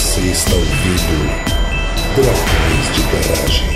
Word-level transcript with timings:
Você 0.00 0.20
está 0.22 0.54
ouvindo 0.54 1.28
Dragões 2.16 2.86
de 2.94 3.02
Garagem. 3.12 3.70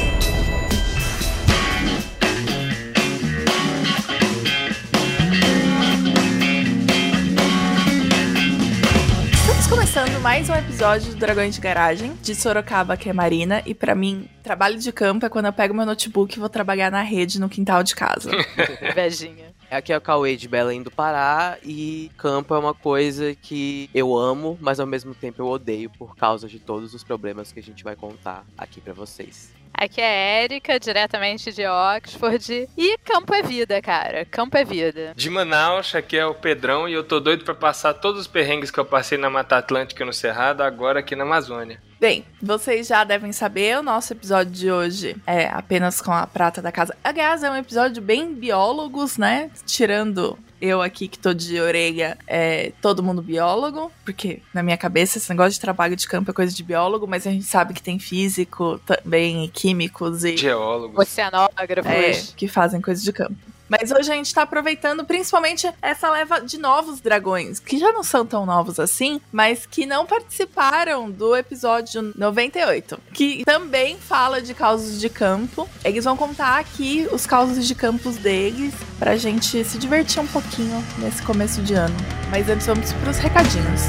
Estamos 9.34 9.66
começando 9.66 10.20
mais 10.22 10.48
um 10.48 10.54
episódio 10.54 11.12
do 11.12 11.16
Dragões 11.16 11.54
de 11.54 11.60
Garagem, 11.60 12.14
de 12.22 12.34
Sorocaba, 12.34 12.96
que 12.96 13.10
é 13.10 13.12
Marina, 13.12 13.62
e 13.66 13.74
pra 13.74 13.94
mim, 13.94 14.26
trabalho 14.42 14.78
de 14.78 14.90
campo 14.92 15.26
é 15.26 15.28
quando 15.28 15.44
eu 15.46 15.52
pego 15.52 15.74
meu 15.74 15.84
notebook 15.84 16.34
e 16.34 16.40
vou 16.40 16.48
trabalhar 16.48 16.90
na 16.90 17.02
rede 17.02 17.38
no 17.38 17.50
quintal 17.50 17.82
de 17.82 17.94
casa. 17.94 18.30
Invejinha. 18.82 19.53
Aqui 19.70 19.92
é 19.92 19.96
o 19.96 20.00
Cauê 20.00 20.36
de 20.36 20.46
Belém 20.46 20.82
do 20.82 20.90
Pará 20.90 21.58
e 21.62 22.10
campo 22.16 22.54
é 22.54 22.58
uma 22.58 22.74
coisa 22.74 23.34
que 23.34 23.90
eu 23.92 24.16
amo, 24.16 24.56
mas 24.60 24.78
ao 24.78 24.86
mesmo 24.86 25.14
tempo 25.14 25.42
eu 25.42 25.46
odeio 25.46 25.90
por 25.90 26.16
causa 26.16 26.46
de 26.46 26.58
todos 26.58 26.94
os 26.94 27.02
problemas 27.02 27.50
que 27.50 27.58
a 27.58 27.62
gente 27.62 27.82
vai 27.82 27.96
contar 27.96 28.44
aqui 28.56 28.80
pra 28.80 28.92
vocês. 28.92 29.52
Aqui 29.84 30.00
é 30.00 30.06
a 30.06 30.40
Érica, 30.42 30.80
diretamente 30.80 31.52
de 31.52 31.66
Oxford. 31.66 32.70
E 32.74 32.96
campo 33.04 33.34
é 33.34 33.42
vida, 33.42 33.82
cara. 33.82 34.24
Campo 34.24 34.56
é 34.56 34.64
vida. 34.64 35.12
De 35.14 35.28
Manaus, 35.28 35.94
aqui 35.94 36.16
é 36.16 36.24
o 36.24 36.34
Pedrão 36.34 36.88
e 36.88 36.94
eu 36.94 37.04
tô 37.04 37.20
doido 37.20 37.44
pra 37.44 37.54
passar 37.54 37.92
todos 37.92 38.22
os 38.22 38.26
perrengues 38.26 38.70
que 38.70 38.80
eu 38.80 38.84
passei 38.86 39.18
na 39.18 39.28
Mata 39.28 39.58
Atlântica 39.58 40.02
e 40.02 40.06
no 40.06 40.12
Cerrado 40.12 40.62
agora 40.62 41.00
aqui 41.00 41.14
na 41.14 41.24
Amazônia. 41.24 41.82
Bem, 42.00 42.24
vocês 42.42 42.86
já 42.86 43.04
devem 43.04 43.32
saber, 43.32 43.78
o 43.78 43.82
nosso 43.82 44.14
episódio 44.14 44.52
de 44.52 44.70
hoje 44.70 45.16
é 45.26 45.46
apenas 45.46 46.00
com 46.00 46.12
a 46.12 46.26
prata 46.26 46.62
da 46.62 46.72
casa. 46.72 46.96
Aliás, 47.04 47.42
é 47.42 47.50
um 47.50 47.56
episódio 47.56 48.02
bem 48.02 48.34
biólogos, 48.34 49.18
né? 49.18 49.50
Tirando 49.66 50.38
eu 50.60 50.80
aqui 50.80 51.08
que 51.08 51.18
tô 51.18 51.34
de 51.34 51.60
orelha, 51.60 52.16
é 52.26 52.72
todo 52.80 53.02
mundo 53.02 53.22
biólogo, 53.22 53.90
porque 54.04 54.40
na 54.52 54.62
minha 54.62 54.76
cabeça 54.76 55.18
esse 55.18 55.28
negócio 55.30 55.52
de 55.52 55.60
trabalho 55.60 55.96
de 55.96 56.06
campo 56.06 56.30
é 56.30 56.34
coisa 56.34 56.54
de 56.54 56.62
biólogo, 56.62 57.06
mas 57.06 57.26
a 57.26 57.30
gente 57.30 57.44
sabe 57.44 57.74
que 57.74 57.82
tem 57.82 57.98
físico 57.98 58.80
também, 58.86 59.44
e 59.44 59.48
químicos 59.48 60.24
e 60.24 60.36
Geólogos. 60.36 60.98
Oceanógrafos. 60.98 61.92
é, 61.92 62.12
que 62.36 62.48
fazem 62.48 62.80
coisa 62.80 63.02
de 63.02 63.12
campo. 63.12 63.53
Mas 63.68 63.90
hoje 63.90 64.12
a 64.12 64.14
gente 64.14 64.32
tá 64.32 64.42
aproveitando 64.42 65.04
principalmente 65.04 65.70
essa 65.80 66.10
leva 66.10 66.40
de 66.40 66.58
novos 66.58 67.00
dragões, 67.00 67.58
que 67.58 67.78
já 67.78 67.92
não 67.92 68.02
são 68.02 68.26
tão 68.26 68.44
novos 68.44 68.78
assim, 68.78 69.20
mas 69.32 69.66
que 69.66 69.86
não 69.86 70.06
participaram 70.06 71.10
do 71.10 71.34
episódio 71.34 72.12
98, 72.16 72.98
que 73.12 73.44
também 73.44 73.96
fala 73.98 74.40
de 74.42 74.52
causos 74.52 75.00
de 75.00 75.08
campo. 75.08 75.68
Eles 75.84 76.04
vão 76.04 76.16
contar 76.16 76.58
aqui 76.58 77.08
os 77.10 77.26
causos 77.26 77.66
de 77.66 77.74
campos 77.74 78.16
deles 78.16 78.74
pra 78.98 79.16
gente 79.16 79.64
se 79.64 79.78
divertir 79.78 80.20
um 80.20 80.26
pouquinho 80.26 80.84
nesse 80.98 81.22
começo 81.22 81.62
de 81.62 81.74
ano. 81.74 81.96
Mas 82.30 82.48
antes 82.48 82.66
vamos 82.66 82.92
pros 82.92 83.18
recadinhos. 83.18 83.82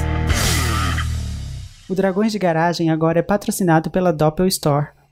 O 1.87 1.93
Dragões 1.93 2.31
de 2.31 2.39
Garagem 2.39 2.89
agora 2.89 3.19
é 3.19 3.21
patrocinado 3.21 3.91
pela 3.91 4.11
Doppel 4.11 4.47
Store, 4.47 4.87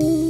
Muito 0.00 0.29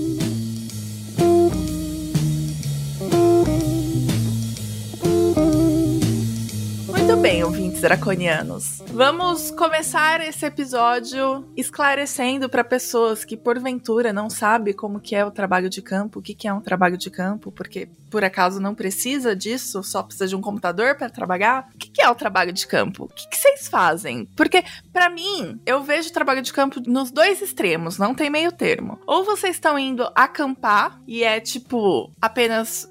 ouvintes 7.80 7.82
draconianos. 7.82 8.82
Vamos 8.92 9.50
começar 9.50 10.20
esse 10.20 10.44
episódio 10.44 11.48
esclarecendo 11.56 12.48
para 12.48 12.62
pessoas 12.62 13.24
que 13.24 13.36
porventura 13.36 14.12
não 14.12 14.28
sabem 14.28 14.74
como 14.74 15.00
que 15.00 15.16
é 15.16 15.24
o 15.24 15.30
trabalho 15.30 15.68
de 15.68 15.80
campo, 15.80 16.18
o 16.18 16.22
que 16.22 16.34
que 16.34 16.46
é 16.46 16.52
um 16.52 16.60
trabalho 16.60 16.96
de 16.96 17.10
campo, 17.10 17.50
porque 17.50 17.88
por 18.10 18.24
acaso 18.24 18.60
não 18.60 18.74
precisa 18.74 19.34
disso, 19.34 19.82
só 19.82 20.02
precisa 20.02 20.28
de 20.28 20.36
um 20.36 20.40
computador 20.40 20.96
para 20.96 21.08
trabalhar. 21.08 21.68
O 21.74 21.78
que 21.78 21.90
que 21.90 22.02
é 22.02 22.08
o 22.08 22.14
trabalho 22.14 22.52
de 22.52 22.66
campo? 22.66 23.04
O 23.04 23.08
que 23.08 23.28
que 23.28 23.36
vocês 23.36 23.68
fazem? 23.68 24.26
Porque 24.36 24.62
para 24.92 25.08
mim, 25.08 25.60
eu 25.64 25.82
vejo 25.82 26.12
trabalho 26.12 26.42
de 26.42 26.52
campo 26.52 26.80
nos 26.86 27.10
dois 27.10 27.40
extremos, 27.40 27.98
não 27.98 28.14
tem 28.14 28.30
meio 28.30 28.52
termo. 28.52 28.98
Ou 29.06 29.24
vocês 29.24 29.56
estão 29.56 29.78
indo 29.78 30.10
acampar 30.14 31.00
e 31.06 31.22
é 31.22 31.40
tipo 31.40 32.12
apenas 32.20 32.88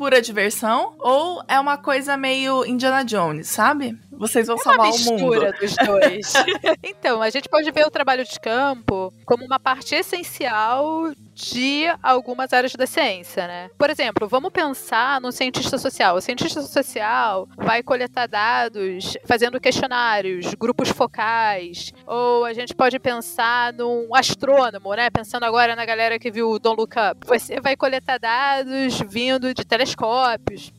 pura 0.00 0.22
diversão, 0.22 0.94
ou 0.98 1.42
é 1.46 1.60
uma 1.60 1.76
coisa 1.76 2.16
meio 2.16 2.64
Indiana 2.64 3.04
Jones, 3.04 3.48
sabe? 3.48 3.98
Vocês 4.10 4.46
vão 4.46 4.56
É 4.56 4.58
uma 4.58 4.64
salvar 4.64 4.90
o 4.90 4.98
mundo. 4.98 5.12
mistura 5.12 5.52
dos 5.52 5.76
dois. 5.76 6.32
então, 6.82 7.20
a 7.20 7.28
gente 7.28 7.48
pode 7.50 7.70
ver 7.70 7.86
o 7.86 7.90
trabalho 7.90 8.24
de 8.24 8.40
campo 8.40 9.12
como 9.26 9.44
uma 9.44 9.58
parte 9.60 9.94
essencial 9.94 11.12
de 11.34 11.86
algumas 12.02 12.52
áreas 12.52 12.72
da 12.74 12.86
ciência, 12.86 13.46
né? 13.46 13.70
Por 13.78 13.88
exemplo, 13.88 14.28
vamos 14.28 14.52
pensar 14.52 15.20
no 15.22 15.32
cientista 15.32 15.78
social. 15.78 16.16
O 16.16 16.20
cientista 16.20 16.60
social 16.60 17.48
vai 17.56 17.82
coletar 17.82 18.26
dados 18.26 19.16
fazendo 19.24 19.58
questionários, 19.58 20.52
grupos 20.54 20.90
focais, 20.90 21.92
ou 22.06 22.44
a 22.44 22.52
gente 22.52 22.74
pode 22.74 22.98
pensar 22.98 23.72
num 23.72 24.14
astrônomo, 24.14 24.92
né? 24.94 25.08
Pensando 25.08 25.44
agora 25.44 25.74
na 25.74 25.86
galera 25.86 26.18
que 26.18 26.30
viu 26.30 26.50
o 26.50 26.58
Don't 26.58 26.78
Look 26.78 26.94
Up. 26.96 27.26
Você 27.26 27.58
vai 27.58 27.74
coletar 27.74 28.18
dados 28.18 29.00
vindo 29.08 29.54
de 29.54 29.64
telescópios, 29.64 29.89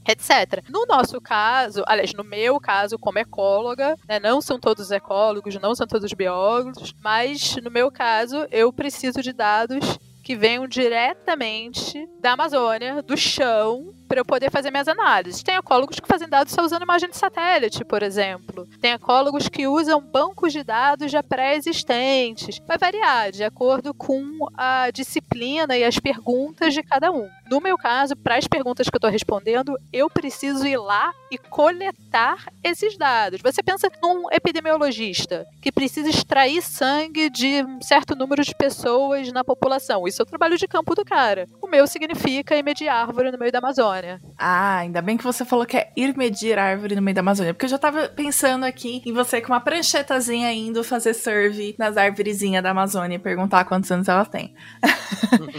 etc. 0.07 0.63
No 0.69 0.85
nosso 0.85 1.19
caso, 1.19 1.83
aliás, 1.87 2.13
no 2.13 2.23
meu 2.23 2.59
caso, 2.59 2.97
como 2.97 3.19
ecóloga, 3.19 3.97
né, 4.07 4.19
não 4.19 4.41
são 4.41 4.59
todos 4.59 4.91
ecólogos, 4.91 5.55
não 5.55 5.75
são 5.75 5.87
todos 5.87 6.13
biólogos, 6.13 6.93
mas 7.03 7.55
no 7.57 7.71
meu 7.71 7.91
caso, 7.91 8.47
eu 8.51 8.71
preciso 8.71 9.21
de 9.21 9.33
dados 9.33 9.99
que 10.23 10.35
venham 10.35 10.67
diretamente 10.67 12.07
da 12.19 12.33
Amazônia, 12.33 13.01
do 13.01 13.17
chão, 13.17 13.93
para 14.11 14.19
eu 14.19 14.25
poder 14.25 14.51
fazer 14.51 14.71
minhas 14.71 14.89
análises. 14.89 15.41
Tem 15.41 15.55
ecólogos 15.55 15.97
que 15.97 16.05
fazem 16.05 16.27
dados 16.27 16.51
só 16.51 16.61
usando 16.65 16.81
imagem 16.81 17.09
de 17.09 17.15
satélite, 17.15 17.85
por 17.85 18.03
exemplo. 18.03 18.67
Tem 18.81 18.91
ecólogos 18.91 19.47
que 19.47 19.65
usam 19.65 20.01
bancos 20.01 20.51
de 20.51 20.65
dados 20.65 21.09
já 21.09 21.23
pré-existentes. 21.23 22.59
Vai 22.67 22.77
variar 22.77 23.31
de 23.31 23.41
acordo 23.41 23.93
com 23.93 24.21
a 24.57 24.91
disciplina 24.91 25.77
e 25.77 25.85
as 25.85 25.97
perguntas 25.97 26.73
de 26.73 26.83
cada 26.83 27.09
um. 27.09 27.29
No 27.49 27.61
meu 27.61 27.77
caso, 27.77 28.13
para 28.17 28.35
as 28.35 28.47
perguntas 28.47 28.89
que 28.89 28.95
eu 28.95 28.97
estou 28.97 29.09
respondendo, 29.09 29.77
eu 29.93 30.09
preciso 30.09 30.67
ir 30.67 30.77
lá 30.77 31.13
e 31.31 31.37
coletar 31.37 32.51
esses 32.61 32.97
dados. 32.97 33.39
Você 33.41 33.63
pensa 33.63 33.89
num 34.03 34.25
epidemiologista 34.29 35.45
que 35.61 35.71
precisa 35.71 36.09
extrair 36.09 36.61
sangue 36.61 37.29
de 37.29 37.63
um 37.63 37.81
certo 37.81 38.13
número 38.13 38.43
de 38.43 38.53
pessoas 38.53 39.31
na 39.31 39.43
população. 39.43 40.05
Isso 40.05 40.21
é 40.21 40.23
o 40.23 40.25
trabalho 40.25 40.57
de 40.57 40.67
campo 40.67 40.93
do 40.95 41.05
cara. 41.05 41.47
O 41.61 41.67
meu 41.67 41.87
significa 41.87 42.57
ir 42.57 42.89
árvore 42.89 43.31
no 43.31 43.37
meio 43.37 43.51
da 43.51 43.59
Amazônia. 43.59 44.00
Ah, 44.37 44.77
ainda 44.77 45.01
bem 45.01 45.17
que 45.17 45.23
você 45.23 45.45
falou 45.45 45.65
que 45.65 45.77
é 45.77 45.91
ir 45.95 46.15
medir 46.17 46.57
árvore 46.57 46.95
no 46.95 47.01
meio 47.01 47.15
da 47.15 47.21
Amazônia. 47.21 47.53
Porque 47.53 47.65
eu 47.65 47.69
já 47.69 47.77
tava 47.77 48.07
pensando 48.09 48.65
aqui 48.65 49.01
em 49.05 49.13
você 49.13 49.41
com 49.41 49.53
uma 49.53 49.59
pranchetazinha 49.59 50.51
indo 50.51 50.83
fazer 50.83 51.13
survey 51.13 51.75
nas 51.77 51.97
árvorezinhas 51.97 52.63
da 52.63 52.71
Amazônia 52.71 53.15
e 53.15 53.19
perguntar 53.19 53.65
quantos 53.65 53.91
anos 53.91 54.07
ela 54.07 54.25
tem. 54.25 54.53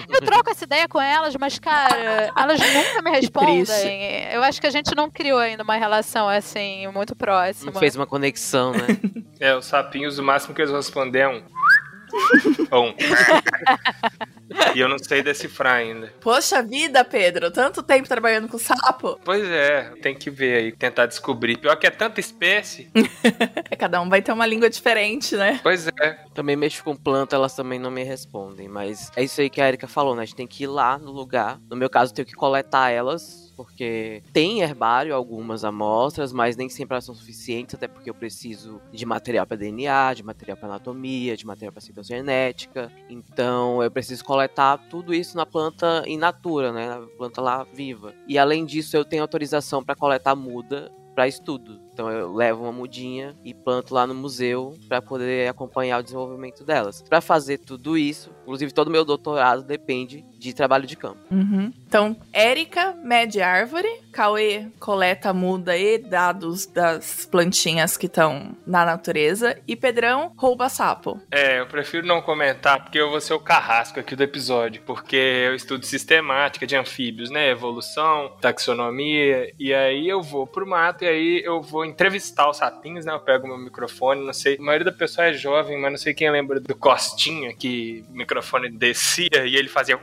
Eu 0.08 0.20
troco 0.22 0.50
essa 0.50 0.64
ideia 0.64 0.88
com 0.88 1.00
elas, 1.00 1.34
mas, 1.36 1.58
cara, 1.58 2.30
elas 2.36 2.60
nunca 2.60 3.02
me 3.02 3.10
respondem. 3.16 4.32
Eu 4.32 4.42
acho 4.42 4.60
que 4.60 4.66
a 4.66 4.70
gente 4.70 4.94
não 4.94 5.10
criou 5.10 5.38
ainda 5.38 5.62
uma 5.62 5.76
relação 5.76 6.28
assim, 6.28 6.86
muito 6.88 7.14
próxima. 7.14 7.72
Não 7.72 7.80
fez 7.80 7.96
uma 7.96 8.06
conexão, 8.06 8.72
né? 8.72 8.86
É, 9.40 9.56
os 9.56 9.66
sapinhos, 9.66 10.20
o 10.20 10.22
máximo 10.22 10.54
que 10.54 10.60
eles 10.60 10.70
vão 10.70 10.78
responder 10.78 11.18
é 11.18 11.28
um. 11.28 11.42
Um. 12.72 12.94
e 14.74 14.80
eu 14.80 14.88
não 14.88 14.98
sei 14.98 15.22
decifrar 15.22 15.76
ainda. 15.76 16.12
Poxa 16.20 16.62
vida, 16.62 17.04
Pedro, 17.04 17.50
tanto 17.50 17.82
tempo 17.82 18.08
trabalhando 18.08 18.48
com 18.48 18.58
sapo. 18.58 19.18
Pois 19.24 19.44
é, 19.44 19.92
tem 20.02 20.14
que 20.14 20.30
ver 20.30 20.56
aí, 20.56 20.72
tentar 20.72 21.06
descobrir. 21.06 21.58
Pior 21.58 21.76
que 21.76 21.86
é 21.86 21.90
tanta 21.90 22.20
espécie. 22.20 22.90
Cada 23.78 24.00
um 24.00 24.08
vai 24.08 24.22
ter 24.22 24.32
uma 24.32 24.46
língua 24.46 24.70
diferente, 24.70 25.36
né? 25.36 25.60
Pois 25.62 25.86
é. 25.86 26.18
Também 26.34 26.56
mexo 26.56 26.82
com 26.82 26.96
planta, 26.96 27.36
elas 27.36 27.54
também 27.54 27.78
não 27.78 27.90
me 27.90 28.02
respondem. 28.04 28.68
Mas 28.68 29.10
é 29.16 29.22
isso 29.22 29.40
aí 29.40 29.50
que 29.50 29.60
a 29.60 29.68
Erika 29.68 29.86
falou, 29.86 30.14
né? 30.14 30.22
A 30.22 30.24
gente 30.24 30.36
tem 30.36 30.46
que 30.46 30.64
ir 30.64 30.68
lá 30.68 30.98
no 30.98 31.10
lugar. 31.10 31.58
No 31.70 31.76
meu 31.76 31.90
caso, 31.90 32.12
eu 32.12 32.16
tenho 32.16 32.28
que 32.28 32.34
coletar 32.34 32.90
elas. 32.90 33.51
Porque 33.56 34.22
tem 34.32 34.60
herbário, 34.60 35.14
algumas 35.14 35.64
amostras, 35.64 36.32
mas 36.32 36.56
nem 36.56 36.68
sempre 36.68 36.94
elas 36.94 37.04
são 37.04 37.14
suficientes, 37.14 37.74
até 37.74 37.86
porque 37.86 38.10
eu 38.10 38.14
preciso 38.14 38.80
de 38.92 39.04
material 39.04 39.46
para 39.46 39.56
DNA, 39.56 40.14
de 40.14 40.22
material 40.22 40.56
para 40.56 40.68
anatomia, 40.68 41.36
de 41.36 41.46
material 41.46 41.72
para 41.72 41.80
citogenética. 41.80 42.90
Então 43.08 43.82
eu 43.82 43.90
preciso 43.90 44.24
coletar 44.24 44.78
tudo 44.88 45.14
isso 45.14 45.36
na 45.36 45.46
planta 45.46 46.02
in 46.06 46.16
natura, 46.16 46.72
né? 46.72 46.88
Na 46.88 47.06
planta 47.06 47.40
lá 47.40 47.64
viva. 47.64 48.14
E 48.26 48.38
além 48.38 48.64
disso, 48.64 48.96
eu 48.96 49.04
tenho 49.04 49.22
autorização 49.22 49.82
para 49.84 49.94
coletar 49.94 50.34
muda 50.34 50.90
para 51.14 51.28
estudo. 51.28 51.80
Então 51.92 52.10
eu 52.10 52.32
levo 52.32 52.62
uma 52.62 52.72
mudinha 52.72 53.36
e 53.44 53.52
planto 53.52 53.94
lá 53.94 54.06
no 54.06 54.14
museu 54.14 54.74
para 54.88 55.02
poder 55.02 55.48
acompanhar 55.48 56.00
o 56.00 56.02
desenvolvimento 56.02 56.64
delas. 56.64 57.02
Para 57.02 57.20
fazer 57.20 57.58
tudo 57.58 57.98
isso, 57.98 58.30
inclusive 58.42 58.72
todo 58.72 58.90
meu 58.90 59.04
doutorado 59.04 59.62
depende 59.62 60.24
de 60.38 60.52
trabalho 60.54 60.86
de 60.86 60.96
campo. 60.96 61.20
Uhum. 61.30 61.72
Então, 61.92 62.16
Érica 62.32 62.94
mede 63.04 63.42
árvore, 63.42 63.86
Cauê 64.10 64.68
coleta 64.80 65.30
muda 65.34 65.76
e 65.76 65.98
dados 65.98 66.64
das 66.64 67.26
plantinhas 67.26 67.98
que 67.98 68.06
estão 68.06 68.56
na 68.66 68.82
natureza 68.82 69.58
e 69.68 69.76
Pedrão 69.76 70.32
rouba 70.34 70.70
sapo. 70.70 71.20
É, 71.30 71.60
eu 71.60 71.66
prefiro 71.66 72.06
não 72.06 72.22
comentar 72.22 72.82
porque 72.82 72.98
eu 72.98 73.10
vou 73.10 73.20
ser 73.20 73.34
o 73.34 73.40
carrasco 73.40 74.00
aqui 74.00 74.16
do 74.16 74.22
episódio, 74.22 74.80
porque 74.86 75.16
eu 75.16 75.54
estudo 75.54 75.84
sistemática 75.84 76.66
de 76.66 76.74
anfíbios, 76.74 77.28
né? 77.28 77.50
Evolução, 77.50 78.38
taxonomia, 78.40 79.52
e 79.58 79.74
aí 79.74 80.08
eu 80.08 80.22
vou 80.22 80.46
pro 80.46 80.66
mato 80.66 81.04
e 81.04 81.08
aí 81.08 81.42
eu 81.44 81.60
vou 81.60 81.84
entrevistar 81.84 82.48
os 82.48 82.56
sapinhos, 82.56 83.04
né? 83.04 83.12
Eu 83.12 83.20
pego 83.20 83.46
meu 83.46 83.58
microfone, 83.58 84.24
não 84.24 84.32
sei, 84.32 84.56
a 84.58 84.62
maioria 84.62 84.86
da 84.86 84.96
pessoa 84.96 85.26
é 85.26 85.34
jovem, 85.34 85.78
mas 85.78 85.90
não 85.90 85.98
sei 85.98 86.14
quem 86.14 86.30
lembra 86.30 86.58
do 86.58 86.74
Costinha 86.74 87.54
que 87.54 88.02
o 88.08 88.16
microfone 88.16 88.70
descia 88.70 89.44
e 89.44 89.56
ele 89.56 89.68
fazia! 89.68 90.00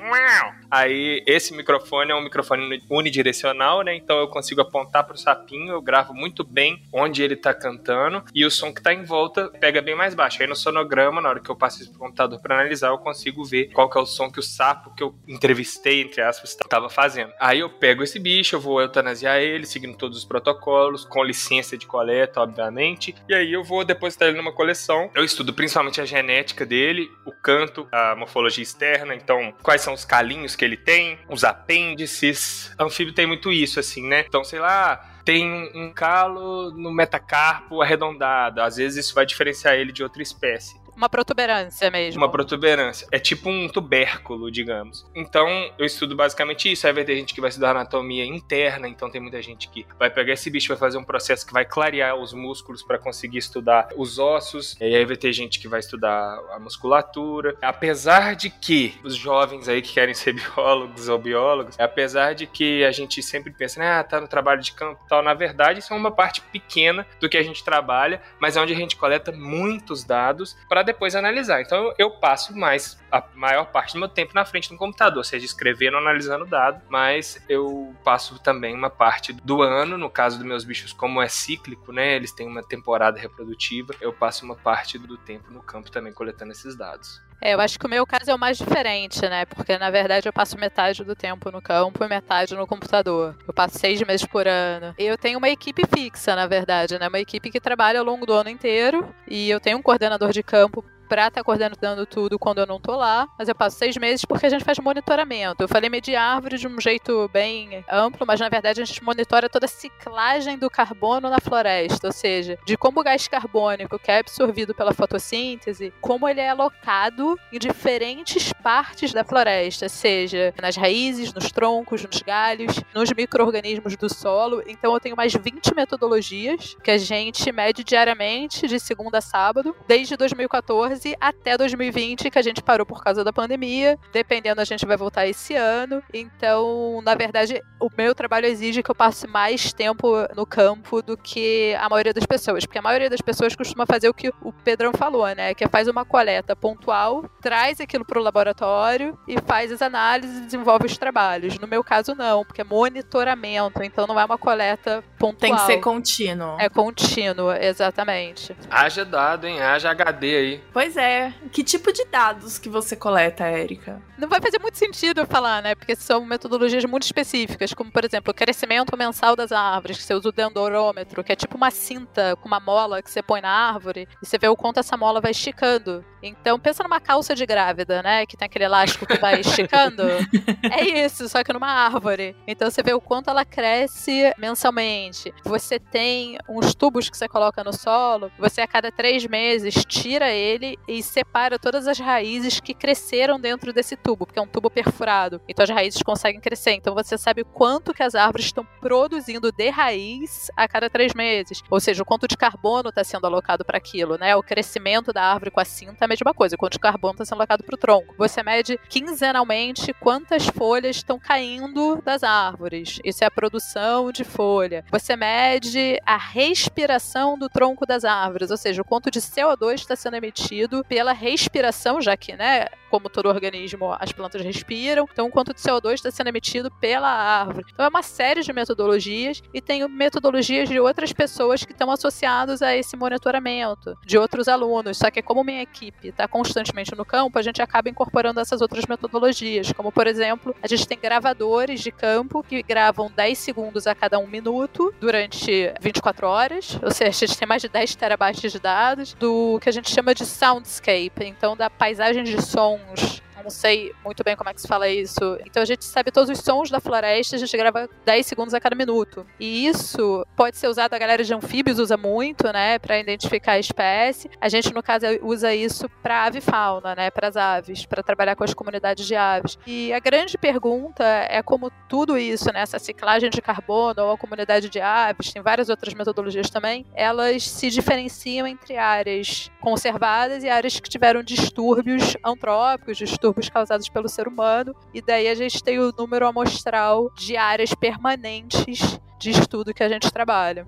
Aí 0.69 1.23
esse 1.25 1.51
microfone 1.51 1.78
é 2.09 2.15
um 2.15 2.23
microfone 2.23 2.81
unidirecional, 2.89 3.81
né? 3.81 3.95
Então 3.95 4.19
eu 4.19 4.27
consigo 4.27 4.61
apontar 4.61 5.03
pro 5.03 5.17
sapinho, 5.17 5.71
eu 5.71 5.81
gravo 5.81 6.13
muito 6.13 6.43
bem 6.43 6.83
onde 6.93 7.23
ele 7.23 7.35
tá 7.35 7.53
cantando 7.53 8.23
e 8.33 8.45
o 8.45 8.51
som 8.51 8.73
que 8.73 8.81
tá 8.81 8.93
em 8.93 9.03
volta 9.03 9.49
pega 9.59 9.81
bem 9.81 9.95
mais 9.95 10.13
baixo. 10.13 10.41
Aí 10.41 10.47
no 10.47 10.55
sonograma, 10.55 11.21
na 11.21 11.29
hora 11.29 11.39
que 11.39 11.49
eu 11.49 11.55
passo 11.55 11.81
isso 11.81 11.91
pro 11.91 11.99
computador 11.99 12.39
para 12.41 12.55
analisar, 12.55 12.89
eu 12.89 12.97
consigo 12.97 13.43
ver 13.43 13.71
qual 13.73 13.89
que 13.89 13.97
é 13.97 14.01
o 14.01 14.05
som 14.05 14.31
que 14.31 14.39
o 14.39 14.43
sapo 14.43 14.93
que 14.95 15.03
eu 15.03 15.15
entrevistei, 15.27 16.01
entre 16.01 16.21
aspas, 16.21 16.55
tava 16.55 16.89
fazendo. 16.89 17.31
Aí 17.39 17.59
eu 17.59 17.69
pego 17.69 18.03
esse 18.03 18.19
bicho, 18.19 18.55
eu 18.55 18.59
vou 18.59 18.81
eutanasiar 18.81 19.37
ele, 19.37 19.65
seguindo 19.65 19.97
todos 19.97 20.17
os 20.17 20.25
protocolos, 20.25 21.05
com 21.05 21.23
licença 21.23 21.77
de 21.77 21.85
coleta, 21.85 22.41
obviamente. 22.41 23.15
E 23.27 23.33
aí 23.33 23.51
eu 23.51 23.63
vou 23.63 23.83
depositar 23.83 24.27
ele 24.27 24.37
numa 24.37 24.51
coleção. 24.51 25.09
Eu 25.15 25.23
estudo 25.23 25.53
principalmente 25.53 26.01
a 26.01 26.05
genética 26.05 26.65
dele, 26.65 27.09
o 27.25 27.31
canto, 27.31 27.87
a 27.91 28.15
morfologia 28.15 28.63
externa, 28.63 29.15
então 29.15 29.53
quais 29.61 29.81
são 29.81 29.93
os 29.93 30.05
calinhos 30.05 30.55
que 30.55 30.65
ele 30.65 30.77
tem, 30.77 31.19
os 31.29 31.43
apêndices. 31.69 32.71
Anfíbio 32.79 33.13
tem 33.13 33.27
muito 33.27 33.51
isso, 33.51 33.79
assim, 33.79 34.07
né? 34.07 34.25
Então, 34.27 34.43
sei 34.43 34.59
lá, 34.59 34.97
tem 35.23 35.69
um 35.75 35.91
calo 35.93 36.71
no 36.71 36.91
metacarpo 36.91 37.81
arredondado. 37.81 38.61
Às 38.61 38.77
vezes 38.77 39.05
isso 39.05 39.13
vai 39.15 39.25
diferenciar 39.25 39.75
ele 39.75 39.91
de 39.91 40.01
outra 40.01 40.23
espécie. 40.23 40.78
Uma 40.99 41.07
protuberância 41.07 41.89
mesmo. 41.89 42.19
Uma 42.19 42.29
protuberância. 42.29 43.07
É 43.09 43.17
tipo 43.17 43.49
um 43.49 43.69
tubérculo, 43.69 44.51
digamos. 44.51 45.09
Então, 45.15 45.47
eu 45.77 45.85
estudo 45.85 46.13
basicamente 46.13 46.69
isso. 46.69 46.85
Aí 46.85 46.91
vai 46.91 47.05
ter 47.05 47.15
gente 47.15 47.33
que 47.33 47.39
vai 47.39 47.47
estudar 47.49 47.71
anatomia 47.71 48.25
interna, 48.25 48.85
então 48.85 49.09
tem 49.09 49.21
muita 49.21 49.41
gente 49.41 49.69
que 49.69 49.85
vai 49.97 50.09
pegar 50.09 50.33
esse 50.33 50.49
bicho, 50.49 50.67
vai 50.67 50.77
fazer 50.77 50.97
um 50.97 51.03
processo 51.05 51.47
que 51.47 51.53
vai 51.53 51.63
clarear 51.63 52.17
os 52.17 52.33
músculos 52.33 52.83
para 52.83 52.99
conseguir 52.99 53.37
estudar 53.37 53.87
os 53.95 54.19
ossos. 54.19 54.75
E 54.81 54.93
aí 54.93 55.05
vai 55.05 55.15
ter 55.15 55.31
gente 55.31 55.57
que 55.57 55.69
vai 55.69 55.79
estudar 55.79 56.37
a 56.51 56.59
musculatura. 56.59 57.55
Apesar 57.61 58.35
de 58.35 58.49
que 58.49 58.99
os 59.01 59.15
jovens 59.15 59.69
aí 59.69 59.81
que 59.81 59.93
querem 59.93 60.13
ser 60.13 60.33
biólogos 60.35 61.07
ou 61.07 61.17
biólogos, 61.17 61.79
apesar 61.79 62.35
de 62.35 62.45
que 62.45 62.83
a 62.83 62.91
gente 62.91 63.23
sempre 63.23 63.53
pensa, 63.53 63.79
né, 63.79 63.89
ah, 63.89 64.03
tá 64.03 64.19
no 64.19 64.27
trabalho 64.27 64.61
de 64.61 64.73
campo 64.73 64.99
tal, 65.07 65.23
na 65.23 65.33
verdade, 65.33 65.79
isso 65.79 65.93
é 65.93 65.95
uma 65.95 66.11
parte 66.11 66.41
pequena 66.41 67.07
do 67.21 67.29
que 67.29 67.37
a 67.37 67.43
gente 67.43 67.63
trabalha, 67.63 68.21
mas 68.37 68.57
é 68.57 68.61
onde 68.61 68.73
a 68.73 68.75
gente 68.75 68.97
coleta 68.97 69.31
muitos 69.31 70.03
dados 70.03 70.57
para 70.67 70.88
depois 70.91 71.15
analisar. 71.15 71.61
Então 71.61 71.93
eu 71.97 72.11
passo 72.11 72.57
mais 72.57 72.99
a 73.11 73.23
maior 73.35 73.65
parte 73.65 73.93
do 73.93 73.99
meu 73.99 74.09
tempo 74.09 74.33
na 74.33 74.45
frente 74.45 74.69
do 74.69 74.77
computador, 74.77 75.23
seja 75.23 75.45
escrevendo 75.45 75.93
ou 75.95 75.99
analisando 75.99 76.45
dado, 76.45 76.81
mas 76.89 77.43
eu 77.47 77.95
passo 78.03 78.39
também 78.39 78.75
uma 78.75 78.89
parte 78.89 79.33
do 79.33 79.61
ano, 79.61 79.97
no 79.97 80.09
caso 80.09 80.37
dos 80.37 80.45
meus 80.45 80.63
bichos, 80.63 80.93
como 80.93 81.21
é 81.21 81.27
cíclico, 81.27 81.91
né? 81.91 82.15
Eles 82.15 82.31
têm 82.31 82.47
uma 82.47 82.63
temporada 82.63 83.19
reprodutiva, 83.19 83.93
eu 84.01 84.13
passo 84.13 84.45
uma 84.45 84.55
parte 84.55 84.97
do 84.97 85.17
tempo 85.17 85.51
no 85.51 85.61
campo 85.61 85.91
também 85.91 86.13
coletando 86.13 86.51
esses 86.51 86.75
dados. 86.75 87.21
É, 87.41 87.53
eu 87.53 87.61
acho 87.61 87.79
que 87.79 87.85
o 87.85 87.89
meu 87.89 88.05
caso 88.05 88.29
é 88.29 88.35
o 88.35 88.39
mais 88.39 88.57
diferente, 88.57 89.21
né? 89.21 89.45
Porque 89.45 89.77
na 89.77 89.89
verdade 89.89 90.27
eu 90.27 90.33
passo 90.33 90.57
metade 90.57 91.03
do 91.03 91.15
tempo 91.15 91.49
no 91.51 91.61
campo 91.61 92.03
e 92.03 92.07
metade 92.07 92.55
no 92.55 92.67
computador. 92.67 93.35
Eu 93.47 93.53
passo 93.53 93.79
seis 93.79 94.01
meses 94.01 94.25
por 94.25 94.47
ano. 94.47 94.93
Eu 94.97 95.17
tenho 95.17 95.37
uma 95.37 95.49
equipe 95.49 95.83
fixa, 95.87 96.35
na 96.35 96.47
verdade, 96.47 96.99
né? 96.99 97.07
Uma 97.07 97.19
equipe 97.19 97.49
que 97.49 97.59
trabalha 97.59 97.99
ao 97.99 98.05
longo 98.05 98.25
do 98.25 98.33
ano 98.33 98.49
inteiro. 98.49 99.07
E 99.27 99.49
eu 99.49 99.59
tenho 99.59 99.77
um 99.77 99.81
coordenador 99.81 100.31
de 100.31 100.43
campo 100.43 100.83
pra 101.09 101.27
estar 101.27 101.41
tá 101.41 101.43
coordenando 101.43 102.05
tudo 102.05 102.37
quando 102.37 102.59
eu 102.59 102.67
não 102.67 102.79
tô 102.79 102.95
lá, 102.95 103.27
mas 103.37 103.49
eu 103.49 103.55
passo 103.55 103.77
seis 103.77 103.97
meses 103.97 104.23
porque 104.23 104.45
a 104.45 104.49
gente 104.49 104.63
faz 104.63 104.77
monitoramento. 104.77 105.63
Eu 105.63 105.67
falei 105.67 105.89
medir 105.89 106.15
árvore 106.15 106.57
de 106.57 106.67
um 106.67 106.79
jeito 106.79 107.27
bem 107.33 107.83
amplo, 107.91 108.25
mas 108.27 108.39
na 108.39 108.47
verdade 108.47 108.79
a 108.81 108.85
gente 108.85 109.03
monitora 109.03 109.49
toda 109.49 109.65
a 109.65 109.69
ciclagem 109.69 110.57
do 110.57 110.69
carbono 110.69 111.29
na 111.29 111.39
floresta, 111.39 112.07
ou 112.07 112.13
seja, 112.13 112.57
de 112.63 112.77
como 112.77 112.99
o 112.99 113.03
gás 113.03 113.27
carbônico 113.27 113.97
que 113.97 114.11
é 114.11 114.19
absorvido 114.19 114.75
pela 114.75 114.93
fotossíntese, 114.93 115.91
como 115.99 116.29
ele 116.29 116.41
é 116.41 116.49
alocado 116.49 117.39
em 117.51 117.57
diferentes 117.57 118.53
partes 118.53 119.11
da 119.11 119.23
floresta, 119.23 119.89
seja 119.89 120.53
nas 120.61 120.75
raízes, 120.75 121.33
nos 121.33 121.51
troncos, 121.51 122.03
nos 122.03 122.21
galhos, 122.21 122.83
nos 122.93 123.11
micro-organismos 123.11 123.95
do 123.97 124.13
solo. 124.13 124.61
Então 124.67 124.93
eu 124.93 124.99
tenho 124.99 125.15
mais 125.15 125.33
20 125.33 125.73
metodologias 125.73 126.75
que 126.83 126.91
a 126.91 126.97
gente 126.99 127.51
mede 127.51 127.83
diariamente, 127.83 128.67
de 128.67 128.79
segunda 128.79 129.17
a 129.17 129.21
sábado, 129.21 129.75
desde 129.87 130.15
2014 130.15 130.98
2014 130.99 131.15
até 131.19 131.57
2020, 131.57 132.29
que 132.29 132.37
a 132.39 132.41
gente 132.41 132.61
parou 132.61 132.85
por 132.85 133.01
causa 133.01 133.23
da 133.23 133.31
pandemia. 133.31 133.97
Dependendo, 134.11 134.61
a 134.61 134.65
gente 134.65 134.85
vai 134.85 134.97
voltar 134.97 135.27
esse 135.27 135.55
ano. 135.55 136.03
Então, 136.13 137.01
na 137.03 137.15
verdade, 137.15 137.61
o 137.79 137.89
meu 137.97 138.13
trabalho 138.13 138.45
exige 138.45 138.83
que 138.83 138.91
eu 138.91 138.95
passe 138.95 139.25
mais 139.27 139.71
tempo 139.71 140.07
no 140.35 140.45
campo 140.45 141.01
do 141.01 141.17
que 141.17 141.75
a 141.79 141.89
maioria 141.89 142.13
das 142.13 142.25
pessoas. 142.25 142.65
Porque 142.65 142.79
a 142.79 142.81
maioria 142.81 143.09
das 143.09 143.21
pessoas 143.21 143.55
costuma 143.55 143.85
fazer 143.85 144.09
o 144.09 144.13
que 144.13 144.29
o 144.41 144.51
Pedrão 144.51 144.91
falou, 144.93 145.27
né? 145.27 145.53
Que 145.53 145.63
é 145.63 145.67
faz 145.67 145.87
uma 145.87 146.03
coleta 146.03 146.55
pontual, 146.55 147.29
traz 147.41 147.79
aquilo 147.79 148.05
para 148.05 148.19
o 148.19 148.23
laboratório 148.23 149.17
e 149.27 149.39
faz 149.41 149.71
as 149.71 149.81
análises 149.81 150.39
e 150.39 150.45
desenvolve 150.45 150.85
os 150.85 150.97
trabalhos. 150.97 151.57
No 151.59 151.67
meu 151.67 151.83
caso, 151.83 152.13
não, 152.15 152.43
porque 152.43 152.61
é 152.61 152.63
monitoramento. 152.63 153.81
Então, 153.83 154.05
não 154.05 154.19
é 154.19 154.25
uma 154.25 154.37
coleta 154.37 155.03
pontual. 155.19 155.39
Tem 155.39 155.55
que 155.55 155.61
ser 155.65 155.77
contínuo. 155.79 156.55
É 156.57 156.69
contínuo, 156.69 157.51
exatamente. 157.51 158.55
Haja 158.69 159.03
dado, 159.03 159.45
hein? 159.45 159.61
Haja 159.61 159.91
HD 159.91 160.35
aí. 160.35 160.63
Pois 160.71 160.95
é. 160.95 161.33
Que 161.51 161.63
tipo 161.63 161.91
de 161.91 162.05
dados 162.05 162.57
que 162.57 162.69
você 162.69 162.95
coleta, 162.95 163.43
Érica? 163.43 164.01
Não 164.17 164.29
vai 164.29 164.41
fazer 164.41 164.59
muito 164.59 164.77
sentido 164.77 165.19
eu 165.21 165.27
falar, 165.27 165.61
né? 165.61 165.75
Porque 165.75 165.95
são 165.95 166.25
metodologias 166.25 166.83
muito 166.85 167.03
específicas, 167.03 167.73
como, 167.73 167.91
por 167.91 168.05
exemplo, 168.05 168.31
o 168.31 168.33
crescimento 168.33 168.97
mensal 168.97 169.35
das 169.35 169.51
árvores, 169.51 169.97
que 169.97 170.03
você 170.03 170.13
usa 170.13 170.29
o 170.29 170.31
dendrômetro, 170.31 171.23
que 171.23 171.33
é 171.33 171.35
tipo 171.35 171.57
uma 171.57 171.71
cinta 171.71 172.35
com 172.37 172.47
uma 172.47 172.59
mola 172.59 173.01
que 173.01 173.11
você 173.11 173.21
põe 173.21 173.41
na 173.41 173.49
árvore 173.49 174.07
e 174.21 174.25
você 174.25 174.37
vê 174.37 174.47
o 174.47 174.55
quanto 174.55 174.79
essa 174.79 174.95
mola 174.95 175.19
vai 175.19 175.31
esticando. 175.31 176.03
Então, 176.21 176.59
pensa 176.59 176.83
numa 176.83 176.99
calça 176.99 177.33
de 177.33 177.45
grávida, 177.45 178.01
né? 178.03 178.25
Que 178.25 178.35
tem 178.35 178.45
aquele 178.45 178.65
elástico 178.65 179.05
que 179.05 179.17
vai 179.17 179.39
esticando. 179.39 180.03
é 180.69 181.05
isso, 181.05 181.27
só 181.29 181.43
que 181.43 181.53
numa 181.53 181.67
árvore. 181.67 182.35
Então, 182.45 182.69
você 182.69 182.83
vê 182.83 182.93
o 182.93 183.01
quanto 183.01 183.29
ela 183.29 183.45
cresce 183.45 184.33
mensalmente. 184.37 185.08
Você 185.43 185.79
tem 185.79 186.37
uns 186.47 186.75
tubos 186.75 187.09
que 187.09 187.17
você 187.17 187.27
coloca 187.27 187.63
no 187.63 187.73
solo, 187.73 188.31
você 188.37 188.61
a 188.61 188.67
cada 188.67 188.91
três 188.91 189.25
meses 189.25 189.85
tira 189.85 190.29
ele 190.29 190.77
e 190.87 191.01
separa 191.01 191.57
todas 191.57 191.87
as 191.87 191.99
raízes 191.99 192.59
que 192.59 192.73
cresceram 192.73 193.39
dentro 193.39 193.71
desse 193.71 193.95
tubo, 193.95 194.25
porque 194.25 194.39
é 194.39 194.41
um 194.41 194.47
tubo 194.47 194.69
perfurado. 194.69 195.41
Então, 195.47 195.63
as 195.63 195.69
raízes 195.69 196.01
conseguem 196.03 196.41
crescer. 196.41 196.73
Então, 196.73 196.93
você 196.93 197.17
sabe 197.17 197.41
o 197.41 197.45
quanto 197.45 197.93
que 197.93 198.03
as 198.03 198.15
árvores 198.15 198.47
estão 198.47 198.65
produzindo 198.81 199.51
de 199.51 199.69
raiz 199.69 200.51
a 200.55 200.67
cada 200.67 200.89
três 200.89 201.13
meses. 201.13 201.61
Ou 201.69 201.79
seja, 201.79 202.03
o 202.03 202.05
quanto 202.05 202.27
de 202.27 202.37
carbono 202.37 202.89
está 202.89 203.03
sendo 203.03 203.25
alocado 203.25 203.63
para 203.63 203.77
aquilo, 203.77 204.17
né? 204.17 204.35
O 204.35 204.43
crescimento 204.43 205.13
da 205.13 205.23
árvore 205.23 205.51
com 205.51 205.59
a 205.59 205.65
cinta 205.65 206.07
mesma 206.07 206.33
coisa, 206.33 206.57
quanto 206.57 206.73
de 206.73 206.79
carbono 206.79 207.13
está 207.13 207.25
sendo 207.25 207.39
alocado 207.39 207.63
para 207.63 207.75
o 207.75 207.77
tronco. 207.77 208.15
Você 208.17 208.43
mede 208.43 208.79
quinzenalmente 208.89 209.93
quantas 209.93 210.47
folhas 210.47 210.97
estão 210.97 211.19
caindo 211.19 212.01
das 212.03 212.23
árvores. 212.23 212.99
Isso 213.03 213.23
é 213.23 213.27
a 213.27 213.31
produção 213.31 214.11
de 214.11 214.23
folha. 214.23 214.83
Você 214.91 214.98
mede 215.15 215.99
a 216.05 216.17
respiração 216.17 217.37
do 217.37 217.49
tronco 217.49 217.85
das 217.85 218.03
árvores, 218.03 218.51
ou 218.51 218.57
seja, 218.57 218.81
o 218.81 218.85
quanto 218.85 219.09
de 219.11 219.19
CO2 219.19 219.75
está 219.75 219.95
sendo 219.95 220.17
emitido 220.17 220.83
pela 220.87 221.13
respiração, 221.13 222.01
já 222.01 222.15
que, 222.17 222.35
né, 222.35 222.67
como 222.89 223.09
todo 223.09 223.29
organismo, 223.29 223.95
as 223.99 224.11
plantas 224.11 224.41
respiram, 224.41 225.07
então 225.11 225.27
o 225.27 225.31
quanto 225.31 225.53
de 225.53 225.59
CO2 225.59 225.93
está 225.93 226.11
sendo 226.11 226.27
emitido 226.27 226.71
pela 226.71 227.09
árvore. 227.09 227.65
Então 227.73 227.85
é 227.85 227.89
uma 227.89 228.03
série 228.03 228.41
de 228.41 228.51
metodologias 228.51 229.41
e 229.53 229.61
tem 229.61 229.87
metodologias 229.87 230.67
de 230.67 230.79
outras 230.79 231.13
pessoas 231.13 231.63
que 231.63 231.71
estão 231.71 231.91
associadas 231.91 232.61
a 232.61 232.75
esse 232.75 232.97
monitoramento, 232.97 233.97
de 234.05 234.17
outros 234.17 234.47
alunos. 234.47 234.97
Só 234.97 235.09
que 235.09 235.21
como 235.21 235.43
minha 235.43 235.61
equipe 235.61 236.09
está 236.09 236.27
constantemente 236.27 236.95
no 236.95 237.05
campo, 237.05 237.37
a 237.37 237.41
gente 237.41 237.61
acaba 237.61 237.89
incorporando 237.89 238.39
essas 238.39 238.61
outras 238.61 238.85
metodologias, 238.85 239.71
como 239.71 239.91
por 239.91 240.07
exemplo, 240.07 240.55
a 240.61 240.67
gente 240.67 240.87
tem 240.87 240.97
gravadores 240.97 241.81
de 241.81 241.91
campo 241.91 242.43
que 242.43 242.63
gravam 242.63 243.11
10 243.15 243.37
segundos 243.37 243.87
a 243.87 243.95
cada 243.95 244.17
um 244.19 244.27
minuto 244.27 244.93
durante 244.99 245.73
24 245.79 246.27
horas, 246.27 246.79
ou 246.81 246.91
seja, 246.91 247.09
a 247.09 247.27
gente 247.27 247.37
tem 247.37 247.47
mais 247.47 247.61
de 247.61 247.69
10 247.69 247.95
terabytes 247.95 248.51
de 248.51 248.59
dados 248.59 249.13
do 249.13 249.59
que 249.61 249.69
a 249.69 249.71
gente 249.71 249.89
chama 249.89 250.13
de 250.13 250.25
soundscape, 250.25 251.23
então 251.23 251.55
da 251.55 251.69
paisagem 251.69 252.23
de 252.23 252.41
alguns 252.79 253.21
não 253.43 253.49
sei 253.49 253.93
muito 254.03 254.23
bem 254.23 254.35
como 254.35 254.49
é 254.49 254.53
que 254.53 254.61
se 254.61 254.67
fala 254.67 254.87
isso. 254.87 255.37
Então 255.45 255.61
a 255.61 255.65
gente 255.65 255.85
sabe 255.85 256.11
todos 256.11 256.29
os 256.29 256.39
sons 256.39 256.69
da 256.69 256.79
floresta, 256.79 257.35
a 257.35 257.39
gente 257.39 257.55
grava 257.57 257.89
10 258.05 258.25
segundos 258.25 258.53
a 258.53 258.59
cada 258.59 258.75
minuto. 258.75 259.25
E 259.39 259.65
isso 259.67 260.25
pode 260.35 260.57
ser 260.57 260.67
usado, 260.67 260.93
a 260.93 260.99
galera 260.99 261.23
de 261.23 261.33
anfíbios 261.33 261.79
usa 261.79 261.97
muito, 261.97 262.51
né, 262.51 262.79
para 262.79 262.99
identificar 262.99 263.53
a 263.53 263.59
espécie. 263.59 264.29
A 264.39 264.49
gente, 264.49 264.73
no 264.73 264.83
caso, 264.83 265.05
usa 265.21 265.53
isso 265.53 265.89
para 266.01 266.25
avifauna, 266.25 266.95
né, 266.95 267.09
para 267.09 267.27
as 267.27 267.37
aves, 267.37 267.85
para 267.85 268.03
trabalhar 268.03 268.35
com 268.35 268.43
as 268.43 268.53
comunidades 268.53 269.05
de 269.05 269.15
aves. 269.15 269.57
E 269.65 269.93
a 269.93 269.99
grande 269.99 270.37
pergunta 270.37 271.03
é 271.03 271.41
como 271.41 271.71
tudo 271.87 272.17
isso, 272.17 272.51
né, 272.51 272.61
essa 272.61 272.79
ciclagem 272.79 273.29
de 273.29 273.41
carbono 273.41 274.03
ou 274.03 274.11
a 274.11 274.17
comunidade 274.17 274.69
de 274.69 274.81
aves, 274.81 275.31
tem 275.31 275.41
várias 275.41 275.69
outras 275.69 275.93
metodologias 275.93 276.49
também, 276.49 276.85
elas 276.93 277.47
se 277.47 277.69
diferenciam 277.69 278.45
entre 278.47 278.77
áreas 278.77 279.49
conservadas 279.61 280.43
e 280.43 280.49
áreas 280.49 280.79
que 280.79 280.89
tiveram 280.89 281.23
distúrbios 281.23 282.15
antrópicos, 282.23 282.97
distúrbios 282.97 283.28
causados 283.49 283.87
pelo 283.89 284.09
ser 284.09 284.27
humano, 284.27 284.75
e 284.93 285.01
daí 285.01 285.27
a 285.27 285.35
gente 285.35 285.63
tem 285.63 285.77
o 285.77 285.93
número 285.95 286.25
amostral 286.25 287.11
de 287.15 287.37
áreas 287.37 287.75
permanentes 287.75 288.99
de 289.19 289.31
estudo 289.31 289.73
que 289.73 289.83
a 289.83 289.89
gente 289.89 290.11
trabalha. 290.11 290.65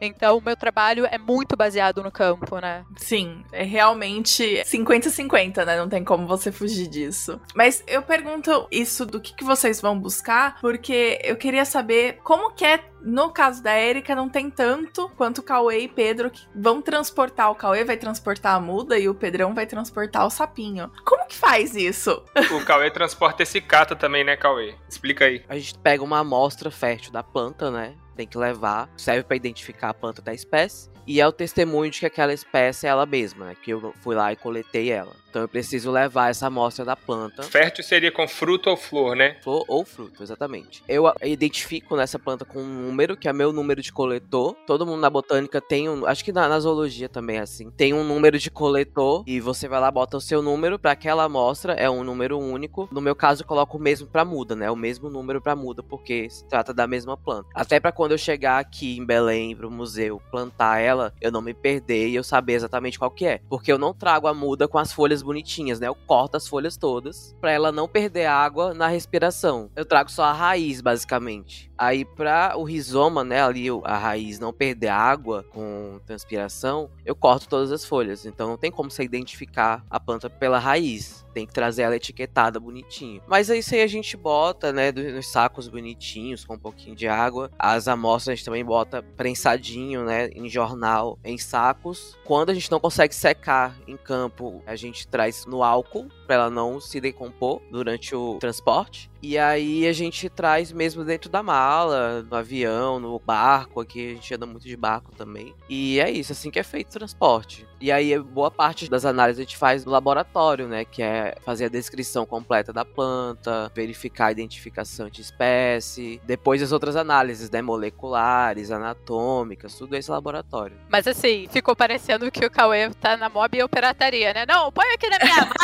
Então, 0.00 0.36
o 0.36 0.42
meu 0.42 0.56
trabalho 0.56 1.06
é 1.06 1.18
muito 1.18 1.56
baseado 1.56 2.02
no 2.02 2.10
campo, 2.10 2.58
né? 2.58 2.84
Sim, 2.96 3.42
é 3.52 3.62
realmente 3.62 4.62
50-50, 4.64 5.64
né? 5.64 5.76
Não 5.76 5.88
tem 5.88 6.04
como 6.04 6.26
você 6.26 6.52
fugir 6.52 6.86
disso. 6.86 7.40
Mas 7.54 7.82
eu 7.86 8.02
pergunto 8.02 8.66
isso 8.70 9.06
do 9.06 9.20
que, 9.20 9.34
que 9.34 9.44
vocês 9.44 9.80
vão 9.80 9.98
buscar, 9.98 10.60
porque 10.60 11.20
eu 11.24 11.36
queria 11.36 11.64
saber 11.64 12.18
como 12.22 12.52
que 12.52 12.64
é 12.64 12.84
no 13.04 13.30
caso 13.30 13.62
da 13.62 13.78
Erika, 13.78 14.14
não 14.14 14.28
tem 14.28 14.50
tanto 14.50 15.08
quanto 15.10 15.38
o 15.38 15.42
Cauê 15.42 15.80
e 15.80 15.88
Pedro 15.88 16.30
que 16.30 16.46
vão 16.54 16.80
transportar. 16.80 17.50
O 17.50 17.54
Cauê 17.54 17.84
vai 17.84 17.96
transportar 17.96 18.56
a 18.56 18.60
muda 18.60 18.98
e 18.98 19.08
o 19.08 19.14
Pedrão 19.14 19.54
vai 19.54 19.66
transportar 19.66 20.26
o 20.26 20.30
sapinho. 20.30 20.90
Como 21.04 21.26
que 21.26 21.36
faz 21.36 21.76
isso? 21.76 22.22
O 22.50 22.64
Cauê 22.64 22.90
transporta 22.90 23.42
esse 23.42 23.60
cata 23.60 23.94
também, 23.94 24.24
né, 24.24 24.36
Cauê? 24.36 24.74
Explica 24.88 25.26
aí. 25.26 25.44
A 25.48 25.56
gente 25.56 25.78
pega 25.78 26.02
uma 26.02 26.20
amostra 26.20 26.70
fértil 26.70 27.12
da 27.12 27.22
planta, 27.22 27.70
né? 27.70 27.94
Tem 28.16 28.26
que 28.26 28.38
levar, 28.38 28.88
serve 28.96 29.24
para 29.24 29.36
identificar 29.36 29.90
a 29.90 29.94
planta 29.94 30.22
da 30.22 30.32
espécie 30.32 30.88
e 31.06 31.20
é 31.20 31.26
o 31.26 31.32
testemunho 31.32 31.90
de 31.90 32.00
que 32.00 32.06
aquela 32.06 32.32
espécie 32.32 32.86
é 32.86 32.90
ela 32.90 33.04
mesma, 33.04 33.46
né? 33.46 33.56
Que 33.60 33.72
eu 33.72 33.92
fui 34.00 34.14
lá 34.14 34.32
e 34.32 34.36
coletei 34.36 34.90
ela. 34.90 35.12
Então 35.34 35.42
eu 35.42 35.48
preciso 35.48 35.90
levar 35.90 36.30
essa 36.30 36.46
amostra 36.46 36.84
da 36.84 36.94
planta. 36.94 37.42
Fértil 37.42 37.82
seria 37.82 38.12
com 38.12 38.28
fruto 38.28 38.70
ou 38.70 38.76
flor, 38.76 39.16
né? 39.16 39.36
Flor 39.42 39.64
ou 39.66 39.84
fruto, 39.84 40.22
exatamente. 40.22 40.84
Eu 40.86 41.12
identifico 41.24 41.96
nessa 41.96 42.20
planta 42.20 42.44
com 42.44 42.60
um 42.60 42.82
número, 42.86 43.16
que 43.16 43.28
é 43.28 43.32
meu 43.32 43.52
número 43.52 43.82
de 43.82 43.92
coletor. 43.92 44.54
Todo 44.64 44.86
mundo 44.86 45.00
na 45.00 45.10
botânica 45.10 45.60
tem 45.60 45.88
um. 45.88 46.06
Acho 46.06 46.24
que 46.24 46.30
na, 46.30 46.48
na 46.48 46.60
zoologia 46.60 47.08
também 47.08 47.38
é 47.38 47.40
assim. 47.40 47.68
Tem 47.72 47.92
um 47.92 48.04
número 48.04 48.38
de 48.38 48.48
coletor 48.48 49.24
e 49.26 49.40
você 49.40 49.66
vai 49.66 49.80
lá, 49.80 49.90
bota 49.90 50.18
o 50.18 50.20
seu 50.20 50.40
número 50.40 50.78
para 50.78 50.92
aquela 50.92 51.24
amostra, 51.24 51.72
é 51.72 51.90
um 51.90 52.04
número 52.04 52.38
único. 52.38 52.88
No 52.92 53.00
meu 53.00 53.16
caso, 53.16 53.42
eu 53.42 53.46
coloco 53.48 53.76
o 53.76 53.80
mesmo 53.80 54.06
para 54.06 54.24
muda, 54.24 54.54
né? 54.54 54.70
O 54.70 54.76
mesmo 54.76 55.10
número 55.10 55.42
para 55.42 55.56
muda, 55.56 55.82
porque 55.82 56.30
se 56.30 56.44
trata 56.44 56.72
da 56.72 56.86
mesma 56.86 57.16
planta. 57.16 57.48
Até 57.56 57.80
para 57.80 57.90
quando 57.90 58.12
eu 58.12 58.18
chegar 58.18 58.60
aqui 58.60 58.98
em 58.98 59.04
Belém 59.04 59.56
pro 59.56 59.68
museu 59.68 60.22
plantar 60.30 60.78
ela, 60.78 61.12
eu 61.20 61.32
não 61.32 61.42
me 61.42 61.52
perder 61.52 62.06
e 62.06 62.14
eu 62.14 62.22
saber 62.22 62.52
exatamente 62.52 63.00
qual 63.00 63.10
que 63.10 63.26
é. 63.26 63.40
Porque 63.48 63.72
eu 63.72 63.78
não 63.78 63.92
trago 63.92 64.28
a 64.28 64.32
muda 64.32 64.68
com 64.68 64.78
as 64.78 64.92
folhas 64.92 65.23
bonitinhas, 65.24 65.80
né? 65.80 65.88
Eu 65.88 65.94
corto 65.94 66.36
as 66.36 66.46
folhas 66.46 66.76
todas 66.76 67.34
para 67.40 67.50
ela 67.50 67.72
não 67.72 67.88
perder 67.88 68.26
água 68.26 68.74
na 68.74 68.86
respiração. 68.86 69.70
Eu 69.74 69.84
trago 69.84 70.10
só 70.10 70.24
a 70.24 70.32
raiz, 70.32 70.80
basicamente. 70.80 71.70
Aí, 71.76 72.04
para 72.04 72.56
o 72.56 72.62
rizoma, 72.62 73.24
né, 73.24 73.42
ali 73.42 73.66
a 73.82 73.96
raiz 73.96 74.38
não 74.38 74.52
perder 74.52 74.88
água 74.88 75.44
com 75.50 75.98
transpiração, 76.06 76.88
eu 77.04 77.16
corto 77.16 77.48
todas 77.48 77.72
as 77.72 77.84
folhas. 77.84 78.26
Então 78.26 78.48
não 78.48 78.56
tem 78.56 78.70
como 78.70 78.90
você 78.90 79.02
identificar 79.02 79.84
a 79.90 79.98
planta 79.98 80.30
pela 80.30 80.58
raiz. 80.58 81.23
Tem 81.34 81.46
que 81.46 81.52
trazer 81.52 81.82
ela 81.82 81.96
etiquetada 81.96 82.60
bonitinho. 82.60 83.20
Mas 83.26 83.50
é 83.50 83.58
isso 83.58 83.74
aí 83.74 83.82
a 83.82 83.86
gente 83.86 84.16
bota, 84.16 84.72
né, 84.72 84.92
nos 84.92 85.28
sacos 85.30 85.68
bonitinhos, 85.68 86.44
com 86.44 86.54
um 86.54 86.58
pouquinho 86.58 86.94
de 86.94 87.08
água. 87.08 87.50
As 87.58 87.88
amostras 87.88 88.32
a 88.32 88.34
gente 88.36 88.44
também 88.44 88.64
bota 88.64 89.02
prensadinho, 89.02 90.04
né, 90.04 90.28
em 90.28 90.48
jornal, 90.48 91.18
em 91.24 91.36
sacos. 91.36 92.16
Quando 92.24 92.50
a 92.50 92.54
gente 92.54 92.70
não 92.70 92.80
consegue 92.80 93.14
secar 93.14 93.76
em 93.86 93.96
campo, 93.96 94.62
a 94.66 94.76
gente 94.76 95.06
traz 95.08 95.44
no 95.44 95.62
álcool 95.62 96.08
para 96.24 96.36
ela 96.36 96.50
não 96.50 96.80
se 96.80 97.00
decompor 97.00 97.60
durante 97.70 98.14
o 98.14 98.38
transporte. 98.38 99.10
E 99.22 99.38
aí 99.38 99.86
a 99.86 99.92
gente 99.92 100.28
traz 100.28 100.70
mesmo 100.70 101.02
dentro 101.02 101.30
da 101.30 101.42
mala, 101.42 102.22
no 102.22 102.36
avião, 102.36 103.00
no 103.00 103.18
barco, 103.18 103.80
aqui 103.80 104.10
a 104.10 104.14
gente 104.14 104.34
anda 104.34 104.44
muito 104.44 104.68
de 104.68 104.76
barco 104.76 105.12
também. 105.16 105.54
E 105.66 105.98
é 105.98 106.10
isso, 106.10 106.32
assim 106.32 106.50
que 106.50 106.58
é 106.58 106.62
feito 106.62 106.88
o 106.90 106.98
transporte. 106.98 107.66
E 107.80 107.90
aí 107.90 108.18
boa 108.18 108.50
parte 108.50 108.88
das 108.88 109.06
análises 109.06 109.40
a 109.40 109.42
gente 109.44 109.56
faz 109.56 109.82
no 109.82 109.92
laboratório, 109.92 110.68
né, 110.68 110.84
que 110.84 111.02
é 111.02 111.36
fazer 111.42 111.64
a 111.64 111.68
descrição 111.68 112.26
completa 112.26 112.70
da 112.70 112.84
planta, 112.84 113.72
verificar 113.74 114.26
a 114.26 114.32
identificação 114.32 115.08
de 115.08 115.22
espécie, 115.22 116.20
depois 116.24 116.62
as 116.62 116.70
outras 116.70 116.94
análises, 116.94 117.50
né, 117.50 117.62
moleculares, 117.62 118.70
anatômicas, 118.70 119.74
tudo 119.74 119.96
esse 119.96 120.10
laboratório. 120.10 120.76
Mas 120.90 121.06
assim, 121.06 121.48
ficou 121.50 121.74
parecendo 121.74 122.30
que 122.30 122.44
o 122.44 122.50
Cauê 122.50 122.90
tá 123.00 123.16
na 123.16 123.30
mob 123.30 123.62
ou 123.62 123.68
pirataria, 123.70 124.34
né? 124.34 124.44
Não, 124.46 124.70
põe 124.70 124.86
aqui 124.92 125.08
na 125.08 125.18
minha 125.18 125.36
mala. 125.48 125.54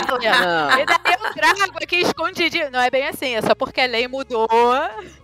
E 0.80 0.86
daí 0.86 1.14
eu 1.14 1.34
trago 1.34 1.78
aqui 1.82 1.96
escondidinho. 1.96 2.70
Não 2.70 2.80
é 2.80 2.90
bem 2.90 3.06
assim, 3.06 3.34
é 3.34 3.42
só 3.42 3.54
porque 3.54 3.80
a 3.80 3.86
lei 3.86 4.06
mudou. 4.06 4.48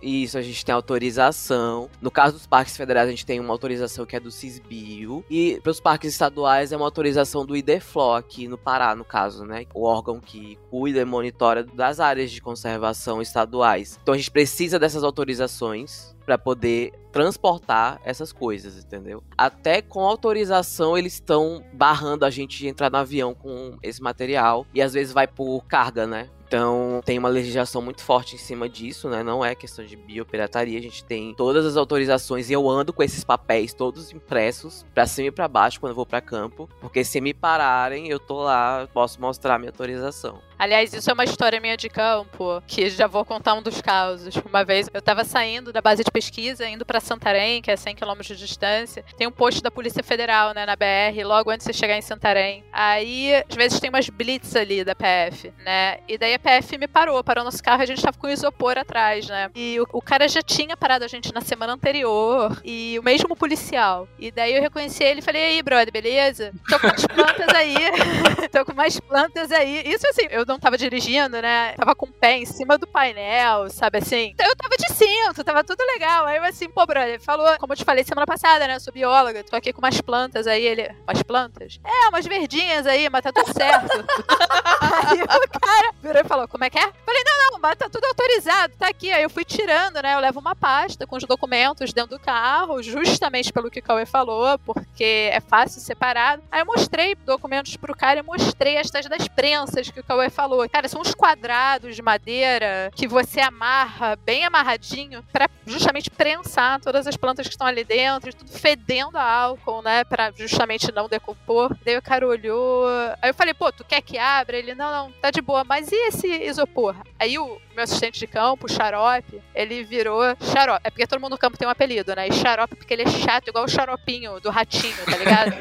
Isso, 0.01 0.37
a 0.37 0.41
gente 0.41 0.63
tem 0.65 0.73
autorização. 0.73 1.89
No 2.01 2.11
caso 2.11 2.33
dos 2.33 2.47
parques 2.47 2.75
federais, 2.75 3.07
a 3.07 3.11
gente 3.11 3.25
tem 3.25 3.39
uma 3.39 3.53
autorização 3.53 4.05
que 4.05 4.15
é 4.15 4.19
do 4.19 4.31
CISBio. 4.31 5.23
E 5.29 5.59
para 5.61 5.71
os 5.71 5.79
parques 5.79 6.11
estaduais 6.11 6.71
é 6.71 6.77
uma 6.77 6.85
autorização 6.85 7.45
do 7.45 7.55
IDEFLO, 7.55 8.13
aqui 8.13 8.47
no 8.47 8.57
Pará, 8.57 8.95
no 8.95 9.05
caso, 9.05 9.45
né? 9.45 9.65
O 9.73 9.83
órgão 9.83 10.19
que 10.19 10.57
cuida 10.69 10.99
e 10.99 11.05
monitora 11.05 11.63
das 11.63 11.99
áreas 11.99 12.31
de 12.31 12.41
conservação 12.41 13.21
estaduais. 13.21 13.99
Então 14.01 14.13
a 14.13 14.17
gente 14.17 14.31
precisa 14.31 14.79
dessas 14.79 15.03
autorizações 15.03 16.16
para 16.27 16.37
poder 16.37 16.91
transportar 17.13 18.01
essas 18.03 18.33
coisas, 18.33 18.77
entendeu? 18.77 19.23
Até 19.37 19.81
com 19.81 20.01
autorização 20.01 20.97
eles 20.97 21.13
estão 21.13 21.63
barrando 21.73 22.25
a 22.25 22.29
gente 22.29 22.57
de 22.57 22.67
entrar 22.67 22.91
no 22.91 22.97
avião 22.97 23.33
com 23.33 23.77
esse 23.81 24.01
material 24.01 24.67
e 24.73 24.81
às 24.81 24.93
vezes 24.93 25.13
vai 25.13 25.25
por 25.25 25.63
carga, 25.65 26.05
né? 26.05 26.29
Então, 26.45 27.01
tem 27.03 27.17
uma 27.17 27.27
legislação 27.27 27.81
muito 27.81 28.01
forte 28.01 28.35
em 28.35 28.37
cima 28.37 28.69
disso, 28.69 29.09
né? 29.09 29.21
Não 29.21 29.43
é 29.43 29.53
questão 29.53 29.83
de 29.83 29.97
biopirataria, 29.97 30.79
a 30.79 30.81
gente 30.81 31.03
tem 31.03 31.33
todas 31.33 31.65
as 31.65 31.75
autorizações 31.75 32.49
e 32.49 32.53
eu 32.53 32.69
ando 32.69 32.93
com 32.93 33.03
esses 33.03 33.23
papéis 33.23 33.73
todos 33.73 34.13
impressos 34.13 34.85
para 34.93 35.05
cima 35.05 35.27
e 35.27 35.31
para 35.31 35.47
baixo 35.47 35.79
quando 35.79 35.91
eu 35.91 35.95
vou 35.95 36.05
para 36.05 36.21
campo, 36.21 36.69
porque 36.79 37.03
se 37.03 37.19
me 37.19 37.33
pararem, 37.33 38.07
eu 38.07 38.19
tô 38.19 38.43
lá, 38.43 38.87
posso 38.93 39.19
mostrar 39.19 39.59
minha 39.59 39.71
autorização. 39.71 40.39
Aliás, 40.57 40.93
isso 40.93 41.09
é 41.09 41.13
uma 41.13 41.23
história 41.23 41.59
minha 41.59 41.77
de 41.77 41.89
campo, 41.89 42.61
que 42.67 42.89
já 42.89 43.07
vou 43.07 43.23
contar 43.23 43.53
um 43.53 43.61
dos 43.61 43.81
casos. 43.81 44.35
Uma 44.45 44.63
vez 44.63 44.89
eu 44.93 45.01
tava 45.01 45.23
saindo 45.23 45.71
da 45.71 45.81
base 45.81 46.03
de 46.03 46.11
pesquisa, 46.11 46.67
indo 46.67 46.85
para 46.85 46.99
Santarém, 46.99 47.61
que 47.61 47.69
é 47.69 47.75
100 47.75 47.95
km 47.95 48.21
de 48.21 48.35
distância. 48.35 49.03
Tem 49.17 49.27
um 49.27 49.31
posto 49.31 49.61
da 49.61 49.69
Polícia 49.69 50.03
Federal, 50.03 50.53
né, 50.53 50.65
na 50.65 50.75
BR, 50.75 51.23
logo 51.23 51.51
antes 51.51 51.65
de 51.67 51.73
você 51.73 51.79
chegar 51.79 51.97
em 51.97 52.01
Santarém. 52.01 52.63
Aí, 52.71 53.35
às 53.49 53.55
vezes 53.55 53.79
tem 53.79 53.89
umas 53.89 54.09
blitz 54.09 54.55
ali 54.55 54.83
da 54.83 54.95
PF, 54.95 55.53
né? 55.63 55.99
E 56.07 56.17
daí 56.17 56.33
a 56.33 56.39
PF 56.39 56.77
me 56.77 56.87
parou, 56.87 57.23
parou 57.23 57.43
nosso 57.43 57.61
carro 57.63 57.81
a 57.83 57.85
gente 57.85 58.01
tava 58.01 58.17
com 58.17 58.27
isopor 58.27 58.77
atrás, 58.77 59.27
né? 59.27 59.51
E 59.55 59.79
o, 59.79 59.87
o 59.93 60.01
cara 60.01 60.27
já 60.27 60.41
tinha 60.41 60.75
parado 60.75 61.05
a 61.05 61.07
gente 61.07 61.33
na 61.33 61.41
semana 61.41 61.73
anterior, 61.73 62.59
e 62.63 62.97
o 62.99 63.03
mesmo 63.03 63.35
policial. 63.35 64.07
E 64.17 64.31
daí 64.31 64.55
eu 64.55 64.61
reconheci 64.61 65.03
ele 65.03 65.19
e 65.19 65.23
falei: 65.23 65.41
"E 65.41 65.45
aí, 65.45 65.61
brother, 65.61 65.91
beleza? 65.91 66.51
Tô 66.67 66.79
com 66.79 66.87
umas 66.87 67.05
plantas 67.05 67.49
aí. 67.55 67.75
Tô 68.51 68.65
com 68.65 68.71
umas 68.71 68.99
plantas 68.99 69.51
aí". 69.51 69.83
Isso 69.85 70.07
assim, 70.07 70.27
eu 70.31 70.45
não 70.47 70.59
tava 70.59 70.77
dirigindo, 70.77 71.41
né? 71.41 71.73
Tava 71.73 71.93
com 71.93 72.05
o 72.05 72.11
pé 72.11 72.37
em 72.37 72.45
cima 72.45 72.77
do 72.77 72.87
painel, 72.87 73.69
sabe 73.69 73.99
assim? 73.99 74.31
Então 74.33 74.47
eu 74.47 74.55
tava 74.55 74.75
de 74.77 74.93
cinto, 74.93 75.43
tava 75.43 75.63
tudo 75.63 75.83
legal. 75.85 76.25
Aí 76.25 76.37
eu 76.37 76.43
assim, 76.43 76.69
pô, 76.69 76.85
brother, 76.85 77.19
falou, 77.19 77.57
como 77.59 77.73
eu 77.73 77.77
te 77.77 77.85
falei 77.85 78.03
semana 78.03 78.25
passada, 78.25 78.67
né? 78.67 78.75
Eu 78.75 78.79
sou 78.79 78.93
bióloga, 78.93 79.43
tô 79.43 79.55
aqui 79.55 79.73
com 79.73 79.79
umas 79.79 79.99
plantas 80.01 80.47
aí. 80.47 80.65
Ele, 80.65 80.89
umas 81.07 81.21
plantas? 81.23 81.79
É, 81.85 82.09
umas 82.09 82.25
verdinhas 82.25 82.87
aí, 82.87 83.09
mas 83.09 83.21
tá 83.21 83.31
tudo 83.31 83.53
certo. 83.53 83.91
aí 85.09 85.21
o 85.21 85.59
cara 85.59 85.93
virou 86.01 86.21
e 86.21 86.27
falou, 86.27 86.47
como 86.47 86.63
é 86.63 86.69
que 86.69 86.79
é? 86.79 86.91
Falei, 87.05 87.23
não, 87.25 87.51
não, 87.51 87.59
mas 87.59 87.77
tá 87.77 87.89
tudo 87.89 88.05
autorizado, 88.05 88.73
tá 88.77 88.87
aqui. 88.87 89.11
Aí 89.11 89.23
eu 89.23 89.29
fui 89.29 89.43
tirando, 89.43 90.01
né? 90.01 90.15
Eu 90.15 90.19
levo 90.19 90.39
uma 90.39 90.55
pasta 90.55 91.05
com 91.05 91.15
os 91.17 91.23
documentos 91.23 91.93
dentro 91.93 92.17
do 92.17 92.23
carro, 92.23 92.81
justamente 92.81 93.51
pelo 93.51 93.69
que 93.69 93.79
o 93.79 93.83
Cauê 93.83 94.05
falou, 94.05 94.57
porque 94.59 95.29
é 95.31 95.39
fácil 95.39 95.81
separado. 95.81 96.43
Aí 96.51 96.61
eu 96.61 96.65
mostrei 96.65 97.15
documentos 97.15 97.75
pro 97.75 97.95
cara 97.95 98.19
e 98.19 98.23
mostrei 98.23 98.77
as 98.77 98.89
tais 98.89 99.07
das 99.07 99.27
prensas 99.27 99.89
que 99.89 99.99
o 99.99 100.03
Cauê 100.03 100.29
falou. 100.37 100.69
Cara, 100.69 100.87
são 100.87 101.01
uns 101.01 101.15
quadrados 101.15 101.95
de 101.95 102.01
madeira 102.03 102.91
que 102.95 103.07
você 103.07 103.39
amarra 103.39 104.15
bem 104.15 104.45
amarradinho 104.45 105.23
para 105.33 105.49
justamente 105.65 106.11
prensar 106.11 106.79
todas 106.79 107.07
as 107.07 107.17
plantas 107.17 107.47
que 107.47 107.53
estão 107.53 107.65
ali 107.65 107.83
dentro, 107.83 108.31
tudo 108.31 108.51
fedendo 108.51 109.17
a 109.17 109.23
álcool, 109.23 109.81
né? 109.81 110.03
Pra 110.03 110.31
justamente 110.31 110.91
não 110.91 111.09
decompor. 111.09 111.75
Daí 111.83 111.97
o 111.97 112.01
cara 112.03 112.27
olhou. 112.27 112.85
Aí 113.19 113.31
eu 113.31 113.33
falei, 113.33 113.55
pô, 113.55 113.71
tu 113.71 113.83
quer 113.83 114.01
que 114.01 114.19
abra? 114.19 114.57
Ele, 114.57 114.75
não, 114.75 114.91
não, 114.91 115.11
tá 115.13 115.31
de 115.31 115.41
boa. 115.41 115.63
Mas 115.63 115.91
e 115.91 115.95
esse 116.07 116.27
isopor? 116.27 116.95
Aí 117.17 117.39
o 117.39 117.59
meu 117.77 117.83
assistente 117.83 118.19
de 118.19 118.27
campo, 118.27 118.67
o 118.67 118.69
Xarope, 118.69 119.41
ele 119.55 119.83
virou 119.83 120.21
Xarope. 120.41 120.81
É 120.83 120.89
porque 120.89 121.07
todo 121.07 121.19
mundo 121.19 121.31
no 121.31 121.37
campo 121.37 121.57
tem 121.57 121.67
um 121.67 121.71
apelido, 121.71 122.15
né? 122.15 122.27
E 122.27 122.33
Xarope 122.33 122.75
porque 122.75 122.93
ele 122.93 123.03
é 123.03 123.07
chato, 123.07 123.47
igual 123.47 123.65
o 123.65 123.69
xaropinho 123.69 124.39
do 124.39 124.49
ratinho, 124.49 124.95
tá 125.05 125.17
ligado? 125.17 125.51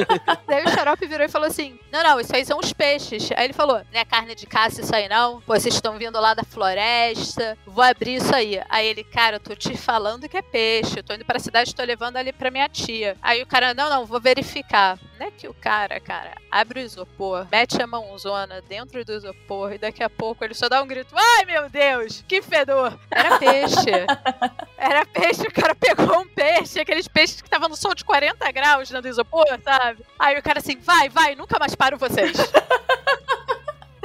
Daí 0.46 0.64
o 0.64 0.68
Xarope 0.68 1.06
virou 1.06 1.24
e 1.26 1.30
falou 1.30 1.48
assim: 1.48 1.78
Não, 1.90 2.02
não, 2.02 2.20
isso 2.20 2.34
aí 2.34 2.44
são 2.44 2.58
os 2.58 2.72
peixes. 2.72 3.30
Aí 3.36 3.46
ele 3.46 3.52
falou: 3.52 3.80
Não 3.92 4.00
é 4.00 4.04
carne 4.04 4.26
carne 4.26 4.34
de 4.34 4.46
caça 4.46 4.80
isso 4.80 4.94
aí 4.94 5.08
não? 5.08 5.40
Pô, 5.42 5.54
vocês 5.54 5.74
estão 5.74 5.96
vindo 5.96 6.20
lá 6.20 6.34
da 6.34 6.42
floresta, 6.42 7.56
vou 7.64 7.84
abrir 7.84 8.16
isso 8.16 8.34
aí. 8.34 8.60
Aí 8.68 8.86
ele, 8.86 9.04
cara, 9.04 9.36
eu 9.36 9.40
tô 9.40 9.54
te 9.54 9.76
falando 9.76 10.28
que 10.28 10.36
é 10.36 10.42
peixe, 10.42 10.98
eu 10.98 11.04
tô 11.04 11.14
indo 11.14 11.24
pra 11.24 11.38
cidade, 11.38 11.74
tô 11.74 11.84
levando 11.84 12.16
ali 12.16 12.32
pra 12.32 12.50
minha 12.50 12.68
tia. 12.68 13.16
Aí 13.22 13.42
o 13.42 13.46
cara, 13.46 13.72
não, 13.72 13.88
não, 13.88 14.04
vou 14.04 14.20
verificar. 14.20 14.98
Não 15.18 15.26
é 15.26 15.30
que 15.30 15.46
o 15.48 15.54
cara, 15.54 16.00
cara, 16.00 16.32
abre 16.50 16.80
o 16.80 16.82
isopor, 16.82 17.46
mete 17.50 17.80
a 17.80 17.86
mãozona 17.86 18.60
dentro 18.62 19.04
do 19.04 19.12
isopor 19.12 19.72
e 19.72 19.78
daqui 19.78 20.02
a 20.02 20.10
pouco 20.10 20.44
ele 20.44 20.54
só 20.54 20.68
dá 20.68 20.82
um 20.82 20.86
grito, 20.86 21.14
ai 21.14 21.44
meu 21.44 21.65
Deus, 21.68 22.24
que 22.26 22.42
fedor! 22.42 22.98
Era 23.10 23.38
peixe. 23.38 24.06
Era 24.78 25.06
peixe, 25.06 25.42
o 25.42 25.52
cara 25.52 25.74
pegou 25.74 26.20
um 26.20 26.28
peixe, 26.28 26.80
aqueles 26.80 27.08
peixes 27.08 27.40
que 27.40 27.46
estavam 27.46 27.68
no 27.68 27.76
sol 27.76 27.94
de 27.94 28.04
40 28.04 28.50
graus 28.52 28.88
dentro 28.88 29.02
do 29.02 29.08
isopor, 29.08 29.46
sabe? 29.64 30.04
Aí 30.18 30.38
o 30.38 30.42
cara 30.42 30.58
assim, 30.58 30.76
vai, 30.78 31.08
vai, 31.08 31.34
nunca 31.34 31.58
mais 31.58 31.74
paro 31.74 31.98
vocês. 31.98 32.36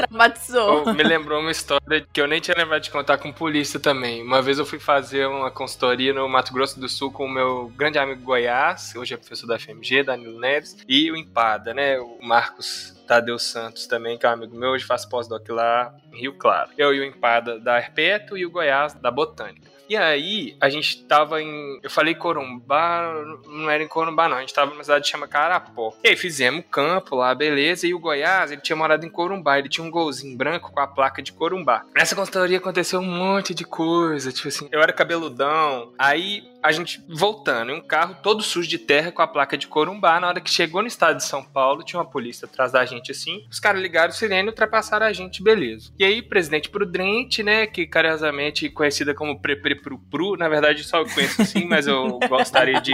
Traumatizou. 0.07 0.93
Me 0.93 1.03
lembrou 1.03 1.39
uma 1.39 1.51
história 1.51 2.05
que 2.11 2.21
eu 2.21 2.27
nem 2.27 2.39
tinha 2.39 2.55
lembrado 2.57 2.81
de 2.81 2.91
contar 2.91 3.17
com 3.17 3.31
polícia 3.31 3.79
também. 3.79 4.21
Uma 4.23 4.41
vez 4.41 4.59
eu 4.59 4.65
fui 4.65 4.79
fazer 4.79 5.27
uma 5.27 5.51
consultoria 5.51 6.13
no 6.13 6.27
Mato 6.27 6.53
Grosso 6.53 6.79
do 6.79 6.89
Sul 6.89 7.11
com 7.11 7.25
o 7.25 7.29
meu 7.29 7.71
grande 7.75 7.97
amigo 7.97 8.21
Goiás, 8.21 8.93
hoje 8.95 9.13
é 9.13 9.17
professor 9.17 9.47
da 9.47 9.59
FMG, 9.59 10.03
Danilo 10.03 10.39
Neves, 10.39 10.77
e 10.87 11.11
o 11.11 11.15
Empada, 11.15 11.73
né? 11.73 11.99
O 11.99 12.19
Marcos 12.21 12.95
Tadeu 13.07 13.37
Santos 13.37 13.87
também, 13.87 14.17
que 14.17 14.25
é 14.25 14.29
um 14.29 14.33
amigo 14.33 14.55
meu, 14.55 14.71
hoje 14.71 14.85
faz 14.85 15.05
pós-doc 15.05 15.47
lá 15.49 15.93
em 16.13 16.21
Rio 16.21 16.33
Claro. 16.33 16.71
Eu 16.77 16.93
e 16.93 16.99
o 16.99 17.03
Empada 17.03 17.59
da 17.59 17.77
Herpeto 17.77 18.37
e 18.37 18.45
o 18.45 18.51
Goiás 18.51 18.93
da 18.93 19.11
Botânica. 19.11 19.70
E 19.91 19.97
aí, 19.97 20.55
a 20.61 20.69
gente 20.69 21.03
tava 21.03 21.41
em. 21.41 21.77
Eu 21.83 21.89
falei 21.89 22.15
Corumbá, 22.15 23.13
não 23.45 23.69
era 23.69 23.83
em 23.83 23.89
Corumbá, 23.89 24.29
não. 24.29 24.37
A 24.37 24.39
gente 24.39 24.53
tava 24.53 24.71
numa 24.71 24.85
cidade 24.85 25.03
que 25.03 25.11
chama 25.11 25.27
Carapó. 25.27 25.93
E 26.01 26.07
aí 26.07 26.15
fizemos 26.15 26.63
campo 26.71 27.17
lá, 27.17 27.35
beleza. 27.35 27.85
E 27.85 27.93
o 27.93 27.99
Goiás, 27.99 28.51
ele 28.51 28.61
tinha 28.61 28.77
morado 28.77 29.05
em 29.05 29.09
Corumbá. 29.09 29.59
Ele 29.59 29.67
tinha 29.67 29.85
um 29.85 29.91
golzinho 29.91 30.37
branco 30.37 30.71
com 30.71 30.79
a 30.79 30.87
placa 30.87 31.21
de 31.21 31.33
Corumbá. 31.33 31.83
Nessa 31.93 32.15
consultoria 32.15 32.57
aconteceu 32.57 33.01
um 33.01 33.05
monte 33.05 33.53
de 33.53 33.65
coisa. 33.65 34.31
Tipo 34.31 34.47
assim, 34.47 34.69
eu 34.71 34.81
era 34.81 34.93
cabeludão. 34.93 35.91
Aí 35.99 36.49
a 36.63 36.71
gente 36.71 37.03
voltando 37.09 37.71
em 37.71 37.75
um 37.75 37.81
carro 37.81 38.15
todo 38.21 38.43
sujo 38.43 38.69
de 38.69 38.77
terra 38.77 39.11
com 39.11 39.21
a 39.21 39.27
placa 39.27 39.57
de 39.57 39.67
Corumbá. 39.67 40.19
Na 40.19 40.27
hora 40.27 40.41
que 40.41 40.49
chegou 40.49 40.81
no 40.81 40.87
estado 40.87 41.17
de 41.17 41.23
São 41.23 41.43
Paulo, 41.43 41.83
tinha 41.83 41.99
uma 41.99 42.09
polícia 42.09 42.45
atrás 42.45 42.71
da 42.71 42.85
gente 42.85 43.11
assim. 43.11 43.45
Os 43.49 43.59
caras 43.59 43.81
ligaram 43.81 44.11
o 44.11 44.15
sirene 44.15 44.49
ultrapassaram 44.49 45.05
a 45.05 45.13
gente, 45.13 45.43
beleza. 45.43 45.91
E 45.97 46.05
aí, 46.05 46.21
presidente 46.21 46.69
Prudente, 46.69 47.41
né, 47.43 47.65
que 47.65 47.87
carinhosamente 47.87 48.69
conhecida 48.69 49.13
como 49.13 49.39
Prepre 49.39 49.80
Pru 49.81 49.97
Pru, 49.97 50.37
na 50.37 50.47
verdade 50.47 50.83
só 50.83 50.99
eu 50.99 51.05
conheço 51.05 51.41
assim, 51.41 51.65
mas 51.65 51.87
eu 51.87 52.19
gostaria 52.27 52.79
de 52.81 52.93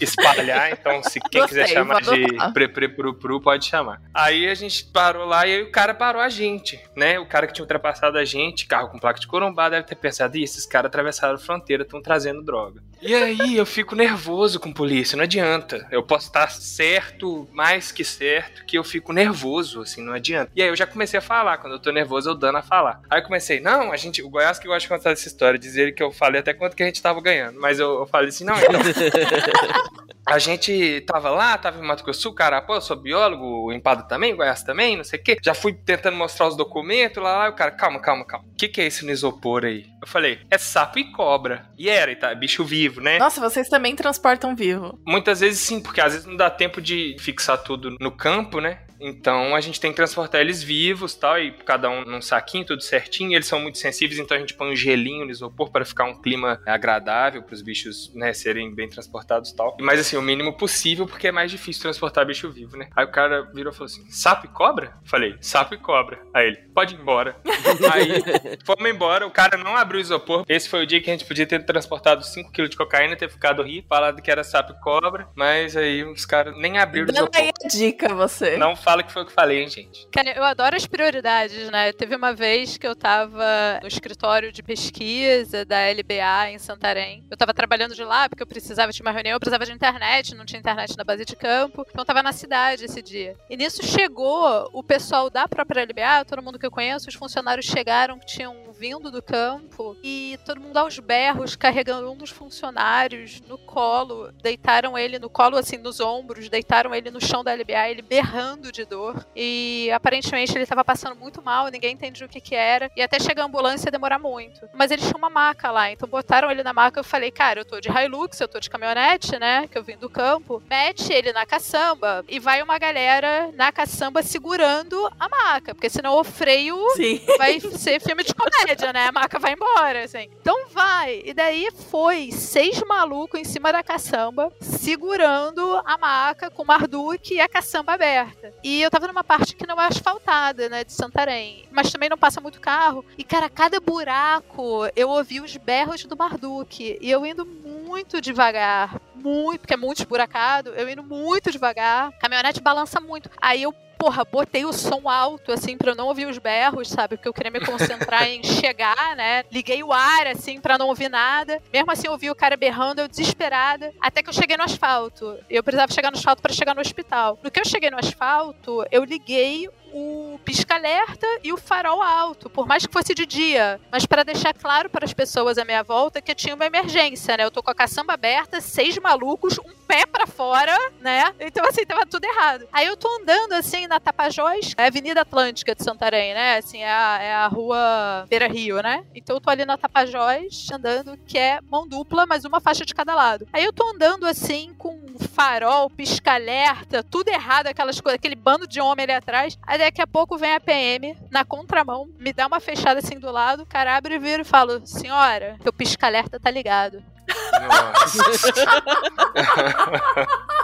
espalhar, 0.00 0.72
então 0.72 1.02
se 1.02 1.20
quem 1.20 1.40
Gostei, 1.40 1.64
quiser 1.64 1.74
chamar 1.74 2.02
de 2.02 2.24
adotar. 2.24 2.52
Prepre 2.52 2.88
Pru 2.88 3.14
Pru 3.14 3.40
pode 3.40 3.66
chamar. 3.66 4.00
Aí 4.12 4.48
a 4.48 4.54
gente 4.54 4.84
parou 4.84 5.26
lá 5.26 5.46
e 5.46 5.56
aí 5.56 5.62
o 5.62 5.70
cara 5.70 5.94
parou 5.94 6.20
a 6.20 6.28
gente, 6.28 6.80
né? 6.96 7.18
O 7.18 7.26
cara 7.26 7.46
que 7.46 7.52
tinha 7.52 7.64
ultrapassado 7.64 8.18
a 8.18 8.24
gente, 8.24 8.66
carro 8.66 8.88
com 8.88 8.98
placa 8.98 9.20
de 9.20 9.26
Corumbá, 9.26 9.68
deve 9.68 9.86
ter 9.86 9.96
pensado, 9.96 10.36
Ih, 10.36 10.42
esses 10.42 10.66
caras 10.66 10.88
atravessaram 10.88 11.34
a 11.34 11.38
fronteira, 11.38 11.82
estão 11.82 12.00
trazendo 12.02 12.42
droga. 12.42 12.82
E 13.00 13.14
aí 13.14 13.56
eu 13.56 13.64
fico 13.64 13.94
nervoso 13.94 14.58
com 14.58 14.72
polícia, 14.72 15.16
não 15.16 15.24
adianta. 15.24 15.86
Eu 15.90 16.02
posso 16.02 16.26
estar 16.26 16.50
certo, 16.50 17.48
mais 17.52 17.92
que 17.92 18.04
certo, 18.04 18.64
que 18.66 18.76
eu 18.76 18.84
fico 18.84 19.12
nervoso, 19.12 19.82
assim, 19.82 20.02
não 20.02 20.12
adianta. 20.12 20.50
E 20.54 20.62
aí 20.62 20.68
eu 20.68 20.76
já 20.76 20.86
comecei 20.86 21.18
a 21.18 21.22
falar, 21.22 21.58
quando 21.58 21.74
eu 21.74 21.78
tô 21.78 21.90
nervoso 21.92 22.30
eu 22.30 22.34
dando 22.34 22.58
a 22.58 22.62
falar. 22.62 23.00
Aí 23.08 23.20
eu 23.20 23.24
comecei, 23.24 23.60
não, 23.60 23.92
a 23.92 23.96
gente, 23.96 24.22
o 24.22 24.28
Goiás 24.28 24.58
que 24.58 24.66
gosta 24.66 24.80
de 24.80 24.88
contar 24.88 25.10
essa 25.10 25.28
história, 25.28 25.58
dizer 25.58 25.94
que 25.94 26.02
eu 26.02 26.10
falei 26.10 26.40
até 26.40 26.52
quanto 26.52 26.76
que 26.76 26.82
a 26.82 26.86
gente 26.86 27.02
tava 27.02 27.20
ganhando. 27.20 27.60
Mas 27.60 27.78
eu, 27.78 28.00
eu 28.00 28.06
falei 28.06 28.28
assim, 28.28 28.44
não, 28.44 28.56
então. 28.56 28.80
A 30.28 30.38
gente 30.38 31.00
tava 31.06 31.30
lá, 31.30 31.56
tava 31.56 31.82
em 31.82 31.86
Mato 31.86 32.04
Grosso 32.04 32.30
cara, 32.34 32.60
pô, 32.60 32.74
eu 32.74 32.82
sou 32.82 32.94
biólogo, 32.94 33.64
o 33.64 33.72
Empada 33.72 34.02
também, 34.02 34.34
o 34.34 34.36
Goiás 34.36 34.62
também, 34.62 34.94
não 34.94 35.02
sei 35.02 35.18
o 35.18 35.22
quê. 35.22 35.38
Já 35.42 35.54
fui 35.54 35.72
tentando 35.72 36.18
mostrar 36.18 36.46
os 36.46 36.54
documentos 36.54 37.22
lá, 37.22 37.38
lá, 37.38 37.48
o 37.48 37.54
cara, 37.54 37.70
calma, 37.70 37.98
calma, 37.98 38.26
calma. 38.26 38.44
O 38.46 38.54
que, 38.54 38.68
que 38.68 38.82
é 38.82 38.86
esse 38.86 39.06
no 39.06 39.10
isopor 39.10 39.64
aí? 39.64 39.86
Eu 40.00 40.06
falei, 40.06 40.40
é 40.50 40.58
sapo 40.58 40.98
e 40.98 41.12
cobra. 41.12 41.68
E 41.76 41.88
era, 41.88 42.10
e 42.10 42.16
tá, 42.16 42.34
bicho 42.34 42.64
vivo, 42.64 43.00
né? 43.00 43.18
Nossa, 43.18 43.40
vocês 43.40 43.68
também 43.68 43.94
transportam 43.96 44.54
vivo. 44.54 44.98
Muitas 45.06 45.40
vezes 45.40 45.60
sim, 45.60 45.80
porque 45.80 46.00
às 46.00 46.12
vezes 46.12 46.26
não 46.26 46.36
dá 46.36 46.50
tempo 46.50 46.80
de 46.80 47.16
fixar 47.18 47.58
tudo 47.58 47.96
no 48.00 48.10
campo, 48.10 48.60
né? 48.60 48.80
Então 49.00 49.54
a 49.54 49.60
gente 49.60 49.80
tem 49.80 49.90
que 49.90 49.96
transportar 49.96 50.40
eles 50.40 50.62
vivos 50.62 51.14
tal, 51.14 51.38
e 51.38 51.52
cada 51.52 51.88
um 51.88 52.04
num 52.04 52.20
saquinho, 52.20 52.64
tudo 52.64 52.82
certinho. 52.82 53.34
Eles 53.34 53.46
são 53.46 53.60
muito 53.60 53.78
sensíveis, 53.78 54.18
então 54.18 54.36
a 54.36 54.40
gente 54.40 54.54
põe 54.54 54.72
um 54.72 54.76
gelinho 54.76 55.24
no 55.24 55.30
isopor 55.30 55.70
para 55.70 55.84
ficar 55.84 56.04
um 56.04 56.20
clima 56.20 56.60
agradável 56.66 57.42
para 57.42 57.54
os 57.54 57.62
bichos 57.62 58.12
né, 58.14 58.32
serem 58.32 58.74
bem 58.74 58.88
transportados 58.88 59.52
tal. 59.52 59.76
Mas 59.80 60.00
assim, 60.00 60.16
o 60.16 60.22
mínimo 60.22 60.52
possível, 60.56 61.06
porque 61.06 61.28
é 61.28 61.32
mais 61.32 61.50
difícil 61.50 61.82
transportar 61.82 62.26
bicho 62.26 62.50
vivo, 62.50 62.76
né? 62.76 62.88
Aí 62.94 63.04
o 63.04 63.10
cara 63.10 63.42
virou 63.54 63.72
e 63.72 63.76
falou 63.76 63.86
assim: 63.86 64.04
sapo 64.10 64.46
e 64.46 64.48
cobra? 64.48 64.96
Falei, 65.04 65.36
sapo 65.40 65.74
e 65.74 65.78
cobra. 65.78 66.20
Aí 66.34 66.48
ele, 66.48 66.56
pode 66.74 66.94
ir 66.94 67.00
embora. 67.00 67.36
Aí 67.92 68.22
fomos 68.64 68.88
embora, 68.90 69.26
o 69.26 69.30
cara 69.30 69.56
não 69.56 69.76
abriu 69.76 69.87
o 69.96 70.00
isopor. 70.00 70.44
Esse 70.48 70.68
foi 70.68 70.82
o 70.82 70.86
dia 70.86 71.00
que 71.00 71.10
a 71.10 71.12
gente 71.12 71.24
podia 71.24 71.46
ter 71.46 71.64
transportado 71.64 72.22
5kg 72.22 72.68
de 72.68 72.76
cocaína, 72.76 73.16
ter 73.16 73.30
ficado 73.30 73.62
rir, 73.62 73.84
falado 73.88 74.20
que 74.22 74.30
era 74.30 74.44
sapo 74.44 74.72
e 74.72 74.80
cobra, 74.80 75.28
mas 75.34 75.76
aí 75.76 76.04
os 76.04 76.24
caras 76.26 76.56
nem 76.58 76.78
abriram 76.78 77.08
o 77.08 77.12
Dando 77.12 77.16
isopor. 77.24 77.40
aí 77.40 77.50
a 77.64 77.68
dica, 77.68 78.14
você. 78.14 78.56
Não 78.56 78.76
fala 78.76 79.02
que 79.02 79.12
foi 79.12 79.22
o 79.22 79.26
que 79.26 79.32
falei, 79.32 79.62
hein, 79.62 79.68
gente. 79.68 80.06
Cara, 80.12 80.30
eu 80.36 80.44
adoro 80.44 80.76
as 80.76 80.86
prioridades, 80.86 81.70
né? 81.70 81.92
Teve 81.92 82.14
uma 82.16 82.32
vez 82.32 82.76
que 82.76 82.86
eu 82.86 82.94
tava 82.94 83.78
no 83.80 83.88
escritório 83.88 84.52
de 84.52 84.62
pesquisa 84.62 85.64
da 85.64 85.78
LBA 85.90 86.50
em 86.50 86.58
Santarém. 86.58 87.24
Eu 87.30 87.36
tava 87.36 87.54
trabalhando 87.54 87.94
de 87.94 88.04
lá 88.04 88.28
porque 88.28 88.42
eu 88.42 88.46
precisava 88.46 88.92
de 88.92 89.00
uma 89.02 89.10
reunião, 89.10 89.34
eu 89.34 89.40
precisava 89.40 89.64
de 89.64 89.72
internet, 89.72 90.34
não 90.34 90.44
tinha 90.44 90.58
internet 90.58 90.96
na 90.96 91.04
base 91.04 91.24
de 91.24 91.36
campo. 91.36 91.84
Então 91.88 92.02
eu 92.02 92.06
tava 92.06 92.22
na 92.22 92.32
cidade 92.32 92.84
esse 92.84 93.02
dia. 93.02 93.34
E 93.48 93.56
nisso 93.56 93.82
chegou 93.84 94.68
o 94.72 94.82
pessoal 94.82 95.30
da 95.30 95.46
própria 95.48 95.82
LBA, 95.84 96.24
todo 96.26 96.42
mundo 96.42 96.58
que 96.58 96.66
eu 96.66 96.70
conheço, 96.70 97.08
os 97.08 97.14
funcionários 97.14 97.66
chegaram 97.66 98.18
que 98.18 98.26
tinham 98.26 98.67
vindo 98.78 99.10
do 99.10 99.20
campo 99.20 99.96
e 100.02 100.38
todo 100.44 100.60
mundo 100.60 100.76
aos 100.76 100.98
berros 100.98 101.56
carregando 101.56 102.10
um 102.10 102.16
dos 102.16 102.30
funcionários 102.30 103.40
no 103.48 103.58
colo, 103.58 104.30
deitaram 104.40 104.96
ele 104.96 105.18
no 105.18 105.28
colo 105.28 105.56
assim 105.56 105.76
nos 105.78 105.98
ombros, 106.00 106.48
deitaram 106.48 106.94
ele 106.94 107.10
no 107.10 107.20
chão 107.20 107.42
da 107.42 107.52
LBA, 107.52 107.88
ele 107.90 108.02
berrando 108.02 108.70
de 108.70 108.84
dor. 108.84 109.26
E 109.34 109.90
aparentemente 109.92 110.52
ele 110.52 110.62
estava 110.62 110.84
passando 110.84 111.16
muito 111.16 111.42
mal, 111.42 111.68
ninguém 111.68 111.94
entendia 111.94 112.26
o 112.26 112.28
que 112.28 112.40
que 112.40 112.54
era. 112.54 112.90
E 112.96 113.02
até 113.02 113.18
chegar 113.18 113.42
a 113.42 113.46
ambulância 113.46 113.88
ia 113.88 113.92
demorar 113.92 114.18
muito. 114.18 114.68
Mas 114.74 114.90
eles 114.90 115.04
tinham 115.04 115.18
uma 115.18 115.30
maca 115.30 115.70
lá, 115.70 115.90
então 115.90 116.08
botaram 116.08 116.50
ele 116.50 116.62
na 116.62 116.72
maca, 116.72 117.00
eu 117.00 117.04
falei, 117.04 117.30
cara, 117.30 117.60
eu 117.60 117.64
tô 117.64 117.80
de 117.80 117.88
Hilux, 117.88 118.40
eu 118.40 118.48
tô 118.48 118.60
de 118.60 118.70
caminhonete, 118.70 119.38
né, 119.38 119.66
que 119.66 119.76
eu 119.76 119.82
vim 119.82 119.96
do 119.96 120.08
campo, 120.08 120.62
mete 120.68 121.12
ele 121.12 121.32
na 121.32 121.44
caçamba 121.44 122.24
e 122.28 122.38
vai 122.38 122.62
uma 122.62 122.78
galera 122.78 123.50
na 123.54 123.72
caçamba 123.72 124.22
segurando 124.22 125.10
a 125.18 125.28
maca, 125.28 125.74
porque 125.74 125.90
senão 125.90 126.14
o 126.18 126.24
freio 126.24 126.78
Sim. 126.94 127.20
vai 127.36 127.58
ser 127.60 128.00
filme 128.00 128.22
de 128.22 128.34
comédia, 128.34 128.67
né? 128.92 129.06
A 129.06 129.12
maca 129.12 129.38
vai 129.38 129.52
embora, 129.52 130.04
assim. 130.04 130.28
Então 130.40 130.68
vai. 130.68 131.22
E 131.24 131.32
daí 131.32 131.68
foi 131.90 132.30
seis 132.32 132.82
malucos 132.82 133.40
em 133.40 133.44
cima 133.44 133.72
da 133.72 133.82
caçamba, 133.82 134.52
segurando 134.60 135.80
a 135.84 135.96
maca 135.96 136.50
com 136.50 136.62
o 136.62 136.66
Marduk 136.66 137.34
e 137.34 137.40
a 137.40 137.48
caçamba 137.48 137.94
aberta. 137.94 138.52
E 138.62 138.82
eu 138.82 138.90
tava 138.90 139.08
numa 139.08 139.24
parte 139.24 139.56
que 139.56 139.66
não 139.66 139.80
é 139.80 139.86
asfaltada, 139.86 140.68
né? 140.68 140.84
De 140.84 140.92
Santarém. 140.92 141.64
Mas 141.70 141.90
também 141.90 142.08
não 142.08 142.18
passa 142.18 142.40
muito 142.40 142.60
carro. 142.60 143.04
E, 143.16 143.24
cara, 143.24 143.48
cada 143.48 143.80
buraco 143.80 144.88
eu 144.94 145.08
ouvi 145.08 145.40
os 145.40 145.56
berros 145.56 146.04
do 146.04 146.16
Marduk. 146.16 146.98
E 147.00 147.10
eu 147.10 147.24
indo 147.24 147.44
muito 147.44 148.20
devagar. 148.20 149.00
Muito, 149.14 149.60
porque 149.60 149.74
é 149.74 149.76
muito 149.76 149.98
esburacado. 149.98 150.70
Eu 150.70 150.88
indo 150.88 151.02
muito 151.02 151.50
devagar. 151.50 152.12
Caminhonete 152.18 152.60
balança 152.60 153.00
muito. 153.00 153.30
Aí 153.40 153.62
eu 153.62 153.74
porra, 153.98 154.24
botei 154.24 154.64
o 154.64 154.72
som 154.72 155.08
alto, 155.08 155.52
assim, 155.52 155.76
pra 155.76 155.90
eu 155.90 155.96
não 155.96 156.06
ouvir 156.06 156.26
os 156.26 156.38
berros, 156.38 156.88
sabe? 156.88 157.16
Porque 157.16 157.28
eu 157.28 157.34
queria 157.34 157.50
me 157.50 157.60
concentrar 157.60 158.28
em 158.28 158.42
chegar, 158.44 159.16
né? 159.16 159.44
Liguei 159.50 159.82
o 159.82 159.92
ar, 159.92 160.28
assim, 160.28 160.60
pra 160.60 160.78
não 160.78 160.88
ouvir 160.88 161.08
nada. 161.08 161.60
Mesmo 161.72 161.90
assim, 161.90 162.06
eu 162.06 162.12
ouvi 162.12 162.30
o 162.30 162.34
cara 162.34 162.56
berrando, 162.56 163.00
eu 163.00 163.08
desesperada. 163.08 163.92
Até 164.00 164.22
que 164.22 164.28
eu 164.28 164.34
cheguei 164.34 164.56
no 164.56 164.62
asfalto. 164.62 165.36
Eu 165.50 165.62
precisava 165.62 165.92
chegar 165.92 166.10
no 166.10 166.16
asfalto 166.16 166.40
pra 166.40 166.52
chegar 166.52 166.74
no 166.74 166.80
hospital. 166.80 167.38
No 167.42 167.50
que 167.50 167.60
eu 167.60 167.64
cheguei 167.64 167.90
no 167.90 167.98
asfalto, 167.98 168.84
eu 168.90 169.02
liguei 169.04 169.68
o 169.92 170.38
pisca-alerta 170.44 171.26
e 171.42 171.52
o 171.52 171.56
farol 171.56 172.02
alto, 172.02 172.48
por 172.50 172.66
mais 172.66 172.86
que 172.86 172.92
fosse 172.92 173.14
de 173.14 173.26
dia, 173.26 173.80
mas 173.90 174.06
para 174.06 174.22
deixar 174.22 174.54
claro 174.54 174.88
para 174.88 175.04
as 175.04 175.12
pessoas 175.12 175.58
à 175.58 175.64
minha 175.64 175.82
volta 175.82 176.20
que 176.20 176.34
tinha 176.34 176.54
uma 176.54 176.66
emergência, 176.66 177.36
né? 177.36 177.44
Eu 177.44 177.50
tô 177.50 177.62
com 177.62 177.70
a 177.70 177.74
caçamba 177.74 178.14
aberta, 178.14 178.60
seis 178.60 178.98
malucos, 178.98 179.58
um 179.58 179.72
pé 179.86 180.04
para 180.06 180.26
fora, 180.26 180.76
né? 181.00 181.32
Então 181.40 181.64
assim, 181.66 181.84
tava 181.84 182.06
tudo 182.06 182.24
errado. 182.24 182.66
Aí 182.72 182.86
eu 182.86 182.96
tô 182.96 183.08
andando 183.20 183.52
assim 183.54 183.86
na 183.86 183.98
Tapajós, 183.98 184.74
é 184.76 184.84
a 184.84 184.86
Avenida 184.86 185.22
Atlântica 185.22 185.74
de 185.74 185.82
Santarém, 185.82 186.34
né? 186.34 186.58
Assim, 186.58 186.78
é 186.78 186.90
a, 186.90 187.18
é 187.20 187.34
a 187.34 187.46
rua 187.46 188.26
Beira 188.28 188.48
Rio, 188.48 188.80
né? 188.82 189.04
Então 189.14 189.36
eu 189.36 189.40
tô 189.40 189.50
ali 189.50 189.64
na 189.64 189.78
Tapajós 189.78 190.68
andando, 190.72 191.16
que 191.26 191.38
é 191.38 191.60
mão 191.62 191.86
dupla, 191.88 192.26
mas 192.26 192.44
uma 192.44 192.60
faixa 192.60 192.84
de 192.84 192.94
cada 192.94 193.14
lado. 193.14 193.46
Aí 193.52 193.64
eu 193.64 193.72
tô 193.72 193.88
andando 193.88 194.26
assim 194.26 194.74
com 194.76 194.97
farol, 195.18 195.90
pisca-alerta, 195.90 197.02
tudo 197.02 197.28
errado, 197.28 197.66
aquelas 197.66 198.00
coisas, 198.00 198.18
aquele 198.18 198.34
bando 198.34 198.66
de 198.66 198.80
homem 198.80 199.04
ali 199.04 199.12
atrás. 199.12 199.58
Aí 199.62 199.78
daqui 199.78 200.00
a 200.00 200.06
pouco 200.06 200.38
vem 200.38 200.54
a 200.54 200.60
PM 200.60 201.16
na 201.30 201.44
contramão, 201.44 202.08
me 202.18 202.32
dá 202.32 202.46
uma 202.46 202.60
fechada 202.60 203.00
assim 203.00 203.18
do 203.18 203.30
lado, 203.30 203.62
o 203.62 203.66
cara 203.66 203.96
abre 203.96 204.14
e 204.14 204.18
vira 204.18 204.42
e 204.42 204.44
fala: 204.44 204.84
Senhora, 204.84 205.56
teu 205.62 205.72
pisca-alerta 205.72 206.38
tá 206.38 206.50
ligado. 206.50 207.02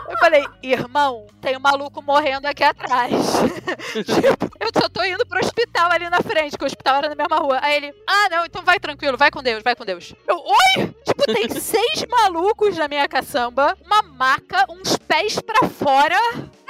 Eu 0.08 0.18
falei, 0.18 0.46
irmão, 0.62 1.26
tem 1.40 1.56
um 1.56 1.60
maluco 1.60 2.02
morrendo 2.02 2.46
aqui 2.46 2.62
atrás. 2.62 3.12
tipo, 4.04 4.50
eu 4.60 4.70
só 4.80 4.88
tô 4.88 5.02
indo 5.04 5.26
pro 5.26 5.40
hospital 5.40 5.90
ali 5.90 6.08
na 6.08 6.20
frente, 6.20 6.56
que 6.56 6.64
o 6.64 6.66
hospital 6.66 6.96
era 6.96 7.08
na 7.08 7.14
mesma 7.14 7.36
rua. 7.36 7.58
Aí 7.62 7.76
ele, 7.76 7.94
ah, 8.06 8.28
não, 8.30 8.44
então 8.44 8.62
vai 8.62 8.78
tranquilo, 8.78 9.16
vai 9.16 9.30
com 9.30 9.42
Deus, 9.42 9.62
vai 9.62 9.74
com 9.74 9.84
Deus. 9.84 10.14
Eu, 10.26 10.36
oi? 10.36 10.94
Tipo, 11.04 11.24
tem 11.26 11.48
seis 11.60 12.04
malucos 12.08 12.76
na 12.76 12.88
minha 12.88 13.08
caçamba, 13.08 13.76
uma 13.84 14.02
maca, 14.02 14.64
uns 14.70 14.96
pés 14.96 15.40
pra 15.40 15.68
fora. 15.68 16.18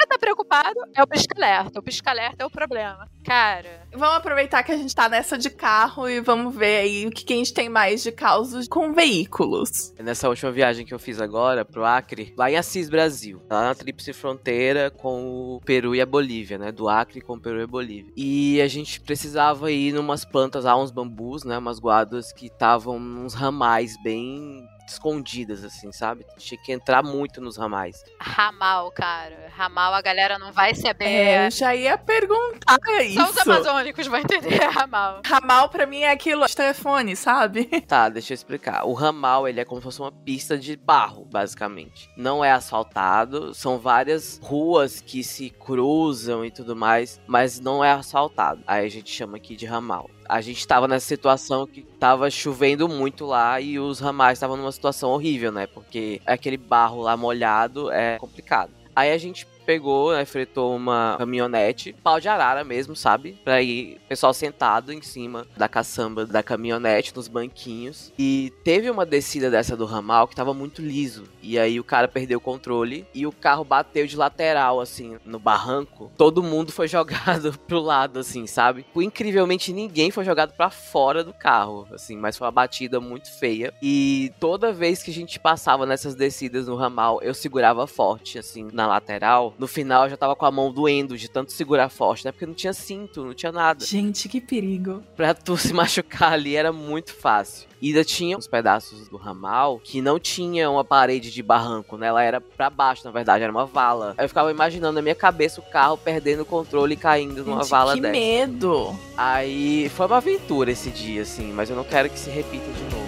Você 0.05 0.09
tá 0.09 0.19
preocupado? 0.19 0.81
É 0.95 1.03
o 1.03 1.07
pisca-alerta. 1.07 1.81
O 1.81 1.83
pisca-alerta 1.83 2.43
é 2.43 2.47
o 2.47 2.51
problema. 2.51 3.09
Cara, 3.25 3.85
Vamos 3.97 4.17
aproveitar 4.17 4.65
que 4.65 4.73
a 4.73 4.77
gente 4.77 4.93
tá 4.93 5.09
nessa 5.09 5.39
de 5.39 5.49
carro 5.49 6.09
e 6.09 6.21
vamos 6.21 6.55
ver 6.55 6.79
aí 6.79 7.07
o 7.07 7.11
que, 7.11 7.25
que 7.25 7.33
a 7.33 7.37
gente 7.37 7.55
tem 7.55 7.69
mais 7.69 8.03
de 8.03 8.11
causos 8.11 8.67
com 8.67 8.93
veículos. 8.93 9.95
Nessa 10.01 10.29
última 10.29 10.51
viagem 10.51 10.85
que 10.85 10.93
eu 10.93 10.99
fiz 10.99 11.21
agora 11.21 11.65
pro 11.65 11.85
Acre, 11.85 12.35
lá 12.37 12.51
em 12.51 12.57
Assis, 12.57 12.91
Brasil, 12.91 13.41
lá 13.49 13.63
na 13.63 13.75
tríplice 13.75 14.13
fronteira 14.13 14.91
com 14.91 15.55
o 15.55 15.61
Peru 15.65 15.95
e 15.95 16.01
a 16.01 16.07
Bolívia, 16.07 16.59
né? 16.59 16.73
Do 16.73 16.89
Acre 16.89 17.21
com 17.21 17.35
o 17.35 17.41
Peru 17.41 17.61
e 17.61 17.63
a 17.63 17.69
Bolívia. 17.69 18.13
E 18.17 18.61
a 18.61 18.67
gente 18.67 19.01
precisava 19.01 19.71
ir 19.71 19.93
numas 19.93 20.25
plantas, 20.25 20.65
lá 20.65 20.77
uns 20.77 20.91
bambus, 20.91 21.45
né? 21.45 21.57
Umas 21.57 21.79
guadas 21.79 22.33
que 22.33 22.47
estavam 22.47 22.99
nos 22.99 23.33
ramais 23.33 23.95
bem 24.03 24.67
escondidas, 24.87 25.65
assim, 25.65 25.91
sabe? 25.93 26.25
Tinha 26.39 26.61
que 26.63 26.73
entrar 26.73 27.03
muito 27.03 27.41
nos 27.41 27.57
ramais. 27.57 28.03
ramal, 28.19 28.91
cara. 28.93 29.53
Ramal 29.55 29.95
a 29.95 30.03
galera 30.03 30.39
não 30.39 30.53
vai 30.53 30.75
saber. 30.75 31.05
É, 31.05 31.47
eu 31.47 31.51
já 31.51 31.75
ia 31.75 31.97
perguntar 31.97 32.79
isso. 33.03 33.21
Só 33.21 33.31
os 33.31 33.39
amazônicos 33.39 34.07
vão 34.07 34.19
entender 34.19 34.63
ramal. 34.67 35.21
Ramal 35.25 35.69
pra 35.69 35.87
mim 35.87 36.01
é 36.01 36.11
aquilo 36.11 36.47
de 36.47 36.57
telefone, 36.57 37.17
sabe? 37.17 37.67
Tá, 37.87 38.09
deixa 38.09 38.33
eu 38.33 38.35
explicar. 38.35 38.85
O 38.85 38.93
ramal, 38.93 39.47
ele 39.49 39.61
é 39.61 39.65
como 39.65 39.81
se 39.81 39.85
fosse 39.85 40.01
uma 40.01 40.13
pista 40.13 40.59
de 40.59 40.77
barro, 40.77 41.25
basicamente. 41.25 42.11
Não 42.17 42.45
é 42.45 42.51
asfaltado, 42.53 43.55
são 43.55 43.79
várias 43.79 44.41
ruas 44.43 45.01
que 45.01 45.23
se 45.23 45.51
cruzam 45.51 46.45
e 46.45 46.51
tudo 46.51 46.75
mais, 46.75 47.21
mas 47.27 47.61
não 47.61 47.85
é 47.85 47.93
asfaltado. 47.93 48.63
Aí 48.67 48.85
a 48.87 48.91
gente 48.91 49.11
chama 49.11 49.37
aqui 49.37 49.57
de 49.57 49.67
ramal. 49.67 50.11
A 50.29 50.41
gente 50.41 50.67
tava 50.67 50.89
nessa 50.89 51.07
situação 51.07 51.67
que 51.67 51.83
tava 51.83 52.31
chovendo 52.31 52.89
muito 52.89 53.27
lá 53.27 53.61
e 53.61 53.79
os 53.79 54.01
ramais 54.01 54.39
estavam 54.39 54.57
numa 54.57 54.73
situação 54.73 55.11
horrível, 55.11 55.53
né? 55.53 55.67
Porque 55.67 56.21
aquele 56.27 56.57
barro 56.57 57.03
lá 57.03 57.17
molhado 57.17 57.91
é 57.91 58.19
complicado. 58.19 58.71
Aí 58.97 59.13
a 59.13 59.19
gente 59.19 59.47
pegou, 59.65 60.13
né, 60.13 60.25
fretou 60.25 60.75
uma 60.75 61.17
caminhonete, 61.19 61.95
pau 62.03 62.21
de 62.21 62.29
arara 62.29 62.65
mesmo, 62.65 62.95
sabe? 62.95 63.39
Pra 63.45 63.63
ir 63.63 64.01
pessoal 64.09 64.35
sentado 64.35 64.93
em 64.93 65.03
cima 65.03 65.47
da 65.57 65.69
caçamba 65.69 66.27
da 66.27 66.43
caminhonete, 66.43 67.15
nos 67.15 67.29
banquinhos. 67.29 68.13
E 68.19 68.53
teve 68.63 68.91
uma 68.91 69.07
descida 69.07 69.51
dessa 69.51 69.77
do 69.77 69.85
ramal 69.85 70.29
que 70.29 70.37
tava 70.37 70.55
muito 70.55 70.83
liso. 70.83 71.25
E 71.43 71.59
aí 71.59 71.79
o 71.81 71.85
cara 71.85 72.09
perdeu 72.09 72.39
o 72.39 72.41
controle 72.41 73.07
e 73.15 73.27
o 73.27 73.33
carro 73.33 73.65
bateu 73.65 74.07
de 74.07 74.17
lateral, 74.17 74.81
assim, 74.81 75.17
no 75.25 75.39
barranco. 75.39 76.11
Todo 76.17 76.43
mundo 76.43 76.73
foi 76.73 76.87
jogado 76.89 77.59
pro 77.67 77.81
lado, 77.81 78.19
assim, 78.19 78.47
sabe? 78.47 78.87
Incrivelmente 78.97 79.73
ninguém 79.73 80.11
foi 80.11 80.25
jogado 80.25 80.53
pra 80.53 80.71
fora 80.71 81.25
do 81.25 81.33
carro, 81.33 81.87
assim, 81.93 82.17
mas 82.17 82.37
foi 82.37 82.47
uma 82.47 82.53
batida 82.53 83.01
muito 83.01 83.31
feia. 83.31 83.73
E 83.83 84.33
toda 84.39 84.73
vez 84.73 85.03
que 85.03 85.11
a 85.11 85.15
gente 85.15 85.39
passava 85.39 85.87
nessas 85.87 86.15
descidas 86.15 86.67
no 86.67 86.77
ramal, 86.77 87.21
eu 87.23 87.35
segurava 87.35 87.87
forte, 87.87 88.39
assim, 88.39 88.69
na 88.73 88.87
lateral. 88.87 89.54
No 89.59 89.67
final 89.67 90.05
eu 90.05 90.11
já 90.11 90.17
tava 90.17 90.35
com 90.35 90.45
a 90.45 90.51
mão 90.51 90.73
doendo 90.73 91.17
de 91.17 91.29
tanto 91.29 91.53
segurar 91.53 91.89
forte, 91.89 92.25
né? 92.25 92.33
Porque 92.33 92.47
não 92.47 92.55
tinha 92.55 92.73
cinto, 92.73 93.25
não 93.25 93.35
tinha 93.35 93.53
nada. 93.53 93.85
Gente, 93.85 94.29
que 94.29 94.41
perigo. 94.41 95.03
Pra 95.17 95.35
tu 95.35 95.57
se 95.59 95.73
machucar 95.73 96.33
ali 96.33 96.57
era 96.57 96.73
muito 96.73 97.13
fácil. 97.15 97.69
E 97.81 97.89
ainda 97.89 98.05
tinha 98.05 98.37
uns 98.37 98.47
pedaços 98.47 99.09
do 99.09 99.17
ramal 99.17 99.79
que 99.83 100.01
não 100.01 100.19
tinha 100.19 100.71
uma 100.71 100.83
parede 100.85 101.31
de 101.31 101.43
barranco, 101.43 101.97
né? 101.99 102.07
Ela 102.07 102.23
era 102.23 102.41
pra 102.41 102.71
baixo, 102.71 103.03
na 103.05 103.11
verdade, 103.11 103.43
era 103.45 103.53
uma 103.53 103.67
vala. 103.67 104.15
Aí 104.17 104.25
eu 104.25 104.29
ficava 104.29 104.51
imaginando 104.51 104.95
na 104.95 105.03
minha 105.03 105.15
cabeça 105.15 105.61
o 105.61 105.65
carro 105.65 105.99
perdendo 105.99 106.41
o 106.41 106.47
controle 106.47 106.95
e 106.95 106.97
caindo 106.97 107.45
numa 107.45 107.61
Gente, 107.63 107.71
vala 107.71 107.95
que 107.95 108.01
dessa. 108.01 108.13
medo. 108.13 108.99
Aí 109.17 109.91
foi 109.91 110.07
uma 110.07 110.17
aventura 110.17 110.71
esse 110.71 110.91
dia, 110.91 111.23
assim, 111.23 111.53
mas 111.53 111.69
eu 111.69 111.77
não 111.77 111.85
quero 111.85 112.09
que 112.09 112.19
se 112.19 112.31
repita 112.31 112.65
de 112.65 112.83
novo. 112.85 113.05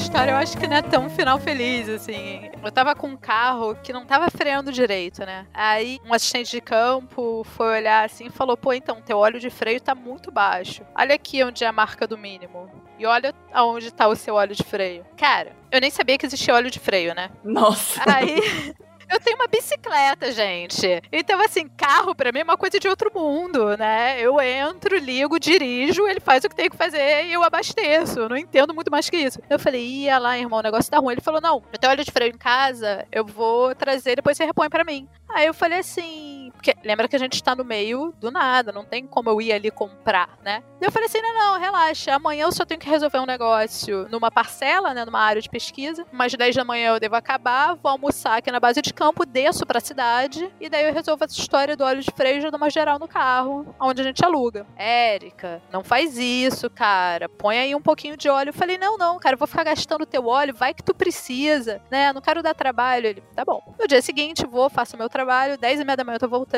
história 0.00 0.30
eu 0.32 0.36
acho 0.36 0.56
que 0.56 0.66
não 0.66 0.76
é 0.76 0.82
tão 0.82 1.10
final 1.10 1.38
feliz, 1.38 1.88
assim. 1.88 2.50
Eu 2.62 2.72
tava 2.72 2.94
com 2.94 3.08
um 3.08 3.16
carro 3.16 3.76
que 3.82 3.92
não 3.92 4.04
tava 4.06 4.30
freando 4.30 4.72
direito, 4.72 5.24
né? 5.24 5.46
Aí 5.52 6.00
um 6.04 6.14
assistente 6.14 6.50
de 6.50 6.60
campo 6.60 7.44
foi 7.44 7.78
olhar 7.78 8.04
assim 8.04 8.26
e 8.26 8.30
falou: 8.30 8.56
pô, 8.56 8.72
então, 8.72 9.00
teu 9.02 9.18
óleo 9.18 9.38
de 9.38 9.50
freio 9.50 9.80
tá 9.80 9.94
muito 9.94 10.30
baixo. 10.30 10.82
Olha 10.96 11.14
aqui 11.14 11.44
onde 11.44 11.64
é 11.64 11.66
a 11.66 11.72
marca 11.72 12.06
do 12.06 12.16
mínimo. 12.16 12.70
E 12.98 13.06
olha 13.06 13.34
aonde 13.52 13.90
tá 13.92 14.08
o 14.08 14.16
seu 14.16 14.34
óleo 14.34 14.54
de 14.54 14.62
freio. 14.62 15.04
Cara, 15.16 15.52
eu 15.70 15.80
nem 15.80 15.90
sabia 15.90 16.16
que 16.18 16.26
existia 16.26 16.54
óleo 16.54 16.70
de 16.70 16.78
freio, 16.78 17.14
né? 17.14 17.30
Nossa. 17.44 18.02
Aí. 18.06 18.40
Eu 19.10 19.18
tenho 19.18 19.36
uma 19.36 19.48
bicicleta, 19.48 20.30
gente. 20.30 21.02
Então, 21.10 21.40
assim, 21.44 21.66
carro 21.66 22.14
pra 22.14 22.30
mim 22.30 22.40
é 22.40 22.44
uma 22.44 22.56
coisa 22.56 22.78
de 22.78 22.86
outro 22.86 23.10
mundo, 23.12 23.76
né? 23.76 24.20
Eu 24.20 24.40
entro, 24.40 24.96
ligo, 24.96 25.40
dirijo, 25.40 26.06
ele 26.06 26.20
faz 26.20 26.44
o 26.44 26.48
que 26.48 26.54
tem 26.54 26.70
que 26.70 26.76
fazer 26.76 27.26
e 27.26 27.32
eu 27.32 27.42
abasteço. 27.42 28.20
Eu 28.20 28.28
não 28.28 28.36
entendo 28.36 28.72
muito 28.72 28.90
mais 28.90 29.10
que 29.10 29.16
isso. 29.16 29.40
Eu 29.50 29.58
falei, 29.58 29.84
ia 29.84 30.16
lá, 30.18 30.38
irmão, 30.38 30.60
o 30.60 30.62
negócio 30.62 30.90
tá 30.90 30.98
ruim. 30.98 31.14
Ele 31.14 31.20
falou, 31.20 31.40
não, 31.40 31.62
eu 31.72 31.78
tenho 31.78 31.92
óleo 31.92 32.04
de 32.04 32.12
freio 32.12 32.32
em 32.32 32.38
casa, 32.38 33.04
eu 33.10 33.24
vou 33.24 33.74
trazer, 33.74 34.14
depois 34.14 34.36
você 34.36 34.44
repõe 34.44 34.68
pra 34.68 34.84
mim. 34.84 35.08
Aí 35.28 35.46
eu 35.46 35.54
falei 35.54 35.80
assim, 35.80 36.39
porque 36.60 36.76
lembra 36.84 37.08
que 37.08 37.16
a 37.16 37.18
gente 37.18 37.42
tá 37.42 37.56
no 37.56 37.64
meio 37.64 38.12
do 38.20 38.30
nada, 38.30 38.70
não 38.70 38.84
tem 38.84 39.06
como 39.06 39.30
eu 39.30 39.40
ir 39.40 39.50
ali 39.50 39.70
comprar, 39.70 40.38
né? 40.44 40.62
Eu 40.78 40.92
falei 40.92 41.06
assim, 41.06 41.20
não, 41.20 41.34
não, 41.34 41.58
relaxa, 41.58 42.14
amanhã 42.14 42.44
eu 42.44 42.52
só 42.52 42.66
tenho 42.66 42.78
que 42.78 42.88
resolver 42.88 43.18
um 43.18 43.26
negócio 43.26 44.06
numa 44.10 44.30
parcela, 44.30 44.92
né, 44.92 45.04
numa 45.06 45.20
área 45.20 45.40
de 45.40 45.48
pesquisa. 45.48 46.06
Mais 46.12 46.34
10 46.34 46.56
da 46.56 46.64
manhã 46.64 46.92
eu 46.92 47.00
devo 47.00 47.16
acabar, 47.16 47.74
vou 47.74 47.90
almoçar 47.90 48.36
aqui 48.36 48.50
na 48.50 48.60
base 48.60 48.82
de 48.82 48.92
campo, 48.92 49.24
desço 49.24 49.64
pra 49.64 49.80
cidade, 49.80 50.52
e 50.60 50.68
daí 50.68 50.84
eu 50.86 50.92
resolvo 50.92 51.24
essa 51.24 51.38
história 51.38 51.74
do 51.74 51.84
óleo 51.84 52.02
de 52.02 52.10
freio 52.14 52.46
e 52.46 52.50
dou 52.50 52.58
uma 52.58 52.68
geral 52.68 52.98
no 52.98 53.08
carro, 53.08 53.74
onde 53.80 54.02
a 54.02 54.04
gente 54.04 54.22
aluga. 54.22 54.66
Érica, 54.76 55.62
não 55.72 55.82
faz 55.82 56.18
isso, 56.18 56.68
cara, 56.68 57.26
põe 57.26 57.58
aí 57.58 57.74
um 57.74 57.80
pouquinho 57.80 58.18
de 58.18 58.28
óleo. 58.28 58.50
Eu 58.50 58.54
falei, 58.54 58.76
não, 58.76 58.98
não, 58.98 59.18
cara, 59.18 59.34
eu 59.34 59.38
vou 59.38 59.48
ficar 59.48 59.64
gastando 59.64 60.04
teu 60.04 60.26
óleo, 60.26 60.54
vai 60.54 60.74
que 60.74 60.82
tu 60.82 60.94
precisa, 60.94 61.80
né, 61.90 62.12
não 62.12 62.20
quero 62.20 62.42
dar 62.42 62.54
trabalho. 62.54 63.06
Ele, 63.06 63.22
tá 63.34 63.46
bom. 63.46 63.62
No 63.78 63.86
dia 63.86 64.02
seguinte, 64.02 64.46
vou, 64.46 64.68
faço 64.68 64.96
meu 64.98 65.08
trabalho, 65.08 65.56
10 65.56 65.80
e 65.80 65.84
meia 65.84 65.96
da 65.96 66.04
manhã 66.04 66.16
eu 66.16 66.20
tô 66.20 66.28
voltando, 66.28 66.49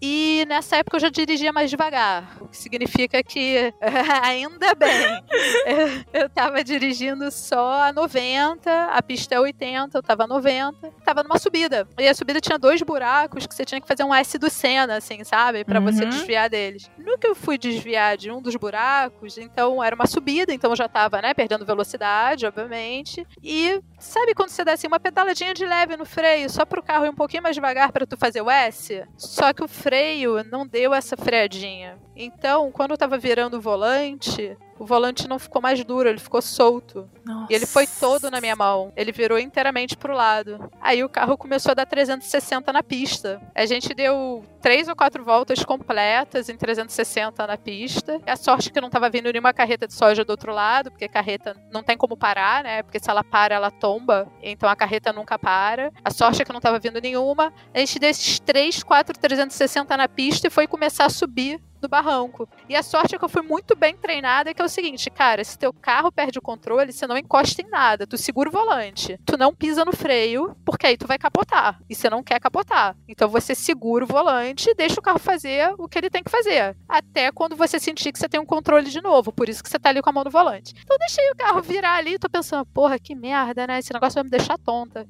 e 0.00 0.44
nessa 0.48 0.76
época 0.76 0.96
eu 0.96 1.00
já 1.00 1.08
dirigia 1.08 1.52
mais 1.52 1.70
devagar, 1.70 2.36
o 2.40 2.48
que 2.48 2.56
significa 2.56 3.22
que, 3.22 3.72
ainda 4.22 4.74
bem, 4.74 5.22
eu, 6.12 6.28
tava 6.30 6.62
dirigindo 6.64 7.30
só 7.30 7.82
a 7.84 7.92
90, 7.92 8.84
a 8.92 9.02
pista 9.02 9.34
é 9.34 9.40
80, 9.40 9.96
eu 9.98 10.02
tava 10.02 10.24
a 10.24 10.26
90, 10.26 10.76
tava 11.04 11.22
numa 11.22 11.38
subida. 11.38 11.86
E 11.98 12.08
a 12.08 12.14
subida 12.14 12.40
tinha 12.40 12.58
dois 12.58 12.82
buracos 12.82 13.46
que 13.46 13.54
você 13.54 13.64
tinha 13.64 13.80
que 13.80 13.86
fazer 13.88 14.04
um 14.04 14.14
S 14.14 14.38
do 14.38 14.50
Senna, 14.50 14.96
assim, 14.96 15.22
sabe? 15.24 15.64
Pra 15.64 15.80
você 15.80 16.04
Uhum. 16.04 16.10
desviar 16.10 16.48
deles. 16.50 16.90
No 16.98 17.18
que 17.18 17.26
eu 17.26 17.34
fui 17.34 17.56
desviar 17.58 18.16
de 18.16 18.30
um 18.30 18.40
dos 18.42 18.54
buracos, 18.56 19.38
então 19.38 19.82
era 19.82 19.94
uma 19.94 20.06
subida, 20.06 20.52
então 20.52 20.70
eu 20.70 20.76
já 20.76 20.88
tava, 20.88 21.20
né, 21.22 21.32
perdendo 21.34 21.64
velocidade, 21.64 22.46
obviamente. 22.46 23.26
E 23.42 23.80
sabe 23.98 24.34
quando 24.34 24.50
você 24.50 24.64
dá 24.64 24.72
assim 24.72 24.86
uma 24.86 25.00
pedaladinha 25.00 25.54
de 25.54 25.64
leve 25.64 25.96
no 25.96 26.04
freio, 26.04 26.50
só 26.50 26.64
pro 26.64 26.82
carro 26.82 27.06
ir 27.06 27.10
um 27.10 27.14
pouquinho 27.14 27.42
mais 27.42 27.54
devagar 27.54 27.92
pra 27.92 28.06
tu 28.06 28.16
fazer 28.16 28.40
o 28.42 28.50
S? 28.50 29.04
Só 29.36 29.52
que 29.52 29.62
o 29.62 29.68
freio 29.68 30.42
não 30.44 30.66
deu 30.66 30.94
essa 30.94 31.14
freadinha. 31.14 31.98
Então, 32.16 32.72
quando 32.72 32.92
eu 32.92 32.98
tava 32.98 33.18
virando 33.18 33.58
o 33.58 33.60
volante, 33.60 34.56
o 34.78 34.84
volante 34.84 35.26
não 35.26 35.38
ficou 35.38 35.60
mais 35.60 35.82
duro, 35.84 36.08
ele 36.08 36.18
ficou 36.18 36.42
solto. 36.42 37.08
Nossa. 37.24 37.52
E 37.52 37.54
ele 37.54 37.66
foi 37.66 37.86
todo 37.86 38.30
na 38.30 38.40
minha 38.40 38.54
mão. 38.54 38.92
Ele 38.96 39.10
virou 39.10 39.38
inteiramente 39.38 39.96
pro 39.96 40.14
lado. 40.14 40.70
Aí 40.80 41.02
o 41.02 41.08
carro 41.08 41.36
começou 41.36 41.72
a 41.72 41.74
dar 41.74 41.86
360 41.86 42.72
na 42.72 42.82
pista. 42.82 43.40
A 43.54 43.64
gente 43.64 43.94
deu 43.94 44.44
três 44.60 44.88
ou 44.88 44.94
quatro 44.94 45.24
voltas 45.24 45.64
completas 45.64 46.48
em 46.48 46.56
360 46.56 47.46
na 47.46 47.56
pista. 47.56 48.20
A 48.26 48.36
sorte 48.36 48.70
que 48.70 48.80
não 48.80 48.90
tava 48.90 49.08
vindo 49.08 49.30
nenhuma 49.30 49.52
carreta 49.52 49.86
de 49.86 49.94
soja 49.94 50.24
do 50.24 50.30
outro 50.30 50.52
lado, 50.52 50.90
porque 50.90 51.08
carreta 51.08 51.56
não 51.72 51.82
tem 51.82 51.96
como 51.96 52.16
parar, 52.16 52.62
né? 52.64 52.82
Porque 52.82 52.98
se 52.98 53.10
ela 53.10 53.24
para, 53.24 53.54
ela 53.54 53.70
tomba. 53.70 54.30
Então 54.42 54.68
a 54.68 54.76
carreta 54.76 55.12
nunca 55.12 55.38
para. 55.38 55.90
A 56.04 56.10
sorte 56.10 56.42
é 56.42 56.44
que 56.44 56.52
não 56.52 56.60
tava 56.60 56.78
vindo 56.78 57.00
nenhuma. 57.00 57.52
A 57.72 57.78
gente 57.78 57.98
deu 57.98 58.10
esses 58.10 58.38
três, 58.38 58.82
quatro 58.82 59.18
360 59.18 59.96
na 59.96 60.08
pista 60.08 60.46
e 60.46 60.50
foi 60.50 60.66
começar 60.66 61.06
a 61.06 61.10
subir 61.10 61.60
do 61.80 61.88
barranco. 61.88 62.48
E 62.68 62.76
a 62.76 62.82
sorte 62.82 63.14
é 63.14 63.18
que 63.18 63.24
eu 63.24 63.28
fui 63.28 63.42
muito 63.42 63.76
bem 63.76 63.96
treinada, 63.96 64.52
que 64.52 64.60
é 64.60 64.64
o 64.64 64.68
seguinte, 64.68 65.10
cara, 65.10 65.42
se 65.44 65.58
teu 65.58 65.72
carro 65.72 66.10
perde 66.12 66.38
o 66.38 66.42
controle, 66.42 66.92
você 66.92 67.06
não 67.06 67.16
encosta 67.16 67.62
em 67.62 67.68
nada, 67.68 68.06
tu 68.06 68.16
segura 68.16 68.48
o 68.48 68.52
volante, 68.52 69.18
tu 69.24 69.36
não 69.36 69.54
pisa 69.54 69.84
no 69.84 69.92
freio, 69.92 70.56
porque 70.64 70.86
aí 70.86 70.96
tu 70.96 71.06
vai 71.06 71.18
capotar, 71.18 71.80
e 71.88 71.94
você 71.94 72.08
não 72.10 72.22
quer 72.22 72.40
capotar. 72.40 72.96
Então 73.08 73.28
você 73.28 73.54
segura 73.54 74.04
o 74.04 74.08
volante 74.08 74.70
e 74.70 74.74
deixa 74.74 74.98
o 74.98 75.02
carro 75.02 75.18
fazer 75.18 75.74
o 75.78 75.88
que 75.88 75.98
ele 75.98 76.10
tem 76.10 76.22
que 76.22 76.30
fazer, 76.30 76.76
até 76.88 77.30
quando 77.32 77.56
você 77.56 77.78
sentir 77.78 78.12
que 78.12 78.18
você 78.18 78.28
tem 78.28 78.40
um 78.40 78.46
controle 78.46 78.90
de 78.90 79.00
novo, 79.00 79.32
por 79.32 79.48
isso 79.48 79.62
que 79.62 79.68
você 79.68 79.78
tá 79.78 79.90
ali 79.90 80.02
com 80.02 80.10
a 80.10 80.12
mão 80.12 80.24
no 80.24 80.30
volante. 80.30 80.74
Então 80.82 80.96
deixei 80.98 81.30
o 81.30 81.36
carro 81.36 81.62
virar 81.62 81.96
ali, 81.96 82.18
tô 82.18 82.28
pensando, 82.28 82.66
porra, 82.66 82.98
que 82.98 83.14
merda, 83.14 83.66
né, 83.66 83.78
esse 83.78 83.92
negócio 83.92 84.14
vai 84.14 84.24
me 84.24 84.30
deixar 84.30 84.58
tonta. 84.58 85.06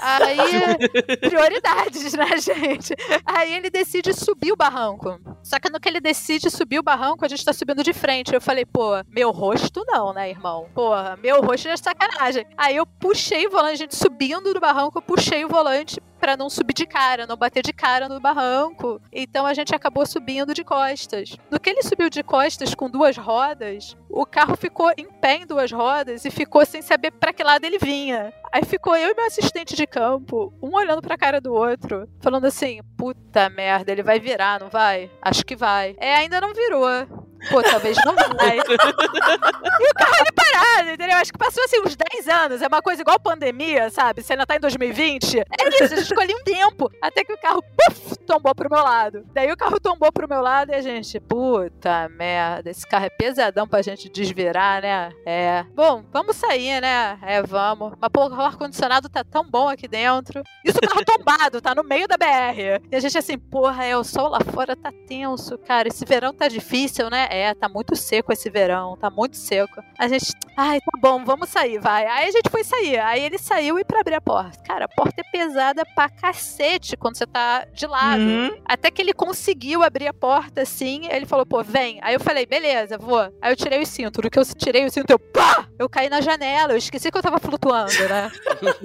Aí, 0.00 1.18
prioridades, 1.18 2.12
né, 2.14 2.26
gente? 2.38 2.94
Aí 3.24 3.54
ele 3.54 3.70
decide 3.70 4.12
subir 4.12 4.52
o 4.52 4.56
barranco. 4.56 5.20
Só 5.42 5.58
que 5.58 5.70
no 5.70 5.80
que 5.80 5.88
ele 5.88 6.00
decide 6.00 6.50
subir 6.50 6.78
o 6.78 6.82
barranco, 6.82 7.24
a 7.24 7.28
gente 7.28 7.44
tá 7.44 7.52
subindo 7.52 7.82
de 7.82 7.92
frente. 7.92 8.34
Eu 8.34 8.40
falei, 8.40 8.64
pô, 8.64 8.90
meu 9.08 9.30
rosto 9.30 9.84
não, 9.86 10.12
né, 10.12 10.30
irmão? 10.30 10.68
Porra, 10.74 11.18
meu 11.22 11.40
rosto 11.40 11.68
é 11.68 11.76
sacanagem. 11.76 12.46
Aí 12.56 12.76
eu 12.76 12.86
puxei 12.86 13.46
o 13.46 13.50
volante, 13.50 13.74
a 13.74 13.76
gente 13.76 13.96
subindo 13.96 14.52
do 14.52 14.60
barranco, 14.60 14.98
eu 14.98 15.02
puxei 15.02 15.44
o 15.44 15.48
volante 15.48 16.00
para 16.20 16.36
não 16.36 16.50
subir 16.50 16.74
de 16.74 16.86
cara, 16.86 17.26
não 17.26 17.36
bater 17.36 17.62
de 17.62 17.72
cara 17.72 18.08
no 18.08 18.20
barranco. 18.20 19.00
Então 19.10 19.46
a 19.46 19.54
gente 19.54 19.74
acabou 19.74 20.04
subindo 20.04 20.52
de 20.52 20.62
costas. 20.62 21.36
No 21.50 21.58
que 21.58 21.70
ele 21.70 21.82
subiu 21.82 22.10
de 22.10 22.22
costas 22.22 22.74
com 22.74 22.90
duas 22.90 23.16
rodas, 23.16 23.96
o 24.08 24.26
carro 24.26 24.56
ficou 24.56 24.92
em 24.96 25.06
pé 25.06 25.36
em 25.36 25.46
duas 25.46 25.72
rodas 25.72 26.24
e 26.24 26.30
ficou 26.30 26.64
sem 26.66 26.82
saber 26.82 27.10
para 27.12 27.32
que 27.32 27.42
lado 27.42 27.64
ele 27.64 27.78
vinha. 27.78 28.32
Aí 28.52 28.64
ficou 28.64 28.96
eu 28.96 29.10
e 29.10 29.14
meu 29.14 29.26
assistente 29.26 29.74
de 29.74 29.86
campo, 29.86 30.52
um 30.60 30.74
olhando 30.74 31.00
pra 31.00 31.16
cara 31.16 31.40
do 31.40 31.54
outro, 31.54 32.08
falando 32.20 32.44
assim: 32.44 32.80
puta 32.96 33.48
merda, 33.48 33.90
ele 33.90 34.02
vai 34.02 34.20
virar, 34.20 34.60
não 34.60 34.68
vai? 34.68 35.10
Acho 35.22 35.44
que 35.44 35.56
vai. 35.56 35.96
É, 35.98 36.16
ainda 36.16 36.40
não 36.40 36.52
virou. 36.52 37.29
Pô, 37.48 37.62
talvez 37.62 37.96
não 38.04 38.14
vai. 38.14 38.58
e 39.80 39.90
o 39.90 39.94
carro 39.94 40.14
ali 40.14 40.32
parado, 40.34 40.90
entendeu? 40.90 41.16
Acho 41.16 41.32
que 41.32 41.38
passou 41.38 41.64
assim 41.64 41.80
uns 41.80 41.96
10 41.96 42.28
anos. 42.28 42.62
É 42.62 42.66
uma 42.66 42.82
coisa 42.82 43.02
igual 43.02 43.18
pandemia, 43.18 43.90
sabe? 43.90 44.22
Você 44.22 44.32
ainda 44.32 44.46
tá 44.46 44.56
em 44.56 44.60
2020. 44.60 45.38
É 45.38 45.44
isso, 45.82 45.94
a 45.94 45.96
gente 45.96 46.20
ali 46.20 46.34
um 46.34 46.44
tempo. 46.44 46.90
Até 47.00 47.24
que 47.24 47.32
o 47.32 47.38
carro, 47.38 47.62
puf, 47.62 48.16
tombou 48.26 48.54
pro 48.54 48.70
meu 48.70 48.82
lado. 48.82 49.24
Daí 49.32 49.50
o 49.50 49.56
carro 49.56 49.80
tombou 49.80 50.12
pro 50.12 50.28
meu 50.28 50.40
lado 50.40 50.70
e 50.70 50.74
a 50.74 50.80
gente, 50.80 51.18
puta 51.20 52.08
merda, 52.10 52.70
esse 52.70 52.86
carro 52.86 53.06
é 53.06 53.10
pesadão 53.10 53.66
pra 53.66 53.82
gente 53.82 54.08
desvirar, 54.08 54.82
né? 54.82 55.10
É. 55.24 55.64
Bom, 55.74 56.04
vamos 56.12 56.36
sair, 56.36 56.80
né? 56.80 57.18
É, 57.22 57.42
vamos. 57.42 57.94
Mas, 58.00 58.10
pô, 58.12 58.28
o 58.28 58.40
ar-condicionado 58.40 59.08
tá 59.08 59.24
tão 59.24 59.48
bom 59.48 59.68
aqui 59.68 59.88
dentro. 59.88 60.42
Isso 60.64 60.78
o 60.78 60.88
carro 60.88 61.04
tombado, 61.04 61.60
tá 61.60 61.74
no 61.74 61.82
meio 61.82 62.06
da 62.06 62.16
BR. 62.16 62.86
E 62.90 62.96
a 62.96 63.00
gente 63.00 63.16
assim, 63.16 63.38
porra, 63.38 63.84
é, 63.84 63.96
o 63.96 64.04
sol 64.04 64.28
lá 64.28 64.40
fora 64.40 64.76
tá 64.76 64.92
tenso, 65.06 65.58
cara. 65.58 65.88
Esse 65.88 66.04
verão 66.04 66.32
tá 66.32 66.48
difícil, 66.48 67.08
né? 67.10 67.28
É, 67.30 67.54
tá 67.54 67.68
muito 67.68 67.94
seco 67.94 68.32
esse 68.32 68.50
verão, 68.50 68.96
tá 68.96 69.08
muito 69.08 69.36
seco. 69.36 69.80
A 69.96 70.08
gente, 70.08 70.32
ai, 70.56 70.80
tá 70.80 70.98
bom, 71.00 71.24
vamos 71.24 71.48
sair, 71.48 71.78
vai. 71.78 72.04
Aí 72.04 72.28
a 72.28 72.30
gente 72.32 72.50
foi 72.50 72.64
sair. 72.64 72.98
Aí 72.98 73.22
ele 73.22 73.38
saiu 73.38 73.78
e 73.78 73.84
pra 73.84 74.00
abrir 74.00 74.16
a 74.16 74.20
porta. 74.20 74.60
Cara, 74.64 74.86
a 74.86 74.88
porta 74.88 75.20
é 75.20 75.30
pesada 75.30 75.84
pra 75.94 76.08
cacete 76.08 76.96
quando 76.96 77.16
você 77.16 77.26
tá 77.26 77.64
de 77.72 77.86
lado. 77.86 78.20
Uhum. 78.20 78.60
Até 78.64 78.90
que 78.90 79.00
ele 79.00 79.12
conseguiu 79.12 79.84
abrir 79.84 80.08
a 80.08 80.12
porta 80.12 80.62
assim. 80.62 81.06
Ele 81.08 81.24
falou, 81.24 81.46
pô, 81.46 81.62
vem. 81.62 82.00
Aí 82.02 82.14
eu 82.14 82.20
falei, 82.20 82.46
beleza, 82.46 82.98
vou. 82.98 83.20
Aí 83.40 83.52
eu 83.52 83.56
tirei 83.56 83.80
o 83.80 83.86
cinto. 83.86 84.20
No 84.20 84.28
que 84.28 84.38
eu 84.38 84.44
tirei 84.44 84.84
o 84.84 84.90
cinto, 84.90 85.12
eu 85.12 85.18
pá! 85.18 85.68
Eu 85.78 85.88
caí 85.88 86.08
na 86.08 86.20
janela. 86.20 86.72
Eu 86.72 86.78
esqueci 86.78 87.12
que 87.12 87.18
eu 87.18 87.22
tava 87.22 87.38
flutuando, 87.38 87.92
né? 88.08 88.30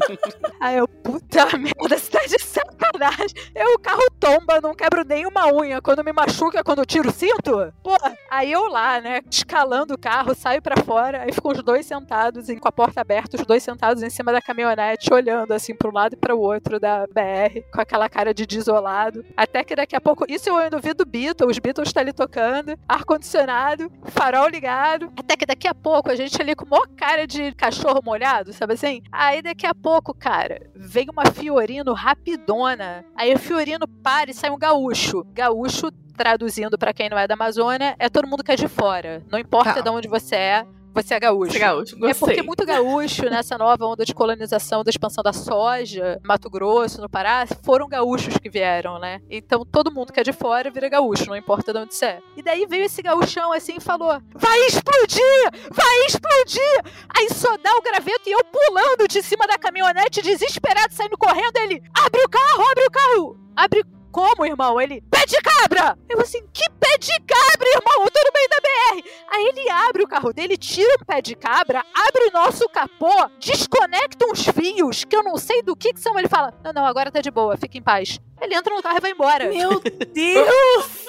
Aí 0.61 0.77
eu, 0.77 0.87
puta 0.87 1.45
merda, 1.57 1.97
você 1.97 2.11
tá 2.11 2.19
de 2.25 2.39
sacanagem. 2.39 3.35
Eu, 3.55 3.73
o 3.73 3.79
carro 3.79 4.05
tomba, 4.19 4.61
não 4.61 4.75
quebro 4.75 5.03
nenhuma 5.03 5.51
unha. 5.51 5.81
Quando 5.81 6.03
me 6.03 6.13
machuca, 6.13 6.63
quando 6.63 6.79
eu 6.79 6.85
tiro 6.85 7.09
o 7.09 7.11
cinto? 7.11 7.73
Pô, 7.83 7.95
aí 8.35 8.51
eu 8.51 8.67
lá, 8.67 8.99
né, 8.99 9.21
escalando 9.29 9.93
o 9.93 9.97
carro, 9.97 10.35
saio 10.35 10.61
pra 10.61 10.81
fora. 10.83 11.23
Aí 11.23 11.31
ficam 11.31 11.51
os 11.51 11.63
dois 11.63 11.85
sentados, 11.85 12.47
com 12.59 12.67
a 12.67 12.71
porta 12.71 13.01
aberta, 13.01 13.37
os 13.37 13.45
dois 13.45 13.63
sentados 13.63 14.03
em 14.03 14.09
cima 14.09 14.31
da 14.31 14.41
caminhonete, 14.41 15.13
olhando 15.13 15.53
assim 15.53 15.75
pro 15.75 15.93
lado 15.93 16.13
e 16.13 16.17
pro 16.17 16.39
outro 16.39 16.79
da 16.79 17.05
BR, 17.07 17.61
com 17.73 17.81
aquela 17.81 18.09
cara 18.09 18.33
de 18.33 18.45
desolado. 18.45 19.25
Até 19.35 19.63
que 19.63 19.75
daqui 19.75 19.95
a 19.95 20.01
pouco, 20.01 20.25
isso 20.27 20.49
eu 20.49 20.57
ainda 20.57 20.75
ouvi 20.75 20.93
do 20.93 21.05
Beatles, 21.05 21.51
os 21.51 21.59
Beatles 21.59 21.93
tá 21.93 22.01
ali 22.01 22.13
tocando, 22.13 22.77
ar-condicionado, 22.87 23.91
farol 24.03 24.47
ligado. 24.47 25.11
Até 25.17 25.35
que 25.35 25.45
daqui 25.45 25.67
a 25.67 25.73
pouco 25.73 26.09
a 26.11 26.15
gente 26.15 26.41
ali 26.41 26.55
com 26.55 26.65
maior 26.65 26.87
cara 26.95 27.25
de 27.25 27.53
cachorro 27.53 28.01
molhado, 28.03 28.53
sabe 28.53 28.73
assim? 28.73 29.01
Aí 29.11 29.41
daqui 29.41 29.65
a 29.65 29.73
pouco, 29.73 30.13
cara, 30.13 30.69
vem 30.75 31.07
uma 31.09 31.25
Fiorino 31.25 31.93
rapidona. 31.93 33.05
Aí 33.15 33.33
o 33.33 33.39
Fiorino 33.39 33.87
para 33.87 34.31
e 34.31 34.33
sai 34.33 34.49
um 34.49 34.57
gaúcho. 34.57 35.25
Gaúcho, 35.33 35.91
traduzindo 36.15 36.77
pra 36.77 36.93
quem 36.93 37.09
não 37.09 37.17
é 37.17 37.27
da 37.27 37.33
Amazônia, 37.35 37.95
é 37.99 38.09
todo 38.09 38.27
mundo 38.27 38.43
que 38.43 38.51
é 38.51 38.55
de 38.55 38.67
fora. 38.67 39.23
Não 39.31 39.37
importa 39.39 39.75
Tá. 39.75 39.81
de 39.81 39.89
onde 39.89 40.07
você 40.07 40.35
é, 40.35 40.65
você 40.93 41.13
é 41.13 41.19
gaúcho. 41.19 41.51
Você 41.51 41.57
é 41.57 41.59
gaúcho, 41.59 42.05
É 42.05 42.13
porque 42.13 42.41
muito 42.41 42.65
gaúcho 42.65 43.23
nessa 43.29 43.57
nova 43.57 43.85
onda 43.85 44.05
de 44.05 44.13
colonização, 44.13 44.81
da 44.81 44.89
expansão 44.89 45.21
da 45.21 45.33
soja, 45.33 46.21
Mato 46.23 46.49
Grosso, 46.49 47.01
no 47.01 47.09
Pará, 47.09 47.45
foram 47.63 47.89
gaúchos 47.89 48.37
que 48.37 48.49
vieram, 48.49 48.97
né? 48.97 49.19
Então 49.29 49.65
todo 49.65 49.91
mundo 49.91 50.13
que 50.13 50.21
é 50.21 50.23
de 50.23 50.31
fora 50.31 50.71
vira 50.71 50.87
gaúcho, 50.87 51.25
não 51.27 51.35
importa 51.35 51.73
de 51.73 51.79
onde 51.79 51.93
você 51.93 52.05
é. 52.05 52.19
E 52.37 52.41
daí 52.41 52.65
veio 52.65 52.85
esse 52.85 53.01
gaúchão 53.01 53.51
assim 53.51 53.75
e 53.77 53.81
falou: 53.81 54.17
Vai 54.33 54.57
explodir! 54.67 55.51
Vai 55.69 56.05
explodir! 56.07 56.81
Aí 57.17 57.27
só 57.33 57.57
dá 57.57 57.75
o 57.77 57.81
graveto 57.81 58.29
e 58.29 58.31
eu 58.31 58.39
pulando 58.45 59.05
de 59.09 59.21
cima 59.21 59.45
da 59.47 59.57
caminhonete, 59.57 60.21
desesperado, 60.21 60.93
saindo 60.93 61.17
correndo. 61.17 61.57
Ele: 61.57 61.83
Abre 62.05 62.21
o 62.23 62.29
carro, 62.29 62.63
abre 62.71 62.85
o 62.85 62.91
carro! 62.91 63.37
Abre 63.55 63.83
como, 64.15 64.45
irmão? 64.45 64.79
Ele, 64.79 65.01
pé 65.11 65.25
de 65.25 65.35
cabra! 65.41 65.97
Eu 66.07 66.21
assim, 66.21 66.39
que 66.53 66.63
pé 66.79 66.97
de 66.97 67.11
cabra, 67.19 67.67
irmão? 67.67 68.05
Eu 68.05 68.09
tô 68.11 68.21
no 68.23 68.31
meio 68.33 68.47
da 68.49 68.61
BR. 68.61 69.09
Aí 69.29 69.47
ele 69.47 69.69
abre 69.69 70.03
o 70.03 70.07
carro 70.07 70.31
dele, 70.31 70.55
tira 70.55 70.95
o 71.01 71.05
pé 71.05 71.21
de 71.21 71.35
cabra, 71.35 71.83
abre 71.93 72.29
o 72.29 72.31
nosso 72.31 72.69
capô, 72.69 73.29
desconecta 73.37 74.25
uns 74.25 74.47
fios 74.47 75.03
que 75.03 75.17
eu 75.17 75.21
não 75.21 75.35
sei 75.35 75.61
do 75.61 75.75
que 75.75 75.91
que 75.91 75.99
são. 75.99 76.17
Ele 76.17 76.29
fala: 76.29 76.53
Não, 76.63 76.71
não, 76.71 76.85
agora 76.85 77.11
tá 77.11 77.19
de 77.19 77.29
boa, 77.29 77.57
fica 77.57 77.77
em 77.77 77.81
paz. 77.81 78.17
Ele 78.41 78.55
entra 78.55 78.73
no 78.73 78.81
carro 78.81 78.97
e 78.97 79.01
vai 79.01 79.11
embora. 79.11 79.49
Meu 79.49 79.81
Deus! 80.13 81.05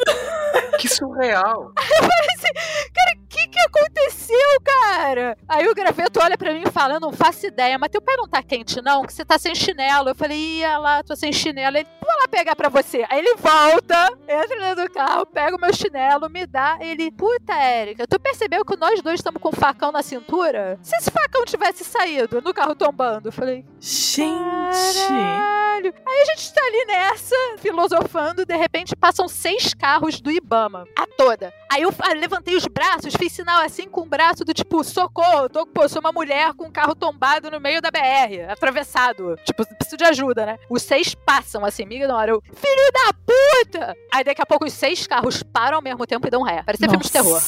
Que 0.80 0.88
surreal. 0.88 1.72
O 1.72 3.25
que 3.37 3.49
que 3.49 3.59
aconteceu, 3.61 4.61
cara? 4.64 5.37
Aí 5.49 5.68
o 5.68 5.75
graveto 5.75 6.20
olha 6.22 6.37
pra 6.38 6.53
mim 6.53 6.62
e 6.66 6.70
fala: 6.70 6.94
Eu 6.94 7.01
não 7.01 7.12
faço 7.12 7.46
ideia, 7.46 7.79
mas 7.79 7.90
teu 7.90 8.01
pé 8.01 8.16
não 8.16 8.27
tá 8.29 8.42
quente, 8.42 8.81
não? 8.83 9.03
Que 9.05 9.12
você 9.12 9.25
tá 9.25 9.38
sem 9.38 9.55
chinelo. 9.55 10.09
Eu 10.09 10.14
falei: 10.14 10.38
Ia 10.61 10.79
lá, 10.79 11.03
tô 11.03 11.14
sem 11.14 11.33
chinelo. 11.33 11.77
Ele, 11.77 11.87
vou 12.01 12.16
lá 12.20 12.29
pegar 12.29 12.57
pra 12.57 12.68
você. 12.68 13.05
Aí 13.11 13.18
ele 13.18 13.35
volta, 13.37 14.12
entra 14.29 14.59
dentro 14.59 14.85
do 14.85 14.90
carro, 14.90 15.27
pega 15.27 15.57
o 15.57 15.61
meu 15.61 15.72
chinelo, 15.75 16.31
me 16.31 16.46
dá. 16.46 16.79
Ele, 16.81 17.11
puta, 17.11 17.53
Érica, 17.55 18.07
tu 18.07 18.18
percebeu 18.18 18.64
que 18.64 18.77
nós 18.77 19.03
dois 19.03 19.20
estamos 19.20 19.40
com 19.40 19.51
um 19.51 19.53
facão 19.53 19.92
na 19.92 20.03
cintura? 20.03 20.79
Se 20.83 20.96
esse 20.96 21.11
facão 21.11 21.44
tivesse 21.44 21.85
saído 21.85 22.40
no 22.40 22.55
carro 22.55 22.75
tombando? 22.75 23.29
Eu 23.29 23.33
falei: 23.33 23.64
Gente! 23.81 25.07
Caralho. 25.09 25.92
Aí 26.07 26.22
a 26.22 26.25
gente 26.35 26.53
tá 26.55 26.61
ali 26.64 26.85
nessa, 26.87 27.37
filosofando, 27.59 28.44
de 28.46 28.57
repente 28.57 28.96
passam 28.96 29.29
seis 29.29 29.75
carros 29.75 30.20
do 30.20 30.31
Ibama. 30.31 30.87
A 30.99 31.07
toda. 31.07 31.53
Aí 31.70 31.83
eu 31.83 31.92
fa- 31.92 32.12
levantei 32.14 32.57
os 32.57 32.66
braços, 32.66 33.14
fiz 33.14 33.25
sinal 33.28 33.62
assim 33.62 33.88
com 33.88 34.02
o 34.02 34.06
braço 34.06 34.44
do 34.44 34.52
tipo, 34.52 34.82
socorro, 34.84 35.48
tô, 35.48 35.66
pô, 35.66 35.88
sou 35.88 36.00
uma 36.00 36.12
mulher 36.12 36.52
com 36.54 36.66
um 36.66 36.70
carro 36.70 36.94
tombado 36.94 37.50
no 37.50 37.60
meio 37.60 37.80
da 37.80 37.90
BR, 37.90 38.50
atravessado. 38.50 39.36
Tipo, 39.44 39.66
preciso 39.76 39.96
de 39.96 40.04
ajuda, 40.04 40.46
né? 40.46 40.58
Os 40.68 40.82
seis 40.82 41.14
passam 41.14 41.64
assim, 41.64 41.84
me 41.84 41.96
ignoram. 41.96 42.40
Filho 42.54 42.92
da 42.92 43.12
puta! 43.12 43.96
Aí 44.12 44.24
daqui 44.24 44.42
a 44.42 44.46
pouco 44.46 44.64
os 44.64 44.72
seis 44.72 45.06
carros 45.06 45.42
param 45.42 45.76
ao 45.76 45.82
mesmo 45.82 46.06
tempo 46.06 46.26
e 46.26 46.30
dão 46.30 46.42
ré. 46.42 46.62
Parecia 46.62 46.88
filme 46.88 47.04
de 47.04 47.12
terror. 47.12 47.40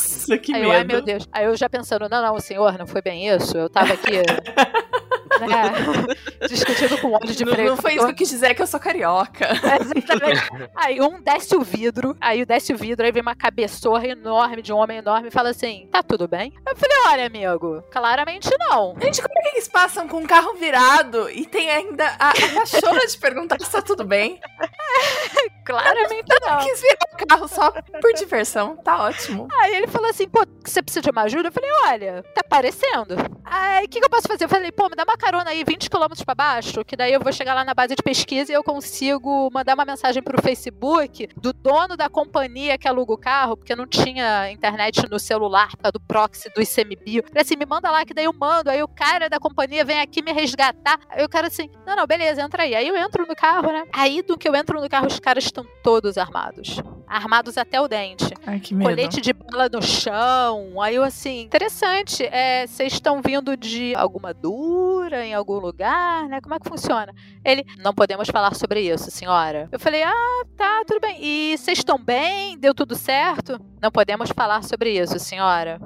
Que 0.43 0.55
Aí 0.55 0.61
medo. 0.61 0.65
eu, 0.65 0.73
ai 0.73 0.85
meu 0.85 1.03
Deus. 1.03 1.29
Aí 1.33 1.45
eu 1.45 1.57
já 1.57 1.69
pensando, 1.69 2.09
não, 2.09 2.23
não, 2.23 2.39
senhor, 2.41 2.77
não 2.79 2.87
foi 2.87 3.03
bem 3.03 3.29
isso. 3.29 3.57
Eu 3.57 3.69
tava 3.69 3.95
aqui. 3.95 4.13
né, 5.47 6.47
discutindo 6.49 6.99
com 6.99 7.13
óleo 7.13 7.27
de 7.27 7.45
Não, 7.45 7.53
preto. 7.53 7.69
não 7.69 7.77
foi 7.77 7.95
isso 7.95 8.05
que 8.07 8.11
eu 8.13 8.17
quis 8.17 8.29
dizer, 8.29 8.51
é 8.51 8.55
que 8.55 8.63
eu 8.63 8.67
sou 8.67 8.81
carioca. 8.81 9.49
Exatamente. 9.81 10.49
Aí 10.75 11.01
um 11.01 11.21
desce 11.21 11.57
o 11.57 11.61
vidro, 11.63 12.17
aí 12.21 12.45
desce 12.45 12.73
o 12.73 12.77
vidro, 12.77 13.05
aí 13.07 13.13
vem 13.13 13.23
uma 13.23 13.35
cabeçorra 13.35 14.07
enorme 14.07 14.63
de 14.63 14.73
um 14.73 14.77
homem 14.77 14.99
enorme 14.99 15.29
e 15.29 15.31
fala 15.31 15.51
assim: 15.51 15.89
tá 15.91 16.03
tudo 16.03 16.27
bem? 16.29 16.53
Eu 16.67 16.77
falei: 16.77 16.97
olha, 17.07 17.27
amigo, 17.27 17.83
claramente 17.91 18.49
não. 18.59 18.97
Gente, 19.01 19.21
como 19.23 19.39
é 19.39 19.43
que 19.43 19.49
eles 19.57 19.69
passam 19.69 20.09
com 20.09 20.23
o 20.23 20.27
carro 20.27 20.55
virado 20.55 21.29
e 21.31 21.45
tem 21.47 21.71
ainda 21.71 22.07
a, 22.19 22.31
a 22.31 22.33
cachorra 22.33 23.07
de 23.07 23.19
perguntar 23.19 23.59
se 23.61 23.71
tá 23.71 23.83
tudo 23.83 24.05
bem? 24.05 24.41
Claramente 25.65 26.25
Eu 26.31 26.49
não. 26.49 26.59
quis 26.59 26.81
virar 26.81 26.99
o 27.13 27.27
carro 27.27 27.49
só 27.49 27.71
por 28.01 28.13
diversão, 28.15 28.77
tá 28.77 29.03
ótimo. 29.05 29.49
Aí 29.61 29.77
ele 29.77 29.87
falou 29.87 30.09
assim: 30.09 30.29
pô, 30.29 30.45
você 30.65 30.83
precisa 30.83 31.03
de 31.03 31.11
uma 31.11 31.23
ajuda? 31.23 31.49
Eu 31.49 31.53
falei: 31.53 31.71
olha, 31.87 32.25
tá 32.35 32.43
parecendo. 32.49 33.15
Aí 33.45 33.85
o 33.85 33.89
que, 33.89 33.99
que 34.01 34.05
eu 34.05 34.11
posso 34.11 34.27
fazer? 34.29 34.45
Eu 34.45 34.49
falei: 34.49 34.73
pô, 34.73 34.89
me 34.89 34.97
dá 34.97 35.05
uma 35.05 35.17
carona 35.29 35.51
aí 35.51 35.63
20 35.63 35.91
km 35.91 36.25
pra 36.25 36.35
baixo, 36.35 36.83
que 36.83 36.97
daí 36.97 37.13
eu 37.13 37.21
vou 37.21 37.31
chegar 37.31 37.53
lá 37.53 37.63
na 37.63 37.75
base 37.75 37.95
de 37.95 38.03
pesquisa 38.03 38.51
e 38.51 38.55
eu 38.55 38.65
consigo 38.65 39.51
mandar 39.53 39.75
uma 39.75 39.85
mensagem 39.85 40.23
pro 40.23 40.41
Facebook 40.41 41.29
do 41.37 41.53
dono 41.53 41.99
da 41.99 42.09
companhia 42.09 42.79
que 42.79 42.89
aluga 42.89 43.13
o 43.13 43.19
carro, 43.19 43.55
porque 43.55 43.77
não 43.77 43.87
tinha 43.87 44.51
internet 44.51 45.07
no 45.11 45.19
celular 45.19 45.69
por 45.73 45.83
causa 45.83 45.93
do 45.93 46.01
proxy 46.01 46.49
do 46.55 46.63
ICMBio. 46.63 47.25
Falei 47.29 47.43
assim: 47.43 47.57
me 47.57 47.67
manda 47.67 47.91
lá 47.91 48.07
que 48.07 48.15
daí 48.15 48.25
eu 48.25 48.33
mando. 48.33 48.71
Aí 48.71 48.83
o 48.83 48.89
cara 48.89 49.29
da 49.29 49.39
companhia 49.39 49.85
vem 49.85 50.01
aqui 50.01 50.23
me 50.23 50.33
resgatar. 50.33 50.99
Aí 51.11 51.23
o 51.23 51.29
cara 51.29 51.49
assim: 51.49 51.69
não, 51.87 51.95
não, 51.95 52.07
beleza, 52.07 52.41
entra 52.41 52.63
aí. 52.63 52.75
Aí 52.75 52.89
eu 52.89 52.97
entro 52.97 53.27
no 53.27 53.37
carro, 53.37 53.71
né? 53.71 53.85
Aí 53.93 54.23
do 54.23 54.39
que 54.39 54.49
eu 54.49 54.55
entro 54.55 54.81
no 54.81 54.89
carro, 54.89 55.09
os 55.09 55.21
caras 55.21 55.45
estão 55.45 55.67
todos 55.83 56.17
armados. 56.17 56.81
Armados 57.07 57.57
até 57.57 57.81
o 57.81 57.89
dente 57.89 58.35
Ai, 58.47 58.61
que 58.61 58.75
medo. 58.75 58.89
colete 58.89 59.21
de 59.21 59.33
bala 59.35 59.69
no 59.69 59.83
chão. 59.83 60.81
Aí 60.81 60.95
eu 60.95 61.05
assim, 61.05 61.43
interessante. 61.43 62.25
É, 62.25 62.67
vocês 62.67 62.95
estão 62.95 63.21
vindo 63.21 63.57
de 63.59 63.95
alguma 63.95 64.33
dura 64.33 65.18
em 65.23 65.35
algum 65.35 65.59
lugar, 65.59 66.29
né? 66.29 66.41
Como 66.41 66.55
é 66.55 66.59
que 66.59 66.69
funciona? 66.69 67.15
Ele, 67.45 67.65
não 67.79 67.95
podemos 67.95 68.29
falar 68.29 68.55
sobre 68.55 68.81
isso, 68.81 69.11
senhora. 69.11 69.69
Eu 69.71 69.79
falei, 69.79 70.03
ah, 70.03 70.43
tá, 70.57 70.83
tudo 70.87 71.01
bem. 71.01 71.19
E 71.21 71.57
vocês 71.57 71.79
estão 71.79 71.99
bem? 71.99 72.59
Deu 72.59 72.75
tudo 72.75 72.95
certo? 72.95 73.61
Não 73.81 73.91
podemos 73.91 74.31
falar 74.31 74.63
sobre 74.63 74.99
isso, 74.99 75.19
senhora. 75.19 75.81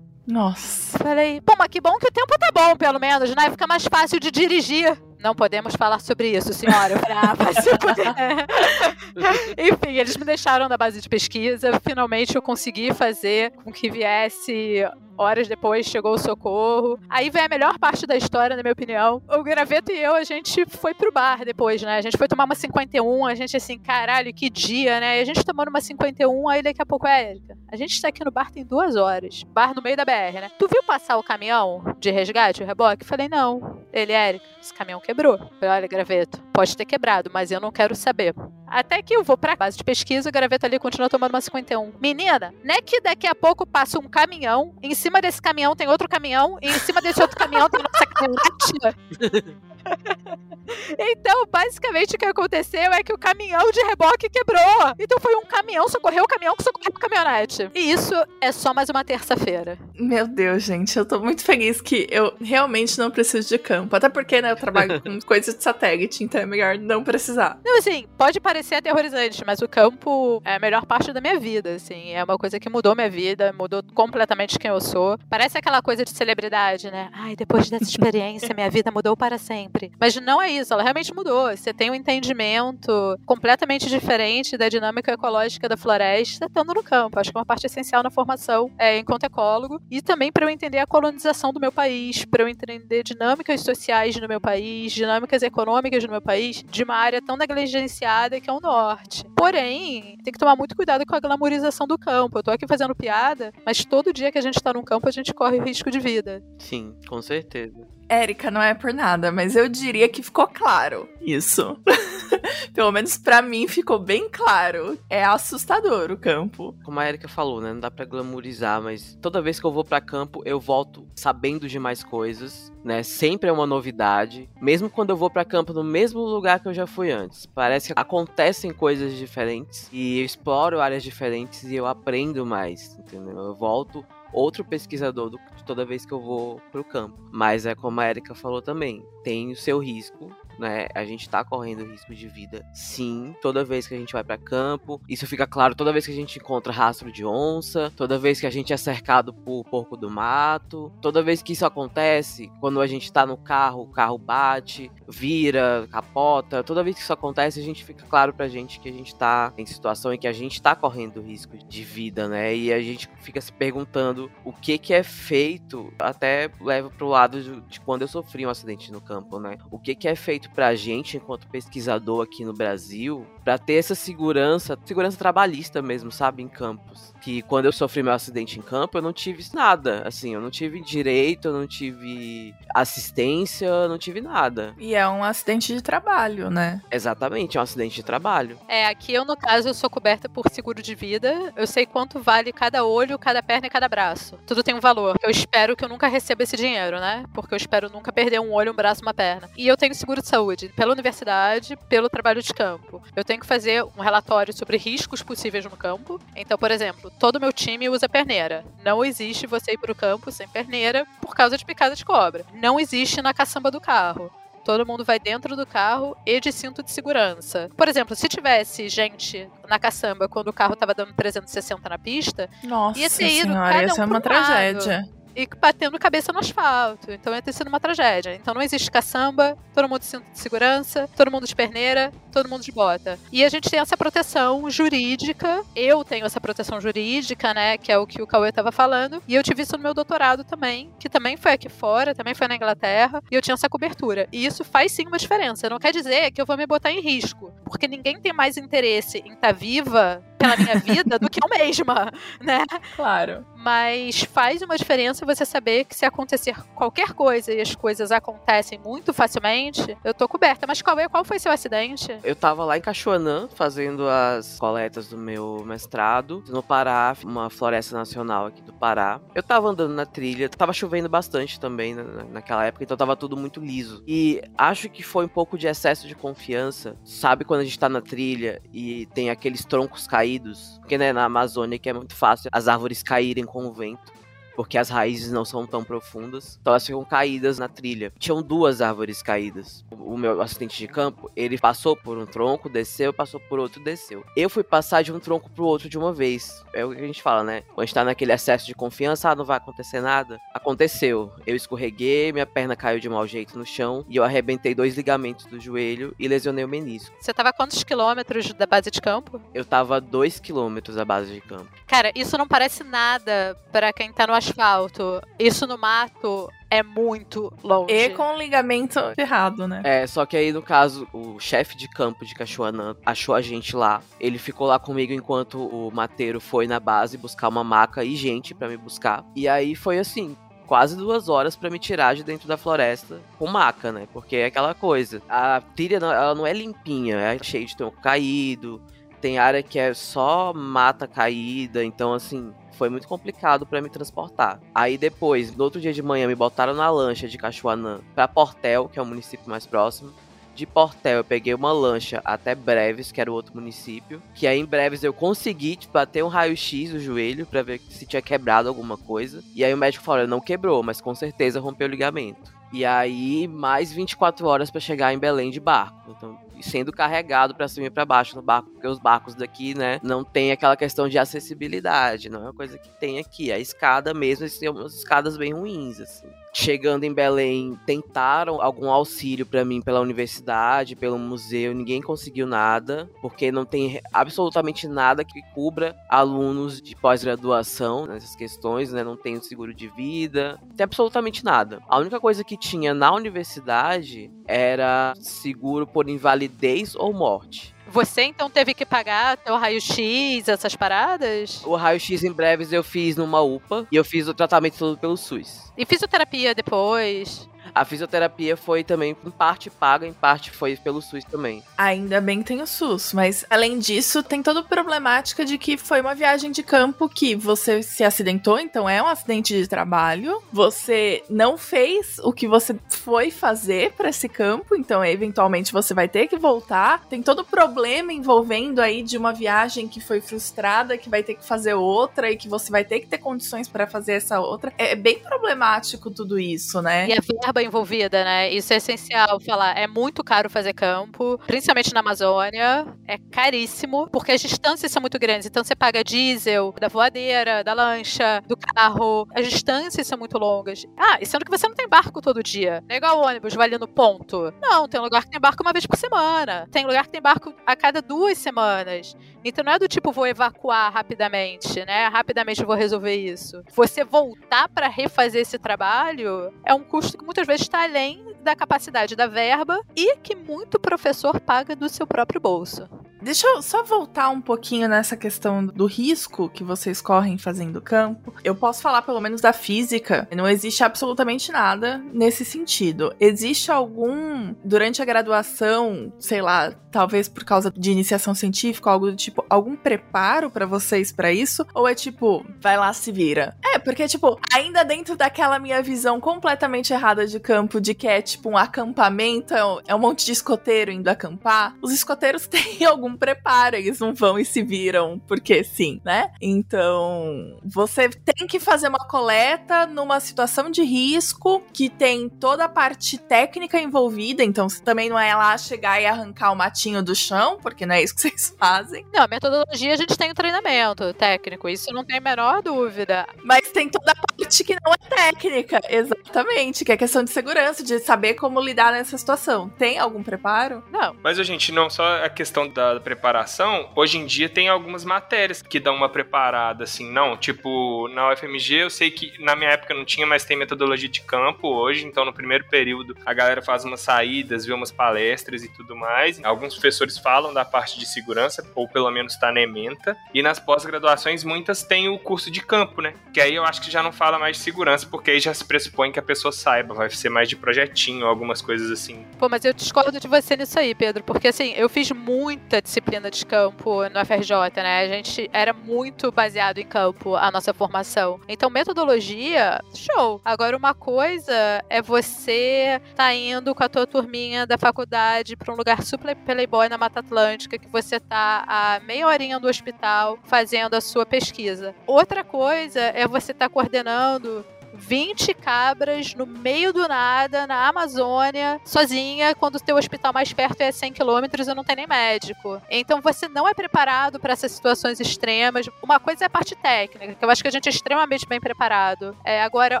Nossa. 0.26 0.98
Falei, 0.98 1.40
pô, 1.40 1.54
mas 1.58 1.68
que 1.68 1.80
bom 1.80 1.96
que 1.98 2.06
o 2.06 2.12
tempo 2.12 2.38
tá 2.38 2.50
bom, 2.52 2.76
pelo 2.76 2.98
menos, 2.98 3.34
né? 3.34 3.50
Fica 3.50 3.66
mais 3.66 3.86
fácil 3.86 4.18
de 4.18 4.30
dirigir. 4.30 4.96
não 5.20 5.34
podemos 5.34 5.74
falar 5.74 6.00
sobre 6.00 6.36
isso, 6.36 6.52
senhora. 6.52 6.94
Eu 6.94 6.98
falei, 6.98 7.16
ah, 7.16 7.32
vai 7.34 7.54
se 7.54 7.70
Enfim, 9.58 9.96
eles 9.96 10.16
me 10.16 10.24
deixaram 10.24 10.68
na 10.68 10.76
base 10.76 11.00
de 11.00 11.08
pesquisa. 11.08 11.80
Finalmente 11.80 12.36
eu 12.36 12.42
consegui 12.42 12.92
fazer 12.92 13.52
com 13.52 13.72
que 13.72 13.90
viesse 13.90 14.84
Horas 15.16 15.48
depois 15.48 15.86
chegou 15.86 16.14
o 16.14 16.18
socorro. 16.18 16.98
Aí 17.08 17.30
vem 17.30 17.44
a 17.44 17.48
melhor 17.48 17.78
parte 17.78 18.06
da 18.06 18.16
história, 18.16 18.56
na 18.56 18.62
minha 18.62 18.72
opinião. 18.72 19.22
O 19.28 19.42
Graveto 19.42 19.92
e 19.92 19.98
eu, 19.98 20.14
a 20.14 20.24
gente 20.24 20.64
foi 20.66 20.94
pro 20.94 21.12
bar 21.12 21.44
depois, 21.44 21.80
né? 21.82 21.96
A 21.96 22.00
gente 22.00 22.16
foi 22.16 22.28
tomar 22.28 22.44
uma 22.44 22.54
51, 22.54 23.26
a 23.26 23.34
gente 23.34 23.56
assim, 23.56 23.78
caralho, 23.78 24.32
que 24.32 24.50
dia, 24.50 25.00
né? 25.00 25.18
E 25.18 25.22
a 25.22 25.24
gente 25.24 25.44
tomando 25.44 25.68
uma 25.68 25.80
51, 25.80 26.48
aí 26.48 26.62
daqui 26.62 26.82
a 26.82 26.86
pouco 26.86 27.06
é 27.06 27.30
Érica. 27.30 27.56
A 27.70 27.76
gente 27.76 27.92
está 27.92 28.08
aqui 28.08 28.24
no 28.24 28.30
bar 28.30 28.50
tem 28.50 28.64
duas 28.64 28.96
horas. 28.96 29.42
Bar 29.44 29.74
no 29.74 29.82
meio 29.82 29.96
da 29.96 30.04
BR, 30.04 30.40
né? 30.40 30.50
Tu 30.58 30.68
viu 30.68 30.82
passar 30.82 31.16
o 31.16 31.22
caminhão 31.22 31.82
de 31.98 32.10
resgate, 32.10 32.62
o 32.62 32.66
reboque? 32.66 33.04
Falei, 33.04 33.28
não. 33.28 33.83
Ele, 33.94 34.12
Érica, 34.12 34.44
esse 34.60 34.74
caminhão 34.74 34.98
quebrou. 34.98 35.38
Falei, 35.38 35.76
olha, 35.76 35.86
Graveto, 35.86 36.42
pode 36.52 36.76
ter 36.76 36.84
quebrado, 36.84 37.30
mas 37.32 37.52
eu 37.52 37.60
não 37.60 37.70
quero 37.70 37.94
saber. 37.94 38.34
Até 38.66 39.00
que 39.00 39.14
eu 39.14 39.22
vou 39.22 39.38
pra 39.38 39.54
base 39.54 39.76
de 39.76 39.84
pesquisa, 39.84 40.28
o 40.28 40.32
Graveto 40.32 40.66
ali 40.66 40.80
continua 40.80 41.08
tomando 41.08 41.30
uma 41.30 41.40
51. 41.40 41.92
Menina, 42.00 42.52
né 42.64 42.80
que 42.84 43.00
daqui 43.00 43.28
a 43.28 43.36
pouco 43.36 43.64
passa 43.64 44.00
um 44.00 44.08
caminhão 44.08 44.74
em 44.82 44.96
cima 44.96 45.20
desse 45.20 45.40
caminhão 45.40 45.76
tem 45.76 45.86
outro 45.86 46.08
caminhão, 46.08 46.58
e 46.60 46.68
em 46.68 46.78
cima 46.80 47.00
desse 47.00 47.22
outro 47.22 47.36
caminhão 47.36 47.70
tem 47.70 47.80
nossa 47.80 48.04
caminhonete. 48.04 49.54
então, 50.98 51.46
basicamente, 51.50 52.14
o 52.14 52.18
que 52.18 52.24
aconteceu 52.24 52.92
é 52.92 53.02
que 53.02 53.12
o 53.12 53.18
caminhão 53.18 53.70
de 53.70 53.80
reboque 53.82 54.28
quebrou. 54.28 54.94
Então 54.98 55.18
foi 55.20 55.34
um 55.36 55.42
caminhão, 55.42 55.88
socorreu 55.88 56.24
o 56.24 56.28
caminhão 56.28 56.56
que 56.56 56.62
socorreu 56.62 56.92
a 56.94 56.98
caminhonete. 56.98 57.70
E 57.74 57.92
isso 57.92 58.14
é 58.40 58.50
só 58.50 58.72
mais 58.72 58.88
uma 58.88 59.04
terça-feira. 59.04 59.78
Meu 59.94 60.26
Deus, 60.26 60.62
gente, 60.62 60.98
eu 60.98 61.04
tô 61.04 61.20
muito 61.20 61.44
feliz 61.44 61.80
que 61.80 62.06
eu 62.10 62.34
realmente 62.40 62.98
não 62.98 63.10
preciso 63.10 63.48
de 63.48 63.58
campo. 63.58 63.83
Até 63.90 64.08
porque, 64.08 64.40
né, 64.40 64.50
eu 64.50 64.56
trabalho 64.56 65.00
com 65.02 65.18
coisas 65.20 65.54
de 65.54 65.62
satélite, 65.62 66.24
então 66.24 66.40
é 66.40 66.46
melhor 66.46 66.78
não 66.78 67.02
precisar. 67.04 67.58
Não, 67.64 67.78
assim, 67.78 68.06
pode 68.16 68.40
parecer 68.40 68.76
aterrorizante, 68.76 69.42
mas 69.46 69.60
o 69.60 69.68
campo 69.68 70.42
é 70.44 70.56
a 70.56 70.58
melhor 70.58 70.84
parte 70.86 71.12
da 71.12 71.20
minha 71.20 71.38
vida, 71.38 71.74
assim. 71.74 72.12
É 72.12 72.22
uma 72.24 72.38
coisa 72.38 72.58
que 72.58 72.68
mudou 72.68 72.94
minha 72.94 73.10
vida, 73.10 73.52
mudou 73.52 73.82
completamente 73.94 74.58
quem 74.58 74.70
eu 74.70 74.80
sou. 74.80 75.18
Parece 75.28 75.58
aquela 75.58 75.82
coisa 75.82 76.04
de 76.04 76.10
celebridade, 76.10 76.90
né? 76.90 77.10
Ai, 77.12 77.36
depois 77.36 77.70
dessa 77.70 77.84
experiência, 77.84 78.54
minha 78.54 78.70
vida 78.70 78.90
mudou 78.90 79.16
para 79.16 79.38
sempre. 79.38 79.92
Mas 79.98 80.16
não 80.16 80.40
é 80.40 80.50
isso, 80.50 80.72
ela 80.72 80.82
realmente 80.82 81.14
mudou. 81.14 81.54
Você 81.56 81.72
tem 81.72 81.90
um 81.90 81.94
entendimento 81.94 83.18
completamente 83.26 83.88
diferente 83.88 84.56
da 84.56 84.68
dinâmica 84.68 85.12
ecológica 85.12 85.68
da 85.68 85.76
floresta 85.76 86.46
estando 86.46 86.74
no 86.74 86.82
campo. 86.82 87.18
Acho 87.18 87.30
que 87.30 87.36
é 87.36 87.40
uma 87.40 87.46
parte 87.46 87.66
essencial 87.66 88.02
na 88.02 88.10
formação 88.10 88.70
é, 88.78 88.98
enquanto 88.98 89.24
ecólogo. 89.24 89.80
E 89.90 90.00
também 90.00 90.32
para 90.32 90.44
eu 90.44 90.50
entender 90.50 90.78
a 90.78 90.86
colonização 90.86 91.52
do 91.52 91.60
meu 91.60 91.72
país, 91.72 92.24
para 92.24 92.42
eu 92.42 92.48
entender 92.48 93.02
dinâmicas 93.02 93.60
sociais 93.60 93.73
no 94.20 94.28
meu 94.28 94.40
país, 94.40 94.92
dinâmicas 94.92 95.42
econômicas 95.42 96.02
no 96.04 96.10
meu 96.10 96.22
país, 96.22 96.64
de 96.70 96.82
uma 96.82 96.94
área 96.94 97.20
tão 97.20 97.36
negligenciada 97.36 98.40
que 98.40 98.48
é 98.48 98.52
o 98.52 98.60
norte. 98.60 99.24
Porém, 99.36 100.16
tem 100.22 100.32
que 100.32 100.38
tomar 100.38 100.56
muito 100.56 100.74
cuidado 100.74 101.04
com 101.06 101.14
a 101.14 101.20
glamorização 101.20 101.86
do 101.86 101.98
campo. 101.98 102.38
Eu 102.38 102.42
tô 102.42 102.50
aqui 102.50 102.66
fazendo 102.66 102.94
piada, 102.94 103.52
mas 103.64 103.84
todo 103.84 104.12
dia 104.12 104.32
que 104.32 104.38
a 104.38 104.42
gente 104.42 104.62
tá 104.62 104.72
no 104.72 104.82
campo, 104.82 105.08
a 105.08 105.12
gente 105.12 105.34
corre 105.34 105.58
risco 105.58 105.90
de 105.90 106.00
vida. 106.00 106.42
Sim, 106.58 106.94
com 107.08 107.20
certeza. 107.20 107.86
Érica, 108.08 108.50
não 108.50 108.62
é 108.62 108.74
por 108.74 108.92
nada, 108.92 109.32
mas 109.32 109.56
eu 109.56 109.68
diria 109.68 110.08
que 110.08 110.22
ficou 110.22 110.46
claro 110.46 111.08
isso. 111.24 111.78
Pelo 112.74 112.92
menos 112.92 113.16
para 113.16 113.40
mim 113.40 113.66
ficou 113.66 113.98
bem 113.98 114.28
claro. 114.28 114.98
É 115.08 115.24
assustador 115.24 116.10
o 116.10 116.16
campo. 116.16 116.74
Como 116.84 117.00
a 117.00 117.08
Erika 117.08 117.28
falou, 117.28 117.60
né? 117.60 117.72
Não 117.72 117.80
dá 117.80 117.90
pra 117.90 118.04
glamorizar, 118.04 118.82
mas 118.82 119.16
toda 119.20 119.40
vez 119.40 119.58
que 119.58 119.66
eu 119.66 119.72
vou 119.72 119.84
para 119.84 120.00
campo, 120.00 120.42
eu 120.44 120.60
volto 120.60 121.06
sabendo 121.14 121.68
de 121.68 121.78
mais 121.78 122.02
coisas, 122.02 122.72
né? 122.84 123.02
Sempre 123.02 123.48
é 123.48 123.52
uma 123.52 123.66
novidade. 123.66 124.48
Mesmo 124.60 124.90
quando 124.90 125.10
eu 125.10 125.16
vou 125.16 125.30
para 125.30 125.44
campo 125.44 125.72
no 125.72 125.84
mesmo 125.84 126.20
lugar 126.20 126.60
que 126.60 126.68
eu 126.68 126.74
já 126.74 126.86
fui 126.86 127.10
antes. 127.10 127.46
Parece 127.46 127.92
que 127.92 128.00
acontecem 128.00 128.72
coisas 128.72 129.14
diferentes 129.14 129.88
e 129.92 130.18
eu 130.18 130.24
exploro 130.24 130.80
áreas 130.80 131.02
diferentes 131.02 131.64
e 131.64 131.74
eu 131.74 131.86
aprendo 131.86 132.44
mais, 132.44 132.96
entendeu? 132.98 133.38
Eu 133.38 133.54
volto 133.54 134.04
outro 134.34 134.64
pesquisador 134.64 135.30
do, 135.30 135.38
toda 135.64 135.84
vez 135.84 136.04
que 136.04 136.12
eu 136.12 136.20
vou 136.20 136.60
pro 136.72 136.84
campo. 136.84 137.16
Mas 137.32 137.64
é 137.64 137.74
como 137.74 138.00
a 138.00 138.10
Erika 138.10 138.34
falou 138.34 138.60
também, 138.60 139.06
tem 139.22 139.52
o 139.52 139.56
seu 139.56 139.78
risco, 139.78 140.30
né? 140.58 140.86
A 140.94 141.04
gente 141.04 141.28
tá 141.28 141.44
correndo 141.44 141.84
risco 141.84 142.14
de 142.14 142.28
vida, 142.28 142.64
sim, 142.72 143.34
toda 143.40 143.64
vez 143.64 143.86
que 143.86 143.94
a 143.94 143.98
gente 143.98 144.12
vai 144.12 144.24
para 144.24 144.38
campo. 144.38 145.00
Isso 145.08 145.26
fica 145.26 145.46
claro 145.46 145.74
toda 145.74 145.92
vez 145.92 146.06
que 146.06 146.12
a 146.12 146.14
gente 146.14 146.38
encontra 146.38 146.72
rastro 146.72 147.12
de 147.12 147.24
onça, 147.24 147.92
toda 147.96 148.18
vez 148.18 148.40
que 148.40 148.46
a 148.46 148.50
gente 148.50 148.72
é 148.72 148.76
cercado 148.76 149.32
por 149.32 149.64
porco 149.64 149.96
do 149.96 150.10
mato, 150.10 150.92
toda 151.00 151.22
vez 151.22 151.42
que 151.42 151.52
isso 151.52 151.66
acontece, 151.66 152.50
quando 152.60 152.80
a 152.80 152.86
gente 152.86 153.12
tá 153.12 153.26
no 153.26 153.36
carro, 153.36 153.82
o 153.82 153.88
carro 153.88 154.18
bate, 154.18 154.90
vira, 155.08 155.86
capota, 155.90 156.62
toda 156.62 156.82
vez 156.82 156.96
que 156.96 157.02
isso 157.02 157.12
acontece, 157.12 157.60
a 157.60 157.62
gente 157.62 157.84
fica 157.84 158.04
claro 158.06 158.32
pra 158.32 158.48
gente 158.48 158.80
que 158.80 158.88
a 158.88 158.92
gente 158.92 159.14
tá 159.14 159.52
em 159.56 159.66
situação 159.66 160.12
em 160.12 160.18
que 160.18 160.28
a 160.28 160.32
gente 160.32 160.60
tá 160.60 160.74
correndo 160.74 161.20
risco 161.20 161.56
de 161.56 161.82
vida, 161.82 162.28
né? 162.28 162.54
E 162.54 162.72
a 162.72 162.80
gente 162.80 163.08
fica 163.20 163.40
se 163.40 163.52
perguntando 163.52 164.30
o 164.44 164.52
que 164.52 164.78
que 164.78 164.92
é 164.92 165.02
feito, 165.02 165.92
até 165.98 166.50
leva 166.60 166.90
pro 166.90 167.08
lado 167.08 167.62
de, 167.68 167.80
quando 167.80 168.02
eu 168.02 168.08
sofri 168.08 168.46
um 168.46 168.50
acidente 168.50 168.92
no 168.92 169.00
campo, 169.00 169.38
né? 169.38 169.58
O 169.70 169.78
que 169.78 169.94
que 169.94 170.08
é 170.08 170.14
feito 170.14 170.43
feito 170.44 170.50
pra 170.50 170.74
gente, 170.74 171.16
enquanto 171.16 171.48
pesquisador 171.48 172.22
aqui 172.24 172.44
no 172.44 172.52
Brasil, 172.52 173.26
para 173.44 173.58
ter 173.58 173.74
essa 173.74 173.94
segurança, 173.94 174.78
segurança 174.84 175.18
trabalhista 175.18 175.82
mesmo, 175.82 176.10
sabe, 176.10 176.42
em 176.42 176.48
campos. 176.48 177.12
Que 177.20 177.42
quando 177.42 177.66
eu 177.66 177.72
sofri 177.72 178.02
meu 178.02 178.12
acidente 178.12 178.58
em 178.58 178.62
campo, 178.62 178.98
eu 178.98 179.02
não 179.02 179.12
tive 179.12 179.44
nada, 179.52 180.02
assim, 180.06 180.34
eu 180.34 180.40
não 180.40 180.50
tive 180.50 180.80
direito, 180.80 181.48
eu 181.48 181.52
não 181.52 181.66
tive 181.66 182.54
assistência, 182.74 183.66
eu 183.66 183.88
não 183.88 183.98
tive 183.98 184.20
nada. 184.20 184.74
E 184.78 184.94
é 184.94 185.06
um 185.08 185.22
acidente 185.22 185.74
de 185.74 185.82
trabalho, 185.82 186.50
né? 186.50 186.80
Exatamente, 186.90 187.56
é 187.56 187.60
um 187.60 187.62
acidente 187.62 187.96
de 187.96 188.02
trabalho. 188.02 188.58
É, 188.68 188.86
aqui 188.86 189.12
eu, 189.12 189.24
no 189.24 189.36
caso, 189.36 189.68
eu 189.68 189.74
sou 189.74 189.90
coberta 189.90 190.28
por 190.28 190.48
seguro 190.50 190.82
de 190.82 190.94
vida, 190.94 191.52
eu 191.56 191.66
sei 191.66 191.86
quanto 191.86 192.20
vale 192.20 192.52
cada 192.52 192.84
olho, 192.84 193.18
cada 193.18 193.42
perna 193.42 193.66
e 193.66 193.70
cada 193.70 193.88
braço. 193.88 194.38
Tudo 194.46 194.62
tem 194.62 194.74
um 194.74 194.80
valor. 194.80 195.16
Eu 195.22 195.30
espero 195.30 195.76
que 195.76 195.84
eu 195.84 195.88
nunca 195.88 196.08
receba 196.08 196.42
esse 196.42 196.56
dinheiro, 196.56 196.98
né? 196.98 197.24
Porque 197.34 197.54
eu 197.54 197.58
espero 197.58 197.90
nunca 197.90 198.12
perder 198.12 198.40
um 198.40 198.52
olho, 198.52 198.72
um 198.72 198.76
braço, 198.76 199.02
uma 199.02 199.14
perna. 199.14 199.50
E 199.56 199.66
eu 199.66 199.76
tenho 199.76 199.94
seguro 199.94 200.20
de 200.20 200.28
saúde 200.28 200.68
pela 200.76 200.92
universidade, 200.92 201.76
pelo 201.88 202.08
trabalho 202.08 202.42
de 202.42 202.52
campo. 202.52 203.02
Eu 203.14 203.24
tenho 203.24 203.33
que 203.38 203.46
fazer 203.46 203.84
um 203.96 204.00
relatório 204.00 204.52
sobre 204.52 204.76
riscos 204.76 205.22
possíveis 205.22 205.64
no 205.64 205.76
campo. 205.76 206.20
Então, 206.34 206.58
por 206.58 206.70
exemplo, 206.70 207.10
todo 207.18 207.36
o 207.36 207.40
meu 207.40 207.52
time 207.52 207.88
usa 207.88 208.08
perneira. 208.08 208.64
Não 208.84 209.04
existe 209.04 209.46
você 209.46 209.72
ir 209.72 209.78
para 209.78 209.92
o 209.92 209.94
campo 209.94 210.30
sem 210.30 210.48
perneira 210.48 211.06
por 211.20 211.34
causa 211.34 211.56
de 211.56 211.64
picada 211.64 211.94
de 211.94 212.04
cobra. 212.04 212.44
Não 212.54 212.78
existe 212.78 213.20
na 213.22 213.34
caçamba 213.34 213.70
do 213.70 213.80
carro. 213.80 214.30
Todo 214.64 214.86
mundo 214.86 215.04
vai 215.04 215.18
dentro 215.18 215.54
do 215.54 215.66
carro 215.66 216.16
e 216.24 216.40
de 216.40 216.50
cinto 216.50 216.82
de 216.82 216.90
segurança. 216.90 217.68
Por 217.76 217.86
exemplo, 217.86 218.16
se 218.16 218.28
tivesse 218.28 218.88
gente 218.88 219.46
na 219.68 219.78
caçamba 219.78 220.26
quando 220.26 220.48
o 220.48 220.52
carro 220.54 220.74
tava 220.74 220.94
dando 220.94 221.12
360 221.12 221.86
na 221.86 221.98
pista, 221.98 222.48
Nossa 222.62 222.98
ia 222.98 223.10
ter 223.10 223.30
ido 223.30 223.52
senhora, 223.52 223.72
cada 223.72 223.82
ia 223.82 223.92
um 223.92 223.94
ser 223.94 224.04
uma 224.04 224.20
pro 224.20 224.32
lado 224.32 224.46
tragédia. 224.46 225.08
E 225.34 225.46
batendo 225.46 225.98
cabeça 225.98 226.32
no 226.32 226.38
asfalto. 226.38 227.10
Então 227.10 227.34
ia 227.34 227.42
ter 227.42 227.52
sido 227.52 227.68
uma 227.68 227.80
tragédia. 227.80 228.34
Então 228.34 228.54
não 228.54 228.62
existe 228.62 228.90
caçamba, 228.90 229.56
todo 229.74 229.88
mundo 229.88 230.00
de 230.00 230.06
cinto 230.06 230.30
de 230.30 230.38
segurança, 230.38 231.08
todo 231.16 231.30
mundo 231.30 231.46
de 231.46 231.54
perneira, 231.54 232.12
todo 232.32 232.48
mundo 232.48 232.62
de 232.62 232.72
bota. 232.72 233.18
E 233.32 233.44
a 233.44 233.48
gente 233.48 233.70
tem 233.70 233.80
essa 233.80 233.96
proteção 233.96 234.68
jurídica. 234.70 235.62
Eu 235.74 236.04
tenho 236.04 236.26
essa 236.26 236.40
proteção 236.40 236.80
jurídica, 236.80 237.54
né? 237.54 237.78
Que 237.78 237.92
é 237.92 237.98
o 237.98 238.06
que 238.06 238.22
o 238.22 238.26
Cauê 238.26 238.52
tava 238.52 238.72
falando. 238.72 239.22
E 239.26 239.34
eu 239.34 239.42
tive 239.42 239.62
isso 239.62 239.76
no 239.76 239.82
meu 239.82 239.94
doutorado 239.94 240.44
também, 240.44 240.90
que 240.98 241.08
também 241.08 241.36
foi 241.36 241.52
aqui 241.52 241.68
fora, 241.68 242.14
também 242.14 242.34
foi 242.34 242.48
na 242.48 242.56
Inglaterra. 242.56 243.22
E 243.30 243.34
eu 243.34 243.42
tinha 243.42 243.54
essa 243.54 243.68
cobertura. 243.68 244.28
E 244.32 244.44
isso 244.44 244.64
faz 244.64 244.92
sim 244.92 245.06
uma 245.06 245.18
diferença. 245.18 245.68
Não 245.68 245.78
quer 245.78 245.92
dizer 245.92 246.30
que 246.30 246.40
eu 246.40 246.46
vou 246.46 246.56
me 246.56 246.66
botar 246.66 246.90
em 246.90 247.00
risco. 247.00 247.52
Porque 247.64 247.88
ninguém 247.88 248.20
tem 248.20 248.32
mais 248.32 248.56
interesse 248.56 249.18
em 249.18 249.32
estar 249.32 249.52
viva 249.52 250.22
pela 250.44 250.56
minha 250.56 250.78
vida 250.78 251.18
do 251.18 251.30
que 251.30 251.40
eu 251.42 251.48
mesma, 251.48 252.12
né? 252.40 252.64
Claro. 252.94 253.44
Mas 253.56 254.22
faz 254.24 254.60
uma 254.60 254.76
diferença 254.76 255.24
você 255.24 255.44
saber 255.46 255.84
que 255.84 255.96
se 255.96 256.04
acontecer 256.04 256.54
qualquer 256.74 257.14
coisa 257.14 257.52
e 257.52 257.60
as 257.60 257.74
coisas 257.74 258.12
acontecem 258.12 258.78
muito 258.78 259.14
facilmente, 259.14 259.96
eu 260.04 260.12
tô 260.12 260.28
coberta. 260.28 260.66
Mas 260.66 260.82
qual, 260.82 260.98
é, 260.98 261.08
qual 261.08 261.24
foi 261.24 261.38
seu 261.38 261.50
acidente? 261.50 262.18
Eu 262.22 262.36
tava 262.36 262.64
lá 262.64 262.76
em 262.76 262.80
Cachoanã, 262.80 263.48
fazendo 263.54 264.06
as 264.06 264.58
coletas 264.58 265.08
do 265.08 265.16
meu 265.16 265.64
mestrado, 265.64 266.44
no 266.48 266.62
Pará, 266.62 267.16
uma 267.24 267.48
floresta 267.48 267.96
nacional 267.96 268.46
aqui 268.46 268.60
do 268.60 268.72
Pará. 268.72 269.20
Eu 269.34 269.42
tava 269.42 269.68
andando 269.68 269.94
na 269.94 270.04
trilha, 270.04 270.48
tava 270.48 270.74
chovendo 270.74 271.08
bastante 271.08 271.58
também 271.58 271.94
na, 271.94 272.24
naquela 272.24 272.66
época, 272.66 272.84
então 272.84 272.96
tava 272.96 273.16
tudo 273.16 273.36
muito 273.36 273.60
liso. 273.60 274.02
E 274.06 274.42
acho 274.58 274.90
que 274.90 275.02
foi 275.02 275.24
um 275.24 275.28
pouco 275.28 275.56
de 275.56 275.66
excesso 275.66 276.06
de 276.06 276.14
confiança. 276.14 276.96
Sabe 277.02 277.44
quando 277.44 277.60
a 277.60 277.64
gente 277.64 277.78
tá 277.78 277.88
na 277.88 278.02
trilha 278.02 278.60
e 278.72 279.06
tem 279.14 279.30
aqueles 279.30 279.64
troncos 279.64 280.06
caídos? 280.06 280.33
Porque, 280.80 280.98
né, 280.98 281.12
na 281.12 281.24
Amazônia 281.24 281.78
que 281.78 281.88
é 281.88 281.92
muito 281.92 282.14
fácil 282.14 282.50
as 282.52 282.68
árvores 282.68 283.02
caírem 283.02 283.44
com 283.44 283.66
o 283.66 283.72
vento. 283.72 284.12
Porque 284.56 284.78
as 284.78 284.88
raízes 284.88 285.32
não 285.32 285.44
são 285.44 285.66
tão 285.66 285.82
profundas, 285.82 286.58
então 286.60 286.72
elas 286.72 286.86
ficam 286.86 287.04
caídas 287.04 287.58
na 287.58 287.68
trilha. 287.68 288.12
Tinham 288.18 288.42
duas 288.42 288.80
árvores 288.80 289.22
caídas. 289.22 289.84
O 289.90 290.16
meu 290.16 290.40
assistente 290.40 290.78
de 290.78 290.86
campo, 290.86 291.30
ele 291.34 291.58
passou 291.58 291.96
por 291.96 292.18
um 292.18 292.26
tronco, 292.26 292.68
desceu, 292.68 293.12
passou 293.12 293.40
por 293.40 293.58
outro, 293.58 293.82
desceu. 293.82 294.24
Eu 294.36 294.50
fui 294.50 294.62
passar 294.62 295.02
de 295.02 295.12
um 295.12 295.18
tronco 295.18 295.50
pro 295.50 295.64
outro 295.64 295.88
de 295.88 295.98
uma 295.98 296.12
vez. 296.12 296.64
É 296.72 296.84
o 296.84 296.90
que 296.90 297.00
a 297.00 297.06
gente 297.06 297.22
fala, 297.22 297.42
né? 297.42 297.62
Quando 297.68 297.80
a 297.80 297.84
gente 297.84 297.94
tá 297.94 298.04
naquele 298.04 298.32
excesso 298.32 298.66
de 298.66 298.74
confiança, 298.74 299.30
ah, 299.30 299.34
não 299.34 299.44
vai 299.44 299.56
acontecer 299.56 300.00
nada. 300.00 300.38
Aconteceu. 300.52 301.32
Eu 301.46 301.56
escorreguei, 301.56 302.32
minha 302.32 302.46
perna 302.46 302.76
caiu 302.76 303.00
de 303.00 303.08
mau 303.08 303.26
jeito 303.26 303.58
no 303.58 303.64
chão 303.64 304.04
e 304.08 304.16
eu 304.16 304.24
arrebentei 304.24 304.74
dois 304.74 304.96
ligamentos 304.96 305.46
do 305.46 305.60
joelho 305.60 306.14
e 306.18 306.28
lesionei 306.28 306.64
o 306.64 306.68
menisco. 306.68 307.14
Você 307.20 307.32
tava 307.32 307.50
a 307.50 307.52
quantos 307.52 307.82
quilômetros 307.82 308.52
da 308.52 308.66
base 308.66 308.90
de 308.90 309.00
campo? 309.00 309.40
Eu 309.52 309.64
tava 309.64 309.96
a 309.96 310.00
dois 310.00 310.38
quilômetros 310.38 310.96
da 310.96 311.04
base 311.04 311.32
de 311.32 311.40
campo. 311.40 311.68
Cara, 311.86 312.12
isso 312.14 312.36
não 312.36 312.46
parece 312.46 312.84
nada 312.84 313.56
pra 313.72 313.92
quem 313.92 314.12
tá 314.12 314.26
no 314.26 314.34
asfalto. 314.50 315.22
Isso 315.38 315.66
no 315.66 315.78
mato 315.78 316.50
é 316.70 316.82
muito 316.82 317.52
longe. 317.62 317.92
E 317.94 318.10
com 318.10 318.34
o 318.34 318.38
ligamento 318.38 319.00
ferrado, 319.14 319.66
né? 319.68 319.80
É, 319.84 320.06
só 320.06 320.26
que 320.26 320.36
aí 320.36 320.52
no 320.52 320.62
caso, 320.62 321.06
o 321.12 321.38
chefe 321.38 321.76
de 321.76 321.88
campo 321.88 322.24
de 322.24 322.34
Cachoanã 322.34 322.96
achou 323.04 323.34
a 323.34 323.40
gente 323.40 323.74
lá. 323.76 324.00
Ele 324.20 324.38
ficou 324.38 324.66
lá 324.66 324.78
comigo 324.78 325.12
enquanto 325.12 325.58
o 325.64 325.90
mateiro 325.92 326.40
foi 326.40 326.66
na 326.66 326.80
base 326.80 327.16
buscar 327.18 327.48
uma 327.48 327.64
maca 327.64 328.04
e 328.04 328.16
gente 328.16 328.54
pra 328.54 328.68
me 328.68 328.76
buscar. 328.76 329.24
E 329.36 329.46
aí 329.48 329.74
foi 329.74 329.98
assim, 329.98 330.36
quase 330.66 330.96
duas 330.96 331.28
horas 331.28 331.54
pra 331.56 331.70
me 331.70 331.78
tirar 331.78 332.14
de 332.14 332.24
dentro 332.24 332.48
da 332.48 332.56
floresta 332.56 333.20
com 333.38 333.46
maca, 333.46 333.92
né? 333.92 334.08
Porque 334.12 334.36
é 334.36 334.46
aquela 334.46 334.74
coisa. 334.74 335.22
A 335.28 335.60
trilha 335.76 336.00
não- 336.00 336.12
ela 336.12 336.34
não 336.34 336.46
é 336.46 336.52
limpinha, 336.52 337.16
é 337.18 337.38
cheia 337.42 337.64
de 337.64 337.76
tronco 337.76 338.00
caído. 338.00 338.80
Tem 339.20 339.38
área 339.38 339.62
que 339.62 339.78
é 339.78 339.94
só 339.94 340.52
mata 340.52 341.06
caída, 341.08 341.82
então 341.82 342.12
assim, 342.12 342.52
foi 342.74 342.88
muito 342.88 343.08
complicado 343.08 343.64
pra 343.64 343.80
me 343.80 343.88
transportar. 343.88 344.60
Aí 344.74 344.98
depois, 344.98 345.54
no 345.54 345.64
outro 345.64 345.80
dia 345.80 345.92
de 345.92 346.02
manhã, 346.02 346.26
me 346.26 346.34
botaram 346.34 346.74
na 346.74 346.90
lancha 346.90 347.28
de 347.28 347.38
Cachoanã 347.38 348.00
pra 348.14 348.28
Portel, 348.28 348.88
que 348.88 348.98
é 348.98 349.02
o 349.02 349.06
município 349.06 349.48
mais 349.48 349.66
próximo. 349.66 350.12
De 350.54 350.66
Portel 350.66 351.16
eu 351.16 351.24
peguei 351.24 351.52
uma 351.52 351.72
lancha 351.72 352.20
até 352.24 352.54
Breves, 352.54 353.10
que 353.10 353.20
era 353.20 353.30
o 353.30 353.34
outro 353.34 353.54
município. 353.54 354.22
Que 354.34 354.46
aí 354.46 354.58
em 354.58 354.64
Breves 354.64 355.02
eu 355.02 355.12
consegui 355.12 355.74
tipo, 355.74 355.92
bater 355.92 356.22
um 356.22 356.28
raio-x 356.28 356.92
no 356.92 357.00
joelho 357.00 357.44
pra 357.44 357.62
ver 357.62 357.80
se 357.90 358.06
tinha 358.06 358.22
quebrado 358.22 358.68
alguma 358.68 358.96
coisa. 358.96 359.42
E 359.54 359.64
aí 359.64 359.74
o 359.74 359.76
médico 359.76 360.04
falou, 360.04 360.28
não 360.28 360.40
quebrou, 360.40 360.82
mas 360.82 361.00
com 361.00 361.14
certeza 361.14 361.58
rompeu 361.58 361.88
o 361.88 361.90
ligamento. 361.90 362.54
E 362.72 362.84
aí 362.84 363.48
mais 363.48 363.92
24 363.92 364.46
horas 364.46 364.70
pra 364.70 364.80
chegar 364.80 365.12
em 365.12 365.18
Belém 365.18 365.50
de 365.50 365.58
barco. 365.58 366.12
Então, 366.16 366.38
sendo 366.64 366.92
carregado 366.92 367.54
pra 367.54 367.68
cima 367.68 367.86
e 367.86 367.90
pra 367.90 368.04
baixo 368.04 368.36
no 368.36 368.42
barco, 368.42 368.70
porque 368.70 368.86
os 368.86 368.98
barcos 368.98 369.34
daqui, 369.34 369.74
né, 369.74 370.00
não 370.02 370.24
tem 370.24 370.52
aquela 370.52 370.76
questão 370.76 371.08
de 371.08 371.18
acessibilidade, 371.18 372.28
não 372.28 372.40
é 372.40 372.42
uma 372.44 372.54
coisa 372.54 372.78
que 372.78 372.88
tem 372.98 373.18
aqui. 373.18 373.52
A 373.52 373.58
escada 373.58 374.12
mesmo, 374.14 374.48
tem 374.58 374.68
umas 374.68 374.94
escadas 374.94 375.36
bem 375.36 375.52
ruins, 375.52 376.00
assim. 376.00 376.28
Chegando 376.56 377.02
em 377.02 377.12
Belém, 377.12 377.76
tentaram 377.84 378.62
algum 378.62 378.88
auxílio 378.88 379.44
pra 379.44 379.64
mim 379.64 379.82
pela 379.82 380.00
universidade, 380.00 380.94
pelo 380.94 381.18
museu, 381.18 381.74
ninguém 381.74 382.00
conseguiu 382.00 382.46
nada, 382.46 383.10
porque 383.20 383.50
não 383.50 383.64
tem 383.64 384.00
absolutamente 384.12 384.86
nada 384.86 385.24
que 385.24 385.42
cubra 385.52 385.96
alunos 386.08 386.80
de 386.80 386.94
pós-graduação 386.94 388.06
nessas 388.06 388.36
questões, 388.36 388.92
né? 388.92 389.02
Não 389.02 389.16
tem 389.16 389.40
seguro 389.42 389.74
de 389.74 389.88
vida, 389.88 390.56
tem 390.76 390.84
absolutamente 390.84 391.44
nada. 391.44 391.82
A 391.88 391.98
única 391.98 392.20
coisa 392.20 392.44
que 392.44 392.56
tinha 392.56 392.94
na 392.94 393.12
universidade 393.12 394.30
era 394.46 395.12
seguro 395.18 395.88
por 395.88 396.08
invalidez 396.08 396.94
ou 396.94 397.12
morte. 397.12 397.73
Você 397.86 398.22
então 398.22 398.48
teve 398.48 398.74
que 398.74 398.84
pagar 398.84 399.36
teu 399.36 399.56
raio-x, 399.56 400.48
essas 400.48 400.74
paradas? 400.74 401.62
O 401.64 401.76
raio-x 401.76 402.24
em 402.24 402.32
breves 402.32 402.72
eu 402.72 402.82
fiz 402.82 403.16
numa 403.16 403.40
UPA 403.40 403.86
e 403.90 403.96
eu 403.96 404.04
fiz 404.04 404.26
o 404.26 404.34
tratamento 404.34 404.78
todo 404.78 404.98
pelo 404.98 405.16
SUS. 405.16 405.72
E 405.76 405.84
fisioterapia 405.84 406.54
depois? 406.54 407.48
A 407.74 407.84
fisioterapia 407.84 408.56
foi 408.56 408.84
também 408.84 409.16
em 409.24 409.30
parte 409.30 409.68
paga, 409.68 410.06
em 410.06 410.12
parte 410.12 410.50
foi 410.50 410.76
pelo 410.76 411.02
SUS 411.02 411.24
também. 411.24 411.62
Ainda 411.76 412.20
bem 412.20 412.38
que 412.38 412.44
tem 412.44 412.62
o 412.62 412.66
SUS, 412.66 413.12
mas 413.12 413.44
além 413.50 413.78
disso, 413.78 414.22
tem 414.22 414.42
toda 414.42 414.60
a 414.60 414.62
problemática 414.62 415.44
de 415.44 415.58
que 415.58 415.76
foi 415.76 416.00
uma 416.00 416.14
viagem 416.14 416.52
de 416.52 416.62
campo 416.62 417.08
que 417.08 417.34
você 417.34 417.82
se 417.82 418.04
acidentou, 418.04 418.60
então 418.60 418.88
é 418.88 419.02
um 419.02 419.08
acidente 419.08 419.54
de 419.54 419.66
trabalho. 419.66 420.40
Você 420.52 421.24
não 421.28 421.58
fez 421.58 422.18
o 422.22 422.32
que 422.32 422.46
você 422.46 422.76
foi 422.88 423.32
fazer 423.32 423.92
para 423.92 424.08
esse 424.08 424.28
campo, 424.28 424.76
então 424.76 425.04
eventualmente 425.04 425.72
você 425.72 425.92
vai 425.92 426.06
ter 426.06 426.28
que 426.28 426.36
voltar. 426.36 427.04
Tem 427.08 427.22
todo 427.22 427.40
o 427.40 427.44
problema 427.44 428.12
envolvendo 428.12 428.80
aí 428.80 429.02
de 429.02 429.18
uma 429.18 429.32
viagem 429.32 429.88
que 429.88 430.00
foi 430.00 430.20
frustrada, 430.20 430.96
que 430.96 431.08
vai 431.08 431.24
ter 431.24 431.34
que 431.34 431.44
fazer 431.44 431.74
outra 431.74 432.30
e 432.30 432.36
que 432.36 432.48
você 432.48 432.70
vai 432.70 432.84
ter 432.84 433.00
que 433.00 433.08
ter 433.08 433.18
condições 433.18 433.68
para 433.68 433.86
fazer 433.86 434.12
essa 434.12 434.38
outra. 434.38 434.72
É 434.78 434.94
bem 434.94 435.18
problemático 435.18 436.10
tudo 436.10 436.38
isso, 436.38 436.80
né? 436.80 437.08
E 437.08 437.12
a 437.12 437.20
verba 437.20 437.63
envolvida, 437.64 438.24
né? 438.24 438.50
Isso 438.50 438.72
é 438.72 438.76
essencial 438.76 439.40
falar. 439.40 439.76
É 439.78 439.86
muito 439.86 440.22
caro 440.22 440.48
fazer 440.50 440.72
campo, 440.72 441.38
principalmente 441.46 441.92
na 441.92 442.00
Amazônia. 442.00 442.86
É 443.06 443.18
caríssimo, 443.18 444.08
porque 444.10 444.32
as 444.32 444.40
distâncias 444.40 444.90
são 444.92 445.00
muito 445.00 445.18
grandes. 445.18 445.46
Então 445.46 445.64
você 445.64 445.74
paga 445.74 446.04
diesel 446.04 446.74
da 446.78 446.88
voadeira, 446.88 447.62
da 447.64 447.72
lancha, 447.72 448.42
do 448.46 448.56
carro. 448.56 449.26
As 449.34 449.48
distâncias 449.48 450.06
são 450.06 450.18
muito 450.18 450.38
longas. 450.38 450.84
Ah, 450.96 451.18
e 451.20 451.26
sendo 451.26 451.44
que 451.44 451.50
você 451.50 451.68
não 451.68 451.74
tem 451.74 451.88
barco 451.88 452.20
todo 452.20 452.42
dia. 452.42 452.82
Não 452.88 452.94
é 452.94 452.98
igual 452.98 453.20
ônibus, 453.20 453.54
vai 453.54 453.66
ali 453.66 453.78
no 453.78 453.88
ponto. 453.88 454.52
Não, 454.60 454.88
tem 454.88 455.00
lugar 455.00 455.24
que 455.24 455.30
tem 455.30 455.40
barco 455.40 455.62
uma 455.62 455.72
vez 455.72 455.86
por 455.86 455.96
semana. 455.96 456.66
Tem 456.70 456.84
lugar 456.84 457.04
que 457.04 457.10
tem 457.10 457.22
barco 457.22 457.54
a 457.66 457.76
cada 457.76 458.00
duas 458.00 458.38
semanas. 458.38 459.16
Então 459.44 459.64
não 459.64 459.72
é 459.72 459.78
do 459.78 459.88
tipo, 459.88 460.10
vou 460.10 460.26
evacuar 460.26 460.92
rapidamente, 460.92 461.84
né? 461.84 462.08
Rapidamente 462.08 462.64
vou 462.64 462.74
resolver 462.74 463.14
isso. 463.14 463.62
Você 463.74 464.04
voltar 464.04 464.68
para 464.68 464.88
refazer 464.88 465.42
esse 465.42 465.58
trabalho 465.58 466.52
é 466.64 466.72
um 466.72 466.82
custo 466.82 467.18
que 467.18 467.24
muitas 467.24 467.46
vezes 467.46 467.53
está 467.54 467.82
além 467.82 468.34
da 468.42 468.54
capacidade 468.54 469.16
da 469.16 469.26
verba 469.26 469.80
e 469.96 470.16
que 470.16 470.34
muito 470.34 470.78
professor 470.78 471.40
paga 471.40 471.74
do 471.74 471.88
seu 471.88 472.06
próprio 472.06 472.40
bolso. 472.40 472.88
Deixa 473.24 473.46
eu 473.46 473.62
só 473.62 473.82
voltar 473.82 474.28
um 474.28 474.38
pouquinho 474.38 474.86
nessa 474.86 475.16
questão 475.16 475.64
do 475.64 475.86
risco 475.86 476.50
que 476.50 476.62
vocês 476.62 477.00
correm 477.00 477.38
fazendo 477.38 477.80
campo. 477.80 478.34
Eu 478.44 478.54
posso 478.54 478.82
falar 478.82 479.00
pelo 479.00 479.18
menos 479.18 479.40
da 479.40 479.50
física. 479.50 480.28
Não 480.36 480.46
existe 480.46 480.84
absolutamente 480.84 481.50
nada 481.50 482.04
nesse 482.12 482.44
sentido. 482.44 483.14
Existe 483.18 483.72
algum 483.72 484.54
durante 484.62 485.00
a 485.00 485.06
graduação, 485.06 486.12
sei 486.18 486.42
lá, 486.42 486.74
talvez 486.92 487.26
por 487.26 487.44
causa 487.44 487.72
de 487.74 487.90
iniciação 487.90 488.34
científica, 488.34 488.90
algo 488.90 489.10
do 489.10 489.16
tipo, 489.16 489.42
algum 489.48 489.74
preparo 489.74 490.50
pra 490.50 490.66
vocês 490.66 491.10
pra 491.10 491.32
isso? 491.32 491.66
Ou 491.72 491.88
é 491.88 491.94
tipo, 491.94 492.44
vai 492.60 492.76
lá 492.76 492.92
se 492.92 493.10
vira? 493.10 493.56
É, 493.64 493.78
porque 493.78 494.06
tipo, 494.06 494.38
ainda 494.52 494.84
dentro 494.84 495.16
daquela 495.16 495.58
minha 495.58 495.82
visão 495.82 496.20
completamente 496.20 496.92
errada 496.92 497.26
de 497.26 497.40
campo 497.40 497.80
de 497.80 497.94
que 497.94 498.06
é 498.06 498.20
tipo 498.20 498.50
um 498.50 498.56
acampamento, 498.56 499.54
é 499.88 499.94
um 499.94 499.98
monte 499.98 500.26
de 500.26 500.32
escoteiro 500.32 500.92
indo 500.92 501.08
acampar. 501.08 501.74
Os 501.80 501.90
escoteiros 501.90 502.46
têm 502.48 502.84
algum 502.84 503.13
preparo, 503.16 503.76
eles 503.76 503.98
não 503.98 504.14
vão 504.14 504.38
e 504.38 504.44
se 504.44 504.62
viram 504.62 505.20
porque 505.26 505.64
sim, 505.64 506.00
né? 506.04 506.30
Então, 506.40 507.58
você 507.64 508.08
tem 508.08 508.46
que 508.46 508.60
fazer 508.60 508.88
uma 508.88 509.06
coleta 509.06 509.86
numa 509.86 510.20
situação 510.20 510.70
de 510.70 510.82
risco 510.82 511.62
que 511.72 511.88
tem 511.88 512.28
toda 512.28 512.64
a 512.64 512.68
parte 512.68 513.18
técnica 513.18 513.80
envolvida, 513.80 514.42
então 514.42 514.68
você 514.68 514.82
também 514.82 515.08
não 515.08 515.18
é 515.18 515.34
lá 515.34 515.56
chegar 515.56 516.00
e 516.00 516.06
arrancar 516.06 516.52
o 516.52 516.56
matinho 516.56 517.02
do 517.02 517.14
chão, 517.14 517.58
porque 517.60 517.86
não 517.86 517.94
é 517.94 518.02
isso 518.02 518.14
que 518.14 518.22
vocês 518.28 518.54
fazem. 518.58 519.06
Não, 519.12 519.22
a 519.24 519.28
metodologia 519.28 519.92
a 519.92 519.96
gente 519.96 520.16
tem 520.16 520.30
o 520.30 520.34
treinamento 520.34 521.12
técnico, 521.14 521.68
isso 521.68 521.92
não 521.92 522.04
tem 522.04 522.18
a 522.18 522.20
menor 522.20 522.62
dúvida. 522.62 523.26
Mas 523.42 523.70
tem 523.70 523.88
toda 523.88 524.12
a 524.12 524.14
parte 524.14 524.64
que 524.64 524.76
não 524.84 524.92
é 524.92 524.96
técnica, 524.96 525.80
exatamente, 525.88 526.84
que 526.84 526.92
é 526.92 526.96
questão 526.96 527.24
de 527.24 527.30
segurança, 527.30 527.82
de 527.82 527.98
saber 527.98 528.34
como 528.34 528.60
lidar 528.60 528.92
nessa 528.92 529.16
situação. 529.16 529.68
Tem 529.70 529.98
algum 529.98 530.22
preparo? 530.22 530.82
Não. 530.90 531.16
Mas, 531.22 531.38
a 531.38 531.42
gente, 531.42 531.72
não 531.72 531.88
só 531.88 532.24
a 532.24 532.28
questão 532.28 532.68
da 532.68 532.98
preparação, 533.04 533.90
hoje 533.94 534.18
em 534.18 534.26
dia 534.26 534.48
tem 534.48 534.68
algumas 534.68 535.04
matérias 535.04 535.62
que 535.62 535.78
dão 535.78 535.94
uma 535.94 536.08
preparada, 536.08 536.84
assim, 536.84 537.10
não, 537.10 537.36
tipo, 537.36 538.08
na 538.08 538.32
UFMG 538.32 538.74
eu 538.74 538.90
sei 538.90 539.10
que 539.10 539.32
na 539.38 539.54
minha 539.54 539.70
época 539.70 539.94
não 539.94 540.04
tinha, 540.04 540.26
mas 540.26 540.44
tem 540.44 540.56
metodologia 540.56 541.08
de 541.08 541.20
campo 541.20 541.68
hoje, 541.68 542.06
então 542.06 542.24
no 542.24 542.32
primeiro 542.32 542.64
período 542.64 543.16
a 543.24 543.32
galera 543.32 543.62
faz 543.62 543.84
umas 543.84 544.00
saídas, 544.00 544.64
vê 544.64 544.72
umas 544.72 544.90
palestras 544.90 545.62
e 545.62 545.68
tudo 545.68 545.94
mais. 545.94 546.42
Alguns 546.42 546.74
professores 546.74 547.18
falam 547.18 547.52
da 547.52 547.64
parte 547.64 547.98
de 547.98 548.06
segurança, 548.06 548.66
ou 548.74 548.88
pelo 548.88 549.10
menos 549.10 549.36
tá 549.36 549.52
na 549.52 549.60
ementa, 549.60 550.16
e 550.32 550.42
nas 550.42 550.58
pós-graduações 550.58 551.44
muitas 551.44 551.82
têm 551.82 552.08
o 552.08 552.18
curso 552.18 552.50
de 552.50 552.60
campo, 552.60 553.02
né? 553.02 553.14
Que 553.32 553.40
aí 553.40 553.54
eu 553.54 553.64
acho 553.64 553.82
que 553.82 553.90
já 553.90 554.02
não 554.02 554.12
fala 554.12 554.38
mais 554.38 554.56
de 554.56 554.62
segurança, 554.62 555.06
porque 555.06 555.30
aí 555.30 555.40
já 555.40 555.52
se 555.52 555.64
pressupõe 555.64 556.10
que 556.10 556.18
a 556.18 556.22
pessoa 556.22 556.52
saiba, 556.52 556.94
vai 556.94 557.10
ser 557.10 557.28
mais 557.28 557.48
de 557.48 557.56
projetinho, 557.56 558.26
algumas 558.26 558.62
coisas 558.62 558.90
assim. 558.90 559.24
Pô, 559.38 559.48
mas 559.48 559.64
eu 559.64 559.72
discordo 559.72 560.18
de 560.18 560.26
você 560.26 560.56
nisso 560.56 560.78
aí, 560.78 560.94
Pedro, 560.94 561.22
porque 561.22 561.48
assim, 561.48 561.72
eu 561.76 561.88
fiz 561.88 562.10
muita 562.10 562.80
de 562.80 562.88
disciplina 562.94 563.28
de 563.28 563.44
campo 563.44 564.08
no 564.08 564.24
FRJ, 564.24 564.52
né? 564.76 565.00
A 565.00 565.08
gente 565.08 565.50
era 565.52 565.72
muito 565.72 566.30
baseado 566.30 566.78
em 566.78 566.86
campo 566.86 567.34
a 567.34 567.50
nossa 567.50 567.74
formação. 567.74 568.40
Então, 568.48 568.70
metodologia, 568.70 569.80
show. 569.92 570.40
Agora, 570.44 570.76
uma 570.76 570.94
coisa 570.94 571.84
é 571.90 572.00
você 572.00 573.00
tá 573.16 573.34
indo 573.34 573.74
com 573.74 573.82
a 573.82 573.88
tua 573.88 574.06
turminha 574.06 574.64
da 574.64 574.78
faculdade 574.78 575.56
para 575.56 575.74
um 575.74 575.76
lugar 575.76 576.02
super 576.02 576.36
playboy 576.36 576.88
na 576.88 576.96
Mata 576.96 577.18
Atlântica, 577.18 577.78
que 577.78 577.88
você 577.88 578.20
tá 578.20 578.64
a 578.68 579.00
meia 579.00 579.26
horinha 579.26 579.58
do 579.58 579.66
hospital 579.66 580.38
fazendo 580.44 580.94
a 580.94 581.00
sua 581.00 581.26
pesquisa. 581.26 581.94
Outra 582.06 582.44
coisa 582.44 583.00
é 583.00 583.26
você 583.26 583.52
tá 583.52 583.68
coordenando 583.68 584.64
20 584.96 585.54
cabras 585.54 586.34
no 586.34 586.46
meio 586.46 586.92
do 586.92 587.06
nada, 587.06 587.66
na 587.66 587.88
Amazônia, 587.88 588.80
sozinha, 588.84 589.54
quando 589.54 589.76
o 589.76 589.80
teu 589.80 589.96
hospital 589.96 590.32
mais 590.32 590.52
perto 590.52 590.80
é 590.80 590.92
100 590.92 591.12
quilômetros 591.12 591.68
e 591.68 591.74
não 591.74 591.84
tem 591.84 591.96
nem 591.96 592.06
médico. 592.06 592.80
Então 592.90 593.20
você 593.20 593.48
não 593.48 593.68
é 593.68 593.74
preparado 593.74 594.38
para 594.40 594.52
essas 594.52 594.72
situações 594.72 595.20
extremas. 595.20 595.88
Uma 596.02 596.18
coisa 596.20 596.44
é 596.44 596.46
a 596.46 596.50
parte 596.50 596.74
técnica, 596.74 597.34
que 597.34 597.44
eu 597.44 597.50
acho 597.50 597.62
que 597.62 597.68
a 597.68 597.72
gente 597.72 597.88
é 597.88 597.90
extremamente 597.90 598.46
bem 598.46 598.60
preparado. 598.60 599.36
É, 599.44 599.62
agora, 599.62 600.00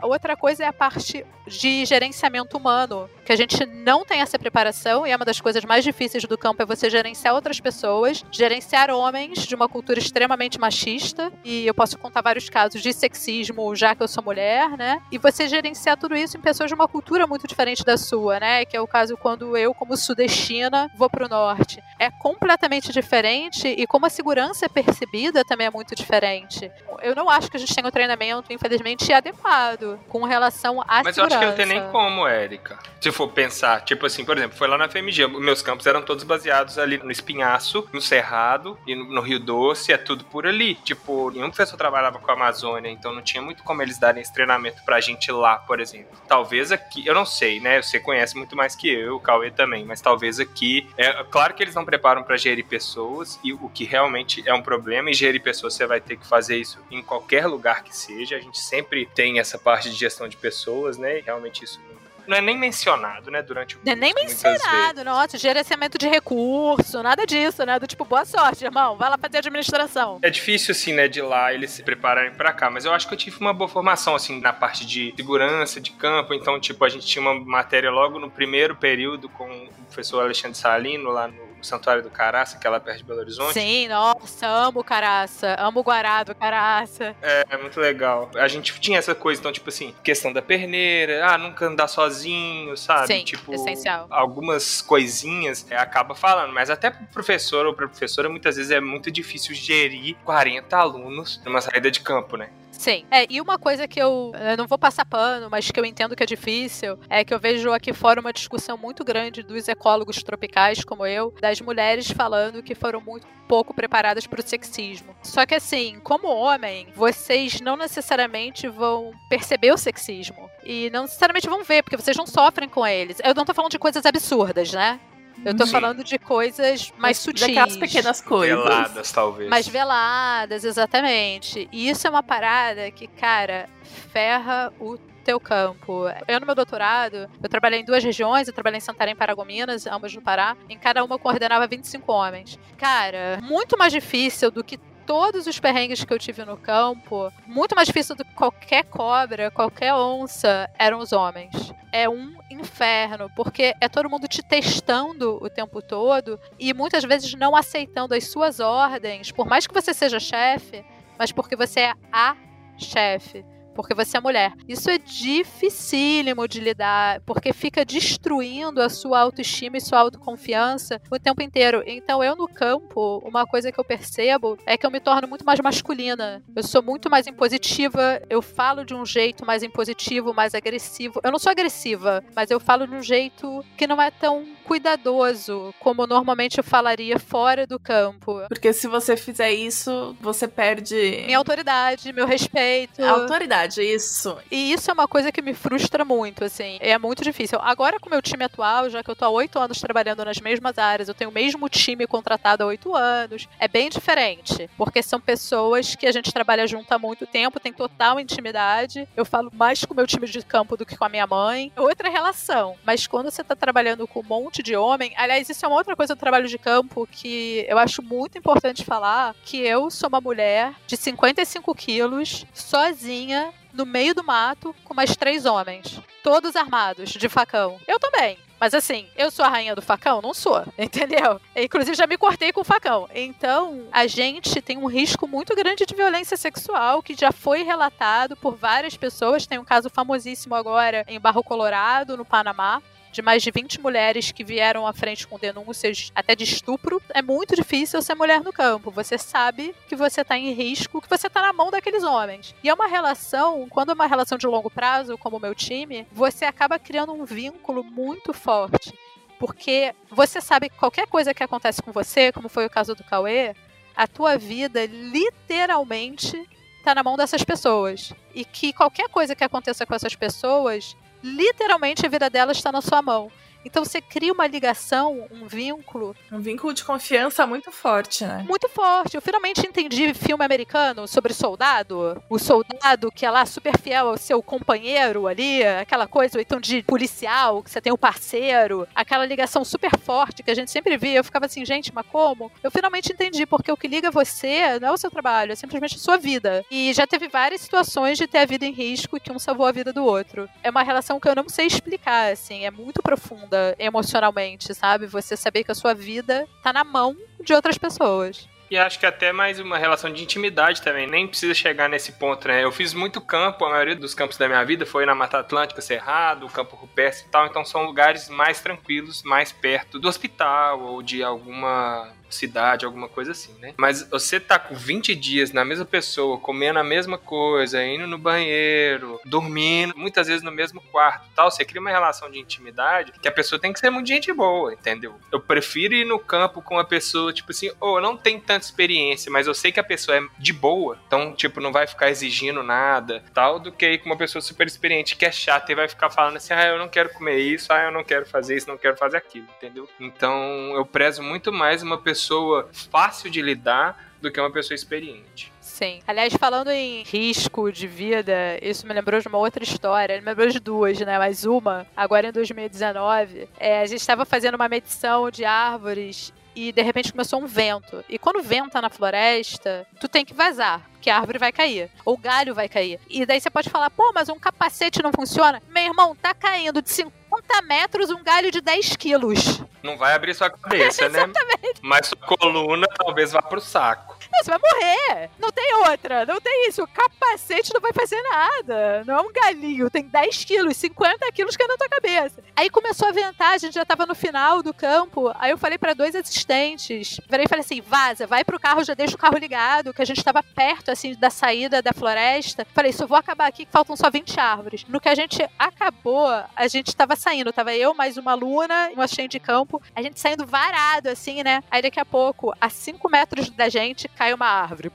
outra 0.02 0.36
coisa 0.36 0.64
é 0.64 0.66
a 0.66 0.72
parte 0.72 1.24
de 1.46 1.84
gerenciamento 1.84 2.56
humano, 2.56 3.08
que 3.24 3.32
a 3.32 3.36
gente 3.36 3.64
não 3.66 4.04
tem 4.04 4.20
essa 4.20 4.38
preparação 4.38 5.06
e 5.06 5.10
é 5.10 5.16
uma 5.16 5.24
das 5.24 5.40
coisas 5.40 5.64
mais 5.64 5.84
difíceis 5.84 6.24
do 6.24 6.38
campo 6.38 6.62
é 6.62 6.66
você 6.66 6.88
gerenciar 6.88 7.34
outras 7.34 7.60
pessoas, 7.60 8.24
gerenciar 8.30 8.90
homens 8.90 9.46
de 9.46 9.54
uma 9.54 9.68
cultura 9.68 9.98
extremamente 9.98 10.58
machista. 10.58 11.32
E 11.44 11.66
eu 11.66 11.74
posso 11.74 11.98
contar 11.98 12.22
vários 12.22 12.48
casos 12.48 12.82
de 12.82 12.92
sexismo, 12.92 13.74
já 13.74 13.94
que 13.94 14.02
eu 14.02 14.08
sou 14.08 14.22
mulher, 14.22 14.70
né? 14.76 14.83
Né? 14.84 15.02
E 15.10 15.16
você 15.16 15.48
gerenciar 15.48 15.96
tudo 15.96 16.14
isso 16.14 16.36
em 16.36 16.40
pessoas 16.40 16.68
de 16.68 16.74
uma 16.74 16.86
cultura 16.86 17.26
muito 17.26 17.48
diferente 17.48 17.82
da 17.82 17.96
sua, 17.96 18.38
né? 18.38 18.64
Que 18.66 18.76
é 18.76 18.80
o 18.80 18.86
caso 18.86 19.16
quando 19.16 19.56
eu, 19.56 19.72
como 19.72 19.96
sudestina, 19.96 20.90
vou 20.94 21.08
pro 21.08 21.28
norte. 21.28 21.82
É 21.98 22.10
completamente 22.10 22.92
diferente 22.92 23.66
e 23.66 23.86
como 23.86 24.04
a 24.06 24.10
segurança 24.10 24.66
é 24.66 24.68
percebida 24.68 25.44
também 25.44 25.66
é 25.66 25.70
muito 25.70 25.94
diferente. 25.94 26.70
Eu 27.02 27.14
não 27.14 27.30
acho 27.30 27.50
que 27.50 27.56
a 27.56 27.60
gente 27.60 27.74
tenha 27.74 27.86
um 27.86 27.90
treinamento, 27.90 28.52
infelizmente, 28.52 29.12
adequado 29.12 29.98
com 30.08 30.24
relação 30.24 30.80
à 30.82 31.02
Mas 31.02 31.14
segurança. 31.14 31.20
eu 31.20 31.24
acho 31.24 31.38
que 31.38 31.46
não 31.46 31.54
tem 31.54 31.66
nem 31.66 31.90
como, 31.90 32.26
Érica. 32.26 32.78
Se 33.00 33.10
for 33.12 33.28
pensar, 33.28 33.82
tipo 33.82 34.06
assim, 34.06 34.24
por 34.24 34.36
exemplo, 34.36 34.56
foi 34.56 34.66
lá 34.68 34.78
na 34.78 34.88
FMG, 34.88 35.26
meus 35.26 35.62
campos 35.62 35.86
eram 35.86 36.02
todos 36.02 36.24
baseados 36.24 36.78
ali 36.78 36.98
no 36.98 37.10
Espinhaço, 37.10 37.86
no 37.92 38.00
Cerrado 38.00 38.78
e 38.86 38.94
no 38.94 39.20
Rio 39.20 39.38
Doce, 39.38 39.92
é 39.92 39.98
tudo 39.98 40.24
por 40.24 40.46
ali. 40.46 40.74
Tipo, 40.76 41.30
nenhum 41.30 41.48
professor 41.48 41.76
trabalhava 41.76 42.18
com 42.18 42.30
a 42.30 42.34
Amazônia, 42.34 42.90
então 42.90 43.12
não 43.12 43.22
tinha 43.22 43.42
muito 43.42 43.62
como 43.62 43.82
eles 43.82 43.98
darem 43.98 44.22
esse 44.22 44.32
treinamento 44.32 44.73
treinamento 44.74 44.84
pra 44.84 45.00
gente 45.00 45.30
lá, 45.30 45.58
por 45.58 45.80
exemplo. 45.80 46.16
Talvez 46.26 46.72
aqui, 46.72 47.06
eu 47.06 47.14
não 47.14 47.24
sei, 47.24 47.60
né? 47.60 47.80
Você 47.80 47.98
conhece 48.00 48.36
muito 48.36 48.56
mais 48.56 48.74
que 48.74 48.88
eu, 48.88 49.16
o 49.16 49.20
Cauê 49.20 49.50
também, 49.50 49.84
mas 49.84 50.00
talvez 50.00 50.40
aqui. 50.40 50.88
É 50.96 51.24
claro 51.24 51.54
que 51.54 51.62
eles 51.62 51.74
não 51.74 51.84
preparam 51.84 52.22
para 52.22 52.36
gerir 52.36 52.66
pessoas, 52.66 53.38
e 53.42 53.52
o 53.52 53.68
que 53.68 53.84
realmente 53.84 54.42
é 54.46 54.52
um 54.52 54.62
problema, 54.62 55.10
e 55.10 55.14
gerir 55.14 55.42
pessoas 55.42 55.74
você 55.74 55.86
vai 55.86 56.00
ter 56.00 56.16
que 56.16 56.26
fazer 56.26 56.56
isso 56.56 56.78
em 56.90 57.02
qualquer 57.02 57.46
lugar 57.46 57.82
que 57.82 57.96
seja. 57.96 58.36
A 58.36 58.40
gente 58.40 58.58
sempre 58.58 59.06
tem 59.06 59.38
essa 59.38 59.58
parte 59.58 59.90
de 59.90 59.96
gestão 59.96 60.28
de 60.28 60.36
pessoas, 60.36 60.98
né? 60.98 61.18
E 61.18 61.22
realmente 61.22 61.64
isso 61.64 61.80
não 62.26 62.36
é 62.36 62.40
nem 62.40 62.58
mencionado, 62.58 63.30
né, 63.30 63.42
durante 63.42 63.76
o 63.76 63.78
curso, 63.78 63.86
Não 63.86 63.92
é 63.92 63.96
nem 63.96 64.14
mencionado, 64.14 65.04
nossa, 65.04 65.38
gerenciamento 65.38 65.98
de 65.98 66.08
recurso, 66.08 67.02
nada 67.02 67.26
disso, 67.26 67.64
né, 67.64 67.78
do 67.78 67.86
tipo, 67.86 68.04
boa 68.04 68.24
sorte, 68.24 68.64
irmão, 68.64 68.96
vai 68.96 69.10
lá 69.10 69.18
fazer 69.18 69.38
administração. 69.38 70.18
É 70.22 70.30
difícil, 70.30 70.72
assim, 70.72 70.92
né, 70.92 71.08
de 71.08 71.20
lá 71.20 71.52
eles 71.52 71.70
se 71.70 71.82
prepararem 71.82 72.32
para 72.32 72.52
cá, 72.52 72.70
mas 72.70 72.84
eu 72.84 72.92
acho 72.92 73.06
que 73.06 73.14
eu 73.14 73.18
tive 73.18 73.36
uma 73.40 73.52
boa 73.52 73.68
formação, 73.68 74.14
assim, 74.14 74.40
na 74.40 74.52
parte 74.52 74.86
de 74.86 75.12
segurança, 75.16 75.80
de 75.80 75.90
campo, 75.92 76.34
então, 76.34 76.58
tipo, 76.60 76.84
a 76.84 76.88
gente 76.88 77.06
tinha 77.06 77.22
uma 77.22 77.34
matéria 77.34 77.90
logo 77.90 78.18
no 78.18 78.30
primeiro 78.30 78.76
período 78.76 79.28
com 79.28 79.48
o 79.48 79.84
professor 79.86 80.22
Alexandre 80.22 80.56
Salino, 80.56 81.10
lá 81.10 81.28
no 81.28 81.43
Santuário 81.64 82.02
do 82.02 82.10
Caraça, 82.10 82.58
que 82.58 82.66
é 82.66 82.70
lá 82.70 82.80
perto 82.80 82.98
de 82.98 83.04
Belo 83.04 83.20
Horizonte. 83.20 83.54
Sim, 83.54 83.88
nossa, 83.88 84.46
amo 84.46 84.84
Caraça, 84.84 85.56
amo 85.58 85.80
o 85.80 85.82
Guará 85.82 86.22
do 86.22 86.34
Caraça. 86.34 87.14
É, 87.22 87.44
é 87.50 87.56
muito 87.56 87.80
legal. 87.80 88.30
A 88.34 88.48
gente 88.48 88.78
tinha 88.80 88.98
essa 88.98 89.14
coisa, 89.14 89.40
então, 89.40 89.52
tipo 89.52 89.68
assim, 89.68 89.94
questão 90.02 90.32
da 90.32 90.42
perneira, 90.42 91.26
ah, 91.26 91.38
nunca 91.38 91.66
andar 91.66 91.88
sozinho, 91.88 92.76
sabe? 92.76 93.06
Sim, 93.06 93.24
tipo, 93.24 93.54
essencial. 93.54 94.06
algumas 94.10 94.82
coisinhas 94.82 95.66
é, 95.70 95.76
acaba 95.76 96.14
falando, 96.14 96.52
mas 96.52 96.70
até 96.70 96.90
pro 96.90 97.06
professor 97.06 97.66
ou 97.66 97.74
pra 97.74 97.88
professora, 97.88 98.28
muitas 98.28 98.56
vezes 98.56 98.70
é 98.70 98.80
muito 98.80 99.10
difícil 99.10 99.54
gerir 99.54 100.16
40 100.24 100.76
alunos 100.76 101.40
numa 101.44 101.60
saída 101.60 101.90
de 101.90 102.00
campo, 102.00 102.36
né? 102.36 102.50
Sim. 102.78 103.04
É, 103.10 103.26
e 103.28 103.40
uma 103.40 103.58
coisa 103.58 103.86
que 103.86 104.00
eu, 104.00 104.32
eu, 104.34 104.56
não 104.56 104.66
vou 104.66 104.78
passar 104.78 105.04
pano, 105.04 105.48
mas 105.50 105.70
que 105.70 105.78
eu 105.78 105.84
entendo 105.84 106.14
que 106.14 106.22
é 106.22 106.26
difícil, 106.26 106.98
é 107.08 107.24
que 107.24 107.32
eu 107.32 107.38
vejo 107.38 107.72
aqui 107.72 107.92
fora 107.92 108.20
uma 108.20 108.32
discussão 108.32 108.76
muito 108.76 109.04
grande 109.04 109.42
dos 109.42 109.68
ecólogos 109.68 110.22
tropicais, 110.22 110.84
como 110.84 111.06
eu, 111.06 111.32
das 111.40 111.60
mulheres 111.60 112.10
falando 112.10 112.62
que 112.62 112.74
foram 112.74 113.00
muito 113.00 113.26
pouco 113.48 113.74
preparadas 113.74 114.26
para 114.26 114.40
o 114.40 114.46
sexismo. 114.46 115.14
Só 115.22 115.44
que 115.46 115.54
assim, 115.54 116.00
como 116.02 116.28
homem, 116.28 116.88
vocês 116.94 117.60
não 117.60 117.76
necessariamente 117.76 118.68
vão 118.68 119.12
perceber 119.28 119.72
o 119.72 119.78
sexismo. 119.78 120.50
E 120.64 120.90
não 120.90 121.02
necessariamente 121.02 121.48
vão 121.48 121.62
ver, 121.62 121.82
porque 121.82 121.96
vocês 121.96 122.16
não 122.16 122.26
sofrem 122.26 122.68
com 122.68 122.86
eles. 122.86 123.18
Eu 123.22 123.34
não 123.34 123.44
tô 123.44 123.52
falando 123.52 123.70
de 123.70 123.78
coisas 123.78 124.04
absurdas, 124.06 124.72
né? 124.72 124.98
Eu 125.44 125.56
tô 125.56 125.66
Sim. 125.66 125.72
falando 125.72 126.04
de 126.04 126.18
coisas 126.18 126.92
mais 126.98 127.18
sutis. 127.18 127.46
Daquelas 127.46 127.76
pequenas 127.76 128.20
coisas. 128.20 128.62
Veladas, 128.62 129.12
talvez. 129.12 129.48
Mais 129.48 129.66
veladas, 129.66 130.64
exatamente. 130.64 131.68
E 131.72 131.88
isso 131.88 132.06
é 132.06 132.10
uma 132.10 132.22
parada 132.22 132.90
que, 132.90 133.06
cara, 133.06 133.68
ferra 134.12 134.72
o 134.80 134.98
teu 135.24 135.40
campo. 135.40 136.04
Eu, 136.28 136.38
no 136.38 136.46
meu 136.46 136.54
doutorado, 136.54 137.28
eu 137.42 137.48
trabalhei 137.48 137.80
em 137.80 137.84
duas 137.84 138.04
regiões, 138.04 138.46
eu 138.46 138.54
trabalhei 138.54 138.78
em 138.78 138.80
Santarém 138.80 139.12
e 139.12 139.16
Paragominas, 139.16 139.86
ambas 139.86 140.14
no 140.14 140.20
Pará. 140.20 140.56
Em 140.68 140.78
cada 140.78 141.02
uma 141.02 141.14
eu 141.14 141.18
coordenava 141.18 141.66
25 141.66 142.12
homens. 142.12 142.58
Cara, 142.76 143.38
muito 143.42 143.76
mais 143.78 143.92
difícil 143.92 144.50
do 144.50 144.62
que 144.62 144.78
todos 145.06 145.46
os 145.46 145.58
perrengues 145.58 146.04
que 146.04 146.12
eu 146.12 146.18
tive 146.18 146.44
no 146.44 146.56
campo, 146.56 147.32
muito 147.46 147.74
mais 147.74 147.86
difícil 147.86 148.14
do 148.14 148.24
que 148.24 148.34
qualquer 148.34 148.84
cobra, 148.84 149.50
qualquer 149.50 149.94
onça, 149.94 150.68
eram 150.78 150.98
os 150.98 151.12
homens. 151.12 151.72
É 151.92 152.08
um 152.08 152.34
inferno, 152.50 153.30
porque 153.36 153.74
é 153.80 153.88
todo 153.88 154.10
mundo 154.10 154.26
te 154.26 154.42
testando 154.42 155.38
o 155.42 155.48
tempo 155.48 155.80
todo 155.80 156.40
e 156.58 156.74
muitas 156.74 157.04
vezes 157.04 157.34
não 157.34 157.54
aceitando 157.54 158.14
as 158.14 158.28
suas 158.28 158.60
ordens, 158.60 159.30
por 159.30 159.46
mais 159.46 159.66
que 159.66 159.74
você 159.74 159.94
seja 159.94 160.18
chefe, 160.18 160.84
mas 161.18 161.30
porque 161.30 161.54
você 161.54 161.80
é 161.80 161.92
a 162.12 162.36
chefe 162.76 163.44
porque 163.74 163.94
você 163.94 164.16
é 164.16 164.20
mulher. 164.20 164.52
Isso 164.68 164.88
é 164.88 164.98
dificílimo 164.98 166.46
de 166.46 166.60
lidar, 166.60 167.20
porque 167.20 167.52
fica 167.52 167.84
destruindo 167.84 168.80
a 168.80 168.88
sua 168.88 169.20
autoestima 169.20 169.76
e 169.76 169.80
sua 169.80 170.00
autoconfiança 170.00 171.00
o 171.10 171.18
tempo 171.18 171.42
inteiro. 171.42 171.82
Então, 171.86 172.22
eu 172.22 172.36
no 172.36 172.48
campo, 172.48 173.22
uma 173.24 173.46
coisa 173.46 173.70
que 173.70 173.78
eu 173.78 173.84
percebo 173.84 174.56
é 174.66 174.76
que 174.76 174.86
eu 174.86 174.90
me 174.90 175.00
torno 175.00 175.28
muito 175.28 175.44
mais 175.44 175.60
masculina. 175.60 176.42
Eu 176.54 176.62
sou 176.62 176.82
muito 176.82 177.10
mais 177.10 177.26
impositiva, 177.26 178.20
eu 178.28 178.40
falo 178.40 178.84
de 178.84 178.94
um 178.94 179.04
jeito 179.04 179.44
mais 179.44 179.62
impositivo, 179.62 180.34
mais 180.34 180.54
agressivo. 180.54 181.20
Eu 181.22 181.32
não 181.32 181.38
sou 181.38 181.50
agressiva, 181.50 182.24
mas 182.34 182.50
eu 182.50 182.60
falo 182.60 182.86
de 182.86 182.94
um 182.94 183.02
jeito 183.02 183.64
que 183.76 183.86
não 183.86 184.00
é 184.00 184.10
tão 184.10 184.46
cuidadoso 184.64 185.74
como 185.78 186.06
normalmente 186.06 186.58
eu 186.58 186.64
falaria 186.64 187.18
fora 187.18 187.66
do 187.66 187.78
campo. 187.78 188.40
Porque 188.48 188.72
se 188.72 188.86
você 188.86 189.16
fizer 189.16 189.52
isso, 189.52 190.16
você 190.20 190.48
perde 190.48 191.22
minha 191.26 191.38
autoridade, 191.38 192.12
meu 192.12 192.26
respeito. 192.26 193.02
A 193.02 193.10
autoridade 193.10 193.63
verdade, 193.64 193.82
isso. 193.82 194.36
E 194.50 194.72
isso 194.72 194.90
é 194.90 194.94
uma 194.94 195.08
coisa 195.08 195.32
que 195.32 195.42
me 195.42 195.54
frustra 195.54 196.04
muito, 196.04 196.44
assim. 196.44 196.78
É 196.80 196.96
muito 196.98 197.22
difícil. 197.22 197.58
Agora, 197.60 197.98
com 197.98 198.06
o 198.06 198.10
meu 198.10 198.22
time 198.22 198.44
atual, 198.44 198.88
já 198.90 199.02
que 199.02 199.10
eu 199.10 199.16
tô 199.16 199.24
há 199.24 199.28
oito 199.30 199.58
anos 199.58 199.80
trabalhando 199.80 200.24
nas 200.24 200.40
mesmas 200.40 200.78
áreas, 200.78 201.08
eu 201.08 201.14
tenho 201.14 201.30
o 201.30 201.34
mesmo 201.34 201.68
time 201.68 202.06
contratado 202.06 202.62
há 202.62 202.66
oito 202.66 202.94
anos, 202.94 203.48
é 203.58 203.66
bem 203.66 203.88
diferente. 203.88 204.68
Porque 204.76 205.02
são 205.02 205.20
pessoas 205.20 205.94
que 205.94 206.06
a 206.06 206.12
gente 206.12 206.32
trabalha 206.32 206.66
junto 206.66 206.92
há 206.92 206.98
muito 206.98 207.26
tempo, 207.26 207.60
tem 207.60 207.72
total 207.72 208.20
intimidade. 208.20 209.08
Eu 209.16 209.24
falo 209.24 209.50
mais 209.54 209.84
com 209.84 209.94
o 209.94 209.96
meu 209.96 210.06
time 210.06 210.26
de 210.26 210.42
campo 210.42 210.76
do 210.76 210.86
que 210.86 210.96
com 210.96 211.04
a 211.04 211.08
minha 211.08 211.26
mãe. 211.26 211.72
Outra 211.76 212.08
relação. 212.08 212.76
Mas 212.84 213.06
quando 213.06 213.30
você 213.30 213.42
tá 213.42 213.56
trabalhando 213.56 214.06
com 214.06 214.20
um 214.20 214.24
monte 214.24 214.62
de 214.62 214.76
homem, 214.76 215.12
aliás, 215.16 215.48
isso 215.48 215.64
é 215.64 215.68
uma 215.68 215.76
outra 215.76 215.96
coisa 215.96 216.14
do 216.14 216.18
trabalho 216.18 216.48
de 216.48 216.58
campo 216.58 217.08
que 217.10 217.64
eu 217.68 217.78
acho 217.78 218.02
muito 218.02 218.38
importante 218.38 218.84
falar, 218.84 219.34
que 219.44 219.58
eu 219.58 219.90
sou 219.90 220.08
uma 220.08 220.20
mulher 220.20 220.74
de 220.86 220.96
55 220.96 221.74
quilos, 221.74 222.44
sozinha, 222.52 223.53
no 223.74 223.84
meio 223.84 224.14
do 224.14 224.24
mato 224.24 224.74
com 224.84 224.94
mais 224.94 225.16
três 225.16 225.44
homens, 225.44 226.00
todos 226.22 226.56
armados 226.56 227.10
de 227.10 227.28
facão. 227.28 227.78
Eu 227.86 227.98
também. 227.98 228.38
Mas 228.58 228.72
assim, 228.72 229.06
eu 229.16 229.30
sou 229.30 229.44
a 229.44 229.48
rainha 229.48 229.74
do 229.74 229.82
facão? 229.82 230.22
Não 230.22 230.32
sou, 230.32 230.64
entendeu? 230.78 231.40
Inclusive 231.54 231.96
já 231.96 232.06
me 232.06 232.16
cortei 232.16 232.52
com 232.52 232.60
o 232.60 232.64
facão. 232.64 233.08
Então, 233.14 233.86
a 233.92 234.06
gente 234.06 234.62
tem 234.62 234.78
um 234.78 234.86
risco 234.86 235.26
muito 235.26 235.54
grande 235.54 235.84
de 235.84 235.94
violência 235.94 236.36
sexual 236.36 237.02
que 237.02 237.14
já 237.14 237.32
foi 237.32 237.62
relatado 237.62 238.36
por 238.36 238.56
várias 238.56 238.96
pessoas. 238.96 239.46
Tem 239.46 239.58
um 239.58 239.64
caso 239.64 239.90
famosíssimo 239.90 240.54
agora 240.54 241.04
em 241.08 241.20
Barro 241.20 241.42
Colorado, 241.42 242.16
no 242.16 242.24
Panamá, 242.24 242.80
de 243.14 243.22
mais 243.22 243.44
de 243.44 243.50
20 243.52 243.80
mulheres 243.80 244.32
que 244.32 244.42
vieram 244.42 244.84
à 244.86 244.92
frente 244.92 245.24
com 245.26 245.38
denúncias 245.38 246.10
até 246.16 246.34
de 246.34 246.42
estupro, 246.42 247.00
é 247.10 247.22
muito 247.22 247.54
difícil 247.54 248.02
ser 248.02 248.16
mulher 248.16 248.42
no 248.42 248.52
campo. 248.52 248.90
Você 248.90 249.16
sabe 249.16 249.72
que 249.88 249.94
você 249.94 250.22
está 250.22 250.36
em 250.36 250.52
risco, 250.52 251.00
que 251.00 251.08
você 251.08 251.28
está 251.28 251.40
na 251.40 251.52
mão 251.52 251.70
daqueles 251.70 252.02
homens. 252.02 252.56
E 252.62 252.68
é 252.68 252.74
uma 252.74 252.88
relação, 252.88 253.68
quando 253.68 253.90
é 253.90 253.94
uma 253.94 254.08
relação 254.08 254.36
de 254.36 254.48
longo 254.48 254.68
prazo, 254.68 255.16
como 255.16 255.36
o 255.36 255.40
meu 255.40 255.54
time, 255.54 256.08
você 256.10 256.44
acaba 256.44 256.76
criando 256.76 257.12
um 257.12 257.24
vínculo 257.24 257.84
muito 257.84 258.32
forte 258.32 258.92
Porque 259.38 259.94
você 260.10 260.40
sabe 260.40 260.68
que 260.68 260.76
qualquer 260.76 261.06
coisa 261.06 261.32
que 261.32 261.44
acontece 261.44 261.80
com 261.80 261.92
você, 261.92 262.32
como 262.32 262.48
foi 262.48 262.66
o 262.66 262.70
caso 262.70 262.96
do 262.96 263.04
Cauê, 263.04 263.54
a 263.94 264.08
tua 264.08 264.36
vida 264.36 264.86
literalmente 264.86 266.48
tá 266.82 266.96
na 266.96 267.04
mão 267.04 267.16
dessas 267.16 267.44
pessoas. 267.44 268.12
E 268.34 268.44
que 268.44 268.72
qualquer 268.72 269.08
coisa 269.08 269.36
que 269.36 269.44
aconteça 269.44 269.86
com 269.86 269.94
essas 269.94 270.16
pessoas, 270.16 270.96
literalmente 271.24 272.04
a 272.04 272.08
vida 272.08 272.28
delas 272.28 272.58
está 272.58 272.70
na 272.70 272.82
sua 272.82 273.00
mão. 273.00 273.32
Então 273.64 273.84
você 273.84 274.00
cria 274.00 274.32
uma 274.32 274.46
ligação, 274.46 275.26
um 275.30 275.46
vínculo. 275.46 276.14
Um 276.30 276.40
vínculo 276.40 276.74
de 276.74 276.84
confiança 276.84 277.46
muito 277.46 277.72
forte, 277.72 278.24
né? 278.24 278.44
Muito 278.46 278.68
forte. 278.68 279.16
Eu 279.16 279.22
finalmente 279.22 279.66
entendi 279.66 280.12
filme 280.12 280.44
americano 280.44 281.08
sobre 281.08 281.32
soldado. 281.32 282.22
O 282.28 282.38
soldado 282.38 283.10
que 283.10 283.24
é 283.24 283.30
lá 283.30 283.46
super 283.46 283.78
fiel 283.78 284.08
ao 284.08 284.18
seu 284.18 284.42
companheiro 284.42 285.26
ali, 285.26 285.64
aquela 285.64 286.06
coisa, 286.06 286.36
ou 286.36 286.42
então 286.42 286.60
de 286.60 286.82
policial, 286.82 287.62
que 287.62 287.70
você 287.70 287.80
tem 287.80 287.92
o 287.92 287.98
parceiro, 287.98 288.86
aquela 288.94 289.24
ligação 289.24 289.64
super 289.64 289.96
forte 289.98 290.42
que 290.42 290.50
a 290.50 290.54
gente 290.54 290.70
sempre 290.70 290.96
via. 290.96 291.18
Eu 291.18 291.24
ficava 291.24 291.46
assim, 291.46 291.64
gente, 291.64 291.92
mas 291.94 292.06
como? 292.06 292.52
Eu 292.62 292.70
finalmente 292.70 293.12
entendi, 293.12 293.46
porque 293.46 293.72
o 293.72 293.76
que 293.76 293.88
liga 293.88 294.10
você 294.10 294.78
não 294.78 294.88
é 294.88 294.92
o 294.92 294.98
seu 294.98 295.10
trabalho, 295.10 295.52
é 295.52 295.56
simplesmente 295.56 295.96
a 295.96 295.98
sua 295.98 296.16
vida. 296.16 296.64
E 296.70 296.92
já 296.92 297.06
teve 297.06 297.28
várias 297.28 297.62
situações 297.62 298.18
de 298.18 298.26
ter 298.26 298.38
a 298.38 298.46
vida 298.46 298.66
em 298.66 298.72
risco 298.72 299.16
e 299.16 299.20
que 299.20 299.32
um 299.32 299.38
salvou 299.38 299.66
a 299.66 299.72
vida 299.72 299.92
do 299.92 300.04
outro. 300.04 300.48
É 300.62 300.70
uma 300.70 300.82
relação 300.82 301.18
que 301.18 301.28
eu 301.28 301.34
não 301.34 301.48
sei 301.48 301.66
explicar, 301.66 302.32
assim, 302.32 302.64
é 302.64 302.70
muito 302.70 303.02
profunda 303.02 303.53
emocionalmente, 303.78 304.74
sabe? 304.74 305.06
Você 305.06 305.36
saber 305.36 305.64
que 305.64 305.72
a 305.72 305.74
sua 305.74 305.94
vida 305.94 306.46
tá 306.62 306.72
na 306.72 306.84
mão 306.84 307.16
de 307.40 307.52
outras 307.52 307.78
pessoas. 307.78 308.48
E 308.70 308.78
acho 308.78 308.98
que 308.98 309.06
até 309.06 309.32
mais 309.32 309.60
uma 309.60 309.78
relação 309.78 310.12
de 310.12 310.22
intimidade 310.22 310.82
também. 310.82 311.06
Nem 311.06 311.28
precisa 311.28 311.54
chegar 311.54 311.88
nesse 311.88 312.12
ponto, 312.12 312.48
né? 312.48 312.64
Eu 312.64 312.72
fiz 312.72 312.94
muito 312.94 313.20
campo, 313.20 313.64
a 313.64 313.70
maioria 313.70 313.94
dos 313.94 314.14
campos 314.14 314.36
da 314.36 314.48
minha 314.48 314.64
vida 314.64 314.86
foi 314.86 315.04
na 315.06 315.14
Mata 315.14 315.38
Atlântica, 315.38 315.80
Cerrado, 315.80 316.48
Campo 316.48 316.74
Rupestre 316.74 317.28
e 317.28 317.30
tal. 317.30 317.46
Então 317.46 317.64
são 317.64 317.84
lugares 317.84 318.28
mais 318.28 318.60
tranquilos, 318.60 319.22
mais 319.22 319.52
perto 319.52 319.98
do 319.98 320.08
hospital 320.08 320.80
ou 320.80 321.02
de 321.02 321.22
alguma 321.22 322.10
cidade, 322.34 322.84
alguma 322.84 323.08
coisa 323.08 323.32
assim, 323.32 323.54
né? 323.60 323.74
Mas 323.76 324.02
você 324.02 324.38
tá 324.38 324.58
com 324.58 324.74
20 324.74 325.14
dias 325.14 325.52
na 325.52 325.64
mesma 325.64 325.84
pessoa, 325.84 326.38
comendo 326.38 326.78
a 326.78 326.84
mesma 326.84 327.18
coisa, 327.18 327.84
indo 327.84 328.06
no 328.06 328.18
banheiro, 328.18 329.20
dormindo, 329.24 329.94
muitas 329.96 330.26
vezes 330.26 330.42
no 330.42 330.52
mesmo 330.52 330.80
quarto 330.80 331.24
tal, 331.34 331.50
você 331.50 331.64
cria 331.64 331.80
uma 331.80 331.90
relação 331.90 332.30
de 332.30 332.38
intimidade 332.38 333.12
que 333.20 333.28
a 333.28 333.32
pessoa 333.32 333.58
tem 333.58 333.72
que 333.72 333.78
ser 333.78 333.90
muito 333.90 334.06
gente 334.06 334.32
boa, 334.32 334.72
entendeu? 334.72 335.14
Eu 335.32 335.40
prefiro 335.40 335.94
ir 335.94 336.04
no 336.04 336.18
campo 336.18 336.62
com 336.62 336.74
uma 336.74 336.84
pessoa, 336.84 337.32
tipo 337.32 337.50
assim, 337.50 337.70
ou 337.80 337.96
oh, 337.96 338.00
não 338.00 338.16
tem 338.16 338.38
tanta 338.38 338.64
experiência, 338.64 339.30
mas 339.30 339.46
eu 339.46 339.54
sei 339.54 339.72
que 339.72 339.80
a 339.80 339.84
pessoa 339.84 340.18
é 340.18 340.22
de 340.38 340.52
boa, 340.52 340.98
então, 341.06 341.32
tipo, 341.34 341.60
não 341.60 341.72
vai 341.72 341.86
ficar 341.86 342.10
exigindo 342.10 342.62
nada, 342.62 343.24
tal, 343.32 343.58
do 343.58 343.72
que 343.72 343.86
ir 343.86 343.98
com 343.98 344.06
uma 344.06 344.16
pessoa 344.16 344.42
super 344.42 344.66
experiente 344.66 345.16
que 345.16 345.24
é 345.24 345.32
chata 345.32 345.70
e 345.70 345.74
vai 345.74 345.88
ficar 345.88 346.10
falando 346.10 346.36
assim, 346.36 346.54
ah, 346.54 346.66
eu 346.66 346.78
não 346.78 346.88
quero 346.88 347.10
comer 347.10 347.38
isso, 347.38 347.72
ah, 347.72 347.84
eu 347.84 347.92
não 347.92 348.04
quero 348.04 348.26
fazer 348.26 348.56
isso, 348.56 348.68
não 348.68 348.78
quero 348.78 348.96
fazer 348.96 349.16
aquilo, 349.16 349.46
entendeu? 349.56 349.88
Então, 349.98 350.72
eu 350.74 350.84
prezo 350.84 351.22
muito 351.22 351.52
mais 351.52 351.82
uma 351.82 351.98
pessoa 351.98 352.23
pessoa 352.24 352.68
fácil 352.90 353.30
de 353.30 353.42
lidar 353.42 354.12
do 354.20 354.30
que 354.30 354.40
uma 354.40 354.50
pessoa 354.50 354.74
experiente. 354.74 355.52
Sim. 355.60 356.00
Aliás, 356.06 356.32
falando 356.34 356.70
em 356.70 357.02
risco 357.02 357.70
de 357.70 357.86
vida, 357.86 358.32
isso 358.62 358.86
me 358.86 358.94
lembrou 358.94 359.20
de 359.20 359.28
uma 359.28 359.38
outra 359.38 359.62
história. 359.62 360.18
Me 360.18 360.24
lembrou 360.24 360.48
de 360.48 360.58
duas, 360.58 360.98
né? 361.00 361.18
Mas 361.18 361.44
uma, 361.44 361.86
agora 361.94 362.28
em 362.28 362.32
2019, 362.32 363.48
é, 363.58 363.80
a 363.80 363.86
gente 363.86 364.00
estava 364.00 364.24
fazendo 364.24 364.54
uma 364.54 364.68
medição 364.68 365.30
de 365.30 365.44
árvores 365.44 366.32
e 366.56 366.72
de 366.72 366.80
repente 366.80 367.12
começou 367.12 367.42
um 367.42 367.46
vento. 367.46 368.02
E 368.08 368.18
quando 368.18 368.42
venta 368.42 368.80
na 368.80 368.88
floresta, 368.88 369.86
tu 370.00 370.08
tem 370.08 370.24
que 370.24 370.32
vazar, 370.32 370.80
porque 370.92 371.10
a 371.10 371.18
árvore 371.18 371.38
vai 371.38 371.52
cair, 371.52 371.90
ou 372.04 372.14
o 372.14 372.18
galho 372.18 372.54
vai 372.54 372.68
cair. 372.68 373.00
E 373.10 373.26
daí 373.26 373.40
você 373.40 373.50
pode 373.50 373.68
falar, 373.68 373.90
pô, 373.90 374.12
mas 374.14 374.28
um 374.28 374.38
capacete 374.38 375.02
não 375.02 375.12
funciona? 375.12 375.60
Meu 375.68 375.82
irmão, 375.82 376.14
tá 376.14 376.32
caindo 376.32 376.80
de 376.80 376.90
50 376.90 377.23
metros 377.64 378.10
um 378.10 378.22
galho 378.22 378.50
de 378.50 378.60
10 378.60 378.96
quilos. 378.96 379.62
Não 379.82 379.96
vai 379.96 380.14
abrir 380.14 380.34
sua 380.34 380.48
cabeça, 380.48 381.08
né? 381.08 381.30
Mas 381.82 382.06
sua 382.06 382.16
coluna 382.16 382.86
talvez 382.96 383.32
vá 383.32 383.42
pro 383.42 383.60
saco. 383.60 384.16
Você 384.42 384.50
vai 384.50 384.58
morrer. 384.58 385.30
Não 385.38 385.50
tem 385.50 385.74
outra. 385.90 386.24
Não 386.26 386.40
tem 386.40 386.68
isso. 386.68 386.82
O 386.82 386.88
capacete 386.88 387.72
não 387.72 387.80
vai 387.80 387.92
fazer 387.92 388.20
nada. 388.22 389.04
Não 389.06 389.18
é 389.18 389.20
um 389.20 389.32
galinho. 389.32 389.90
Tem 389.90 390.02
10 390.02 390.44
quilos, 390.44 390.76
50 390.76 391.30
quilos 391.32 391.56
que 391.56 391.62
é 391.62 391.66
na 391.66 391.76
tua 391.76 391.88
cabeça. 391.88 392.42
Aí 392.56 392.70
começou 392.70 393.08
a 393.08 393.12
ventar. 393.12 393.52
A 393.52 393.58
gente 393.58 393.74
já 393.74 393.84
tava 393.84 394.06
no 394.06 394.14
final 394.14 394.62
do 394.62 394.72
campo. 394.72 395.32
Aí 395.38 395.50
eu 395.50 395.58
falei 395.58 395.78
para 395.78 395.94
dois 395.94 396.14
assistentes. 396.14 397.20
Virei 397.28 397.44
e 397.44 397.48
falei 397.48 397.64
assim: 397.64 397.80
vaza, 397.80 398.26
vai 398.26 398.42
pro 398.42 398.58
carro, 398.58 398.84
já 398.84 398.94
deixa 398.94 399.14
o 399.14 399.18
carro 399.18 399.38
ligado. 399.38 399.92
Que 399.92 400.02
a 400.02 400.06
gente 400.06 400.24
tava 400.24 400.42
perto, 400.42 400.90
assim, 400.90 401.14
da 401.14 401.30
saída 401.30 401.82
da 401.82 401.92
floresta. 401.92 402.66
Falei, 402.74 402.92
só 402.92 403.06
vou 403.06 403.18
acabar 403.18 403.46
aqui 403.46 403.64
que 403.64 403.72
faltam 403.72 403.96
só 403.96 404.10
20 404.10 404.40
árvores. 404.40 404.84
No 404.88 405.00
que 405.00 405.08
a 405.08 405.14
gente 405.14 405.46
acabou, 405.58 406.26
a 406.56 406.68
gente 406.68 406.94
tava 406.96 407.14
saindo. 407.24 407.52
Tava 407.52 407.74
eu, 407.74 407.94
mais 407.94 408.18
uma 408.18 408.32
aluna, 408.32 408.90
um 408.94 409.00
assistente 409.00 409.32
de 409.32 409.40
campo. 409.40 409.80
A 409.96 410.02
gente 410.02 410.20
saindo 410.20 410.46
varado, 410.46 411.08
assim, 411.08 411.42
né? 411.42 411.62
Aí 411.70 411.80
daqui 411.80 411.98
a 411.98 412.04
pouco, 412.04 412.54
a 412.60 412.68
5 412.68 413.10
metros 413.10 413.48
da 413.50 413.68
gente, 413.70 414.08
caiu 414.08 414.36
uma 414.36 414.46
árvore. 414.46 414.92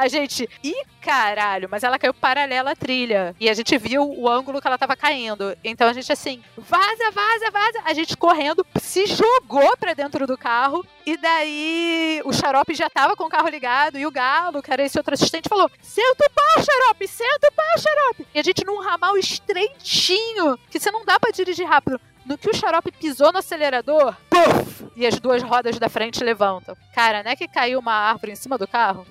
A 0.00 0.08
gente, 0.08 0.48
ih, 0.64 0.82
caralho, 1.02 1.68
mas 1.70 1.82
ela 1.82 1.98
caiu 1.98 2.14
paralela 2.14 2.70
à 2.70 2.74
trilha. 2.74 3.36
E 3.38 3.50
a 3.50 3.52
gente 3.52 3.76
viu 3.76 4.02
o 4.02 4.26
ângulo 4.26 4.58
que 4.58 4.66
ela 4.66 4.78
tava 4.78 4.96
caindo. 4.96 5.54
Então 5.62 5.86
a 5.86 5.92
gente, 5.92 6.10
assim, 6.10 6.42
vaza, 6.56 7.10
vaza, 7.10 7.50
vaza. 7.50 7.82
A 7.84 7.92
gente 7.92 8.16
correndo, 8.16 8.66
se 8.80 9.04
jogou 9.04 9.76
pra 9.76 9.92
dentro 9.92 10.26
do 10.26 10.38
carro. 10.38 10.86
E 11.04 11.18
daí 11.18 12.22
o 12.24 12.32
xarope 12.32 12.74
já 12.74 12.88
tava 12.88 13.14
com 13.14 13.24
o 13.24 13.28
carro 13.28 13.50
ligado. 13.50 13.98
E 13.98 14.06
o 14.06 14.10
galo, 14.10 14.62
que 14.62 14.72
era 14.72 14.82
esse 14.82 14.96
outro 14.96 15.12
assistente, 15.12 15.50
falou: 15.50 15.70
Senta 15.82 16.24
o 16.24 16.30
pau, 16.30 16.64
xarope, 16.64 17.06
senta 17.06 17.48
o 17.48 17.52
pau, 17.52 17.78
xarope. 17.78 18.26
E 18.34 18.40
a 18.40 18.42
gente 18.42 18.64
num 18.64 18.80
ramal 18.80 19.18
estreitinho, 19.18 20.58
que 20.70 20.80
você 20.80 20.90
não 20.90 21.04
dá 21.04 21.20
pra 21.20 21.30
dirigir 21.30 21.66
rápido. 21.66 22.00
No 22.24 22.38
que 22.38 22.50
o 22.50 22.54
xarope 22.54 22.92
pisou 22.92 23.32
no 23.32 23.38
acelerador, 23.38 24.14
puff, 24.28 24.86
e 24.94 25.06
as 25.06 25.18
duas 25.18 25.42
rodas 25.42 25.78
da 25.78 25.88
frente 25.88 26.22
levantam. 26.22 26.76
Cara, 26.94 27.22
não 27.22 27.30
é 27.30 27.36
que 27.36 27.48
caiu 27.48 27.78
uma 27.78 27.92
árvore 27.92 28.32
em 28.32 28.36
cima 28.36 28.58
do 28.58 28.68
carro? 28.68 29.06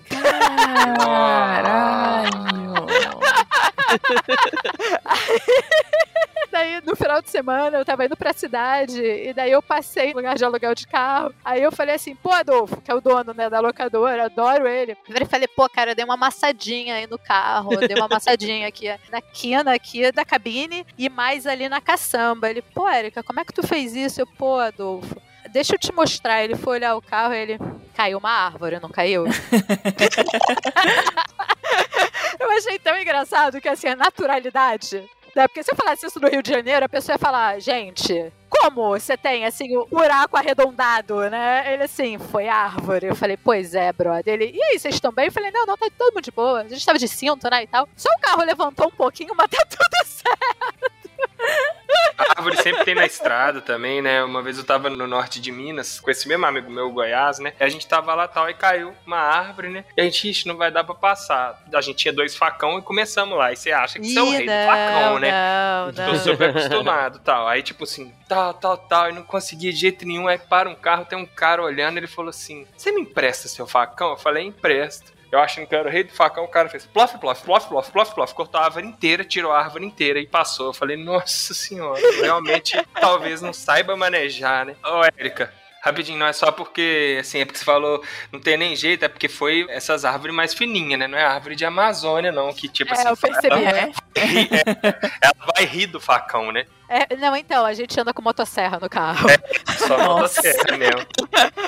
Caralho! 0.97 2.29
daí, 6.51 6.81
no 6.85 6.95
final 6.95 7.21
de 7.21 7.29
semana, 7.29 7.77
eu 7.77 7.85
tava 7.85 8.05
indo 8.05 8.17
pra 8.17 8.33
cidade, 8.33 9.01
e 9.01 9.33
daí 9.33 9.51
eu 9.51 9.61
passei 9.61 10.09
no 10.09 10.17
lugar 10.17 10.35
de 10.35 10.43
aluguel 10.43 10.75
de 10.75 10.87
carro. 10.87 11.33
Aí 11.43 11.61
eu 11.61 11.71
falei 11.71 11.95
assim, 11.95 12.15
pô, 12.15 12.31
Adolfo, 12.31 12.81
que 12.81 12.91
é 12.91 12.95
o 12.95 13.01
dono, 13.01 13.33
né, 13.33 13.49
da 13.49 13.59
locadora, 13.59 14.25
adoro 14.25 14.67
ele. 14.67 14.97
Eu 15.07 15.27
falei, 15.27 15.47
pô, 15.47 15.69
cara, 15.69 15.91
eu 15.91 15.95
dei 15.95 16.05
uma 16.05 16.15
amassadinha 16.15 16.95
aí 16.95 17.07
no 17.07 17.17
carro, 17.17 17.75
dei 17.77 17.95
uma 17.95 18.05
amassadinha 18.05 18.67
aqui 18.67 18.87
na 19.11 19.21
quina 19.21 19.73
aqui 19.73 20.11
da 20.11 20.25
cabine 20.25 20.85
e 20.97 21.09
mais 21.09 21.45
ali 21.45 21.69
na 21.69 21.79
caçamba. 21.79 22.49
Ele, 22.49 22.61
pô, 22.61 22.89
Como 23.25 23.39
é 23.39 23.45
que 23.45 23.53
tu 23.53 23.65
fez 23.65 23.95
isso? 23.95 24.21
Eu, 24.21 24.27
pô, 24.27 24.57
Adolfo, 24.57 25.15
deixa 25.51 25.75
eu 25.75 25.79
te 25.79 25.93
mostrar. 25.93 26.43
Ele 26.43 26.55
foi 26.55 26.77
olhar 26.77 26.95
o 26.95 27.01
carro 27.01 27.33
ele 27.33 27.57
caiu 27.95 28.17
uma 28.17 28.29
árvore, 28.29 28.79
não 28.79 28.89
caiu? 28.89 29.25
eu 32.39 32.49
achei 32.51 32.79
tão 32.79 32.97
engraçado 32.97 33.59
que 33.59 33.67
assim, 33.67 33.87
a 33.87 33.95
naturalidade. 33.95 35.03
Né? 35.35 35.47
Porque 35.47 35.63
se 35.63 35.71
eu 35.71 35.75
falasse 35.75 36.05
isso 36.05 36.19
no 36.19 36.27
Rio 36.27 36.41
de 36.41 36.49
Janeiro, 36.49 36.85
a 36.85 36.89
pessoa 36.89 37.15
ia 37.15 37.19
falar, 37.19 37.59
gente, 37.59 38.31
como 38.49 38.89
você 38.89 39.15
tem, 39.15 39.45
assim, 39.45 39.77
o 39.77 39.85
buraco 39.85 40.35
arredondado, 40.35 41.29
né? 41.29 41.73
Ele, 41.73 41.83
assim, 41.83 42.17
foi 42.17 42.47
árvore. 42.47 43.07
Eu 43.07 43.15
falei, 43.15 43.37
pois 43.37 43.75
é, 43.75 43.93
brother. 43.93 44.33
Ele, 44.33 44.51
e 44.53 44.61
aí, 44.61 44.79
vocês 44.79 44.95
estão 44.95 45.11
bem? 45.11 45.27
Eu 45.27 45.31
falei, 45.31 45.51
não, 45.51 45.65
não, 45.65 45.77
tá 45.77 45.87
todo 45.97 46.13
mundo 46.13 46.23
de 46.23 46.31
boa. 46.31 46.61
A 46.61 46.67
gente 46.67 46.85
tava 46.85 46.97
de 46.97 47.07
cinto, 47.07 47.49
né, 47.49 47.63
e 47.63 47.67
tal. 47.67 47.87
Só 47.95 48.09
o 48.09 48.19
carro 48.19 48.43
levantou 48.43 48.87
um 48.87 48.91
pouquinho, 48.91 49.33
mas 49.35 49.49
tá 49.49 49.65
tudo 49.65 49.97
certo. 50.05 50.98
A 52.17 52.33
árvore 52.37 52.57
sempre 52.61 52.83
tem 52.83 52.95
na 52.95 53.05
estrada 53.05 53.61
também, 53.61 54.01
né? 54.01 54.23
Uma 54.23 54.41
vez 54.41 54.57
eu 54.57 54.63
tava 54.63 54.89
no 54.89 55.07
norte 55.07 55.39
de 55.39 55.51
Minas, 55.51 55.99
com 55.99 56.11
esse 56.11 56.27
mesmo 56.27 56.45
amigo 56.45 56.69
meu, 56.69 56.91
Goiás, 56.91 57.39
né? 57.39 57.53
E 57.59 57.63
a 57.63 57.69
gente 57.69 57.87
tava 57.87 58.13
lá 58.13 58.27
tal, 58.27 58.49
e 58.49 58.53
caiu 58.53 58.93
uma 59.05 59.17
árvore, 59.17 59.69
né? 59.69 59.85
E 59.95 60.01
a 60.01 60.03
gente, 60.03 60.29
ixi, 60.29 60.47
não 60.47 60.57
vai 60.57 60.69
dar 60.69 60.83
pra 60.83 60.93
passar. 60.93 61.63
A 61.73 61.81
gente 61.81 61.97
tinha 61.97 62.13
dois 62.13 62.35
facão 62.35 62.77
e 62.77 62.81
começamos 62.81 63.37
lá. 63.37 63.51
E 63.51 63.55
você 63.55 63.71
acha 63.71 63.99
que 63.99 64.07
você 64.07 64.19
é 64.19 64.21
o 64.21 64.29
rei 64.31 64.45
do 64.45 64.51
facão, 64.51 65.19
né? 65.19 65.31
Não, 65.31 65.93
Tô 65.93 66.15
super 66.15 66.49
acostumado 66.49 67.19
tal. 67.19 67.47
Aí, 67.47 67.63
tipo 67.63 67.85
assim, 67.85 68.13
tal, 68.27 68.53
tal, 68.53 68.77
tal, 68.77 69.09
e 69.09 69.13
não 69.13 69.23
conseguia 69.23 69.71
de 69.71 69.79
jeito 69.79 70.05
nenhum. 70.05 70.27
Aí 70.27 70.37
para 70.37 70.69
um 70.69 70.75
carro, 70.75 71.05
tem 71.05 71.17
um 71.17 71.25
cara 71.25 71.63
olhando, 71.63 71.97
ele 71.97 72.07
falou 72.07 72.29
assim: 72.29 72.67
Você 72.77 72.91
me 72.91 73.01
empresta 73.01 73.47
seu 73.47 73.65
facão? 73.65 74.11
Eu 74.11 74.17
falei, 74.17 74.45
empresto. 74.45 75.18
Eu 75.31 75.39
achando 75.39 75.67
que 75.67 75.75
eu 75.75 75.79
era 75.79 75.87
o 75.87 75.91
rei 75.91 76.03
do 76.03 76.11
facão, 76.13 76.43
o 76.43 76.47
cara 76.47 76.69
fez 76.69 76.85
plof, 76.87 77.17
plof, 77.19 77.43
plof, 77.43 77.67
plof, 77.67 77.91
plof, 77.91 78.13
plof, 78.15 78.33
cortou 78.33 78.59
a 78.59 78.65
árvore 78.65 78.87
inteira, 78.87 79.23
tirou 79.23 79.51
a 79.51 79.59
árvore 79.59 79.85
inteira 79.85 80.19
e 80.19 80.25
passou. 80.25 80.67
Eu 80.67 80.73
falei, 80.73 80.97
nossa 80.97 81.53
senhora, 81.53 82.01
realmente 82.21 82.75
talvez 82.99 83.41
não 83.41 83.53
saiba 83.53 83.95
manejar, 83.95 84.65
né? 84.65 84.75
Ô, 84.83 85.03
Érica, 85.17 85.53
Rapidinho, 85.81 86.17
não 86.19 86.25
é 86.27 86.33
só 86.33 86.51
porque, 86.51 87.17
assim, 87.21 87.39
é 87.39 87.45
porque 87.45 87.59
você 87.59 87.63
falou, 87.63 88.03
não 88.33 88.39
tem 88.41 88.57
nem 88.57 88.75
jeito, 88.75 89.05
é 89.05 89.07
porque 89.07 89.29
foi 89.29 89.65
essas 89.69 90.03
árvores 90.03 90.35
mais 90.35 90.53
fininhas, 90.53 90.99
né? 90.99 91.07
Não 91.07 91.17
é 91.17 91.23
árvore 91.23 91.55
de 91.55 91.63
Amazônia, 91.63 92.31
não, 92.33 92.51
que 92.51 92.67
tipo 92.67 92.91
É, 92.93 92.97
assim. 92.97 93.07
eu 93.07 93.15
percebi. 93.15 93.47
Ela, 93.63 93.69
É. 93.79 93.91
ela 95.21 95.53
vai 95.55 95.63
rir 95.65 95.87
do 95.87 96.01
facão, 96.01 96.51
né? 96.51 96.65
É, 96.89 97.15
não, 97.17 97.35
então, 97.35 97.63
a 97.63 97.73
gente 97.73 97.99
anda 97.99 98.11
com 98.11 98.21
motosserra 98.21 98.79
no 98.79 98.89
carro. 98.89 99.29
Só 99.77 99.95
nota 99.95 100.21
Nossa. 100.21 100.41
certa 100.41 100.75
mesmo. 100.75 101.05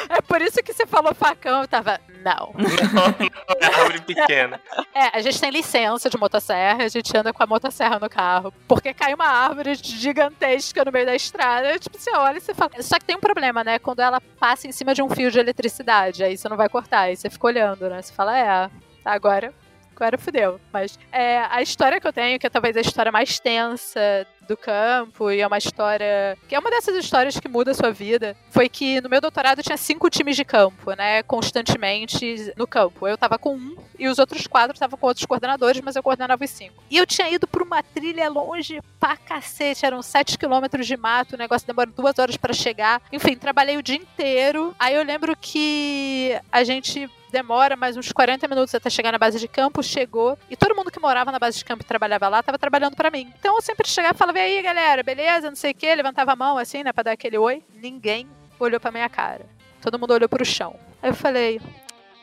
É 0.10 0.20
por 0.20 0.42
isso 0.42 0.64
que 0.64 0.74
você 0.74 0.88
falou 0.88 1.14
facão, 1.14 1.62
eu 1.62 1.68
tava. 1.68 2.02
Não. 2.24 2.54
Não, 2.92 3.08
não 3.18 3.56
é 3.60 3.66
árvore 3.66 4.02
pequena. 4.02 4.60
É, 4.94 5.18
a 5.18 5.22
gente 5.22 5.40
tem 5.40 5.50
licença 5.50 6.10
de 6.10 6.18
motosserra, 6.18 6.84
a 6.84 6.88
gente 6.88 7.16
anda 7.16 7.34
com 7.34 7.42
a 7.42 7.48
motosserra 7.48 8.00
no 8.00 8.10
carro. 8.10 8.54
Porque 8.68 8.94
cai 8.94 9.14
uma 9.14 9.26
árvore 9.26 9.76
gigantesca 9.76 10.84
no 10.86 10.92
meio 10.92 11.06
da 11.06 11.16
estrada, 11.16 11.80
tipo, 11.80 11.98
você 11.98 12.12
olha 12.16 12.38
e 12.38 12.42
você 12.42 12.54
fala. 12.54 12.72
Só 12.82 13.00
que 13.00 13.06
tem 13.06 13.16
um 13.16 13.20
problema, 13.20 13.64
né? 13.64 13.80
Quando 13.80 14.02
ela 14.02 14.22
passa 14.40 14.68
em 14.68 14.72
cima 14.72 14.94
de 14.94 15.02
um 15.02 15.10
fio 15.10 15.32
de 15.32 15.40
eletricidade, 15.40 16.24
aí 16.24 16.38
você 16.38 16.48
não 16.50 16.58
vai 16.58 16.70
cortar, 16.70 17.02
aí 17.02 17.16
você 17.16 17.30
fica 17.30 17.48
olhando, 17.48 17.90
né? 17.90 18.02
Você 18.02 18.14
fala, 18.14 18.38
é, 18.38 18.70
tá, 19.04 19.12
agora. 19.14 19.54
Agora 19.96 20.18
fudeu. 20.18 20.60
Mas 20.74 20.98
é, 21.12 21.40
a 21.50 21.62
história 21.62 22.00
que 22.00 22.08
eu 22.08 22.14
tenho, 22.14 22.40
que 22.40 22.48
é 22.48 22.50
talvez 22.50 22.76
a 22.76 22.82
história 22.82 23.12
mais 23.12 23.40
tensa 23.40 24.26
do 24.52 24.58
campo, 24.58 25.32
e 25.32 25.42
é 25.42 25.48
uma 25.48 25.58
história. 25.58 26.38
que 26.48 26.56
é 26.56 26.60
uma 26.60 26.70
dessas 26.70 26.96
histórias 26.96 27.40
que 27.40 27.48
muda 27.48 27.72
a 27.72 27.74
sua 27.74 27.92
vida, 27.92 28.36
foi 28.50 28.68
que 28.68 29.00
no 29.02 29.10
meu 29.10 29.22
doutorado 29.22 29.64
tinha 29.64 29.78
cinco 29.78 30.10
times 30.10 30.36
de 30.36 30.44
campo, 30.44 30.92
né? 30.94 31.24
Constantemente 31.24 32.54
no 32.58 32.68
campo. 32.68 33.08
Eu 33.08 33.18
tava 33.18 33.38
com 33.38 33.56
um 33.56 33.76
e 33.98 34.08
os 34.08 34.20
outros 34.20 34.48
quatro 34.48 34.74
estavam 34.74 34.98
com 34.98 35.08
outros 35.08 35.26
coordenadores, 35.26 35.82
mas 35.82 35.96
eu 35.96 36.04
coordenava 36.04 36.44
os 36.44 36.50
cinco. 36.50 36.84
E 36.90 36.98
eu 36.98 37.06
tinha 37.06 37.30
ido 37.30 37.48
pra 37.48 37.64
uma 37.64 37.82
trilha 37.82 38.30
longe 38.30 38.82
pra 39.00 39.16
cacete, 39.16 39.86
eram 39.86 40.02
sete 40.02 40.38
quilômetros 40.38 40.88
de 40.88 40.98
mato, 40.98 41.36
o 41.36 41.38
negócio 41.38 41.68
demora 41.68 41.90
duas 41.90 42.18
horas 42.20 42.36
pra 42.36 42.54
chegar. 42.54 43.02
Enfim, 43.12 43.36
trabalhei 43.36 43.78
o 43.78 43.84
dia 43.84 43.96
inteiro. 43.96 44.76
Aí 44.80 44.96
eu 44.96 45.04
lembro 45.04 45.36
que 45.40 46.38
a 46.52 46.64
gente 46.64 47.10
demora 47.32 47.76
mais 47.76 47.96
uns 47.96 48.12
40 48.12 48.48
minutos 48.48 48.76
até 48.76 48.90
chegar 48.90 49.12
na 49.12 49.18
base 49.18 49.40
de 49.40 49.48
campo, 49.48 49.82
chegou, 49.82 50.38
e 50.50 50.56
todo 50.56 50.76
mundo 50.76 50.92
que 50.92 51.00
morava 51.00 51.32
na 51.32 51.40
base 51.40 51.58
de 51.58 51.66
campo 51.66 51.84
e 51.84 51.86
trabalhava 51.86 52.28
lá 52.28 52.44
tava 52.44 52.60
trabalhando 52.60 52.96
pra 52.96 53.10
mim. 53.10 53.32
Então 53.40 53.56
eu 53.56 53.62
sempre 53.62 53.88
chegava 53.88 54.14
e 54.14 54.18
falava, 54.18 54.40
e 54.40 54.42
aí 54.42 54.62
galera, 54.62 55.02
beleza, 55.02 55.50
não 55.50 55.56
sei 55.56 55.72
o 55.72 55.76
que, 55.76 55.96
levantava 55.96 56.34
a 56.34 56.36
mão 56.36 56.58
assim, 56.58 56.84
né, 56.84 56.92
pra 56.92 57.04
dar 57.04 57.12
aquele 57.12 57.38
oi. 57.38 57.64
Ninguém 57.74 58.28
olhou 58.60 58.80
pra 58.80 58.92
minha 58.92 59.10
cara. 59.10 59.46
Todo 59.82 59.98
mundo 59.98 60.14
olhou 60.14 60.30
pro 60.30 60.46
chão. 60.46 60.76
Aí 61.02 61.10
eu 61.10 61.16
falei, 61.16 61.60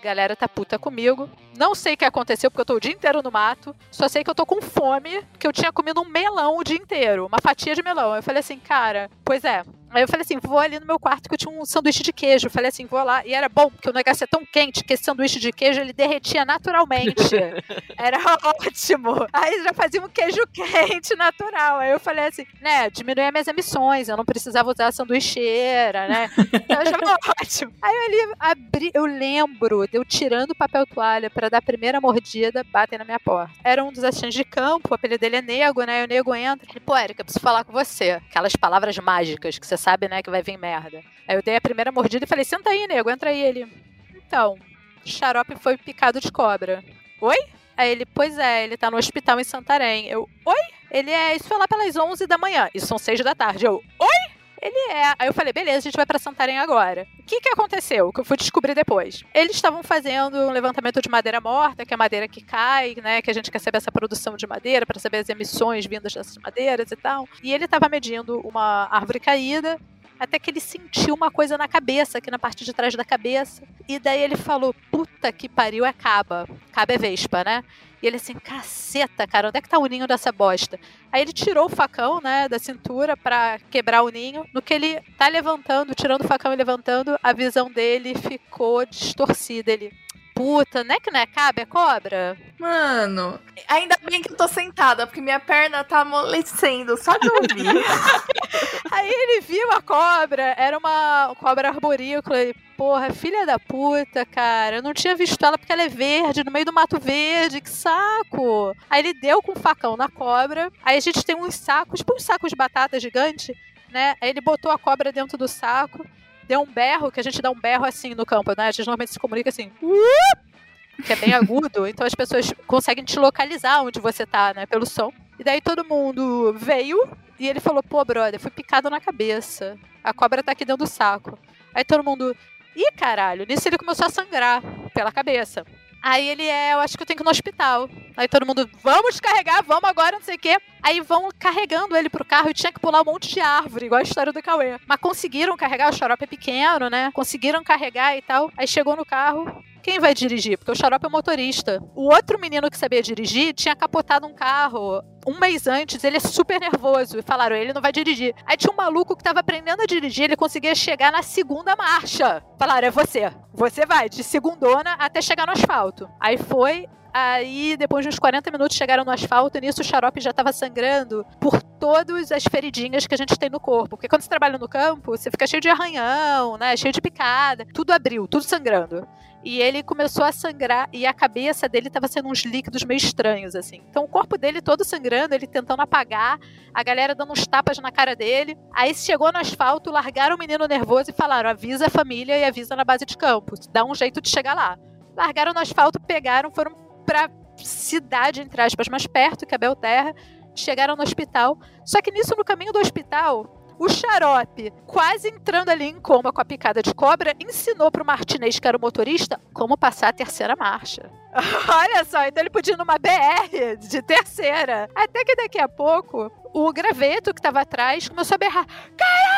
galera 0.02 0.36
tá 0.36 0.48
puta 0.48 0.78
comigo. 0.78 1.28
Não 1.56 1.74
sei 1.74 1.94
o 1.94 1.96
que 1.96 2.04
aconteceu, 2.04 2.50
porque 2.50 2.61
eu 2.61 2.66
tô 2.66 2.74
o 2.74 2.80
dia 2.80 2.92
inteiro 2.92 3.22
no 3.22 3.32
mato. 3.32 3.74
Só 3.90 4.09
sei 4.09 4.22
que 4.22 4.30
eu 4.30 4.34
tô 4.34 4.46
com 4.46 4.62
fome, 4.62 5.24
que 5.38 5.46
eu 5.46 5.52
tinha 5.52 5.72
comido 5.72 6.00
um 6.00 6.04
melão 6.04 6.56
o 6.56 6.64
dia 6.64 6.76
inteiro, 6.76 7.26
uma 7.26 7.40
fatia 7.40 7.74
de 7.74 7.82
melão. 7.82 8.14
Eu 8.14 8.22
falei 8.22 8.40
assim, 8.40 8.59
cara, 8.59 9.11
pois 9.24 9.42
é. 9.44 9.64
Aí 9.91 10.03
eu 10.03 10.09
falei 10.09 10.22
assim, 10.22 10.39
vou 10.43 10.59
ali 10.59 10.78
no 10.78 10.86
meu 10.86 10.99
quarto 10.99 11.28
que 11.28 11.34
eu 11.34 11.39
tinha 11.39 11.53
um 11.53 11.64
sanduíche 11.64 12.03
de 12.03 12.12
queijo. 12.12 12.47
Eu 12.47 12.51
falei 12.51 12.68
assim, 12.68 12.86
vou 12.86 13.03
lá. 13.03 13.24
E 13.26 13.32
era 13.32 13.49
bom, 13.49 13.70
porque 13.70 13.89
o 13.89 13.93
negócio 13.93 14.24
é 14.24 14.26
tão 14.26 14.45
quente 14.45 14.84
que 14.84 14.93
esse 14.93 15.05
sanduíche 15.05 15.41
de 15.41 15.53
queijo 15.53 15.80
ele 15.80 15.93
derretia 15.93 16.45
naturalmente. 16.45 17.34
era 17.97 18.18
ótimo. 18.45 19.26
Aí 19.32 19.62
já 19.62 19.72
fazia 19.72 20.01
um 20.01 20.09
queijo 20.09 20.41
quente 20.53 21.16
natural. 21.16 21.78
Aí 21.78 21.91
eu 21.91 22.01
falei 22.01 22.26
assim, 22.26 22.47
né, 22.61 22.91
diminuir 22.91 23.24
as 23.24 23.32
minhas 23.32 23.49
emissões. 23.49 24.09
Eu 24.09 24.16
não 24.16 24.24
precisava 24.24 24.70
usar 24.70 24.89
a 24.89 24.93
sanduicheira, 24.93 26.09
né? 26.09 26.30
Então 26.53 26.84
já 26.84 26.99
foi 26.99 27.09
ótimo. 27.41 27.72
Aí 27.82 27.95
eu 27.95 28.03
ali 28.09 28.34
abri, 28.39 28.91
eu 28.95 29.07
lembro 29.07 29.89
eu 29.93 30.05
tirando 30.05 30.51
o 30.51 30.55
papel 30.55 30.86
toalha 30.86 31.30
pra 31.30 31.49
dar 31.49 31.59
a 31.59 31.62
primeira 31.62 32.01
mordida, 32.01 32.64
batem 32.70 32.99
na 32.99 33.05
minha 33.05 33.20
porta. 33.20 33.53
Era 33.64 33.84
um 33.84 33.93
dos 33.93 34.05
assistentes 34.05 34.36
de 34.36 34.45
campo, 34.45 34.89
o 34.91 34.95
apelido 34.95 35.20
dele 35.20 35.36
é 35.36 35.43
Nego, 35.43 35.84
né? 35.84 36.03
E 36.03 36.05
o 36.05 36.09
Nego 36.09 36.34
entra. 36.34 36.68
Ele, 36.70 36.80
pô, 36.80 36.97
Erika, 36.97 37.24
preciso 37.24 37.43
falar 37.43 37.64
com 37.64 37.72
você. 37.72 38.20
Aquelas 38.30 38.55
palavras 38.57 38.97
mágicas 38.99 39.59
que 39.59 39.66
você 39.66 39.76
sabe, 39.78 40.08
né, 40.08 40.22
que 40.22 40.30
vai 40.30 40.42
vir 40.42 40.58
merda. 40.58 41.02
Aí 41.26 41.36
eu 41.36 41.42
dei 41.42 41.56
a 41.56 41.60
primeira 41.60 41.90
mordida 41.92 42.24
e 42.24 42.28
falei, 42.28 42.44
senta 42.44 42.70
aí, 42.70 42.86
Nego, 42.86 43.10
entra 43.10 43.30
aí. 43.30 43.40
Ele, 43.40 43.66
então, 44.14 44.58
xarope 45.04 45.56
foi 45.56 45.76
picado 45.76 46.20
de 46.20 46.30
cobra. 46.30 46.84
Oi? 47.20 47.36
Aí 47.76 47.90
ele, 47.90 48.04
pois 48.06 48.36
é, 48.36 48.64
ele 48.64 48.76
tá 48.76 48.90
no 48.90 48.96
hospital 48.96 49.38
em 49.38 49.44
Santarém. 49.44 50.06
Eu, 50.08 50.28
oi? 50.44 50.60
Ele 50.90 51.10
é, 51.10 51.36
isso 51.36 51.48
foi 51.48 51.58
lá 51.58 51.68
pelas 51.68 51.96
11 51.96 52.26
da 52.26 52.36
manhã. 52.36 52.68
Isso 52.74 52.86
são 52.86 52.98
6 52.98 53.20
da 53.20 53.34
tarde. 53.34 53.64
Eu, 53.64 53.82
oi? 53.98 54.38
Ele 54.61 54.92
é. 54.92 55.14
Aí 55.18 55.28
eu 55.28 55.34
falei, 55.34 55.52
beleza, 55.52 55.78
a 55.78 55.80
gente 55.80 55.96
vai 55.96 56.06
pra 56.06 56.18
Santarém 56.18 56.59
agora. 56.59 57.06
O 57.18 57.22
que 57.24 57.40
que 57.40 57.48
aconteceu? 57.48 58.12
Que 58.12 58.20
eu 58.20 58.24
fui 58.24 58.36
descobrir 58.36 58.74
depois. 58.74 59.24
Eles 59.34 59.56
estavam 59.56 59.82
fazendo 59.82 60.36
um 60.36 60.50
levantamento 60.50 61.00
de 61.00 61.09
madeira 61.09 61.40
morta, 61.40 61.84
que 61.84 61.92
é 61.92 61.96
a 61.96 61.98
madeira 61.98 62.28
que 62.28 62.42
cai, 62.42 62.94
né? 63.02 63.22
Que 63.22 63.30
a 63.30 63.34
gente 63.34 63.50
quer 63.50 63.61
saber 63.61 63.78
essa 63.78 63.92
produção 63.92 64.36
de 64.36 64.46
madeira, 64.46 64.86
para 64.86 64.98
saber 64.98 65.18
as 65.18 65.28
emissões 65.28 65.86
vindas 65.86 66.12
dessas 66.12 66.36
madeiras 66.38 66.90
e 66.90 66.96
tal. 66.96 67.28
E 67.42 67.52
ele 67.52 67.68
tava 67.68 67.88
medindo 67.88 68.40
uma 68.40 68.88
árvore 68.90 69.20
caída. 69.20 69.78
Até 70.18 70.38
que 70.38 70.50
ele 70.50 70.60
sentiu 70.60 71.14
uma 71.14 71.30
coisa 71.30 71.56
na 71.56 71.68
cabeça, 71.68 72.18
aqui 72.18 72.30
na 72.30 72.38
parte 72.38 72.64
de 72.64 72.72
trás 72.72 72.94
da 72.94 73.04
cabeça. 73.04 73.62
E 73.88 73.98
daí 73.98 74.20
ele 74.20 74.36
falou: 74.36 74.74
Puta 74.90 75.32
que 75.32 75.48
pariu, 75.48 75.84
é 75.84 75.92
caba. 75.92 76.48
Caba 76.72 76.92
é 76.92 76.98
vespa, 76.98 77.44
né? 77.44 77.64
E 78.02 78.06
ele 78.06 78.16
assim, 78.16 78.34
caceta, 78.34 79.26
cara, 79.26 79.48
onde 79.48 79.58
é 79.58 79.60
que 79.60 79.68
tá 79.68 79.78
o 79.78 79.86
ninho 79.86 80.06
dessa 80.06 80.30
bosta? 80.30 80.78
Aí 81.10 81.20
ele 81.20 81.32
tirou 81.32 81.66
o 81.66 81.68
facão, 81.68 82.20
né, 82.20 82.48
da 82.48 82.58
cintura 82.58 83.16
pra 83.16 83.58
quebrar 83.70 84.02
o 84.02 84.08
ninho. 84.08 84.46
No 84.54 84.62
que 84.62 84.72
ele 84.72 85.00
tá 85.16 85.26
levantando, 85.26 85.94
tirando 85.94 86.22
o 86.24 86.28
facão 86.28 86.52
e 86.52 86.56
levantando, 86.56 87.18
a 87.20 87.32
visão 87.32 87.70
dele 87.70 88.14
ficou 88.14 88.86
distorcida. 88.86 89.72
Ele, 89.72 89.92
puta, 90.39 90.84
não 90.84 90.95
é 90.95 91.01
que 91.01 91.11
não 91.11 91.18
é 91.18 91.26
caba, 91.26 91.62
é 91.62 91.66
cobra? 91.66 92.36
Mano, 92.61 93.41
ainda 93.66 93.99
bem 94.09 94.22
que 94.22 94.30
eu 94.30 94.36
tô 94.36 94.47
sentada, 94.47 95.05
porque 95.05 95.20
minha 95.20 95.41
perna 95.41 95.82
tá 95.82 96.03
amolecendo, 96.03 96.97
só 96.97 97.18
de 97.18 97.28
ouvir. 97.28 97.66
Aí 98.93 99.11
ele 99.11 99.41
viu 99.41 99.72
a 99.72 99.82
cobra, 99.82 100.55
era 100.57 100.78
uma 100.78 101.34
cobra 101.41 101.70
arborícola. 101.70 102.39
Ele, 102.39 102.55
porra, 102.76 103.12
filha 103.12 103.45
da 103.45 103.59
puta, 103.59 104.24
cara. 104.24 104.76
Eu 104.76 104.82
não 104.82 104.95
tinha 104.95 105.16
visto 105.16 105.45
ela 105.45 105.59
porque 105.59 105.72
ela 105.72 105.82
é 105.82 105.89
verde, 105.89 106.45
no 106.45 106.53
meio 106.53 106.64
do 106.64 106.72
mato 106.72 107.01
verde, 107.01 107.61
que 107.61 107.70
saco. 107.70 108.76
Aí 108.89 109.01
ele 109.01 109.14
deu 109.14 109.43
com 109.43 109.53
o 109.53 109.59
facão 109.59 109.97
na 109.97 110.09
cobra. 110.09 110.70
Aí 110.84 110.97
a 110.97 111.01
gente 111.01 111.24
tem 111.24 111.34
uns 111.34 111.57
sacos, 111.57 111.99
tipo 111.99 112.14
uns 112.14 112.22
sacos 112.22 112.51
de 112.51 112.57
batata 112.57 113.01
gigante, 113.01 113.53
né? 113.91 114.14
Aí 114.20 114.30
ele 114.30 114.41
botou 114.41 114.70
a 114.70 114.78
cobra 114.78 115.11
dentro 115.11 115.36
do 115.36 115.49
saco, 115.49 116.07
deu 116.49 116.62
um 116.62 116.66
berro, 116.66 117.12
que 117.12 117.20
a 117.20 117.22
gente 117.22 117.40
dá 117.42 117.51
um 117.51 117.61
berro 117.61 117.84
assim 117.84 118.14
no 118.14 118.26
campo, 118.26 118.53
né? 118.57 118.68
A 118.68 118.70
gente 118.70 118.86
normalmente 118.86 119.12
se 119.12 119.18
comunica 119.18 119.51
assim. 119.51 119.70
"Uh!", 119.82 121.03
Que 121.05 121.12
é 121.12 121.16
bem 121.16 121.32
agudo, 121.34 121.86
então 121.86 122.05
as 122.05 122.14
pessoas 122.14 122.53
conseguem 122.66 123.05
te 123.05 123.18
localizar 123.18 123.82
onde 123.82 124.01
você 124.01 124.26
tá, 124.26 124.53
né? 124.55 124.66
Pelo 124.66 124.84
som. 124.84 125.12
E 125.38 125.44
daí 125.44 125.61
todo 125.61 125.84
mundo 125.84 126.53
veio 126.59 127.09
e 127.38 127.46
ele 127.46 127.61
falou: 127.61 127.82
pô, 127.82 128.05
brother, 128.05 128.40
fui 128.40 128.51
picado 128.51 128.90
na 128.90 129.01
cabeça. 129.01 129.78
A 130.03 130.12
cobra 130.12 130.42
tá 130.42 130.53
aqui 130.53 130.64
dentro 130.64 130.84
do 130.84 130.90
saco. 130.90 131.38
Aí 131.72 131.84
todo 131.84 132.03
mundo. 132.03 132.34
Ih, 132.74 132.90
caralho. 132.96 133.46
Nisso 133.49 133.68
ele 133.68 133.78
começou 133.78 134.07
a 134.07 134.11
sangrar 134.11 134.62
pela 134.92 135.12
cabeça. 135.12 135.64
Aí 136.03 136.28
ele 136.28 136.44
é, 136.44 136.74
eu 136.74 136.80
acho 136.80 136.96
que 136.96 137.03
eu 137.03 137.07
tenho 137.07 137.16
que 137.16 137.22
ir 137.22 137.24
no 137.24 137.30
hospital. 137.30 137.88
Aí 138.16 138.28
todo 138.28 138.46
mundo, 138.46 138.68
vamos 138.82 139.20
carregar, 139.20 139.62
vamos 139.62 139.88
agora, 139.88 140.16
não 140.16 140.22
sei 140.22 140.36
o 140.36 140.38
quê. 140.38 140.59
Aí 140.82 141.01
vão 141.01 141.28
carregando 141.38 141.96
ele 141.96 142.09
pro 142.09 142.24
carro 142.24 142.51
e 142.51 142.55
tinha 142.55 142.72
que 142.72 142.80
pular 142.80 143.03
um 143.03 143.05
monte 143.05 143.28
de 143.28 143.40
árvore, 143.40 143.86
igual 143.86 143.99
a 143.99 144.03
história 144.03 144.32
do 144.32 144.42
Cauê. 144.42 144.78
Mas 144.86 145.01
conseguiram 145.01 145.57
carregar, 145.57 145.90
o 145.90 145.96
xarope 145.96 146.24
é 146.24 146.26
pequeno, 146.26 146.88
né? 146.88 147.11
Conseguiram 147.12 147.62
carregar 147.64 148.16
e 148.16 148.22
tal. 148.22 148.51
Aí 148.57 148.66
chegou 148.66 148.96
no 148.96 149.05
carro, 149.05 149.62
quem 149.82 149.98
vai 149.98 150.14
dirigir? 150.14 150.58
Porque 150.58 150.72
o 150.72 150.76
xarope 150.76 151.06
é 151.06 151.08
motorista. 151.08 151.82
O 151.94 152.12
outro 152.12 152.38
menino 152.38 152.70
que 152.70 152.76
sabia 152.76 153.02
dirigir 153.02 153.54
tinha 153.54 153.74
capotado 153.74 154.26
um 154.26 154.34
carro 154.34 155.02
um 155.26 155.38
mês 155.38 155.66
antes, 155.66 156.02
ele 156.04 156.16
é 156.16 156.20
super 156.20 156.58
nervoso. 156.58 157.18
E 157.18 157.22
falaram, 157.22 157.54
ele 157.54 157.72
não 157.72 157.82
vai 157.82 157.92
dirigir. 157.92 158.34
Aí 158.46 158.56
tinha 158.56 158.72
um 158.72 158.76
maluco 158.76 159.14
que 159.14 159.22
tava 159.22 159.40
aprendendo 159.40 159.82
a 159.82 159.86
dirigir, 159.86 160.24
ele 160.24 160.36
conseguia 160.36 160.74
chegar 160.74 161.12
na 161.12 161.22
segunda 161.22 161.76
marcha. 161.76 162.42
Falaram, 162.58 162.88
é 162.88 162.90
você. 162.90 163.30
Você 163.52 163.84
vai, 163.84 164.08
de 164.08 164.24
segundona 164.24 164.94
até 164.98 165.20
chegar 165.20 165.46
no 165.46 165.52
asfalto. 165.52 166.08
Aí 166.18 166.38
foi, 166.38 166.88
Aí, 167.12 167.76
depois 167.76 168.04
de 168.04 168.10
uns 168.10 168.18
40 168.18 168.50
minutos, 168.50 168.76
chegaram 168.76 169.04
no 169.04 169.10
asfalto 169.10 169.56
e 169.58 169.60
nisso 169.60 169.80
o 169.80 169.84
xarope 169.84 170.20
já 170.20 170.32
tava 170.32 170.52
sangrando 170.52 171.26
por 171.40 171.60
todas 171.62 172.30
as 172.30 172.44
feridinhas 172.44 173.06
que 173.06 173.14
a 173.14 173.18
gente 173.18 173.36
tem 173.36 173.50
no 173.50 173.58
corpo. 173.58 173.90
Porque 173.90 174.08
quando 174.08 174.22
você 174.22 174.28
trabalha 174.28 174.58
no 174.58 174.68
campo, 174.68 175.16
você 175.16 175.30
fica 175.30 175.46
cheio 175.46 175.60
de 175.60 175.68
arranhão, 175.68 176.56
né? 176.58 176.76
Cheio 176.76 176.92
de 176.92 177.00
picada. 177.00 177.66
Tudo 177.74 177.92
abriu, 177.92 178.28
tudo 178.28 178.44
sangrando. 178.44 179.08
E 179.45 179.61
ele 179.61 179.82
começou 179.82 180.24
a 180.24 180.32
sangrar 180.32 180.89
e 180.93 181.07
a 181.07 181.14
cabeça 181.14 181.68
dele 181.68 181.89
tava 181.89 182.09
sendo 182.09 182.28
uns 182.28 182.45
líquidos 182.45 182.84
meio 182.84 182.99
estranhos, 182.99 183.55
assim. 183.55 183.82
Então 183.89 184.05
o 184.05 184.09
corpo 184.09 184.36
dele 184.36 184.61
todo 184.61 184.84
sangrando, 184.84 185.34
ele 185.34 185.47
tentando 185.47 185.80
apagar, 185.80 186.39
a 186.74 186.82
galera 186.82 187.14
dando 187.14 187.32
uns 187.32 187.47
tapas 187.47 187.78
na 187.78 187.93
cara 187.93 188.16
dele. 188.16 188.59
Aí 188.74 188.93
chegou 188.95 189.32
no 189.32 189.39
asfalto, 189.39 189.91
largaram 189.91 190.34
o 190.34 190.39
menino 190.39 190.66
nervoso 190.66 191.11
e 191.11 191.14
falaram: 191.14 191.49
avisa 191.51 191.86
a 191.86 191.91
família 191.91 192.36
e 192.36 192.45
avisa 192.45 192.74
na 192.74 192.84
base 192.84 193.07
de 193.07 193.16
campo. 193.16 193.55
Dá 193.70 193.84
um 193.84 193.95
jeito 193.95 194.20
de 194.20 194.28
chegar 194.28 194.55
lá. 194.55 194.76
Largaram 195.16 195.53
no 195.53 195.61
asfalto, 195.61 196.01
pegaram, 196.01 196.51
foram 196.51 196.74
pra 197.07 197.30
cidade, 197.57 198.41
entre 198.41 198.61
aspas, 198.61 198.89
mais 198.89 199.07
perto, 199.07 199.47
que 199.47 199.55
é 199.55 199.59
Belterra. 199.59 200.14
Chegaram 200.55 200.97
no 200.97 201.03
hospital. 201.03 201.59
Só 201.84 202.03
que 202.03 202.11
nisso, 202.11 202.34
no 202.36 202.45
caminho 202.45 202.72
do 202.72 202.80
hospital, 202.80 203.57
o 203.78 203.88
xarope, 203.88 204.72
quase 204.86 205.28
entrando 205.28 205.68
ali 205.68 205.84
em 205.84 206.00
coma 206.00 206.32
com 206.32 206.40
a 206.40 206.44
picada 206.44 206.82
de 206.82 206.92
cobra, 206.92 207.34
ensinou 207.40 207.90
pro 207.90 208.04
Martinez, 208.04 208.58
que 208.58 208.66
era 208.66 208.76
o 208.76 208.80
motorista, 208.80 209.40
como 209.52 209.76
passar 209.76 210.08
a 210.08 210.12
terceira 210.12 210.56
marcha. 210.56 211.10
Olha 211.68 212.04
só, 212.04 212.26
então 212.26 212.42
ele 212.42 212.50
podia 212.50 212.74
ir 212.74 212.76
numa 212.76 212.98
BR 212.98 213.76
de 213.78 214.02
terceira. 214.02 214.88
Até 214.94 215.24
que 215.24 215.36
daqui 215.36 215.60
a 215.60 215.68
pouco, 215.68 216.30
o 216.52 216.72
graveto 216.72 217.32
que 217.32 217.40
tava 217.40 217.60
atrás 217.60 218.08
começou 218.08 218.34
a 218.34 218.38
berrar: 218.38 218.66
caralho! 218.96 219.38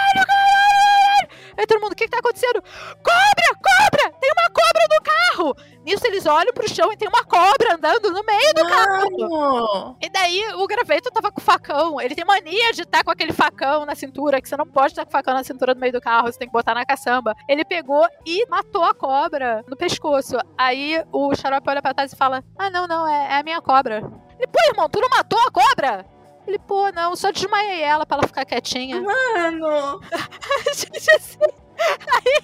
Aí 1.57 1.67
todo 1.67 1.81
mundo, 1.81 1.93
o 1.93 1.97
que, 1.97 2.05
que 2.05 2.11
tá 2.11 2.19
acontecendo? 2.19 2.63
Cobra! 2.63 3.49
Cobra! 3.55 4.19
Tem 4.21 4.31
uma 4.33 4.51
cobra 4.51 4.87
no 4.91 5.03
carro! 5.03 5.57
Nisso 5.85 6.07
eles 6.07 6.27
olham 6.27 6.53
pro 6.53 6.69
chão 6.69 6.93
e 6.93 6.97
tem 6.97 7.09
uma 7.09 7.25
cobra 7.25 7.75
andando 7.75 8.11
no 8.11 8.23
meio 8.23 8.55
do 8.55 8.67
carro. 8.67 9.11
Mano! 9.19 9.97
E 10.01 10.11
daí 10.11 10.53
o 10.55 10.67
graveto 10.67 11.11
tava 11.11 11.33
com 11.33 11.41
facão. 11.41 12.01
Ele 12.01 12.15
tem 12.15 12.25
mania 12.25 12.73
de 12.73 12.83
estar 12.83 13.03
com 13.03 13.11
aquele 13.11 13.33
facão 13.33 13.87
na 13.87 13.95
cintura, 13.95 14.41
que 14.41 14.49
você 14.49 14.57
não 14.57 14.67
pode 14.67 14.93
estar 14.93 15.05
com 15.05 15.11
facão 15.11 15.35
na 15.35 15.43
cintura 15.43 15.75
no 15.75 15.81
meio 15.81 15.93
do 15.93 16.01
carro, 16.01 16.31
você 16.31 16.39
tem 16.39 16.49
que 16.49 16.53
botar 16.53 16.75
na 16.75 16.85
caçamba. 16.85 17.35
Ele 17.49 17.65
pegou 17.65 18.07
e 18.27 18.47
matou 18.49 18.85
a 18.85 18.95
cobra 18.95 19.65
no 19.67 19.77
pescoço. 19.77 20.37
Aí 20.57 21.03
o 21.13 21.35
xarope 21.35 21.69
olha 21.69 21.83
pra 21.83 21.95
trás 21.95 22.13
e 22.13 22.17
fala: 22.17 22.45
Ah, 22.59 22.71
não, 22.71 22.87
não, 22.87 23.09
é, 23.09 23.33
é 23.33 23.37
a 23.39 23.43
minha 23.43 23.61
cobra. 23.61 23.99
Ele, 24.39 24.47
pô, 24.47 24.59
irmão, 24.69 24.89
tu 24.89 25.01
não 25.01 25.09
matou 25.09 25.39
a 25.41 25.51
cobra? 25.51 26.20
Ele, 26.47 26.59
pô, 26.59 26.91
não, 26.93 27.15
só 27.15 27.31
desmaiei 27.31 27.83
ela 27.83 28.05
pra 28.07 28.19
ela 28.19 28.27
ficar 28.27 28.45
quietinha. 28.45 29.01
Mano! 29.01 30.01
Gente, 30.75 31.11
assim, 31.13 31.39
aí, 31.79 32.43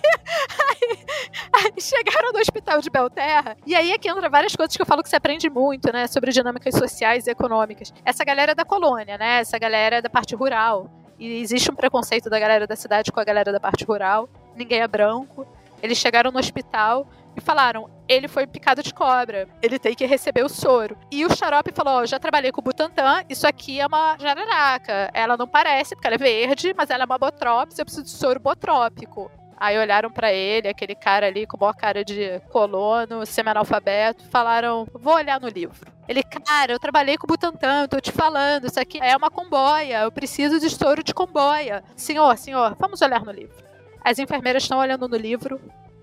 aí- 0.71 1.07
aí 1.55 1.81
chegaram 1.81 2.33
no 2.33 2.39
hospital 2.39 2.81
de 2.81 2.91
Belterra, 2.91 3.57
e 3.67 3.75
aí 3.75 3.91
é 3.93 3.99
que 3.99 4.09
entra 4.09 4.29
várias 4.29 4.55
coisas 4.55 4.77
que 4.77 4.81
eu 4.83 4.87
falo 4.87 5.03
que 5.03 5.09
você 5.09 5.17
aprende 5.17 5.49
muito, 5.51 5.93
né, 5.93 6.07
sobre 6.07 6.31
dinâmicas 6.33 6.75
sociais 6.75 7.27
e 7.27 7.31
econômicas. 7.31 7.93
Essa 8.05 8.25
galera 8.25 8.53
é 8.53 8.55
da 8.55 8.65
colônia, 8.65 9.19
né, 9.19 9.41
essa 9.41 9.59
galera 9.59 9.97
é 9.97 10.03
da 10.03 10.11
parte 10.11 10.35
rural, 10.35 10.89
e 11.19 11.41
existe 11.41 11.71
um 11.71 11.75
preconceito 11.75 12.29
da 12.31 12.39
galera 12.39 12.67
da 12.67 12.77
cidade 12.77 13.11
com 13.11 13.19
a 13.21 13.25
galera 13.25 13.51
da 13.53 13.59
parte 13.61 13.85
rural, 13.85 14.29
ninguém 14.55 14.81
é 14.83 14.89
branco. 14.89 15.47
Eles 15.83 15.99
chegaram 15.99 16.31
no 16.31 16.39
hospital 16.39 17.07
e 17.37 17.41
falaram: 17.41 17.89
ele 18.09 18.29
foi 18.29 18.47
picado 18.47 18.83
de 18.83 18.93
cobra, 18.93 19.49
ele 19.63 19.79
tem 19.79 19.95
que 19.95 20.07
receber 20.07 20.45
o 20.45 20.49
soro. 20.49 20.97
E 21.11 21.25
o 21.25 21.35
xarope 21.35 21.73
falou: 21.73 21.95
ó, 21.95 22.07
já 22.07 22.19
trabalhei 22.19 22.53
com 22.53 22.61
o 22.61 22.65
Butantan, 22.65 23.25
isso 23.29 23.47
aqui 23.47 23.81
é 23.81 23.87
uma 23.87 24.17
jararaca. 24.19 25.11
Ela 25.13 25.37
não 25.37 25.49
parece, 25.49 25.95
porque 25.95 26.07
ela 26.07 26.17
é 26.17 26.19
verde, 26.19 26.75
mas 26.77 26.91
ela 26.91 27.05
é 27.05 27.07
uma 27.07 27.19
botrops, 27.19 27.79
eu 27.79 27.85
preciso 27.85 28.05
de 28.05 28.11
soro 28.11 28.41
botrópico. 28.41 29.31
Aí 29.59 29.79
olharam 29.79 30.11
pra 30.11 30.33
ele, 30.33 30.69
aquele 30.69 30.95
cara 30.95 31.27
ali 31.27 31.47
com 31.47 31.57
a 31.57 31.61
maior 31.61 31.73
cara 31.73 32.05
de 32.05 32.41
colono, 32.51 33.25
semi-analfabeto, 33.25 34.25
falaram: 34.29 34.87
vou 34.93 35.15
olhar 35.15 35.41
no 35.41 35.49
livro. 35.49 35.91
Ele, 36.09 36.23
cara, 36.23 36.73
eu 36.73 36.79
trabalhei 36.79 37.17
com 37.17 37.25
o 37.25 37.29
Butantan, 37.29 37.89
tô 37.89 37.99
te 38.01 38.13
falando, 38.13 38.67
isso 38.67 38.79
aqui 38.79 38.99
é 39.03 39.17
uma 39.17 39.31
comboia, 39.31 40.03
eu 40.03 40.13
preciso 40.13 40.61
de 40.61 40.71
soro 40.71 41.03
de 41.03 41.13
comboia. 41.13 41.83
Senhor, 41.97 42.37
senhor, 42.37 42.77
vamos 42.79 43.03
olhar 43.03 43.25
no 43.25 43.33
livro. 43.33 43.57
As 44.05 44.21
enfermeiras 44.21 44.63
estão 44.63 44.79
olhando 44.79 45.09
no 45.09 45.17
livro, 45.17 45.61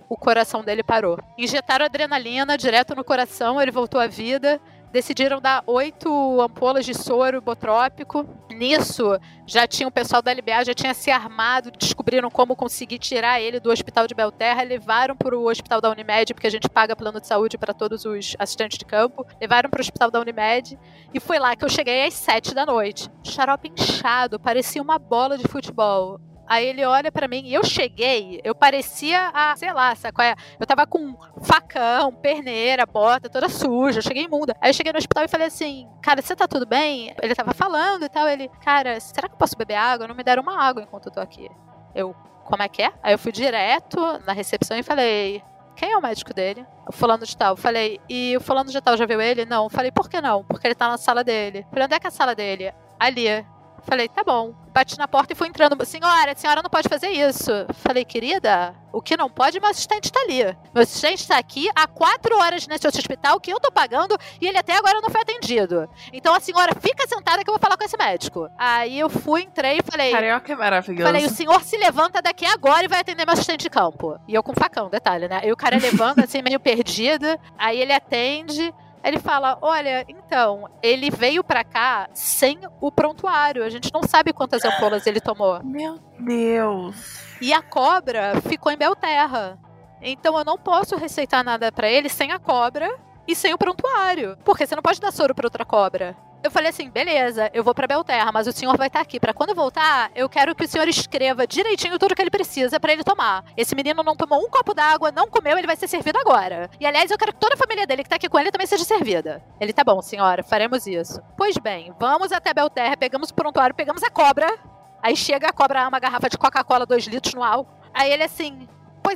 o 0.09 0.17
coração 0.17 0.63
dele 0.63 0.83
parou. 0.83 1.17
Injetaram 1.37 1.85
adrenalina 1.85 2.57
direto 2.57 2.95
no 2.95 3.03
coração, 3.03 3.61
ele 3.61 3.71
voltou 3.71 3.99
à 3.99 4.07
vida. 4.07 4.59
Decidiram 4.93 5.41
dar 5.41 5.63
oito 5.65 6.39
ampolas 6.39 6.85
de 6.85 6.93
soro 6.93 7.41
botrópico. 7.41 8.27
Nisso, 8.51 9.17
já 9.47 9.65
tinha 9.65 9.87
o 9.87 9.91
pessoal 9.91 10.21
da 10.21 10.31
LBA, 10.31 10.65
já 10.65 10.73
tinha 10.75 10.93
se 10.93 11.09
armado, 11.09 11.71
descobriram 11.71 12.29
como 12.29 12.55
conseguir 12.55 12.99
tirar 12.99 13.41
ele 13.41 13.59
do 13.59 13.71
hospital 13.71 14.05
de 14.05 14.13
Belterra, 14.13 14.61
levaram 14.61 15.17
para 15.17 15.35
o 15.35 15.49
hospital 15.49 15.81
da 15.81 15.89
Unimed, 15.89 16.35
porque 16.35 16.45
a 16.45 16.51
gente 16.51 16.69
paga 16.69 16.95
plano 16.95 17.19
de 17.19 17.25
saúde 17.25 17.57
para 17.57 17.73
todos 17.73 18.05
os 18.05 18.35
assistentes 18.37 18.77
de 18.77 18.85
campo. 18.85 19.25
Levaram 19.41 19.67
para 19.67 19.79
o 19.79 19.81
hospital 19.81 20.11
da 20.11 20.19
Unimed 20.19 20.77
e 21.11 21.19
foi 21.19 21.39
lá 21.39 21.55
que 21.55 21.65
eu 21.65 21.69
cheguei 21.69 22.05
às 22.05 22.13
sete 22.13 22.53
da 22.53 22.63
noite. 22.63 23.09
Xarope 23.23 23.71
inchado, 23.75 24.39
parecia 24.39 24.79
uma 24.79 24.99
bola 24.99 25.39
de 25.39 25.47
futebol. 25.47 26.21
Aí 26.45 26.67
ele 26.67 26.85
olha 26.85 27.11
pra 27.11 27.27
mim 27.27 27.41
e 27.45 27.53
eu 27.53 27.63
cheguei, 27.63 28.41
eu 28.43 28.53
parecia 28.53 29.31
a, 29.33 29.55
sei 29.55 29.71
lá, 29.71 29.95
sabe 29.95 30.13
qual 30.13 30.27
é? 30.27 30.35
Eu 30.59 30.65
tava 30.65 30.85
com 30.85 31.15
facão, 31.41 32.11
perneira, 32.13 32.85
bota 32.85 33.29
toda 33.29 33.47
suja, 33.49 33.99
eu 33.99 34.03
cheguei 34.03 34.23
imunda. 34.23 34.55
Aí 34.59 34.69
eu 34.69 34.73
cheguei 34.73 34.91
no 34.91 34.97
hospital 34.97 35.23
e 35.23 35.29
falei 35.29 35.47
assim, 35.47 35.87
cara, 36.01 36.21
você 36.21 36.35
tá 36.35 36.47
tudo 36.47 36.65
bem? 36.65 37.15
Ele 37.21 37.35
tava 37.35 37.53
falando 37.53 38.03
e 38.03 38.09
tal, 38.09 38.27
ele, 38.27 38.49
cara, 38.63 38.99
será 38.99 39.27
que 39.27 39.35
eu 39.35 39.39
posso 39.39 39.57
beber 39.57 39.75
água? 39.75 40.07
Não 40.07 40.15
me 40.15 40.23
deram 40.23 40.43
uma 40.43 40.61
água 40.61 40.83
enquanto 40.83 41.07
eu 41.07 41.11
tô 41.13 41.19
aqui. 41.19 41.49
Eu, 41.95 42.13
como 42.43 42.61
é 42.61 42.67
que 42.67 42.81
é? 42.81 42.91
Aí 43.01 43.13
eu 43.13 43.19
fui 43.19 43.31
direto 43.31 43.99
na 44.25 44.33
recepção 44.33 44.77
e 44.77 44.83
falei, 44.83 45.41
quem 45.75 45.91
é 45.91 45.97
o 45.97 46.01
médico 46.01 46.33
dele? 46.33 46.65
O 46.87 46.91
fulano 46.91 47.25
de 47.25 47.35
tal. 47.35 47.55
Falei, 47.55 47.99
e 48.09 48.35
o 48.37 48.41
fulano 48.41 48.69
de 48.69 48.81
tal 48.81 48.97
já 48.97 49.05
viu 49.05 49.19
ele? 49.21 49.45
Não. 49.45 49.69
Falei, 49.69 49.91
por 49.91 50.09
que 50.09 50.21
não? 50.21 50.43
Porque 50.43 50.67
ele 50.67 50.75
tá 50.75 50.87
na 50.87 50.97
sala 50.97 51.23
dele. 51.23 51.65
Falei, 51.69 51.85
onde 51.85 51.95
é 51.95 51.99
que 51.99 52.07
é 52.07 52.09
a 52.09 52.11
sala 52.11 52.35
dele? 52.35 52.73
Ali. 52.99 53.45
Falei, 53.83 54.07
tá 54.07 54.23
bom. 54.23 54.53
Bati 54.73 54.97
na 54.97 55.07
porta 55.07 55.33
e 55.33 55.35
fui 55.35 55.47
entrando. 55.47 55.85
Senhora, 55.85 56.31
a 56.31 56.35
senhora 56.35 56.61
não 56.63 56.69
pode 56.69 56.89
fazer 56.89 57.09
isso. 57.09 57.51
Falei, 57.75 58.03
querida, 58.03 58.73
o 58.91 59.01
que 59.01 59.15
não 59.15 59.29
pode, 59.29 59.59
meu 59.59 59.69
assistente 59.69 60.11
tá 60.11 60.19
ali. 60.21 60.43
Meu 60.73 60.81
assistente 60.81 61.27
tá 61.27 61.37
aqui 61.37 61.69
há 61.75 61.85
quatro 61.85 62.35
horas 62.37 62.65
nesse 62.67 62.87
hospital 62.87 63.39
que 63.39 63.51
eu 63.51 63.59
tô 63.59 63.71
pagando 63.71 64.17
e 64.41 64.47
ele 64.47 64.57
até 64.57 64.75
agora 64.75 64.99
não 64.99 65.11
foi 65.11 65.21
atendido. 65.21 65.87
Então 66.11 66.33
a 66.33 66.39
senhora 66.39 66.73
fica 66.79 67.07
sentada 67.07 67.43
que 67.43 67.49
eu 67.49 67.53
vou 67.53 67.59
falar 67.59 67.77
com 67.77 67.83
esse 67.83 67.97
médico. 67.97 68.49
Aí 68.57 68.99
eu 68.99 69.09
fui, 69.09 69.41
entrei 69.43 69.77
e 69.77 69.83
falei. 69.83 70.11
Carioca 70.11 70.53
é 70.53 70.55
maravilhoso. 70.55 71.03
Falei, 71.03 71.25
o 71.25 71.29
senhor 71.29 71.63
se 71.63 71.77
levanta 71.77 72.21
daqui 72.21 72.45
agora 72.45 72.85
e 72.85 72.87
vai 72.87 73.01
atender 73.01 73.25
meu 73.25 73.33
assistente 73.33 73.63
de 73.63 73.69
campo. 73.69 74.19
E 74.27 74.33
eu 74.33 74.41
com 74.41 74.53
facão, 74.53 74.89
detalhe, 74.89 75.27
né? 75.27 75.41
Aí 75.43 75.51
o 75.51 75.57
cara 75.57 75.77
levanta, 75.77 76.23
assim, 76.23 76.41
meio 76.41 76.59
perdido. 76.59 77.27
Aí 77.57 77.79
ele 77.79 77.93
atende. 77.93 78.73
Ele 79.03 79.19
fala: 79.19 79.57
Olha, 79.61 80.05
então, 80.07 80.69
ele 80.81 81.11
veio 81.11 81.43
pra 81.43 81.63
cá 81.63 82.09
sem 82.13 82.59
o 82.79 82.91
prontuário. 82.91 83.63
A 83.63 83.69
gente 83.69 83.91
não 83.93 84.03
sabe 84.03 84.31
quantas 84.31 84.63
ampolas 84.63 85.05
ele 85.05 85.19
tomou. 85.19 85.61
Meu 85.63 85.99
Deus. 86.19 87.19
E 87.41 87.51
a 87.53 87.61
cobra 87.61 88.39
ficou 88.47 88.71
em 88.71 88.77
Belterra. 88.77 89.59
Então 90.01 90.37
eu 90.37 90.45
não 90.45 90.57
posso 90.57 90.95
receitar 90.95 91.43
nada 91.43 91.71
pra 91.71 91.89
ele 91.89 92.09
sem 92.09 92.31
a 92.31 92.39
cobra 92.39 92.89
e 93.27 93.35
sem 93.35 93.53
o 93.53 93.57
prontuário. 93.57 94.37
Porque 94.43 94.65
você 94.65 94.75
não 94.75 94.83
pode 94.83 94.99
dar 94.99 95.11
soro 95.11 95.35
pra 95.35 95.47
outra 95.47 95.65
cobra. 95.65 96.15
Eu 96.43 96.51
falei 96.51 96.71
assim, 96.71 96.89
beleza, 96.89 97.49
eu 97.53 97.63
vou 97.63 97.73
pra 97.73 97.87
Belterra, 97.87 98.29
mas 98.29 98.47
o 98.47 98.51
senhor 98.51 98.77
vai 98.77 98.87
estar 98.87 98.99
aqui. 98.99 99.17
Pra 99.17 99.33
quando 99.33 99.51
eu 99.51 99.55
voltar, 99.55 100.11
eu 100.13 100.27
quero 100.27 100.53
que 100.53 100.65
o 100.65 100.67
senhor 100.67 100.85
escreva 100.89 101.47
direitinho 101.47 101.97
tudo 101.97 102.13
que 102.13 102.21
ele 102.21 102.29
precisa 102.29 102.81
pra 102.81 102.91
ele 102.91 103.01
tomar. 103.01 103.45
Esse 103.55 103.73
menino 103.73 104.03
não 104.03 104.13
tomou 104.13 104.45
um 104.45 104.49
copo 104.49 104.73
d'água, 104.73 105.09
não 105.09 105.29
comeu, 105.29 105.57
ele 105.57 105.65
vai 105.65 105.77
ser 105.77 105.87
servido 105.87 106.19
agora. 106.19 106.69
E 106.81 106.85
aliás, 106.85 107.09
eu 107.09 107.17
quero 107.17 107.31
que 107.31 107.39
toda 107.39 107.55
a 107.55 107.57
família 107.57 107.87
dele 107.87 108.03
que 108.03 108.09
tá 108.09 108.17
aqui 108.17 108.27
com 108.27 108.37
ele 108.37 108.51
também 108.51 108.67
seja 108.67 108.83
servida. 108.83 109.41
Ele, 109.57 109.71
tá 109.71 109.85
bom, 109.85 110.01
senhora, 110.01 110.43
faremos 110.43 110.85
isso. 110.85 111.21
Pois 111.37 111.57
bem, 111.57 111.93
vamos 111.97 112.33
até 112.33 112.53
Belterra, 112.53 112.97
pegamos 112.97 113.29
o 113.29 113.33
prontuário, 113.33 113.73
pegamos 113.73 114.03
a 114.03 114.09
cobra. 114.09 114.53
Aí 115.01 115.15
chega 115.15 115.47
a 115.47 115.53
cobra, 115.53 115.87
uma 115.87 115.99
garrafa 115.99 116.29
de 116.29 116.37
Coca-Cola, 116.37 116.85
dois 116.85 117.05
litros 117.05 117.33
no 117.33 117.41
álcool. 117.41 117.73
Aí 117.93 118.11
ele 118.11 118.23
assim, 118.23 118.67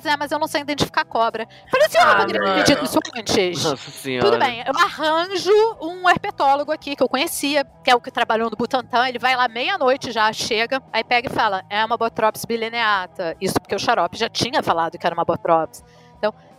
pois 0.01 0.05
é, 0.05 0.15
mas 0.17 0.31
eu 0.31 0.39
não 0.39 0.47
sei 0.47 0.61
identificar 0.61 1.03
cobra. 1.03 1.47
Falei, 1.71 1.87
o 1.87 1.91
senhor 1.91 2.07
Ah, 2.07 2.13
não 2.13 2.25
poderia 2.25 2.53
ter 2.55 2.63
dito 2.63 2.85
isso 2.85 2.99
antes? 3.17 3.63
Nossa 3.63 3.91
senhora. 3.91 4.25
Tudo 4.25 4.39
bem, 4.39 4.63
eu 4.65 4.73
arranjo 4.77 5.51
um 5.81 6.09
herpetólogo 6.09 6.71
aqui 6.71 6.95
que 6.95 7.01
eu 7.01 7.09
conhecia, 7.09 7.65
que 7.83 7.89
é 7.89 7.95
o 7.95 8.01
que 8.01 8.11
trabalhou 8.11 8.49
no 8.49 8.55
Butantan. 8.55 9.07
Ele 9.07 9.19
vai 9.19 9.35
lá 9.35 9.47
meia-noite 9.47 10.11
já, 10.11 10.31
chega, 10.31 10.81
aí 10.93 11.03
pega 11.03 11.29
e 11.29 11.33
fala: 11.33 11.63
é 11.69 11.83
uma 11.83 11.97
Botrops 11.97 12.45
bilineata. 12.45 13.35
Isso 13.41 13.55
porque 13.59 13.75
o 13.75 13.79
xarope 13.79 14.17
já 14.17 14.29
tinha 14.29 14.61
falado 14.61 14.97
que 14.97 15.05
era 15.05 15.15
uma 15.15 15.25
Botrops. 15.25 15.83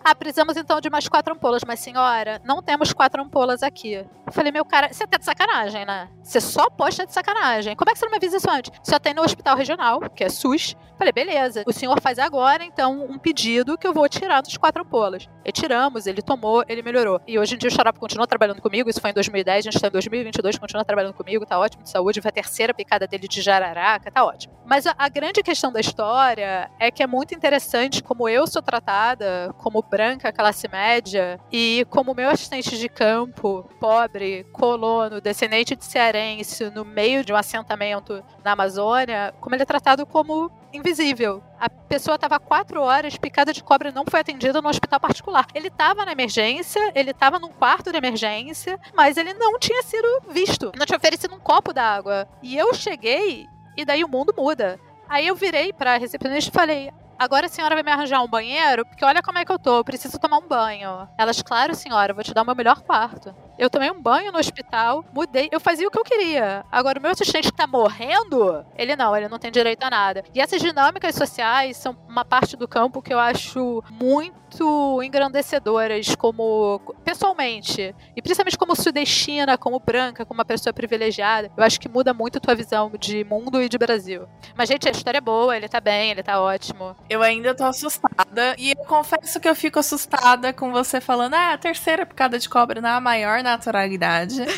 Ah, 0.09 0.15
precisamos 0.15 0.57
então 0.57 0.81
de 0.81 0.89
mais 0.89 1.07
quatro 1.07 1.35
ampolas, 1.35 1.63
mas 1.67 1.81
senhora, 1.81 2.41
não 2.43 2.63
temos 2.63 2.95
quatro 2.95 3.23
ampolas 3.23 3.63
aqui. 3.63 3.93
Eu 3.93 4.33
falei, 4.33 4.51
meu 4.51 4.65
cara, 4.65 4.91
você 4.91 5.07
tá 5.07 5.19
de 5.19 5.25
sacanagem, 5.27 5.85
né? 5.85 6.09
Você 6.23 6.41
só 6.41 6.71
pode 6.71 6.91
estar 6.91 7.05
de 7.05 7.13
sacanagem. 7.13 7.77
Como 7.77 7.91
é 7.91 7.93
que 7.93 7.99
você 7.99 8.07
não 8.07 8.13
me 8.13 8.17
avisa 8.17 8.39
isso 8.39 8.51
antes? 8.51 8.73
Só 8.83 8.99
tem 8.99 9.13
no 9.13 9.21
hospital 9.21 9.55
regional, 9.55 10.01
que 10.15 10.25
é 10.25 10.31
SUS. 10.31 10.75
Falei, 10.99 11.13
beleza. 11.13 11.63
O 11.67 11.73
senhor 11.73 12.01
faz 12.01 12.19
agora, 12.19 12.65
então, 12.65 13.07
um 13.09 13.19
pedido 13.19 13.79
que 13.79 13.87
eu 13.87 13.93
vou 13.93 14.09
tirar 14.09 14.41
dos 14.41 14.57
quatro 14.57 14.83
ampolas. 14.83 15.29
E 15.45 15.53
tiramos, 15.53 16.07
ele 16.07 16.21
tomou, 16.21 16.65
ele 16.69 16.83
melhorou. 16.83 17.21
E 17.27 17.39
hoje 17.39 17.55
em 17.55 17.59
dia 17.59 17.69
o 17.69 17.73
xarope 17.73 18.01
continua 18.01 18.27
trabalhando 18.27 18.61
comigo, 18.61 18.91
isso 18.91 19.01
foi 19.01 19.11
em 19.11 19.15
2010, 19.15 19.67
a 19.67 19.71
gente 19.71 19.81
tá 19.81 19.87
em 19.87 19.91
2022, 19.91 20.59
continua 20.59 20.85
trabalhando 20.85 21.15
comigo, 21.15 21.47
tá 21.47 21.59
ótimo 21.59 21.85
de 21.85 21.91
saúde, 21.91 22.21
foi 22.21 22.29
a 22.31 22.33
terceira 22.33 22.75
picada 22.75 23.07
dele 23.07 23.29
de 23.29 23.41
jararaca, 23.41 24.11
tá 24.11 24.25
ótimo. 24.25 24.59
Mas 24.67 24.87
a, 24.87 24.95
a 24.99 25.09
grande 25.09 25.43
questão 25.43 25.73
da 25.73 25.81
história 25.81 26.71
é 26.79 26.91
que 26.91 27.03
é 27.03 27.07
muito 27.07 27.33
interessante 27.33 28.03
como 28.03 28.29
eu 28.29 28.47
sou 28.47 28.61
tratada, 28.61 29.55
como 29.57 29.83
branca, 29.99 30.33
classe 30.33 30.69
média, 30.69 31.41
e 31.51 31.85
como 31.91 32.15
meu 32.15 32.31
assistente 32.31 32.79
de 32.79 32.89
campo, 32.89 33.69
pobre, 33.81 34.47
colono, 34.53 35.21
descendente 35.21 35.75
de 35.75 35.85
cearense, 35.85 36.71
no 36.71 36.85
meio 36.85 37.25
de 37.25 37.33
um 37.33 37.37
assentamento 37.37 38.23
na 38.45 38.53
Amazônia, 38.53 39.35
como 39.41 39.57
ele 39.57 39.65
é 39.65 39.67
tratado 39.67 40.07
como 40.07 40.53
invisível. 40.73 41.43
A 41.59 41.69
pessoa 41.69 42.15
estava 42.15 42.39
quatro 42.39 42.81
horas 42.81 43.19
picada 43.19 43.53
de 43.53 43.61
cobra 43.61 43.89
e 43.89 43.93
não 43.93 44.05
foi 44.09 44.21
atendida 44.21 44.63
no 44.63 44.69
hospital 44.69 45.01
particular. 45.01 45.49
Ele 45.53 45.67
estava 45.67 46.05
na 46.05 46.13
emergência, 46.13 46.93
ele 46.95 47.11
estava 47.11 47.41
num 47.41 47.51
quarto 47.51 47.91
de 47.91 47.99
emergência, 47.99 48.79
mas 48.95 49.17
ele 49.17 49.35
não 49.35 49.59
tinha 49.59 49.83
sido 49.83 50.23
visto. 50.31 50.71
Não 50.79 50.87
tinha 50.87 50.97
oferecido 50.97 51.35
um 51.35 51.41
copo 51.41 51.73
d'água. 51.73 52.29
E 52.41 52.57
eu 52.57 52.73
cheguei 52.73 53.49
e 53.77 53.85
daí 53.85 54.05
o 54.05 54.09
mundo 54.09 54.33
muda. 54.39 54.79
Aí 55.09 55.27
eu 55.27 55.35
virei 55.35 55.73
pra 55.73 55.97
recepcionista 55.97 56.51
e 56.51 56.55
falei: 56.55 56.93
Agora 57.19 57.47
a 57.47 57.49
senhora 57.49 57.75
vai 57.75 57.83
me 57.83 57.91
arranjar 57.91 58.23
um 58.23 58.29
banheiro? 58.29 58.87
Porque 58.87 59.05
olha 59.05 59.21
como 59.21 59.39
é 59.39 59.45
que 59.45 59.51
eu 59.51 59.59
tô, 59.59 59.79
eu 59.79 59.85
preciso 59.85 60.19
tomar 60.21 60.39
um 60.39 60.47
banho. 60.47 61.09
Elas, 61.19 61.43
claro, 61.43 61.75
senhora, 61.75 62.13
eu 62.13 62.15
vou 62.15 62.23
te 62.23 62.33
dar 62.33 62.43
o 62.43 62.47
meu 62.47 62.55
melhor 62.55 62.81
quarto. 62.83 63.35
Eu 63.59 63.69
tomei 63.69 63.91
um 63.91 64.01
banho 64.01 64.31
no 64.31 64.39
hospital, 64.39 65.05
mudei, 65.13 65.49
eu 65.51 65.59
fazia 65.59 65.89
o 65.89 65.91
que 65.91 65.99
eu 65.99 66.05
queria. 66.05 66.65
Agora, 66.71 66.99
o 66.99 67.03
meu 67.03 67.11
assistente 67.11 67.53
tá 67.53 67.67
morrendo, 67.67 68.65
ele 68.77 68.95
não, 68.95 69.17
ele 69.17 69.29
não 69.29 69.39
tem 69.39 69.51
direito 69.51 69.83
a 69.83 69.91
nada. 69.91 70.23
E 70.33 70.41
essas 70.41 70.63
dinâmicas 70.63 71.17
sociais 71.17 71.77
são 71.77 71.97
uma 72.09 72.25
parte 72.25 72.57
do 72.57 72.69
campo 72.69 73.03
que 73.03 73.13
eu 73.13 73.19
acho 73.19 73.83
muito 73.91 75.03
engrandecedoras 75.03 76.15
como 76.15 76.81
pessoalmente 77.05 77.95
e 78.17 78.23
principalmente 78.23 78.57
como 78.57 78.77
sudestina, 78.77 79.59
como 79.59 79.79
branca, 79.81 80.25
como 80.25 80.39
uma 80.39 80.45
pessoa 80.45 80.73
privilegiada. 80.73 81.51
Eu 81.57 81.65
acho 81.65 81.81
que 81.81 81.89
muda 81.89 82.15
muito 82.15 82.39
a 82.39 82.41
tua 82.41 82.55
visão 82.55 82.93
de 82.99 83.25
mundo 83.25 83.61
e 83.61 83.69
de 83.69 83.77
Brasil. 83.77 84.29
Mas 84.57 84.69
gente, 84.69 84.89
a 84.89 84.93
história 84.93 85.19
é 85.19 85.21
boa, 85.21 85.57
ele 85.57 85.69
tá 85.69 85.81
bem, 85.81 86.11
ele 86.13 86.23
tá 86.23 86.41
ótimo. 86.41 86.95
Eu 87.11 87.23
ainda 87.23 87.55
tô 87.55 87.65
assustada. 87.65 88.55
E 88.57 88.71
eu 88.71 88.85
confesso 88.85 89.41
que 89.41 89.49
eu 89.49 89.55
fico 89.55 89.79
assustada 89.79 90.53
com 90.53 90.71
você 90.71 91.01
falando, 91.01 91.35
ah, 91.35 91.53
a 91.55 91.59
terceira 91.59 92.07
picada 92.07 92.39
de 92.39 92.49
cobra 92.49 92.81
na 92.81 93.01
maior 93.01 93.43
naturalidade. 93.51 94.37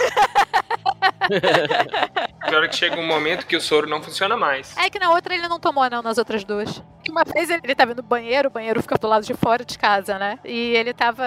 Pior 2.49 2.69
que 2.69 2.77
chega 2.77 2.97
um 2.97 3.07
momento 3.07 3.47
que 3.47 3.57
o 3.57 3.61
soro 3.61 3.89
não 3.89 4.03
funciona 4.03 4.37
mais. 4.37 4.77
É 4.77 4.91
que 4.91 4.99
na 4.99 5.11
outra 5.11 5.35
ele 5.35 5.47
não 5.47 5.61
tomou, 5.61 5.89
não, 5.89 6.03
nas 6.03 6.19
outras 6.19 6.43
duas. 6.45 6.83
Que 7.11 7.13
uma 7.13 7.25
vez 7.25 7.51
ele, 7.51 7.61
ele 7.65 7.75
tava 7.75 7.93
no 7.93 8.03
banheiro, 8.05 8.49
o 8.49 8.53
banheiro 8.53 8.81
fica 8.81 8.97
do 8.97 9.09
lado 9.09 9.27
de 9.27 9.35
fora 9.35 9.65
de 9.65 9.77
casa, 9.77 10.17
né? 10.17 10.39
E 10.45 10.77
ele 10.77 10.95
tava 10.95 11.25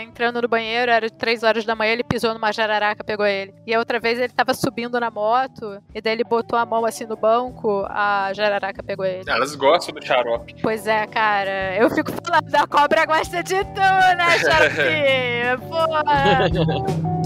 entrando 0.00 0.40
no 0.40 0.48
banheiro, 0.48 0.90
era 0.90 1.10
três 1.10 1.42
horas 1.42 1.64
da 1.66 1.74
manhã, 1.74 1.92
ele 1.92 2.02
pisou 2.02 2.32
numa 2.32 2.50
jararaca, 2.52 3.04
pegou 3.04 3.26
ele. 3.26 3.54
E 3.66 3.74
a 3.74 3.78
outra 3.78 4.00
vez 4.00 4.18
ele 4.18 4.32
tava 4.32 4.54
subindo 4.54 4.98
na 4.98 5.10
moto, 5.10 5.78
e 5.94 6.00
daí 6.00 6.14
ele 6.14 6.24
botou 6.24 6.58
a 6.58 6.64
mão 6.64 6.86
assim 6.86 7.04
no 7.04 7.16
banco, 7.16 7.84
a 7.90 8.32
jararaca 8.32 8.82
pegou 8.82 9.04
ele. 9.04 9.28
Elas 9.28 9.54
gostam 9.54 9.94
do 9.94 10.02
xarope. 10.02 10.56
Pois 10.62 10.86
é, 10.86 11.06
cara, 11.06 11.76
eu 11.76 11.90
fico 11.90 12.10
falando, 12.12 12.54
a 12.54 12.66
cobra 12.66 13.04
gosta 13.04 13.42
de 13.42 13.62
tu, 13.62 13.80
né, 14.16 14.38
Xarope? 14.40 15.66
Pô! 15.68 17.16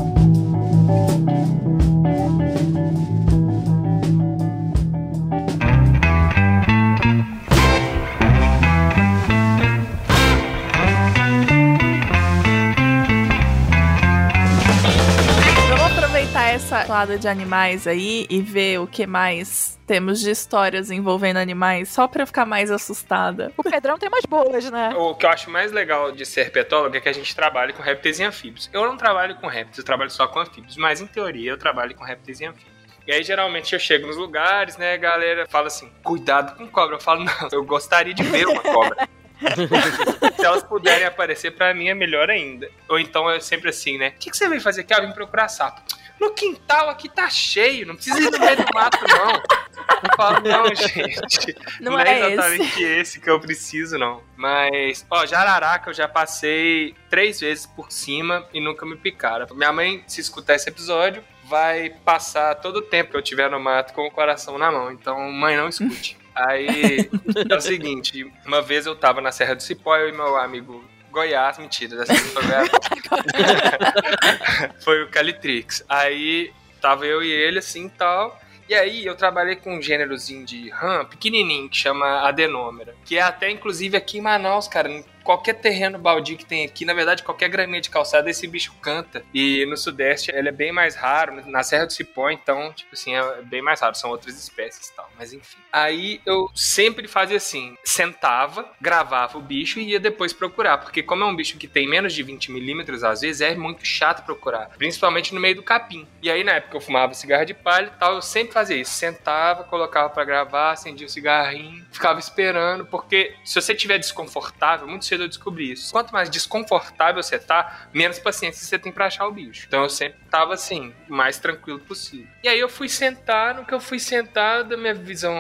de 17.07 17.29
animais 17.29 17.87
aí 17.87 18.27
e 18.29 18.41
ver 18.41 18.79
o 18.79 18.87
que 18.87 19.07
mais 19.07 19.79
temos 19.87 20.21
de 20.21 20.31
histórias 20.31 20.91
envolvendo 20.91 21.39
animais, 21.39 21.89
só 21.89 22.07
pra 22.07 22.23
eu 22.23 22.27
ficar 22.27 22.47
mais 22.47 22.71
assustada. 22.71 23.53
O 23.57 23.63
Pedrão 23.63 23.99
tem 23.99 24.09
umas 24.09 24.25
boas, 24.25 24.71
né? 24.71 24.95
O 24.97 25.15
que 25.15 25.27
eu 25.27 25.31
acho 25.31 25.51
mais 25.51 25.73
legal 25.73 26.13
de 26.13 26.25
ser 26.25 26.43
herpetólogo 26.43 26.97
é 26.97 27.01
que 27.01 27.09
a 27.09 27.13
gente 27.13 27.35
trabalha 27.35 27.73
com 27.73 27.83
répteis 27.83 28.21
e 28.21 28.25
anfíbios. 28.25 28.71
Eu 28.73 28.85
não 28.87 28.97
trabalho 28.97 29.35
com 29.37 29.47
répteis, 29.47 29.79
eu 29.79 29.85
trabalho 29.85 30.11
só 30.11 30.29
com 30.29 30.39
anfíbios, 30.39 30.77
mas 30.77 31.01
em 31.01 31.07
teoria 31.07 31.51
eu 31.51 31.59
trabalho 31.59 31.95
com 31.95 32.05
répteis 32.05 32.41
e 32.41 32.45
anfíbios. 32.45 32.81
E 33.07 33.13
aí, 33.13 33.25
geralmente, 33.25 33.73
eu 33.73 33.81
chego 33.81 34.07
nos 34.07 34.17
lugares, 34.17 34.77
né, 34.77 34.93
a 34.93 34.97
galera 34.97 35.47
fala 35.49 35.67
assim, 35.67 35.91
cuidado 36.03 36.57
com 36.57 36.69
cobra. 36.69 36.97
Eu 36.97 37.01
falo, 37.01 37.25
não, 37.25 37.49
eu 37.51 37.65
gostaria 37.65 38.15
de 38.15 38.23
ver 38.23 38.47
uma 38.47 38.63
cobra. 38.63 39.09
Se 40.39 40.45
elas 40.45 40.63
puderem 40.63 41.07
aparecer, 41.07 41.51
pra 41.51 41.75
mim 41.75 41.89
é 41.89 41.95
melhor 41.95 42.31
ainda. 42.31 42.71
Ou 42.89 43.01
então 43.01 43.29
é 43.29 43.41
sempre 43.41 43.71
assim, 43.71 43.99
né? 43.99 44.11
O 44.11 44.13
que, 44.21 44.31
que 44.31 44.37
você 44.37 44.49
veio 44.49 44.61
fazer 44.61 44.83
aqui? 44.83 44.93
Ah, 44.95 44.99
eu 44.99 45.09
vim 45.09 45.13
procurar 45.13 45.49
sapo. 45.49 45.81
No 46.21 46.35
quintal 46.35 46.91
aqui 46.91 47.09
tá 47.09 47.31
cheio, 47.31 47.87
não 47.87 47.95
precisa 47.95 48.21
ir 48.21 48.31
no 48.31 48.39
meio 48.39 48.57
do 48.59 48.75
mato, 48.75 48.99
não. 49.09 49.33
Eu 49.33 50.17
falo, 50.17 50.41
não, 50.47 50.67
gente. 50.77 51.57
Não 51.81 51.99
é, 51.99 52.21
é 52.21 52.33
exatamente 52.33 52.83
esse. 52.83 53.21
que 53.21 53.31
eu 53.31 53.41
preciso, 53.41 53.97
não. 53.97 54.23
Mas, 54.37 55.07
ó, 55.11 55.25
jararaca 55.25 55.89
eu 55.89 55.95
já 55.95 56.07
passei 56.07 56.95
três 57.09 57.41
vezes 57.41 57.65
por 57.65 57.91
cima 57.91 58.47
e 58.53 58.61
nunca 58.61 58.85
me 58.85 58.97
picaram. 58.97 59.47
Minha 59.55 59.73
mãe, 59.73 60.05
se 60.07 60.21
escutar 60.21 60.57
esse 60.57 60.69
episódio, 60.69 61.25
vai 61.45 61.89
passar 61.89 62.55
todo 62.57 62.77
o 62.77 62.83
tempo 62.83 63.13
que 63.13 63.17
eu 63.17 63.23
tiver 63.23 63.51
no 63.51 63.59
mato 63.59 63.95
com 63.95 64.07
o 64.07 64.11
coração 64.11 64.59
na 64.59 64.71
mão. 64.71 64.93
Então, 64.93 65.19
mãe, 65.33 65.57
não 65.57 65.69
escute. 65.69 66.19
Aí 66.37 67.11
é 67.51 67.57
o 67.57 67.61
seguinte, 67.61 68.31
uma 68.47 68.63
vez 68.63 68.87
eu 68.87 68.95
tava 68.95 69.21
na 69.21 69.33
Serra 69.33 69.55
do 69.55 69.63
Cipó, 69.63 69.97
eu 69.97 70.09
e 70.09 70.13
meu 70.13 70.37
amigo 70.37 70.85
Goiás, 71.11 71.59
mentira, 71.59 71.97
dessa 71.97 72.13
vez 72.13 72.33
foi 72.33 72.43
Goiás. 72.43 72.71
foi 74.83 75.03
o 75.03 75.09
Calitrix. 75.09 75.85
Aí 75.89 76.53
tava 76.81 77.07
eu 77.07 77.23
e 77.23 77.31
ele 77.31 77.59
assim 77.59 77.87
e 77.87 77.91
tal. 77.91 78.39
E 78.69 78.75
aí 78.75 79.05
eu 79.05 79.17
trabalhei 79.17 79.57
com 79.57 79.77
um 79.77 79.83
gênerozinho 79.83 80.47
de 80.47 80.71
rã 80.71 81.05
pequenininho 81.05 81.69
que 81.69 81.77
chama 81.77 82.21
adenômera, 82.21 82.95
que 83.05 83.19
é 83.19 83.21
até 83.21 83.51
inclusive 83.51 83.97
aqui 83.97 84.19
em 84.19 84.21
Manaus, 84.21 84.69
cara, 84.69 84.89
qualquer 85.31 85.55
terreno 85.55 85.97
baldio 85.97 86.37
que 86.37 86.45
tem 86.45 86.65
aqui, 86.65 86.85
na 86.85 86.93
verdade 86.93 87.23
qualquer 87.23 87.49
graminha 87.49 87.81
de 87.81 87.89
calçada 87.89 88.29
esse 88.29 88.49
bicho 88.49 88.75
canta. 88.83 89.23
E 89.33 89.65
no 89.67 89.77
sudeste 89.77 90.33
ele 90.35 90.49
é 90.49 90.53
bem 90.53 90.73
mais 90.73 90.97
raro, 90.97 91.49
na 91.49 91.63
Serra 91.63 91.87
do 91.87 91.93
Cipó 91.93 92.31
então, 92.31 92.73
tipo 92.73 92.91
assim, 92.95 93.15
é 93.15 93.43
bem 93.43 93.63
mais 93.63 93.81
raro, 93.81 93.95
são 93.95 94.11
outras 94.11 94.37
espécies 94.37 94.89
e 94.89 94.97
tal, 94.97 95.09
mas 95.17 95.33
enfim. 95.33 95.59
Aí 95.73 96.21
eu 96.27 96.51
sempre 96.53 97.07
fazia 97.07 97.37
assim, 97.37 97.77
sentava, 97.85 98.73
gravava 98.81 99.39
o 99.39 99.41
bicho 99.41 99.79
e 99.79 99.91
ia 99.91 100.01
depois 100.01 100.33
procurar, 100.33 100.79
porque 100.79 101.01
como 101.01 101.23
é 101.23 101.27
um 101.27 101.37
bicho 101.37 101.57
que 101.59 101.69
tem 101.69 101.89
menos 101.89 102.13
de 102.13 102.25
20 102.25 102.51
milímetros, 102.51 103.05
às 103.05 103.21
vezes 103.21 103.41
é 103.41 103.55
muito 103.55 103.87
chato 103.87 104.25
procurar, 104.25 104.71
principalmente 104.79 105.33
no 105.33 105.41
meio 105.41 105.55
do 105.55 105.63
capim. 105.63 106.09
E 106.21 106.29
aí 106.29 106.43
na 106.43 106.55
época 106.55 106.77
eu 106.77 106.81
fumava 106.81 107.15
cigarro 107.15 107.47
de 107.47 107.55
palha 107.55 107.87
e 107.87 107.99
tal, 108.01 108.17
eu 108.17 108.23
sempre 108.23 108.53
fazia 108.53 108.77
isso, 108.77 108.91
sentava, 108.91 109.63
colocava 109.63 110.11
para 110.11 110.25
gravar, 110.25 110.73
acendia 110.73 111.07
o 111.07 111.11
cigarrinho, 111.11 111.87
ficava 111.93 112.19
esperando, 112.19 112.85
porque 112.85 113.37
se 113.45 113.55
você 113.55 113.77
tiver 113.77 113.99
desconfortável, 113.99 114.89
muito 114.89 115.05
cedo 115.05 115.20
eu 115.21 115.29
descobri 115.29 115.73
isso. 115.73 115.93
Quanto 115.93 116.13
mais 116.13 116.29
desconfortável 116.29 117.23
você 117.23 117.39
tá, 117.39 117.89
menos 117.93 118.19
paciência 118.19 118.65
você 118.65 118.79
tem 118.79 118.93
pra 118.93 119.07
achar 119.07 119.27
o 119.27 119.33
bicho. 119.33 119.67
Então 119.67 119.83
eu 119.83 119.91
sempre 119.91 120.19
tava 120.31 120.55
assim, 120.55 120.93
o 121.09 121.15
mais 121.15 121.39
tranquilo 121.39 121.79
possível. 121.81 122.27
E 122.43 122.49
aí 122.49 122.59
eu 122.59 122.69
fui 122.69 122.89
sentar, 122.89 123.55
no 123.55 123.65
que 123.65 123.75
eu 123.75 123.81
fui 123.81 123.99
sentar, 123.99 124.65
da 124.65 124.77
minha 124.77 124.95
visão 124.95 125.35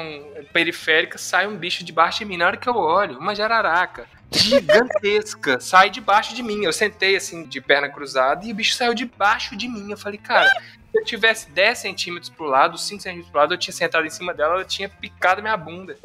periférica, 0.53 1.18
sai 1.18 1.47
um 1.47 1.57
bicho 1.57 1.85
debaixo 1.85 2.20
de 2.20 2.24
mim. 2.24 2.37
Na 2.37 2.47
hora 2.47 2.57
que 2.57 2.68
eu 2.68 2.76
olho, 2.76 3.18
uma 3.18 3.35
jararaca 3.35 4.07
gigantesca 4.31 5.59
sai 5.61 5.91
debaixo 5.91 6.35
de 6.35 6.43
mim. 6.43 6.64
Eu 6.64 6.72
sentei 6.72 7.16
assim, 7.16 7.45
de 7.45 7.61
perna 7.61 7.89
cruzada, 7.89 8.45
e 8.45 8.53
o 8.53 8.55
bicho 8.55 8.74
saiu 8.74 8.95
debaixo 8.95 9.57
de 9.57 9.68
mim. 9.68 9.91
Eu 9.91 9.99
falei, 9.99 10.18
cara, 10.18 10.49
se 10.91 10.99
eu 10.99 11.05
tivesse 11.05 11.51
10 11.51 11.78
centímetros 11.78 12.31
pro 12.31 12.47
lado, 12.47 12.76
5 12.76 13.01
centímetros 13.01 13.31
pro 13.31 13.41
lado, 13.41 13.55
eu 13.55 13.59
tinha 13.59 13.72
sentado 13.72 14.07
em 14.07 14.11
cima 14.11 14.35
dela, 14.35 14.55
ela 14.55 14.64
tinha 14.64 14.89
picado 14.89 15.41
minha 15.41 15.57
bunda. 15.57 15.97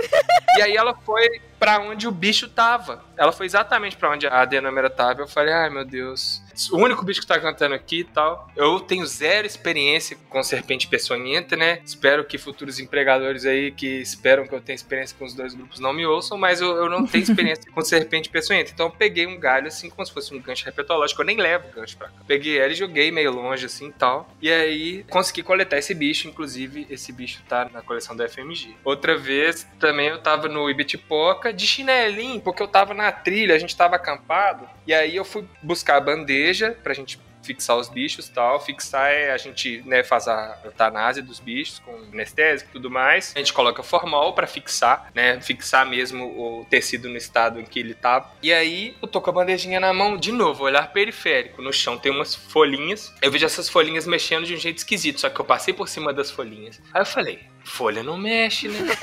E 0.58 0.62
aí 0.62 0.76
ela 0.76 0.94
foi 0.94 1.42
pra 1.66 1.80
onde 1.80 2.08
o 2.08 2.12
bicho 2.12 2.48
tava. 2.48 3.04
Ela 3.18 3.32
foi 3.32 3.48
exatamente 3.48 3.98
pra 3.98 4.12
onde 4.12 4.28
a 4.28 4.42
adenômera 4.42 4.88
tava. 4.88 5.22
Eu 5.22 5.28
falei, 5.28 5.52
ai 5.52 5.68
meu 5.68 5.84
Deus. 5.84 6.44
O 6.72 6.78
único 6.78 7.04
bicho 7.04 7.22
que 7.22 7.28
tá 7.28 7.40
cantando 7.40 7.74
aqui 7.74 8.02
e 8.02 8.04
tal. 8.04 8.52
Eu 8.56 8.80
tenho 8.80 9.04
zero 9.08 9.48
experiência 9.48 10.16
com 10.30 10.44
serpente 10.44 10.88
peçonhenta, 10.88 11.56
né? 11.56 11.82
Espero 11.84 12.24
que 12.24 12.38
futuros 12.38 12.80
empregadores 12.80 13.48
aí 13.48 13.72
que 13.72 13.88
esperam 13.88 14.46
que 14.46 14.54
eu 14.54 14.62
tenha 14.62 14.76
experiência 14.76 15.18
com 15.18 15.26
os 15.26 15.34
dois 15.34 15.56
grupos 15.56 15.80
não 15.80 15.92
me 15.92 16.06
ouçam, 16.06 16.38
mas 16.38 16.62
eu, 16.62 16.76
eu 16.76 16.88
não 16.88 17.08
tenho 17.08 17.24
experiência 17.26 17.66
com 17.72 17.82
serpente 17.82 18.30
peçonhenta. 18.30 18.72
Então 18.72 18.86
eu 18.86 18.92
peguei 18.92 19.26
um 19.26 19.40
galho 19.40 19.68
assim, 19.68 19.90
como 19.90 20.06
se 20.06 20.14
fosse 20.14 20.36
um 20.36 20.40
gancho 20.40 20.70
herpetológico. 20.70 21.22
Eu 21.22 21.26
nem 21.26 21.38
levo 21.38 21.68
gancho 21.74 21.98
pra 21.98 22.10
cá. 22.10 22.22
Peguei 22.28 22.60
ela 22.60 22.72
e 22.72 22.76
joguei 22.76 23.12
meio 23.12 23.32
longe 23.32 23.66
assim 23.66 23.88
e 23.88 23.94
tal. 23.94 24.30
E 24.40 24.52
aí 24.52 25.04
consegui 25.10 25.42
coletar 25.42 25.80
esse 25.80 25.96
bicho. 25.96 26.28
Inclusive, 26.28 26.86
esse 26.92 27.12
bicho 27.12 27.42
tá 27.50 27.68
na 27.74 27.82
coleção 27.82 28.16
da 28.16 28.30
FMG. 28.30 28.76
Outra 28.84 29.18
vez 29.18 29.68
também 29.80 30.10
eu 30.10 30.22
tava 30.22 30.48
no 30.48 30.70
Ibitipoca 30.70 31.55
de 31.56 31.66
chinelinho, 31.66 32.42
porque 32.42 32.62
eu 32.62 32.68
tava 32.68 32.94
na 32.94 33.12
trilha, 33.12 33.56
a 33.56 33.60
gente 33.60 33.76
tava 33.76 33.96
acampado. 33.96 34.68
E 34.86 34.94
aí 34.94 35.16
eu 35.16 35.26
fui 35.26 35.48
buscar 35.62 35.98
a 35.98 36.02
bandeja 36.02 36.78
pra 36.84 36.94
gente 36.94 37.20
fixar 37.46 37.78
os 37.78 37.90
bichos 37.90 38.30
tal. 38.30 38.60
Fixar 38.60 39.12
é 39.12 39.32
a 39.32 39.38
gente 39.38 39.82
né, 39.86 40.04
faz 40.04 40.28
a 40.28 40.58
eutanásia 40.64 41.22
dos 41.22 41.40
bichos 41.40 41.80
com 41.80 41.96
anestésico 42.12 42.70
e 42.70 42.74
tudo 42.74 42.90
mais. 42.90 43.34
A 43.36 43.40
gente 43.40 43.54
coloca 43.54 43.84
formol 43.84 44.34
para 44.34 44.48
fixar, 44.48 45.12
né? 45.14 45.40
Fixar 45.42 45.86
mesmo 45.86 46.26
o 46.26 46.66
tecido 46.66 47.10
no 47.10 47.18
estado 47.18 47.60
em 47.60 47.66
que 47.66 47.80
ele 47.80 47.94
tá. 47.94 48.32
E 48.42 48.54
aí 48.54 48.96
eu 49.02 49.08
tô 49.08 49.22
com 49.22 49.30
a 49.30 49.34
bandejinha 49.34 49.80
na 49.80 49.94
mão 49.94 50.18
de 50.18 50.32
novo, 50.32 50.64
olhar 50.64 50.92
periférico. 50.92 51.62
No 51.62 51.72
chão 51.72 51.98
tem 51.98 52.12
umas 52.12 52.36
folhinhas. 52.36 53.14
Eu 53.22 53.32
vejo 53.32 53.46
essas 53.46 53.70
folhinhas 53.70 54.08
mexendo 54.08 54.46
de 54.46 54.54
um 54.54 54.58
jeito 54.58 54.78
esquisito, 54.78 55.22
só 55.22 55.30
que 55.30 55.40
eu 55.40 55.46
passei 55.46 55.74
por 55.74 55.88
cima 55.88 56.14
das 56.14 56.32
folhinhas. 56.32 56.82
Aí 56.94 57.02
eu 57.02 57.06
falei, 57.06 57.40
folha 57.64 58.04
não 58.04 58.18
mexe, 58.18 58.68
né? 58.68 58.80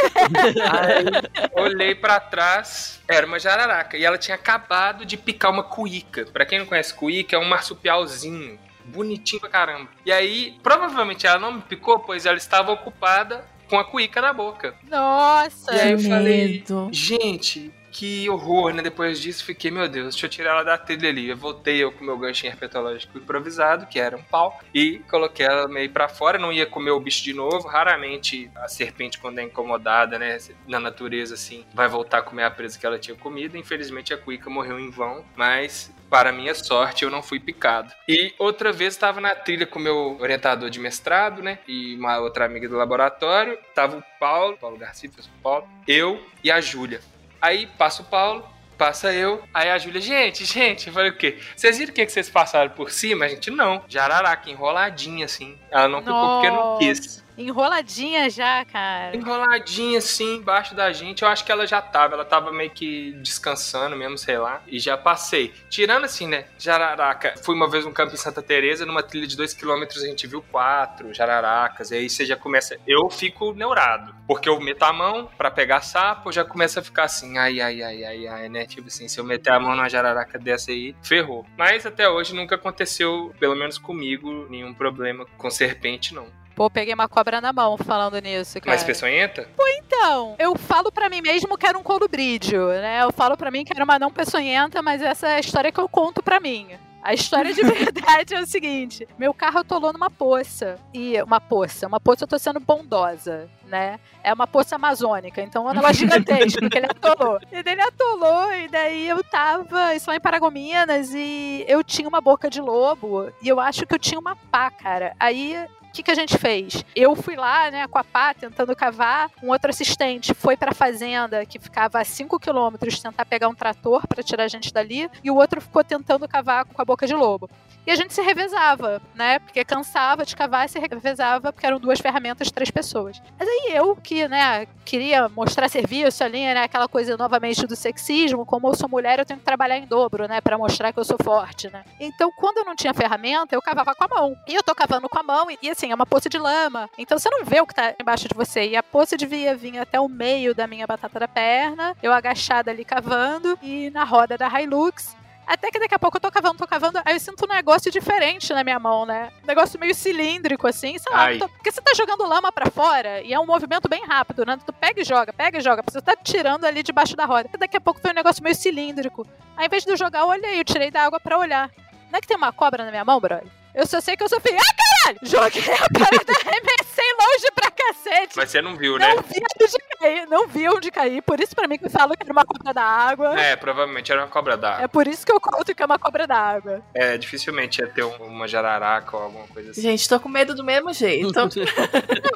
Aí 0.72 1.04
olhei 1.52 1.94
para 1.94 2.20
trás, 2.20 3.01
era 3.14 3.26
uma 3.26 3.38
jararaca 3.38 3.96
e 3.96 4.04
ela 4.04 4.18
tinha 4.18 4.34
acabado 4.34 5.04
de 5.04 5.16
picar 5.16 5.50
uma 5.50 5.62
cuíca. 5.62 6.26
Para 6.32 6.44
quem 6.46 6.58
não 6.58 6.66
conhece 6.66 6.94
cuíca, 6.94 7.36
é 7.36 7.38
um 7.38 7.44
marsupialzinho 7.48 8.58
bonitinho 8.84 9.40
pra 9.40 9.48
caramba. 9.50 9.88
E 10.04 10.10
aí, 10.12 10.58
provavelmente 10.62 11.26
ela 11.26 11.38
não 11.38 11.52
me 11.52 11.62
picou, 11.62 11.98
pois 12.00 12.26
ela 12.26 12.36
estava 12.36 12.72
ocupada 12.72 13.44
com 13.68 13.78
a 13.78 13.84
cuíca 13.84 14.20
na 14.20 14.32
boca. 14.32 14.74
Nossa! 14.88 15.74
E 15.74 15.80
aí 15.80 15.92
eu 15.92 15.98
Que 15.98 16.08
falei, 16.08 16.46
medo. 16.58 16.88
gente, 16.92 17.72
que 17.92 18.28
horror, 18.30 18.72
né? 18.72 18.82
Depois 18.82 19.20
disso, 19.20 19.44
fiquei, 19.44 19.70
meu 19.70 19.88
Deus, 19.88 20.14
deixa 20.14 20.26
eu 20.26 20.30
tirar 20.30 20.52
ela 20.52 20.64
da 20.64 20.78
trilha 20.78 21.10
ali. 21.10 21.28
Eu 21.28 21.36
voltei 21.36 21.76
eu 21.82 21.92
com 21.92 22.04
meu 22.04 22.18
ganchinho 22.18 22.50
herpetológico 22.52 23.18
improvisado, 23.18 23.86
que 23.86 24.00
era 24.00 24.16
um 24.16 24.22
pau, 24.22 24.58
e 24.74 24.98
coloquei 25.10 25.46
ela 25.46 25.68
meio 25.68 25.90
pra 25.90 26.08
fora. 26.08 26.38
Não 26.38 26.52
ia 26.52 26.66
comer 26.66 26.90
o 26.90 27.00
bicho 27.00 27.22
de 27.22 27.34
novo. 27.34 27.68
Raramente 27.68 28.50
a 28.56 28.68
serpente, 28.68 29.18
quando 29.18 29.38
é 29.38 29.42
incomodada, 29.42 30.18
né? 30.18 30.38
Na 30.66 30.80
natureza, 30.80 31.34
assim, 31.34 31.64
vai 31.74 31.88
voltar 31.88 32.18
a 32.18 32.22
comer 32.22 32.44
a 32.44 32.50
presa 32.50 32.78
que 32.78 32.86
ela 32.86 32.98
tinha 32.98 33.16
comido. 33.16 33.56
Infelizmente 33.56 34.14
a 34.14 34.18
cuíca 34.18 34.48
morreu 34.48 34.80
em 34.80 34.90
vão, 34.90 35.24
mas 35.36 35.92
Para 36.12 36.30
minha 36.30 36.54
sorte, 36.54 37.04
eu 37.06 37.10
não 37.10 37.22
fui 37.22 37.40
picado. 37.40 37.90
E 38.06 38.34
outra 38.38 38.70
vez 38.70 38.92
estava 38.92 39.18
na 39.18 39.34
trilha 39.34 39.66
com 39.66 39.78
meu 39.78 40.18
orientador 40.20 40.68
de 40.68 40.78
mestrado, 40.78 41.42
né? 41.42 41.58
E 41.66 41.96
uma 41.96 42.18
outra 42.18 42.44
amiga 42.44 42.68
do 42.68 42.76
laboratório. 42.76 43.56
Tava 43.74 43.96
o 43.96 44.04
Paulo, 44.20 44.58
Paulo 44.58 44.76
Garcia, 44.76 45.08
Paulo, 45.42 45.66
eu 45.88 46.22
e 46.44 46.50
a 46.50 46.60
Júlia. 46.60 47.00
Aí 47.42 47.66
passa 47.66 48.02
o 48.02 48.04
Paulo, 48.04 48.48
passa 48.78 49.12
eu. 49.12 49.42
Aí 49.52 49.68
a 49.68 49.76
Júlia, 49.76 50.00
gente, 50.00 50.44
gente, 50.44 50.86
eu 50.86 50.92
falei 50.92 51.10
o 51.10 51.16
quê? 51.16 51.38
Vocês 51.56 51.76
viram 51.76 51.90
o 51.90 51.94
que, 51.94 52.06
que 52.06 52.12
vocês 52.12 52.30
passaram 52.30 52.70
por 52.70 52.90
cima? 52.90 53.24
A 53.24 53.28
gente 53.28 53.50
não. 53.50 53.82
Jararaca, 53.88 54.48
enroladinha 54.48 55.24
assim. 55.24 55.58
Ela 55.70 55.88
não 55.88 55.98
ficou 55.98 56.34
porque 56.34 56.50
não 56.50 56.78
quis. 56.78 57.21
Enroladinha 57.36 58.28
já, 58.28 58.64
cara. 58.64 59.16
Enroladinha 59.16 59.98
assim, 59.98 60.36
embaixo 60.36 60.74
da 60.74 60.92
gente. 60.92 61.22
Eu 61.22 61.28
acho 61.28 61.44
que 61.44 61.52
ela 61.52 61.66
já 61.66 61.80
tava. 61.80 62.14
Ela 62.14 62.24
tava 62.24 62.52
meio 62.52 62.70
que 62.70 63.12
descansando 63.22 63.96
mesmo, 63.96 64.18
sei 64.18 64.38
lá. 64.38 64.62
E 64.66 64.78
já 64.78 64.96
passei. 64.96 65.52
Tirando 65.70 66.04
assim, 66.04 66.26
né? 66.26 66.46
Jararaca. 66.58 67.34
Fui 67.42 67.54
uma 67.54 67.68
vez 67.68 67.84
num 67.84 67.92
campo 67.92 68.14
em 68.14 68.18
Santa 68.18 68.42
Teresa 68.42 68.84
numa 68.84 69.02
trilha 69.02 69.26
de 69.26 69.36
2km, 69.36 69.86
a 69.96 70.06
gente 70.06 70.26
viu 70.26 70.42
quatro 70.42 71.12
jararacas. 71.14 71.90
E 71.90 71.96
aí 71.96 72.10
você 72.10 72.24
já 72.24 72.36
começa. 72.36 72.78
Eu 72.86 73.08
fico 73.10 73.52
neurado. 73.54 74.14
Porque 74.26 74.48
eu 74.48 74.58
meto 74.60 74.82
a 74.84 74.92
mão 74.92 75.28
pra 75.36 75.50
pegar 75.50 75.82
sapo, 75.82 76.32
já 76.32 76.44
começa 76.44 76.80
a 76.80 76.82
ficar 76.82 77.04
assim, 77.04 77.38
ai, 77.38 77.60
ai, 77.60 77.82
ai, 77.82 78.04
ai, 78.04 78.26
ai, 78.26 78.48
né? 78.48 78.66
Tipo 78.66 78.86
assim, 78.86 79.08
se 79.08 79.18
eu 79.18 79.24
meter 79.24 79.52
a 79.52 79.60
mão 79.60 79.74
numa 79.74 79.88
jararaca 79.88 80.38
dessa 80.38 80.70
aí, 80.70 80.94
ferrou. 81.02 81.44
Mas 81.56 81.84
até 81.84 82.08
hoje 82.08 82.34
nunca 82.34 82.54
aconteceu, 82.54 83.34
pelo 83.38 83.56
menos 83.56 83.78
comigo, 83.78 84.46
nenhum 84.48 84.72
problema 84.72 85.26
com 85.36 85.50
serpente, 85.50 86.14
não. 86.14 86.26
Pô, 86.62 86.70
peguei 86.70 86.94
uma 86.94 87.08
cobra 87.08 87.40
na 87.40 87.52
mão 87.52 87.76
falando 87.76 88.20
nisso, 88.20 88.60
cara. 88.60 88.76
Mas 88.76 88.84
peçonhenta? 88.84 89.48
Pô, 89.56 89.64
então, 89.66 90.36
eu 90.38 90.56
falo 90.56 90.92
para 90.92 91.08
mim 91.08 91.20
mesmo 91.20 91.58
que 91.58 91.66
era 91.66 91.76
um 91.76 91.82
colubrídeo, 91.82 92.68
né? 92.68 93.02
Eu 93.02 93.10
falo 93.10 93.36
para 93.36 93.50
mim 93.50 93.64
que 93.64 93.72
era 93.72 93.82
uma 93.82 93.98
não 93.98 94.12
peçonhenta, 94.12 94.80
mas 94.80 95.02
essa 95.02 95.26
é 95.26 95.34
a 95.34 95.40
história 95.40 95.72
que 95.72 95.80
eu 95.80 95.88
conto 95.88 96.22
para 96.22 96.38
mim. 96.38 96.68
A 97.02 97.12
história 97.14 97.52
de 97.52 97.62
verdade 97.66 98.34
é 98.34 98.40
o 98.40 98.46
seguinte: 98.46 99.08
meu 99.18 99.34
carro 99.34 99.58
atolou 99.58 99.92
numa 99.92 100.08
poça. 100.08 100.78
E 100.94 101.20
uma 101.22 101.40
poça, 101.40 101.88
uma 101.88 101.98
poça 101.98 102.22
eu 102.22 102.28
tô 102.28 102.38
sendo 102.38 102.60
bondosa, 102.60 103.50
né? 103.66 103.98
É 104.22 104.32
uma 104.32 104.46
poça 104.46 104.76
amazônica, 104.76 105.42
então 105.42 105.68
ela 105.68 105.90
é 105.90 105.92
gigantesca 105.92 106.70
que 106.70 106.78
ele 106.78 106.86
atolou. 106.86 107.40
E 107.50 107.60
daí 107.60 107.72
ele 107.72 107.82
atolou, 107.82 108.54
e 108.54 108.68
daí 108.68 109.08
eu 109.08 109.24
tava, 109.24 109.96
isso 109.96 110.08
lá 110.08 110.14
em 110.14 110.20
Paragominas, 110.20 111.12
e 111.12 111.64
eu 111.66 111.82
tinha 111.82 112.08
uma 112.08 112.20
boca 112.20 112.48
de 112.48 112.60
lobo, 112.60 113.32
e 113.42 113.48
eu 113.48 113.58
acho 113.58 113.84
que 113.84 113.94
eu 113.94 113.98
tinha 113.98 114.20
uma 114.20 114.36
pá, 114.36 114.70
cara. 114.70 115.16
Aí 115.18 115.58
o 115.92 115.94
que, 115.94 116.02
que 116.02 116.10
a 116.10 116.14
gente 116.14 116.38
fez? 116.38 116.82
Eu 116.96 117.14
fui 117.14 117.36
lá, 117.36 117.70
né, 117.70 117.86
com 117.86 117.98
a 117.98 118.02
pá, 118.04 118.32
tentando 118.32 118.74
cavar. 118.74 119.30
Um 119.42 119.50
outro 119.50 119.68
assistente 119.68 120.32
foi 120.32 120.56
pra 120.56 120.72
fazenda, 120.72 121.44
que 121.44 121.58
ficava 121.58 122.00
a 122.00 122.04
5 122.04 122.40
quilômetros, 122.40 122.98
tentar 122.98 123.26
pegar 123.26 123.46
um 123.46 123.54
trator 123.54 124.06
para 124.06 124.22
tirar 124.22 124.44
a 124.44 124.48
gente 124.48 124.72
dali. 124.72 125.10
E 125.22 125.30
o 125.30 125.36
outro 125.36 125.60
ficou 125.60 125.84
tentando 125.84 126.26
cavar 126.26 126.64
com 126.64 126.80
a 126.80 126.84
boca 126.84 127.06
de 127.06 127.14
lobo. 127.14 127.50
E 127.86 127.90
a 127.90 127.96
gente 127.96 128.14
se 128.14 128.22
revezava, 128.22 129.02
né? 129.14 129.38
Porque 129.40 129.64
cansava 129.64 130.24
de 130.24 130.36
cavar 130.36 130.66
e 130.66 130.68
se 130.68 130.78
revezava, 130.78 131.52
porque 131.52 131.66
eram 131.66 131.80
duas 131.80 132.00
ferramentas, 132.00 132.50
três 132.50 132.70
pessoas. 132.70 133.20
Mas 133.38 133.48
aí 133.48 133.72
eu, 133.74 133.96
que, 133.96 134.28
né, 134.28 134.66
queria 134.84 135.28
mostrar 135.28 135.68
serviço 135.68 136.22
ali, 136.22 136.40
né? 136.40 136.62
Aquela 136.62 136.86
coisa 136.86 137.16
novamente 137.16 137.66
do 137.66 137.74
sexismo, 137.74 138.46
como 138.46 138.68
eu 138.68 138.74
sou 138.74 138.88
mulher, 138.88 139.18
eu 139.18 139.24
tenho 139.24 139.40
que 139.40 139.44
trabalhar 139.44 139.78
em 139.78 139.86
dobro, 139.86 140.28
né? 140.28 140.40
Pra 140.40 140.56
mostrar 140.56 140.92
que 140.92 140.98
eu 140.98 141.04
sou 141.04 141.16
forte, 141.22 141.70
né? 141.72 141.84
Então, 141.98 142.30
quando 142.38 142.58
eu 142.58 142.64
não 142.64 142.76
tinha 142.76 142.94
ferramenta, 142.94 143.54
eu 143.54 143.62
cavava 143.62 143.94
com 143.94 144.04
a 144.04 144.08
mão. 144.08 144.36
E 144.46 144.54
eu 144.54 144.62
tô 144.62 144.74
cavando 144.74 145.08
com 145.08 145.18
a 145.18 145.22
mão, 145.22 145.46
e, 145.60 145.70
assim, 145.70 145.90
é 145.90 145.94
uma 145.94 146.06
poça 146.06 146.28
de 146.28 146.38
lama. 146.38 146.88
Então 146.96 147.18
você 147.18 147.28
não 147.30 147.44
vê 147.44 147.60
o 147.60 147.66
que 147.66 147.74
tá 147.74 147.94
embaixo 148.00 148.28
de 148.28 148.34
você. 148.34 148.68
E 148.68 148.76
a 148.76 148.82
poça 148.82 149.16
devia 149.16 149.56
vir 149.56 149.78
até 149.78 149.98
o 149.98 150.08
meio 150.08 150.54
da 150.54 150.66
minha 150.66 150.86
batata 150.86 151.18
da 151.18 151.28
perna, 151.28 151.96
eu 152.02 152.12
agachada 152.12 152.70
ali 152.70 152.84
cavando, 152.84 153.58
e 153.62 153.90
na 153.90 154.04
roda 154.04 154.38
da 154.38 154.48
Hilux, 154.60 155.16
até 155.46 155.70
que 155.70 155.78
daqui 155.78 155.94
a 155.94 155.98
pouco 155.98 156.16
eu 156.16 156.20
tô 156.20 156.30
cavando, 156.30 156.58
tô 156.58 156.66
cavando, 156.66 157.00
aí 157.04 157.14
eu 157.14 157.20
sinto 157.20 157.44
um 157.44 157.48
negócio 157.48 157.90
diferente 157.90 158.52
na 158.52 158.62
minha 158.62 158.78
mão, 158.78 159.04
né? 159.04 159.30
Um 159.42 159.46
negócio 159.46 159.78
meio 159.78 159.94
cilíndrico, 159.94 160.66
assim, 160.66 160.98
sei 160.98 161.12
lá. 161.12 161.36
Tô... 161.38 161.48
Porque 161.48 161.70
você 161.70 161.80
tá 161.80 161.92
jogando 161.94 162.26
lama 162.26 162.52
para 162.52 162.70
fora 162.70 163.20
e 163.22 163.32
é 163.32 163.38
um 163.38 163.46
movimento 163.46 163.88
bem 163.88 164.04
rápido, 164.06 164.46
né? 164.46 164.58
Tu 164.64 164.72
pega 164.72 165.00
e 165.00 165.04
joga, 165.04 165.32
pega 165.32 165.58
e 165.58 165.60
joga. 165.60 165.82
Você 165.86 166.00
tá 166.00 166.14
tirando 166.16 166.64
ali 166.64 166.82
debaixo 166.82 167.16
da 167.16 167.24
roda. 167.24 167.48
Daqui 167.58 167.76
a 167.76 167.80
pouco 167.80 168.00
foi 168.00 168.10
um 168.10 168.14
negócio 168.14 168.42
meio 168.42 168.54
cilíndrico. 168.54 169.26
Aí, 169.56 169.64
ao 169.64 169.66
invés 169.66 169.84
de 169.84 169.90
eu 169.90 169.96
jogar, 169.96 170.20
eu 170.20 170.28
olhei, 170.28 170.60
eu 170.60 170.64
tirei 170.64 170.90
da 170.90 171.02
água 171.02 171.18
para 171.18 171.38
olhar. 171.38 171.70
Não 172.10 172.18
é 172.18 172.20
que 172.20 172.26
tem 172.26 172.36
uma 172.36 172.52
cobra 172.52 172.84
na 172.84 172.90
minha 172.90 173.04
mão, 173.04 173.20
brother? 173.20 173.48
Eu 173.74 173.86
só 173.86 174.00
sei 174.00 174.16
que 174.16 174.22
eu 174.22 174.28
sou 174.28 174.40
filho. 174.40 174.58
Ah, 174.58 174.74
caralho! 174.76 175.18
Joguei 175.22 175.62
a 175.74 175.98
parada, 175.98 176.32
arremessei 176.46 177.12
longe 177.18 177.50
pra 177.54 177.70
cacete. 177.86 178.36
Mas 178.36 178.50
você 178.50 178.62
não 178.62 178.76
viu, 178.76 178.98
né? 178.98 179.14
Não 179.14 179.22
vi 179.22 179.40
onde 179.40 179.78
cair, 179.98 180.26
não 180.26 180.48
vi 180.48 180.68
onde 180.68 180.90
cair. 180.90 181.22
Por 181.22 181.40
isso, 181.40 181.54
pra 181.54 181.66
mim, 181.66 181.78
que 181.78 181.88
falo 181.88 182.16
que 182.16 182.22
era 182.22 182.32
uma 182.32 182.44
cobra 182.44 182.72
da 182.72 182.82
água. 182.82 183.40
É, 183.40 183.56
provavelmente 183.56 184.10
era 184.12 184.22
uma 184.22 184.28
cobra 184.28 184.56
da 184.56 184.74
água. 184.74 184.84
É 184.84 184.88
por 184.88 185.06
isso 185.06 185.24
que 185.24 185.32
eu 185.32 185.40
conto 185.40 185.74
que 185.74 185.82
é 185.82 185.86
uma 185.86 185.98
cobra 185.98 186.26
da 186.26 186.36
água. 186.36 186.82
É, 186.94 187.16
dificilmente 187.16 187.80
ia 187.80 187.86
ter 187.86 188.02
uma 188.02 188.46
jararaca 188.46 189.16
ou 189.16 189.22
alguma 189.24 189.46
coisa 189.48 189.70
assim. 189.70 189.82
Gente, 189.82 190.08
tô 190.08 190.18
com 190.20 190.28
medo 190.28 190.54
do 190.54 190.64
mesmo 190.64 190.92
jeito. 190.92 191.32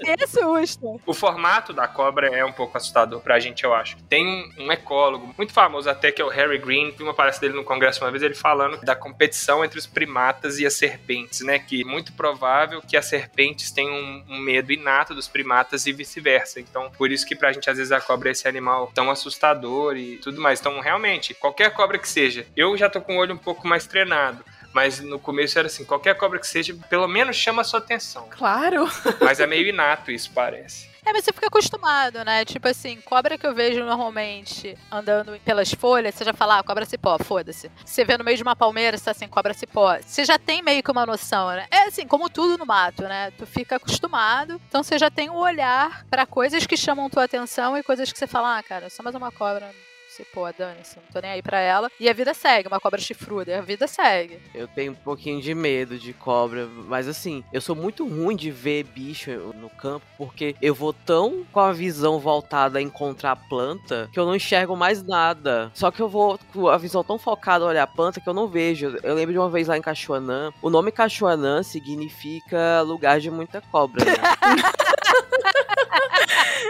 Que 0.06 0.26
susto. 0.26 1.00
O 1.04 1.12
formato 1.12 1.72
da 1.72 1.88
cobra 1.88 2.28
é 2.28 2.44
um 2.44 2.52
pouco 2.52 2.76
assustador 2.76 3.20
pra 3.20 3.40
gente, 3.40 3.64
eu 3.64 3.74
acho. 3.74 3.96
Tem 4.04 4.52
um, 4.58 4.70
ecólogo 4.70 5.34
muito 5.36 5.52
famoso 5.52 5.90
até, 5.90 6.12
que 6.12 6.22
é 6.22 6.24
o 6.24 6.28
Harry 6.28 6.58
Green. 6.58 6.92
Vi 6.92 7.02
uma 7.02 7.14
palestra 7.14 7.48
dele 7.48 7.58
no 7.58 7.64
congresso 7.64 8.04
uma 8.04 8.10
vez, 8.10 8.22
ele 8.22 8.34
falando 8.34 8.80
da 8.82 8.94
competição 8.94 9.64
entre 9.64 9.78
os 9.78 9.86
primatas 9.86 10.58
e 10.58 10.66
as 10.66 10.74
serpentes, 10.74 11.40
né? 11.40 11.58
Que 11.58 11.82
é 11.82 11.84
muito 11.84 12.12
provável 12.12 12.80
que 12.80 12.96
as 12.96 13.06
serpentes 13.06 13.70
tenham 13.70 13.94
um, 13.94 14.24
um 14.28 14.38
medo 14.38 14.72
inato 14.72 15.14
dos 15.14 15.28
primatas 15.36 15.86
e 15.86 15.92
vice-versa. 15.92 16.60
Então, 16.60 16.90
por 16.96 17.12
isso 17.12 17.26
que 17.26 17.36
pra 17.36 17.52
gente, 17.52 17.68
às 17.68 17.76
vezes, 17.76 17.92
a 17.92 18.00
cobra 18.00 18.30
é 18.30 18.32
esse 18.32 18.48
animal 18.48 18.90
tão 18.94 19.10
assustador 19.10 19.94
e 19.94 20.16
tudo 20.16 20.40
mais. 20.40 20.60
Então, 20.60 20.80
realmente, 20.80 21.34
qualquer 21.34 21.70
cobra 21.74 21.98
que 21.98 22.08
seja, 22.08 22.46
eu 22.56 22.74
já 22.74 22.88
tô 22.88 23.02
com 23.02 23.16
o 23.16 23.18
olho 23.18 23.34
um 23.34 23.38
pouco 23.38 23.68
mais 23.68 23.86
treinado. 23.86 24.42
Mas 24.72 25.00
no 25.00 25.18
começo 25.18 25.58
era 25.58 25.66
assim, 25.66 25.84
qualquer 25.84 26.14
cobra 26.16 26.38
que 26.38 26.46
seja, 26.46 26.74
pelo 26.88 27.06
menos 27.06 27.36
chama 27.36 27.62
a 27.62 27.64
sua 27.64 27.80
atenção. 27.80 28.28
Claro. 28.30 28.86
Mas 29.20 29.40
é 29.40 29.46
meio 29.46 29.68
inato 29.68 30.10
isso, 30.10 30.30
parece. 30.34 30.88
É, 31.06 31.12
mas 31.12 31.24
você 31.24 31.32
fica 31.32 31.46
acostumado, 31.46 32.24
né? 32.24 32.44
Tipo 32.44 32.66
assim, 32.66 33.00
cobra 33.02 33.38
que 33.38 33.46
eu 33.46 33.54
vejo 33.54 33.84
normalmente 33.84 34.76
andando 34.90 35.38
pelas 35.44 35.72
folhas, 35.72 36.16
você 36.16 36.24
já 36.24 36.32
fala, 36.32 36.58
ah, 36.58 36.62
cobra 36.64 36.84
cipó, 36.84 37.16
foda-se. 37.16 37.70
Você 37.84 38.04
vê 38.04 38.18
no 38.18 38.24
meio 38.24 38.36
de 38.36 38.42
uma 38.42 38.56
palmeira, 38.56 38.98
você 38.98 39.04
tá 39.04 39.10
assim, 39.12 39.28
cobra 39.28 39.54
cipó. 39.54 39.96
Você 40.04 40.24
já 40.24 40.36
tem 40.36 40.62
meio 40.62 40.82
que 40.82 40.90
uma 40.90 41.06
noção, 41.06 41.50
né? 41.50 41.68
É 41.70 41.84
assim, 41.84 42.08
como 42.08 42.28
tudo 42.28 42.58
no 42.58 42.66
mato, 42.66 43.02
né? 43.04 43.30
Tu 43.38 43.46
fica 43.46 43.76
acostumado, 43.76 44.60
então 44.68 44.82
você 44.82 44.98
já 44.98 45.08
tem 45.08 45.30
um 45.30 45.36
olhar 45.36 46.04
para 46.10 46.26
coisas 46.26 46.66
que 46.66 46.76
chamam 46.76 47.08
tua 47.08 47.22
atenção 47.22 47.78
e 47.78 47.84
coisas 47.84 48.10
que 48.10 48.18
você 48.18 48.26
fala, 48.26 48.58
ah, 48.58 48.62
cara, 48.64 48.90
só 48.90 49.00
mais 49.04 49.14
uma 49.14 49.30
cobra 49.30 49.72
se 50.16 50.24
pô, 50.24 50.50
dane-se, 50.50 50.96
não 50.96 51.02
tô 51.12 51.20
nem 51.20 51.30
aí 51.30 51.42
pra 51.42 51.60
ela. 51.60 51.90
E 52.00 52.08
a 52.08 52.12
vida 52.14 52.32
segue, 52.32 52.68
uma 52.68 52.80
cobra 52.80 52.98
chifruda, 52.98 53.50
e 53.50 53.54
a 53.54 53.60
vida 53.60 53.86
segue. 53.86 54.40
Eu 54.54 54.66
tenho 54.66 54.92
um 54.92 54.94
pouquinho 54.94 55.42
de 55.42 55.54
medo 55.54 55.98
de 55.98 56.14
cobra, 56.14 56.66
mas 56.66 57.06
assim, 57.06 57.44
eu 57.52 57.60
sou 57.60 57.76
muito 57.76 58.06
ruim 58.08 58.34
de 58.34 58.50
ver 58.50 58.84
bicho 58.84 59.30
no 59.54 59.68
campo, 59.68 60.06
porque 60.16 60.56
eu 60.62 60.74
vou 60.74 60.94
tão 60.94 61.44
com 61.52 61.60
a 61.60 61.72
visão 61.72 62.18
voltada 62.18 62.78
a 62.78 62.82
encontrar 62.82 63.36
planta 63.36 64.08
que 64.10 64.18
eu 64.18 64.24
não 64.24 64.34
enxergo 64.34 64.74
mais 64.74 65.02
nada. 65.02 65.70
Só 65.74 65.90
que 65.90 66.00
eu 66.00 66.08
vou 66.08 66.38
com 66.52 66.68
a 66.68 66.78
visão 66.78 67.04
tão 67.04 67.18
focada 67.18 67.64
a 67.64 67.68
olhar 67.68 67.82
a 67.82 67.86
planta 67.86 68.20
que 68.20 68.28
eu 68.28 68.34
não 68.34 68.48
vejo. 68.48 68.98
Eu 69.02 69.14
lembro 69.14 69.32
de 69.32 69.38
uma 69.38 69.50
vez 69.50 69.68
lá 69.68 69.76
em 69.76 69.82
Cachoanã, 69.82 70.50
o 70.62 70.70
nome 70.70 70.90
Cachoanã 70.90 71.62
significa 71.62 72.80
lugar 72.80 73.20
de 73.20 73.30
muita 73.30 73.60
cobra. 73.60 74.02
Né? 74.04 74.12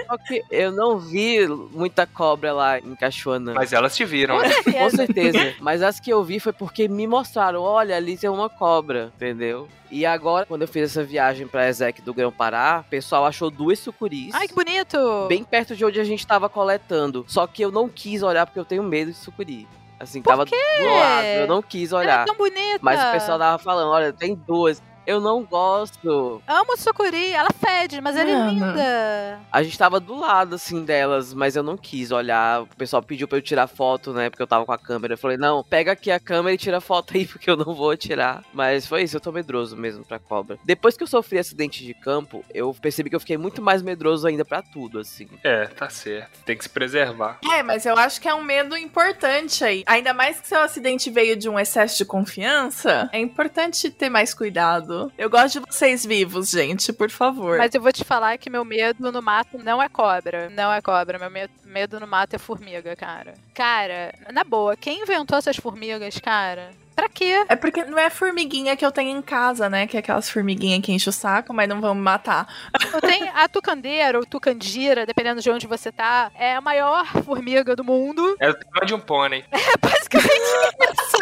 Só 0.06 0.16
que 0.18 0.42
eu 0.50 0.70
não 0.70 0.98
vi 0.98 1.46
muita 1.48 2.06
cobra 2.06 2.52
lá 2.52 2.78
em 2.78 2.94
Mas 3.38 3.72
elas 3.72 3.94
te 3.96 4.04
viram, 4.04 4.38
né? 4.40 4.50
Com 4.64 4.90
certeza. 4.90 5.54
Mas 5.60 5.82
as 5.82 6.00
que 6.00 6.10
eu 6.10 6.22
vi 6.22 6.40
foi 6.40 6.52
porque 6.52 6.88
me 6.88 7.06
mostraram, 7.06 7.62
olha, 7.62 7.96
ali 7.96 8.16
tem 8.16 8.28
uma 8.30 8.48
cobra, 8.48 9.12
entendeu? 9.16 9.68
E 9.90 10.04
agora, 10.04 10.46
quando 10.46 10.62
eu 10.62 10.68
fiz 10.68 10.90
essa 10.90 11.04
viagem 11.04 11.46
pra 11.46 11.68
Ezek 11.68 12.02
do 12.02 12.12
Grão 12.12 12.32
Pará, 12.32 12.82
o 12.86 12.90
pessoal 12.90 13.24
achou 13.24 13.50
duas 13.50 13.78
sucuris. 13.78 14.34
Ai, 14.34 14.48
que 14.48 14.54
bonito! 14.54 15.26
Bem 15.28 15.44
perto 15.44 15.76
de 15.76 15.84
onde 15.84 16.00
a 16.00 16.04
gente 16.04 16.26
tava 16.26 16.48
coletando. 16.48 17.24
Só 17.28 17.46
que 17.46 17.62
eu 17.62 17.70
não 17.70 17.88
quis 17.88 18.22
olhar 18.22 18.46
porque 18.46 18.58
eu 18.58 18.64
tenho 18.64 18.82
medo 18.82 19.12
de 19.12 19.16
sucuri. 19.16 19.66
Assim, 19.98 20.20
Por 20.20 20.30
tava 20.30 20.44
quê? 20.44 20.56
do 20.78 20.84
lado, 20.84 21.26
eu 21.26 21.46
não 21.46 21.62
quis 21.62 21.92
olhar. 21.92 22.22
é 22.22 22.24
tão 22.26 22.34
bonita! 22.34 22.78
Mas 22.82 23.02
o 23.02 23.12
pessoal 23.12 23.38
tava 23.38 23.58
falando, 23.58 23.90
olha, 23.90 24.12
tem 24.12 24.34
duas. 24.34 24.82
Eu 25.06 25.20
não 25.20 25.44
gosto. 25.44 26.42
Amo 26.46 26.76
sucuri, 26.76 27.32
ela 27.32 27.50
fede, 27.50 28.00
mas 28.00 28.16
ela 28.16 28.30
é 28.30 28.50
linda. 28.50 29.40
A 29.52 29.62
gente 29.62 29.78
tava 29.78 30.00
do 30.00 30.18
lado, 30.18 30.56
assim, 30.56 30.84
delas, 30.84 31.32
mas 31.32 31.54
eu 31.56 31.62
não 31.62 31.76
quis 31.76 32.10
olhar. 32.10 32.62
O 32.62 32.66
pessoal 32.66 33.02
pediu 33.02 33.28
pra 33.28 33.38
eu 33.38 33.42
tirar 33.42 33.66
foto, 33.66 34.12
né? 34.12 34.28
Porque 34.28 34.42
eu 34.42 34.46
tava 34.46 34.66
com 34.66 34.72
a 34.72 34.78
câmera. 34.78 35.14
Eu 35.14 35.18
falei, 35.18 35.36
não, 35.36 35.62
pega 35.62 35.92
aqui 35.92 36.10
a 36.10 36.18
câmera 36.18 36.54
e 36.54 36.58
tira 36.58 36.80
foto 36.80 37.16
aí, 37.16 37.24
porque 37.26 37.48
eu 37.48 37.56
não 37.56 37.74
vou 37.74 37.96
tirar. 37.96 38.42
Mas 38.52 38.86
foi 38.86 39.02
isso, 39.02 39.16
eu 39.16 39.20
tô 39.20 39.30
medroso 39.30 39.76
mesmo 39.76 40.04
pra 40.04 40.18
cobra. 40.18 40.58
Depois 40.64 40.96
que 40.96 41.02
eu 41.02 41.06
sofri 41.06 41.38
acidente 41.38 41.84
de 41.84 41.94
campo, 41.94 42.44
eu 42.52 42.74
percebi 42.74 43.08
que 43.08 43.16
eu 43.16 43.20
fiquei 43.20 43.36
muito 43.36 43.62
mais 43.62 43.82
medroso 43.82 44.26
ainda 44.26 44.44
pra 44.44 44.60
tudo, 44.62 44.98
assim. 44.98 45.28
É, 45.44 45.66
tá 45.66 45.88
certo. 45.88 46.42
Tem 46.44 46.56
que 46.56 46.64
se 46.64 46.70
preservar. 46.70 47.38
É, 47.52 47.62
mas 47.62 47.86
eu 47.86 47.96
acho 47.96 48.20
que 48.20 48.28
é 48.28 48.34
um 48.34 48.42
medo 48.42 48.76
importante 48.76 49.64
aí. 49.64 49.84
Ainda 49.86 50.12
mais 50.12 50.40
que 50.40 50.48
seu 50.48 50.60
acidente 50.60 51.10
veio 51.10 51.36
de 51.36 51.48
um 51.48 51.58
excesso 51.58 51.96
de 51.98 52.04
confiança, 52.04 53.08
é 53.12 53.20
importante 53.20 53.90
ter 53.90 54.08
mais 54.08 54.34
cuidado. 54.34 54.95
Eu 55.18 55.28
gosto 55.30 55.60
de 55.60 55.66
vocês 55.66 56.04
vivos, 56.04 56.50
gente, 56.50 56.92
por 56.92 57.10
favor. 57.10 57.58
Mas 57.58 57.74
eu 57.74 57.80
vou 57.80 57.92
te 57.92 58.04
falar 58.04 58.36
que 58.38 58.50
meu 58.50 58.64
medo 58.64 59.10
no 59.12 59.22
mato 59.22 59.58
não 59.58 59.82
é 59.82 59.88
cobra. 59.88 60.48
Não 60.50 60.72
é 60.72 60.80
cobra. 60.80 61.18
Meu 61.18 61.30
me- 61.30 61.50
medo 61.64 61.98
no 62.00 62.06
mato 62.06 62.34
é 62.34 62.38
formiga, 62.38 62.94
cara. 62.96 63.34
Cara, 63.54 64.14
na 64.32 64.44
boa, 64.44 64.76
quem 64.76 65.02
inventou 65.02 65.36
essas 65.38 65.56
formigas, 65.56 66.18
cara? 66.18 66.70
Pra 66.94 67.10
quê? 67.10 67.44
É 67.46 67.54
porque 67.56 67.84
não 67.84 67.98
é 67.98 68.08
formiguinha 68.08 68.74
que 68.74 68.84
eu 68.84 68.90
tenho 68.90 69.18
em 69.18 69.20
casa, 69.20 69.68
né? 69.68 69.86
Que 69.86 69.98
é 69.98 70.00
aquelas 70.00 70.30
formiguinhas 70.30 70.80
que 70.82 70.90
enchem 70.92 71.10
o 71.10 71.12
saco, 71.12 71.52
mas 71.52 71.68
não 71.68 71.78
vão 71.78 71.94
me 71.94 72.00
matar. 72.00 72.48
Eu 72.90 73.02
tenho 73.02 73.30
a 73.34 73.46
tucandeira 73.48 74.18
ou 74.18 74.24
tucandira, 74.24 75.04
dependendo 75.04 75.42
de 75.42 75.50
onde 75.50 75.66
você 75.66 75.92
tá, 75.92 76.30
é 76.34 76.54
a 76.56 76.60
maior 76.62 77.04
formiga 77.22 77.76
do 77.76 77.84
mundo. 77.84 78.34
É 78.40 78.48
o 78.48 78.54
tamanho 78.54 78.86
de 78.86 78.94
um 78.94 79.00
pônei. 79.00 79.44
É 79.52 79.76
basicamente 79.76 80.32
isso. 81.02 81.18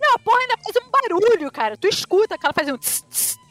Não, 0.00 0.14
a 0.14 0.18
porra 0.18 0.38
ainda 0.40 0.54
faz 0.64 0.76
um 0.76 0.90
barulho, 1.20 1.50
cara. 1.50 1.76
Tu 1.76 1.88
escuta 1.88 2.38
que 2.38 2.46
ela 2.46 2.52
faz 2.52 2.68
um 2.68 2.76
tss, 2.76 3.02
tss. 3.10 3.41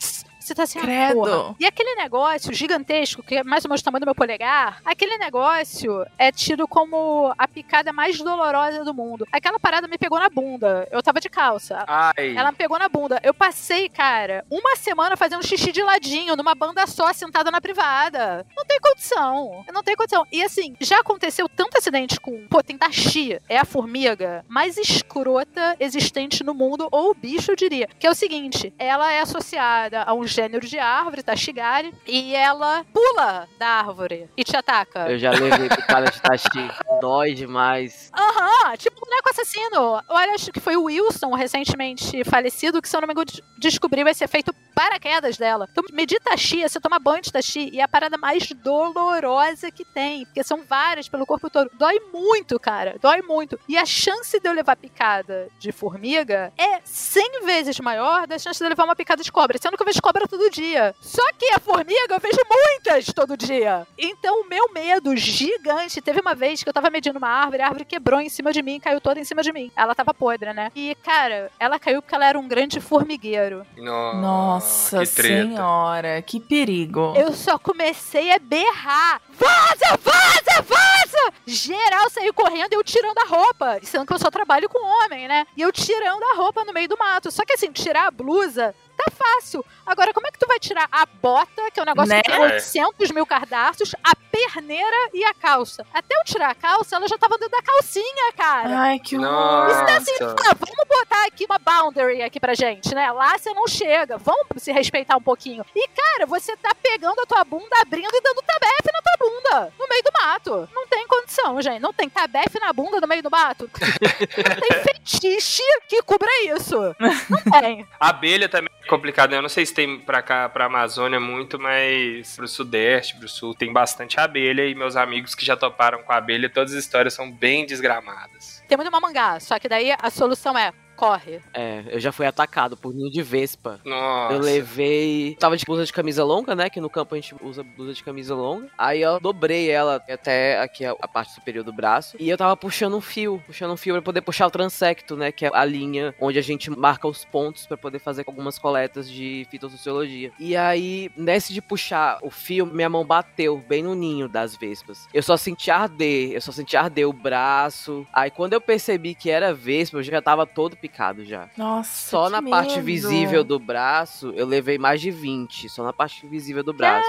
Você 0.51 0.55
tá 0.55 0.63
assim, 0.63 0.79
ah, 0.79 0.81
Credo. 0.81 1.13
porra. 1.13 1.55
E 1.57 1.65
aquele 1.65 1.95
negócio 1.95 2.53
gigantesco, 2.53 3.23
que 3.23 3.37
é 3.37 3.43
mais 3.43 3.63
ou 3.63 3.69
menos 3.69 3.79
o 3.79 3.83
tamanho 3.85 4.01
do 4.01 4.05
meu 4.05 4.15
polegar, 4.15 4.81
aquele 4.83 5.17
negócio 5.17 6.05
é 6.17 6.29
tido 6.29 6.67
como 6.67 7.33
a 7.37 7.47
picada 7.47 7.93
mais 7.93 8.17
dolorosa 8.17 8.83
do 8.83 8.93
mundo. 8.93 9.25
Aquela 9.31 9.57
parada 9.57 9.87
me 9.87 9.97
pegou 9.97 10.19
na 10.19 10.27
bunda. 10.27 10.85
Eu 10.91 11.01
tava 11.01 11.21
de 11.21 11.29
calça. 11.29 11.85
Ai. 11.87 12.35
Ela 12.35 12.51
me 12.51 12.57
pegou 12.57 12.77
na 12.77 12.89
bunda. 12.89 13.17
Eu 13.23 13.33
passei, 13.33 13.87
cara, 13.87 14.43
uma 14.49 14.75
semana 14.75 15.15
fazendo 15.15 15.45
xixi 15.47 15.71
de 15.71 15.81
ladinho, 15.81 16.35
numa 16.35 16.53
banda 16.53 16.85
só, 16.85 17.13
sentada 17.13 17.49
na 17.49 17.61
privada. 17.61 18.45
Não 18.53 18.65
tem 18.65 18.77
condição. 18.81 19.63
Não 19.73 19.83
tem 19.83 19.95
condição. 19.95 20.27
E 20.33 20.43
assim, 20.43 20.75
já 20.81 20.99
aconteceu 20.99 21.47
tanto 21.47 21.77
acidente 21.77 22.19
com. 22.19 22.45
Pô, 22.49 22.61
tem 22.61 22.77
Taxi. 22.77 23.39
É 23.47 23.57
a 23.57 23.63
formiga 23.63 24.43
mais 24.49 24.77
escrota 24.77 25.77
existente 25.79 26.43
no 26.43 26.53
mundo, 26.53 26.89
ou 26.91 27.15
bicho, 27.15 27.51
eu 27.51 27.55
diria. 27.55 27.87
Que 27.97 28.05
é 28.05 28.11
o 28.11 28.15
seguinte: 28.15 28.73
ela 28.77 29.13
é 29.13 29.21
associada 29.21 30.03
a 30.03 30.13
um 30.13 30.27
gênero 30.27 30.40
de 30.49 30.79
árvore, 30.79 31.23
Tashigari, 31.23 31.93
e 32.07 32.35
ela 32.35 32.85
pula 32.93 33.47
da 33.57 33.67
árvore 33.67 34.29
e 34.37 34.43
te 34.43 34.55
ataca. 34.55 35.09
Eu 35.11 35.17
já 35.19 35.31
levei 35.31 35.69
picada 35.69 36.09
de 36.11 36.21
taxi. 36.21 36.49
Dói 37.01 37.33
demais. 37.33 38.11
Aham, 38.17 38.75
tipo 38.77 38.99
boneco 38.99 39.29
assassino. 39.29 40.01
Olha, 40.07 40.33
acho 40.35 40.51
que 40.51 40.59
foi 40.59 40.75
o 40.75 40.83
Wilson, 40.83 41.33
recentemente 41.33 42.23
falecido, 42.23 42.81
que 42.81 42.87
se 42.87 42.95
eu 42.95 43.01
não 43.01 43.07
me 43.07 43.13
engano 43.13 43.25
de- 43.25 43.43
descobriu 43.57 44.07
esse 44.07 44.23
efeito 44.23 44.53
paraquedas 44.75 45.37
dela. 45.37 45.67
Então, 45.71 45.83
medir 45.91 46.19
taxi, 46.21 46.61
você 46.61 46.79
toma 46.79 46.99
banho 46.99 47.21
de 47.21 47.31
taxi, 47.31 47.69
e 47.73 47.79
é 47.79 47.83
a 47.83 47.87
parada 47.87 48.17
mais 48.17 48.47
dolorosa 48.51 49.71
que 49.71 49.83
tem, 49.85 50.25
porque 50.25 50.43
são 50.43 50.63
várias 50.63 51.07
pelo 51.09 51.25
corpo 51.25 51.49
todo. 51.49 51.69
Dói 51.73 51.99
muito, 52.13 52.59
cara, 52.59 52.95
dói 53.01 53.21
muito. 53.21 53.59
E 53.67 53.77
a 53.77 53.85
chance 53.85 54.39
de 54.39 54.47
eu 54.47 54.53
levar 54.53 54.75
picada 54.75 55.49
de 55.59 55.71
formiga 55.71 56.53
é 56.57 56.79
100 56.83 57.45
vezes 57.45 57.79
maior 57.79 58.27
da 58.27 58.37
chance 58.39 58.59
de 58.59 58.65
eu 58.65 58.69
levar 58.69 58.83
uma 58.85 58.95
picada 58.95 59.23
de 59.23 59.31
cobra, 59.31 59.57
sendo 59.61 59.75
que 59.75 59.81
eu 59.83 59.85
vejo 59.85 60.01
cobra 60.01 60.20
todo 60.27 60.49
dia. 60.49 60.93
Só 61.01 61.21
que 61.37 61.45
a 61.53 61.59
formiga 61.59 62.15
eu 62.15 62.19
vejo 62.19 62.39
muitas 62.49 63.05
todo 63.13 63.35
dia. 63.37 63.85
Então, 63.97 64.41
o 64.41 64.47
meu 64.47 64.71
medo 64.73 65.15
gigante. 65.15 66.01
Teve 66.01 66.19
uma 66.21 66.33
vez 66.35 66.63
que 66.63 66.69
eu 66.69 66.73
tava 66.73 66.89
medindo 66.89 67.17
uma 67.17 67.29
árvore, 67.29 67.61
a 67.61 67.65
árvore 67.67 67.85
quebrou 67.85 68.19
em 68.19 68.29
cima 68.29 68.51
de 68.51 68.61
mim, 68.61 68.79
caiu 68.79 68.99
toda 69.01 69.19
em 69.19 69.23
cima 69.23 69.41
de 69.43 69.51
mim. 69.51 69.71
Ela 69.75 69.93
tava 69.95 70.13
podre, 70.13 70.53
né? 70.53 70.71
E, 70.75 70.95
cara, 71.03 71.51
ela 71.59 71.79
caiu 71.79 72.01
porque 72.01 72.15
ela 72.15 72.25
era 72.25 72.39
um 72.39 72.47
grande 72.47 72.79
formigueiro. 72.79 73.65
No- 73.77 74.13
Nossa 74.15 74.99
que 74.99 75.05
senhora, 75.05 76.21
que 76.21 76.39
perigo. 76.39 77.13
Eu 77.15 77.33
só 77.33 77.57
comecei 77.57 78.33
a 78.33 78.39
berrar. 78.39 79.21
Vaza, 79.29 79.97
vaza, 80.03 80.61
vaza! 80.61 81.33
Geral 81.45 82.09
saiu 82.09 82.33
correndo 82.33 82.73
e 82.73 82.75
eu 82.75 82.83
tirando 82.83 83.17
a 83.17 83.25
roupa. 83.25 83.79
Sendo 83.83 84.05
que 84.05 84.13
eu 84.13 84.19
só 84.19 84.29
trabalho 84.29 84.69
com 84.69 84.79
homem, 84.79 85.27
né? 85.27 85.45
E 85.57 85.61
eu 85.61 85.71
tirando 85.71 86.23
a 86.23 86.35
roupa 86.35 86.63
no 86.63 86.73
meio 86.73 86.87
do 86.87 86.97
mato. 86.97 87.31
Só 87.31 87.43
que 87.45 87.53
assim, 87.53 87.71
tirar 87.71 88.07
a 88.07 88.11
blusa 88.11 88.73
tá 89.03 89.11
fácil. 89.11 89.65
Agora, 89.85 90.13
como 90.13 90.27
é 90.27 90.31
que 90.31 90.39
tu 90.39 90.47
vai 90.47 90.59
tirar 90.59 90.87
a 90.91 91.05
bota, 91.05 91.69
que 91.73 91.79
é 91.79 91.83
um 91.83 91.85
negócio 91.85 92.09
Né? 92.09 92.21
que 92.21 92.31
tem 92.31 92.39
800 92.41 93.11
mil 93.11 93.25
cardápios, 93.25 93.93
a 94.03 94.15
perneira 94.15 95.09
e 95.13 95.23
a 95.23 95.33
calça? 95.33 95.85
Até 95.93 96.15
eu 96.15 96.23
tirar 96.23 96.49
a 96.51 96.55
calça, 96.55 96.95
ela 96.95 97.07
já 97.07 97.17
tava 97.17 97.37
dentro 97.37 97.57
da 97.57 97.61
calcinha, 97.63 98.33
cara. 98.35 98.79
Ai, 98.79 98.99
que 98.99 99.17
horror. 99.17 99.69
Isso 99.71 99.85
tá 99.85 99.97
assim, 99.97 100.11
ah, 100.21 100.55
vamos 100.57 100.87
botar 100.87 101.25
aqui 101.25 101.45
uma 101.45 101.59
boundary 101.59 102.21
aqui 102.21 102.39
pra 102.39 102.53
gente, 102.53 102.93
né? 102.93 103.11
Lá 103.11 103.37
você 103.37 103.53
não 103.53 103.67
chega, 103.67 104.17
vamos 104.17 104.45
se 104.57 104.71
respeitar 104.71 105.17
um 105.17 105.21
pouquinho. 105.21 105.65
E, 105.75 105.87
cara, 105.89 106.25
você 106.25 106.55
tá 106.57 106.71
pegando 106.81 107.19
a 107.21 107.25
tua 107.25 107.43
bunda, 107.43 107.75
abrindo 107.81 108.13
e 108.13 108.21
dando 108.21 108.41
tabefe 108.41 108.90
bunda, 109.21 109.73
no 109.77 109.87
meio 109.87 110.03
do 110.03 110.11
mato. 110.13 110.69
Não 110.73 110.87
tem 110.87 111.07
condição, 111.07 111.61
gente. 111.61 111.79
Não 111.79 111.93
tem 111.93 112.09
tabefe 112.09 112.59
na 112.59 112.73
bunda 112.73 112.99
no 112.99 113.07
meio 113.07 113.21
do 113.21 113.29
mato. 113.29 113.69
não 113.73 114.55
tem 114.55 114.79
fetiche 114.83 115.63
que 115.87 116.01
cubra 116.01 116.29
isso. 116.45 116.95
Não 117.29 117.59
tem. 117.59 117.85
Abelha 117.99 118.49
também 118.49 118.69
é 118.83 118.87
complicado, 118.87 119.31
né? 119.31 119.37
Eu 119.37 119.41
não 119.41 119.49
sei 119.49 119.65
se 119.65 119.73
tem 119.73 119.99
pra 119.99 120.21
cá, 120.21 120.49
pra 120.49 120.65
Amazônia 120.65 121.19
muito, 121.19 121.59
mas 121.59 122.35
pro 122.35 122.47
sudeste, 122.47 123.17
pro 123.17 123.27
sul, 123.27 123.53
tem 123.53 123.71
bastante 123.71 124.19
abelha 124.19 124.65
e 124.67 124.73
meus 124.75 124.95
amigos 124.95 125.35
que 125.35 125.45
já 125.45 125.55
toparam 125.55 126.01
com 126.03 126.11
abelha, 126.11 126.49
todas 126.49 126.73
as 126.73 126.83
histórias 126.83 127.13
são 127.13 127.31
bem 127.31 127.65
desgramadas. 127.65 128.63
Tem 128.67 128.77
muito 128.77 128.91
mamangá, 128.91 129.39
só 129.39 129.59
que 129.59 129.69
daí 129.69 129.93
a 130.01 130.09
solução 130.09 130.57
é 130.57 130.71
corre. 131.01 131.41
É, 131.51 131.83
eu 131.87 131.99
já 131.99 132.11
fui 132.11 132.27
atacado 132.27 132.77
por 132.77 132.93
ninho 132.93 133.09
de 133.09 133.23
vespa. 133.23 133.79
Nossa. 133.83 134.35
Eu 134.35 134.39
levei. 134.39 135.35
Tava 135.39 135.57
de 135.57 135.65
blusa 135.65 135.83
de 135.83 135.91
camisa 135.91 136.23
longa, 136.23 136.53
né? 136.53 136.69
Que 136.69 136.79
no 136.79 136.91
campo 136.91 137.15
a 137.15 137.17
gente 137.17 137.33
usa 137.41 137.63
blusa 137.63 137.95
de 137.95 138.03
camisa 138.03 138.35
longa. 138.35 138.67
Aí 138.77 139.01
eu 139.01 139.19
dobrei 139.19 139.71
ela 139.71 139.95
até 139.95 140.61
aqui 140.61 140.85
a, 140.85 140.91
a 141.01 141.07
parte 141.07 141.33
superior 141.33 141.63
do 141.63 141.73
braço. 141.73 142.15
E 142.19 142.29
eu 142.29 142.37
tava 142.37 142.55
puxando 142.55 142.95
um 142.95 143.01
fio. 143.01 143.41
Puxando 143.47 143.71
um 143.71 143.77
fio 143.77 143.95
pra 143.95 144.01
poder 144.03 144.21
puxar 144.21 144.45
o 144.45 144.51
transecto, 144.51 145.15
né? 145.17 145.31
Que 145.31 145.47
é 145.47 145.51
a 145.51 145.65
linha 145.65 146.13
onde 146.19 146.37
a 146.37 146.41
gente 146.43 146.69
marca 146.69 147.07
os 147.07 147.25
pontos 147.25 147.65
pra 147.65 147.75
poder 147.75 147.97
fazer 147.97 148.23
algumas 148.27 148.59
coletas 148.59 149.09
de 149.09 149.47
fitossociologia. 149.49 150.31
E 150.37 150.55
aí, 150.55 151.09
nesse 151.17 151.51
de 151.51 151.63
puxar 151.63 152.19
o 152.21 152.29
fio, 152.29 152.67
minha 152.67 152.89
mão 152.89 153.03
bateu 153.03 153.57
bem 153.57 153.81
no 153.81 153.95
ninho 153.95 154.29
das 154.29 154.55
vespas. 154.55 155.07
Eu 155.11 155.23
só 155.23 155.35
senti 155.35 155.71
arder. 155.71 156.33
Eu 156.33 156.41
só 156.41 156.51
senti 156.51 156.77
arder 156.77 157.09
o 157.09 157.13
braço. 157.13 158.05
Aí 158.13 158.29
quando 158.29 158.53
eu 158.53 158.61
percebi 158.61 159.15
que 159.15 159.31
era 159.31 159.51
vespa, 159.51 159.97
eu 159.97 160.03
já 160.03 160.21
tava 160.21 160.45
todo 160.45 160.77
picado 160.77 160.90
já. 161.25 161.49
Nossa, 161.57 162.09
Só 162.09 162.29
na 162.29 162.41
parte 162.41 162.75
medo. 162.75 162.85
visível 162.85 163.43
do 163.43 163.57
braço, 163.59 164.31
eu 164.35 164.45
levei 164.45 164.77
mais 164.77 165.01
de 165.01 165.09
20. 165.11 165.69
Só 165.69 165.83
na 165.83 165.93
parte 165.93 166.27
visível 166.27 166.63
do 166.63 166.73
braço. 166.73 167.07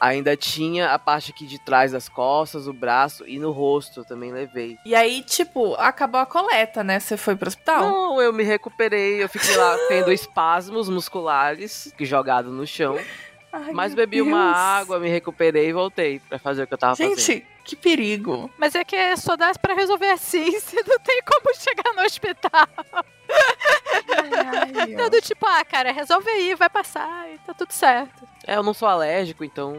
Ainda 0.00 0.36
tinha 0.36 0.92
a 0.92 0.98
parte 0.98 1.32
aqui 1.32 1.44
de 1.44 1.58
trás 1.58 1.90
das 1.90 2.08
costas, 2.08 2.68
o 2.68 2.72
braço 2.72 3.24
e 3.26 3.38
no 3.38 3.50
rosto 3.50 4.00
eu 4.00 4.04
também 4.04 4.30
levei. 4.32 4.78
E 4.84 4.94
aí, 4.94 5.22
tipo, 5.22 5.74
acabou 5.74 6.20
a 6.20 6.26
coleta, 6.26 6.84
né? 6.84 7.00
Você 7.00 7.16
foi 7.16 7.34
pro 7.34 7.48
hospital? 7.48 7.80
Não, 7.80 8.20
eu 8.20 8.32
me 8.32 8.44
recuperei, 8.44 9.20
eu 9.22 9.28
fiquei 9.28 9.56
lá 9.56 9.76
tendo 9.88 10.10
espasmos 10.12 10.88
musculares 10.88 11.92
jogado 12.00 12.50
no 12.50 12.64
chão. 12.66 12.96
Ai, 13.52 13.72
Mas 13.72 13.94
bebi 13.94 14.20
uma 14.20 14.44
Deus. 14.46 14.56
água, 14.56 14.98
me 14.98 15.08
recuperei 15.08 15.68
e 15.68 15.72
voltei 15.72 16.20
pra 16.28 16.38
fazer 16.38 16.62
o 16.64 16.66
que 16.66 16.74
eu 16.74 16.78
tava 16.78 16.96
fazendo. 16.96 17.18
Gente, 17.18 17.46
que 17.64 17.74
perigo. 17.76 18.50
Mas 18.58 18.74
é 18.74 18.84
que 18.84 19.16
só 19.16 19.36
dá 19.36 19.52
pra 19.60 19.74
resolver 19.74 20.10
assim, 20.10 20.50
você 20.60 20.82
não 20.86 20.98
tem 20.98 21.22
como 21.22 21.54
chegar 21.54 21.92
no 21.94 22.02
hospital. 22.02 22.68
Ai, 24.16 24.92
Então, 24.92 25.08
do 25.08 25.20
tipo, 25.20 25.46
ah, 25.46 25.64
cara, 25.64 25.92
resolve 25.92 26.28
aí, 26.30 26.54
vai 26.54 26.68
passar 26.68 27.28
e 27.32 27.38
tá 27.38 27.54
tudo 27.54 27.72
certo. 27.72 28.26
É, 28.46 28.56
eu 28.56 28.62
não 28.62 28.74
sou 28.74 28.88
alérgico, 28.88 29.44
então 29.44 29.74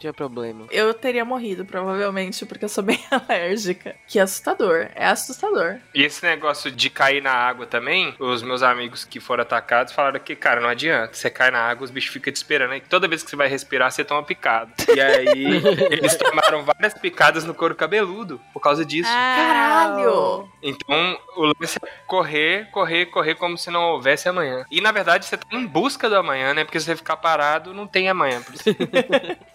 tinha 0.00 0.12
problema. 0.12 0.66
Eu 0.70 0.94
teria 0.94 1.24
morrido, 1.24 1.64
provavelmente, 1.64 2.44
porque 2.46 2.64
eu 2.64 2.68
sou 2.68 2.82
bem 2.82 2.98
alérgica. 3.10 3.94
Que 4.06 4.18
assustador. 4.18 4.88
É 4.94 5.06
assustador. 5.06 5.78
E 5.94 6.02
esse 6.02 6.24
negócio 6.24 6.70
de 6.70 6.88
cair 6.88 7.22
na 7.22 7.32
água 7.32 7.66
também, 7.66 8.14
os 8.18 8.42
meus 8.42 8.62
amigos 8.62 9.04
que 9.04 9.20
foram 9.20 9.42
atacados 9.42 9.92
falaram 9.92 10.18
que, 10.18 10.34
cara, 10.34 10.60
não 10.60 10.68
adianta. 10.68 11.14
Você 11.14 11.28
cai 11.28 11.50
na 11.50 11.60
água, 11.60 11.84
os 11.84 11.90
bichos 11.90 12.12
ficam 12.12 12.32
te 12.32 12.36
esperando. 12.36 12.72
Aí 12.72 12.80
toda 12.80 13.06
vez 13.06 13.22
que 13.22 13.28
você 13.30 13.36
vai 13.36 13.48
respirar, 13.48 13.90
você 13.90 14.02
toma 14.02 14.22
picada. 14.22 14.72
E 14.94 15.00
aí, 15.00 15.44
eles 15.92 16.16
tomaram 16.16 16.64
várias 16.64 16.94
picadas 16.94 17.44
no 17.44 17.54
couro 17.54 17.74
cabeludo 17.74 18.40
por 18.52 18.60
causa 18.60 18.84
disso. 18.84 19.10
Caralho! 19.10 20.48
Então, 20.62 21.18
o 21.36 21.44
lance 21.46 21.78
é 21.82 21.88
correr, 22.06 22.70
correr, 22.70 23.06
correr 23.06 23.34
como 23.34 23.58
se 23.58 23.70
não 23.70 23.82
houvesse 23.82 24.28
amanhã. 24.28 24.64
E, 24.70 24.80
na 24.80 24.92
verdade, 24.92 25.26
você 25.26 25.36
tá 25.36 25.46
em 25.50 25.66
busca 25.66 26.08
do 26.08 26.16
amanhã, 26.16 26.54
né? 26.54 26.64
Porque 26.64 26.80
se 26.80 26.86
você 26.86 26.96
ficar 26.96 27.16
parado, 27.16 27.74
não 27.74 27.86
tem 27.86 28.08
amanhã. 28.08 28.40
Por 28.40 28.54
isso 28.56 28.64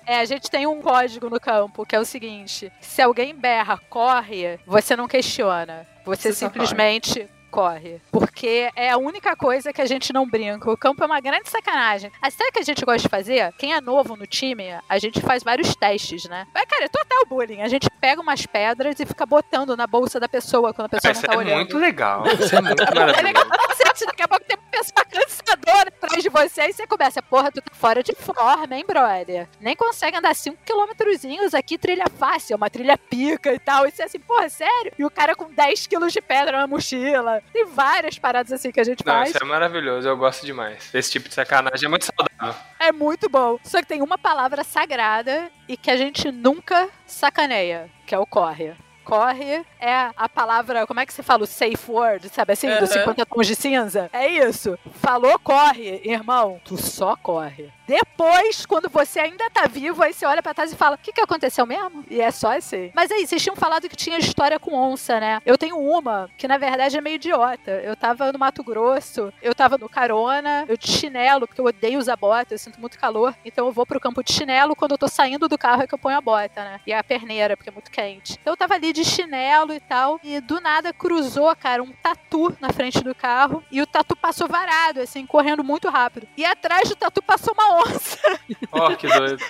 É, 0.06 0.20
a 0.20 0.26
gente 0.26 0.35
tem 0.40 0.68
um 0.68 0.82
código 0.82 1.30
no 1.30 1.40
campo, 1.40 1.86
que 1.86 1.96
é 1.96 2.00
o 2.00 2.06
seguinte: 2.06 2.72
se 2.80 3.02
alguém 3.02 3.34
berra, 3.36 3.78
corre, 3.90 4.60
você 4.66 4.96
não 4.96 5.08
questiona. 5.08 5.88
Você, 6.06 6.32
Você 6.32 6.46
simplesmente 6.46 7.28
corre. 7.56 8.02
Porque 8.12 8.70
é 8.76 8.90
a 8.92 8.98
única 8.98 9.34
coisa 9.36 9.72
que 9.72 9.82
a 9.82 9.86
gente 9.86 10.12
não 10.12 10.28
brinca. 10.30 10.70
O 10.70 10.78
campo 10.78 11.02
é 11.02 11.06
uma 11.06 11.22
grande 11.22 11.50
sacanagem. 11.50 12.12
A 12.22 12.30
série 12.30 12.52
que 12.52 12.60
a 12.60 12.64
gente 12.64 12.84
gosta 12.84 13.02
de 13.04 13.08
fazer, 13.10 13.54
quem 13.58 13.74
é 13.74 13.80
novo 13.80 14.18
no 14.18 14.28
time, 14.28 14.66
a 14.90 15.00
gente 15.00 15.22
faz 15.22 15.42
vários 15.42 15.74
testes, 15.76 16.26
né? 16.26 16.46
Mas, 16.54 16.66
cara, 16.66 16.86
é 16.86 16.90
total 16.90 17.26
bullying. 17.28 17.62
A 17.62 17.70
gente 17.70 17.90
pega 18.02 18.22
umas 18.22 18.46
pedras 18.46 19.00
e 19.00 19.06
fica 19.06 19.26
botando 19.26 19.78
na 19.78 19.88
bolsa 19.88 20.20
da 20.20 20.28
pessoa 20.28 20.74
quando 20.74 20.88
a 20.88 20.90
pessoa 20.90 21.12
Isso 21.14 21.22
não 21.22 21.28
tá 21.30 21.34
é 21.34 21.38
olhando. 21.38 21.56
muito 21.56 21.78
legal. 21.78 22.24
Isso 22.38 22.56
é 22.56 22.62
muito 22.62 22.84
É 22.84 22.86
legal 22.92 23.06
maravilhoso. 23.08 23.48
pra 23.50 23.68
cacete, 23.68 24.06
daqui 24.06 24.22
a 24.24 24.28
pouco 24.28 24.44
tem 24.46 24.58
uma 24.58 24.70
pessoa 24.72 25.06
cansadora 25.06 25.88
atrás 25.88 26.22
de 26.22 26.30
você 26.30 26.64
e 26.68 26.74
você 26.74 26.86
começa, 26.86 27.22
porra, 27.22 27.52
tu 27.52 27.62
tá 27.62 27.74
fora 27.74 28.04
de 28.04 28.14
forma, 28.14 28.76
hein, 28.76 28.84
brother? 28.86 29.48
Nem 29.62 29.76
consegue 29.76 30.18
andar 30.18 30.36
5 30.36 30.58
quilômetrozinhos 30.66 31.54
aqui, 31.54 31.78
trilha 31.78 32.06
fácil, 32.20 32.58
uma 32.58 32.70
trilha 32.70 32.98
pica 32.98 33.54
e 33.54 33.60
tal. 33.60 33.88
E 33.88 33.92
você 33.92 34.02
é 34.02 34.06
assim, 34.06 34.20
porra, 34.20 34.50
sério? 34.50 34.92
E 35.00 35.06
o 35.06 35.10
cara 35.10 35.36
com 35.36 35.50
10 35.50 35.88
quilos 35.88 36.12
de 36.12 36.22
pedra 36.22 36.58
na 36.60 36.68
mochila. 36.68 37.42
Tem 37.54 37.66
várias 37.66 38.20
paradas 38.20 38.52
assim 38.52 38.72
que 38.72 38.80
a 38.80 38.84
gente 38.84 39.06
Não, 39.06 39.14
faz. 39.14 39.30
isso 39.30 39.42
é 39.42 39.46
maravilhoso. 39.46 40.08
Eu 40.08 40.18
gosto 40.18 40.46
demais. 40.46 40.94
Esse 40.94 41.12
tipo 41.12 41.30
de 41.30 41.36
sacanagem 41.36 41.86
é 41.86 41.90
muito 41.90 42.06
saudável. 42.06 42.62
É 42.80 42.92
muito 42.92 43.30
bom. 43.30 43.58
Só 43.64 43.80
que 43.82 43.88
tem 43.88 44.02
uma 44.02 44.18
palavra 44.18 44.64
sagrada 44.64 45.50
e 45.68 45.78
que 45.78 45.90
a 45.90 45.98
gente 45.98 46.32
nunca 46.32 46.90
sacaneia, 47.06 47.90
que 48.06 48.14
é 48.14 48.20
o 48.20 48.26
corre. 48.26 48.74
Corre 49.06 49.64
é 49.80 50.10
a 50.18 50.28
palavra, 50.28 50.86
como 50.88 51.00
é 51.00 51.06
que 51.06 51.14
você 51.14 51.22
fala? 51.24 51.44
O 51.44 51.48
safe 51.48 51.78
word, 51.90 52.28
sabe 52.30 52.54
assim? 52.54 52.68
Dos 52.80 52.90
Uhum. 52.90 53.00
50 53.02 53.26
tons 53.26 53.48
de 53.48 53.56
cinza? 53.56 54.10
É 54.12 54.28
isso. 54.28 54.78
Falou, 54.96 55.38
corre, 55.40 56.02
irmão. 56.04 56.60
Tu 56.66 56.76
só 56.78 57.16
corre. 57.16 57.72
Depois, 57.88 58.66
quando 58.66 58.90
você 58.90 59.20
ainda 59.20 59.48
tá 59.52 59.68
vivo, 59.68 60.02
aí 60.02 60.12
você 60.12 60.26
olha 60.26 60.42
pra 60.42 60.56
trás 60.56 60.72
e 60.74 60.76
fala: 60.76 60.96
o 60.96 60.98
que, 60.98 61.14
que 61.14 61.22
aconteceu 61.22 61.66
mesmo? 61.68 62.04
E 62.10 62.20
é 62.20 62.32
só 62.32 62.58
assim. 62.58 62.92
Mas 62.96 63.12
aí, 63.12 63.28
vocês 63.28 63.42
tinham 63.42 63.56
falado 63.56 63.88
que 63.88 63.96
tinha 63.96 64.18
história 64.18 64.60
com 64.60 64.74
onça, 64.74 65.20
né? 65.20 65.40
Eu 65.46 65.56
tenho 65.58 65.78
uma, 65.78 66.28
que 66.36 66.48
na 66.48 66.58
verdade 66.58 66.98
é 66.98 67.02
meio 67.02 67.16
idiota. 67.16 67.70
Eu 67.72 67.96
tava 67.96 68.32
no 68.32 68.40
Mato 68.40 68.64
Grosso, 68.64 69.32
eu 69.42 69.54
tava 69.54 69.78
no 69.78 69.88
carona, 69.88 70.66
eu 70.68 70.76
de 70.76 70.90
chinelo, 70.90 71.48
porque 71.48 71.62
eu 71.62 71.66
odeio 71.66 72.00
usar 72.00 72.16
bota, 72.16 72.56
eu 72.56 72.58
sinto 72.58 72.80
muito 72.82 72.98
calor. 72.98 73.36
Então 73.46 73.68
eu 73.68 73.72
vou 73.72 73.86
pro 73.86 74.00
campo 74.00 74.24
de 74.24 74.34
chinelo, 74.34 74.76
quando 74.76 74.94
eu 74.94 74.98
tô 74.98 75.08
saindo 75.08 75.48
do 75.48 75.58
carro 75.58 75.84
é 75.84 75.88
que 75.88 75.94
eu 75.94 76.00
ponho 76.00 76.18
a 76.18 76.22
bota, 76.22 76.64
né? 76.64 76.80
E 76.88 76.92
a 76.94 77.04
perneira, 77.04 77.56
porque 77.56 77.70
é 77.70 77.74
muito 77.74 77.92
quente. 77.92 78.38
Então 78.42 78.54
eu 78.54 78.58
tava 78.58 78.74
ali 78.74 78.92
de 78.96 79.04
chinelo 79.04 79.74
e 79.74 79.80
tal, 79.82 80.20
e 80.24 80.40
do 80.40 80.62
nada 80.62 80.94
cruzou, 80.94 81.54
cara, 81.58 81.84
um 81.84 81.92
tatu 81.92 82.56
na 82.62 82.72
frente 82.72 83.04
do 83.04 83.14
carro, 83.14 83.62
e 83.70 83.82
o 83.82 83.86
tatu 83.86 84.16
passou 84.16 84.48
varado, 84.48 85.02
assim, 85.02 85.26
correndo 85.26 85.64
muito 85.64 85.90
rápido. 85.90 86.28
E 86.38 86.46
atrás 86.46 86.88
do 86.88 86.96
tatu 86.96 87.22
passou 87.22 87.54
uma 87.54 87.82
onça. 87.82 88.18
Ó, 88.72 88.96
que 88.96 89.08
doido. 89.08 89.44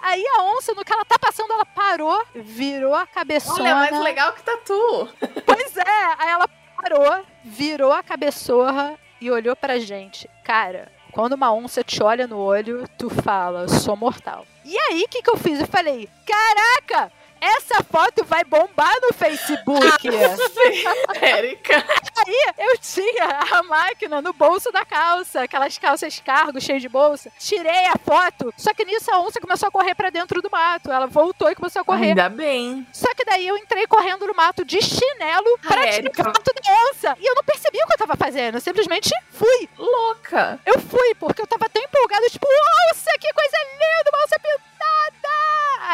Aí 0.00 0.24
a 0.26 0.42
onça, 0.44 0.72
no 0.74 0.84
que 0.84 0.92
ela 0.92 1.04
tá 1.04 1.18
passando, 1.18 1.52
ela 1.52 1.66
parou, 1.66 2.24
virou 2.34 2.94
a 2.94 3.06
cabeçona. 3.06 3.62
Olha, 3.62 3.74
mais 3.74 4.00
legal 4.00 4.32
que 4.32 4.42
tatu. 4.42 5.08
Pois 5.44 5.76
é, 5.76 6.04
aí 6.18 6.28
ela 6.28 6.48
parou, 6.76 7.24
virou 7.42 7.92
a 7.92 8.02
cabeçorra 8.02 8.98
e 9.20 9.30
olhou 9.30 9.56
pra 9.56 9.78
gente. 9.78 10.28
Cara, 10.44 10.92
quando 11.10 11.32
uma 11.32 11.52
onça 11.52 11.82
te 11.82 12.02
olha 12.02 12.26
no 12.26 12.38
olho, 12.38 12.88
tu 12.96 13.10
fala, 13.10 13.66
sou 13.66 13.96
mortal. 13.96 14.46
E 14.64 14.78
aí, 14.78 15.02
o 15.02 15.08
que, 15.08 15.22
que 15.22 15.30
eu 15.30 15.36
fiz? 15.36 15.60
Eu 15.60 15.66
falei, 15.66 16.08
caraca, 16.26 17.10
essa 17.40 17.82
foto 17.82 18.24
vai 18.24 18.44
bombar 18.44 18.92
no 19.02 19.12
Facebook. 19.12 20.08
Érica. 21.20 21.84
Aí 22.26 22.52
eu 22.58 22.78
tinha 22.78 23.40
a 23.52 23.62
máquina 23.62 24.20
no 24.20 24.32
bolso 24.32 24.70
da 24.72 24.84
calça, 24.84 25.42
aquelas 25.42 25.76
calças 25.78 26.20
cargo 26.20 26.60
cheias 26.60 26.82
de 26.82 26.88
bolsa. 26.88 27.30
Tirei 27.38 27.86
a 27.86 27.96
foto, 27.98 28.52
só 28.56 28.74
que 28.74 28.84
nisso 28.84 29.10
a 29.10 29.20
onça 29.20 29.40
começou 29.40 29.68
a 29.68 29.72
correr 29.72 29.94
pra 29.94 30.10
dentro 30.10 30.42
do 30.42 30.50
mato. 30.50 30.90
Ela 30.90 31.06
voltou 31.06 31.50
e 31.50 31.54
começou 31.54 31.82
a 31.82 31.84
correr. 31.84 32.10
Ainda 32.10 32.28
bem. 32.28 32.86
Só 32.92 33.12
que 33.14 33.24
daí 33.24 33.46
eu 33.46 33.56
entrei 33.56 33.86
correndo 33.86 34.26
no 34.26 34.34
mato 34.34 34.64
de 34.64 34.80
chinelo 34.82 35.58
pra 35.60 35.80
Ai, 35.80 35.92
tirar 35.92 36.14
foto 36.14 36.52
da 36.54 36.72
onça. 36.90 37.16
E 37.20 37.26
eu 37.26 37.34
não 37.34 37.44
percebi 37.44 37.78
o 37.78 37.86
que 37.86 37.94
eu 37.94 37.98
tava 37.98 38.16
fazendo. 38.16 38.56
Eu 38.56 38.60
simplesmente 38.60 39.10
fui. 39.30 39.68
Louca. 39.76 40.58
Eu 40.66 40.78
fui, 40.80 41.14
porque 41.14 41.42
eu 41.42 41.46
tava 41.46 41.68
tão 41.68 41.82
empolgada, 41.82 42.28
tipo, 42.28 42.46
onça, 42.90 43.10
que 43.20 43.32
coisa 43.32 43.56
linda, 43.72 44.10
uma 44.12 44.24
onça 44.24 44.38
pintada. 44.38 44.77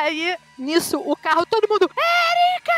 Aí, 0.04 0.36
nisso, 0.58 0.98
o 0.98 1.16
carro, 1.16 1.46
todo 1.46 1.66
mundo, 1.66 1.84
Érica! 1.84 2.74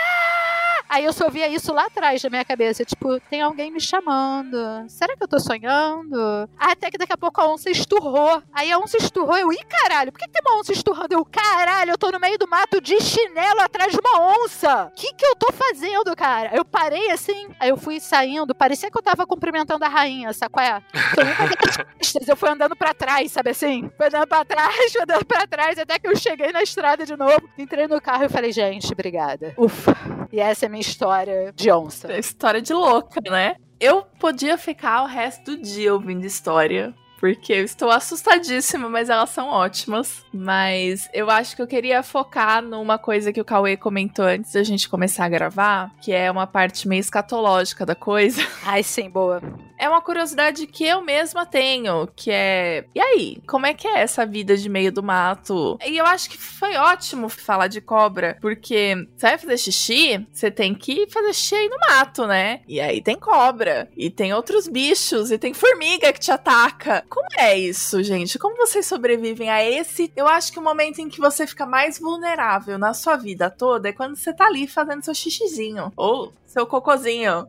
Aí 0.89 1.05
eu 1.05 1.13
só 1.13 1.29
via 1.29 1.49
isso 1.49 1.73
lá 1.73 1.87
atrás 1.87 2.23
da 2.23 2.31
minha 2.31 2.45
cabeça, 2.45 2.85
tipo, 2.85 3.19
tem 3.29 3.43
alguém 3.43 3.71
me 3.71 3.81
chamando. 3.81 4.57
Será 4.89 5.17
que 5.17 5.25
eu 5.25 5.29
tô 5.29 5.41
sonhando? 5.41 6.49
Até 6.57 6.91
que 6.91 6.99
daqui 6.99 7.13
a 7.13 7.17
pouco 7.17 7.41
a 7.41 7.53
onça 7.53 7.69
esturrou. 7.69 8.41
Aí 8.53 8.71
a 8.71 8.79
onça 8.79 8.97
esturrou, 8.97 9.37
eu, 9.37 9.53
ih, 9.53 9.65
caralho, 9.69 10.13
por 10.13 10.19
que, 10.21 10.27
que 10.27 10.33
tem 10.33 10.43
uma 10.47 10.61
onça 10.61 10.73
esturrando? 10.73 11.15
Eu, 11.15 11.25
caralho, 11.25 11.91
eu 11.91 11.99
tô 11.99 12.11
no 12.13 12.21
meio 12.21 12.39
do 12.39 12.49
mato 12.49 12.81
de 12.81 13.01
chinelo 13.01 13.61
atrás 13.61 13.93
de 13.93 13.99
uma 13.99 14.45
onça. 14.45 14.85
O 14.85 14.91
que 14.93 15.13
que 15.15 15.27
eu 15.27 15.35
tô 15.35 15.53
fazendo, 15.53 16.15
cara? 16.15 16.55
Eu 16.55 16.65
parei 16.65 17.11
assim, 17.11 17.49
aí 17.59 17.71
eu 17.71 17.77
fui 17.77 17.99
saindo, 17.99 18.55
parecia 18.55 18.91
que 18.91 18.97
eu 18.97 19.03
tava 19.03 19.27
cumprimentando 19.27 19.85
a 19.85 19.89
rainha, 19.89 20.33
sabe 20.33 20.61
é? 20.61 20.83
Eu 22.27 22.37
fui 22.37 22.49
andando 22.49 22.77
pra 22.77 22.95
trás, 22.95 23.33
sabe 23.33 23.51
assim? 23.51 23.91
Fui 23.97 24.07
andando 24.07 24.27
pra 24.27 24.45
trás, 24.45 24.93
fui 24.93 25.03
andando 25.03 25.25
pra 25.25 25.47
trás, 25.47 25.79
até 25.79 25.99
que 25.99 26.06
eu 26.07 26.17
cheguei 26.17 26.53
na 26.53 26.63
estrada 26.63 27.05
de 27.05 27.17
novo. 27.17 27.49
Entrei 27.59 27.87
no 27.87 28.01
carro 28.01 28.25
e 28.25 28.29
falei, 28.29 28.53
gente, 28.53 28.93
obrigada. 28.93 29.55
Ufa. 29.57 29.97
E 30.33 30.41
essa 30.41 30.65
é 30.65 30.69
a 30.69 30.71
minha 30.71 30.81
história 30.81 31.53
de 31.55 31.71
onça. 31.71 32.13
É 32.13 32.19
História 32.19 32.61
de 32.61 32.73
louca, 32.73 33.21
né? 33.31 33.57
Eu 33.79 34.03
podia 34.19 34.57
ficar 34.57 35.03
o 35.03 35.07
resto 35.07 35.57
do 35.57 35.63
dia 35.63 35.93
ouvindo 35.93 36.25
história. 36.25 36.95
Porque 37.19 37.53
eu 37.53 37.65
estou 37.65 37.91
assustadíssima, 37.91 38.89
mas 38.89 39.09
elas 39.09 39.31
são 39.31 39.49
ótimas. 39.49 40.25
Mas 40.33 41.09
eu 41.13 41.31
acho 41.31 41.57
que 41.57 41.63
eu 41.63 41.67
queria 41.67 42.03
focar 42.03 42.63
numa 42.63 42.99
coisa 42.99 43.33
que 43.33 43.41
o 43.41 43.45
Cauê 43.45 43.77
comentou 43.77 44.25
antes 44.25 44.53
da 44.53 44.63
gente 44.63 44.89
começar 44.89 45.25
a 45.25 45.29
gravar, 45.29 45.91
que 46.01 46.13
é 46.13 46.31
uma 46.31 46.47
parte 46.47 46.87
meio 46.87 47.01
escatológica 47.01 47.87
da 47.87 47.95
coisa. 47.95 48.43
Ai, 48.65 48.83
sim, 48.83 49.09
boa. 49.09 49.41
É 49.79 49.89
uma 49.89 50.01
curiosidade 50.01 50.67
que 50.67 50.85
eu 50.85 51.03
mesma 51.03 51.45
tenho, 51.45 52.09
que 52.17 52.31
é. 52.31 52.85
E 52.95 53.01
aí, 53.01 53.39
como 53.47 53.67
é 53.67 53.75
que 53.75 53.87
é 53.87 54.01
essa 54.01 54.25
vida 54.25 54.57
de 54.57 54.69
meio 54.69 54.91
do 54.91 55.03
mato? 55.03 55.79
E 55.87 55.99
eu 55.99 56.07
acho 56.07 56.31
que 56.31 56.39
foi 56.39 56.77
ótimo 56.77 57.29
falar 57.29 57.67
de 57.67 57.81
cobra, 57.81 58.39
porque 58.41 59.07
você 59.17 59.27
vai 59.27 59.39
fazer 59.39 59.59
xixi, 59.59 60.27
você 60.33 60.51
tem 60.51 60.75
que 60.75 61.07
fazer 61.11 61.35
xixi 61.35 61.55
aí 61.57 61.69
no 61.69 61.77
mato, 61.79 62.27
né? 62.27 62.61
E 62.67 62.81
aí 62.81 63.03
tem 63.03 63.17
cobra, 63.17 63.89
e 63.97 64.11
tem 64.11 64.33
outros 64.33 64.67
bichos, 64.67 65.31
e 65.31 65.39
tem 65.39 65.53
formiga 65.53 66.13
que 66.13 66.21
te 66.21 66.31
ataca. 66.31 67.05
Como 67.09 67.27
é 67.39 67.57
isso, 67.59 68.03
gente? 68.03 68.39
Como 68.39 68.57
vocês 68.57 68.87
sobrevivem 68.87 69.51
a 69.51 69.65
esse? 69.65 70.13
Eu 70.17 70.27
acho 70.27 70.53
que 70.53 70.59
o 70.59 70.63
momento 70.63 70.99
em 71.01 71.09
que 71.09 71.21
você 71.21 71.47
fica 71.47 71.65
mais 71.65 71.99
vulnerável 71.99 72.79
na 72.79 72.93
sua 72.95 73.17
vida 73.17 73.49
toda 73.49 73.89
é 73.89 73.93
quando 73.93 74.17
você 74.17 74.33
tá 74.33 74.47
ali 74.47 74.67
fazendo 74.67 75.05
seu 75.05 75.15
xixizinho. 75.15 75.93
Ou 75.97 76.33
seu 76.57 76.67
cocôzinho. 76.67 77.47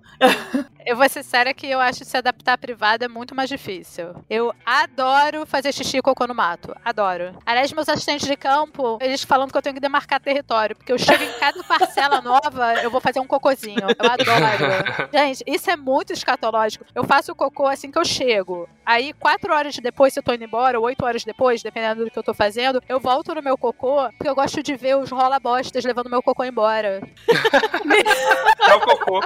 Eu 0.86 0.98
vou 0.98 1.08
ser 1.08 1.24
séria 1.24 1.54
que 1.54 1.66
eu 1.66 1.80
acho 1.80 2.00
que 2.00 2.06
se 2.06 2.18
adaptar 2.18 2.54
à 2.54 2.58
privada 2.58 3.06
é 3.06 3.08
muito 3.08 3.34
mais 3.34 3.50
difícil. 3.50 4.14
Eu 4.30 4.54
adoro 4.66 5.46
fazer 5.46 5.74
xixi 5.74 5.98
e 5.98 6.02
cocô 6.02 6.28
no 6.28 6.36
mato. 6.36 6.76
Adoro. 6.84 7.38
Aliás, 7.46 7.72
meus 7.72 7.88
assistentes 7.88 8.28
de 8.28 8.36
campo, 8.36 8.98
eles 9.02 9.24
falando 9.24 9.52
que 9.52 9.58
eu 9.58 9.62
tenho 9.62 9.76
que 9.76 9.82
demarcar 9.82 10.20
território, 10.20 10.76
porque 10.76 10.92
eu 10.92 10.98
chego 10.98 11.24
em 11.24 11.40
cada 11.40 11.64
parcela 11.64 12.22
nova, 12.22 12.82
eu 12.82 12.92
vou 12.92 13.00
fazer 13.00 13.22
um 13.22 13.28
cocôzinho. 13.28 13.82
Eu 13.82 14.12
adoro. 14.12 15.10
Gente, 15.14 15.44
isso 15.48 15.70
é 15.70 15.78
muito 15.78 16.12
escatológico. 16.12 16.86
Eu 16.94 17.06
faço 17.06 17.32
o 17.32 17.36
cocô 17.36 17.66
assim 17.68 17.90
que 17.90 18.00
eu 18.00 18.06
chego. 18.06 18.68
Aí, 18.86 19.14
quatro 19.14 19.54
horas 19.54 19.78
depois, 19.78 20.14
se 20.14 20.20
eu 20.20 20.24
tô 20.24 20.34
indo 20.34 20.46
embora, 20.46 20.80
ou 20.80 20.86
oito 20.86 21.06
horas 21.06 21.24
depois, 21.24 21.62
dependendo 21.62 22.06
do 22.06 22.12
que 22.12 22.18
eu 22.18 22.24
tô 22.24 22.34
fazendo, 22.34 22.82
eu 22.88 23.00
volto 23.00 23.36
no 23.36 23.42
meu 23.42 23.58
cocô, 23.58 24.08
porque 24.12 24.30
eu 24.30 24.36
gosto 24.36 24.64
de 24.64 24.76
ver 24.76 24.98
os 24.98 25.12
rola-bostas 25.12 25.84
levando 25.84 26.10
meu 26.10 26.22
cocô 26.22 26.44
embora. 26.44 27.02
É 28.68 28.76
o 28.76 28.82
cocô. 28.98 29.22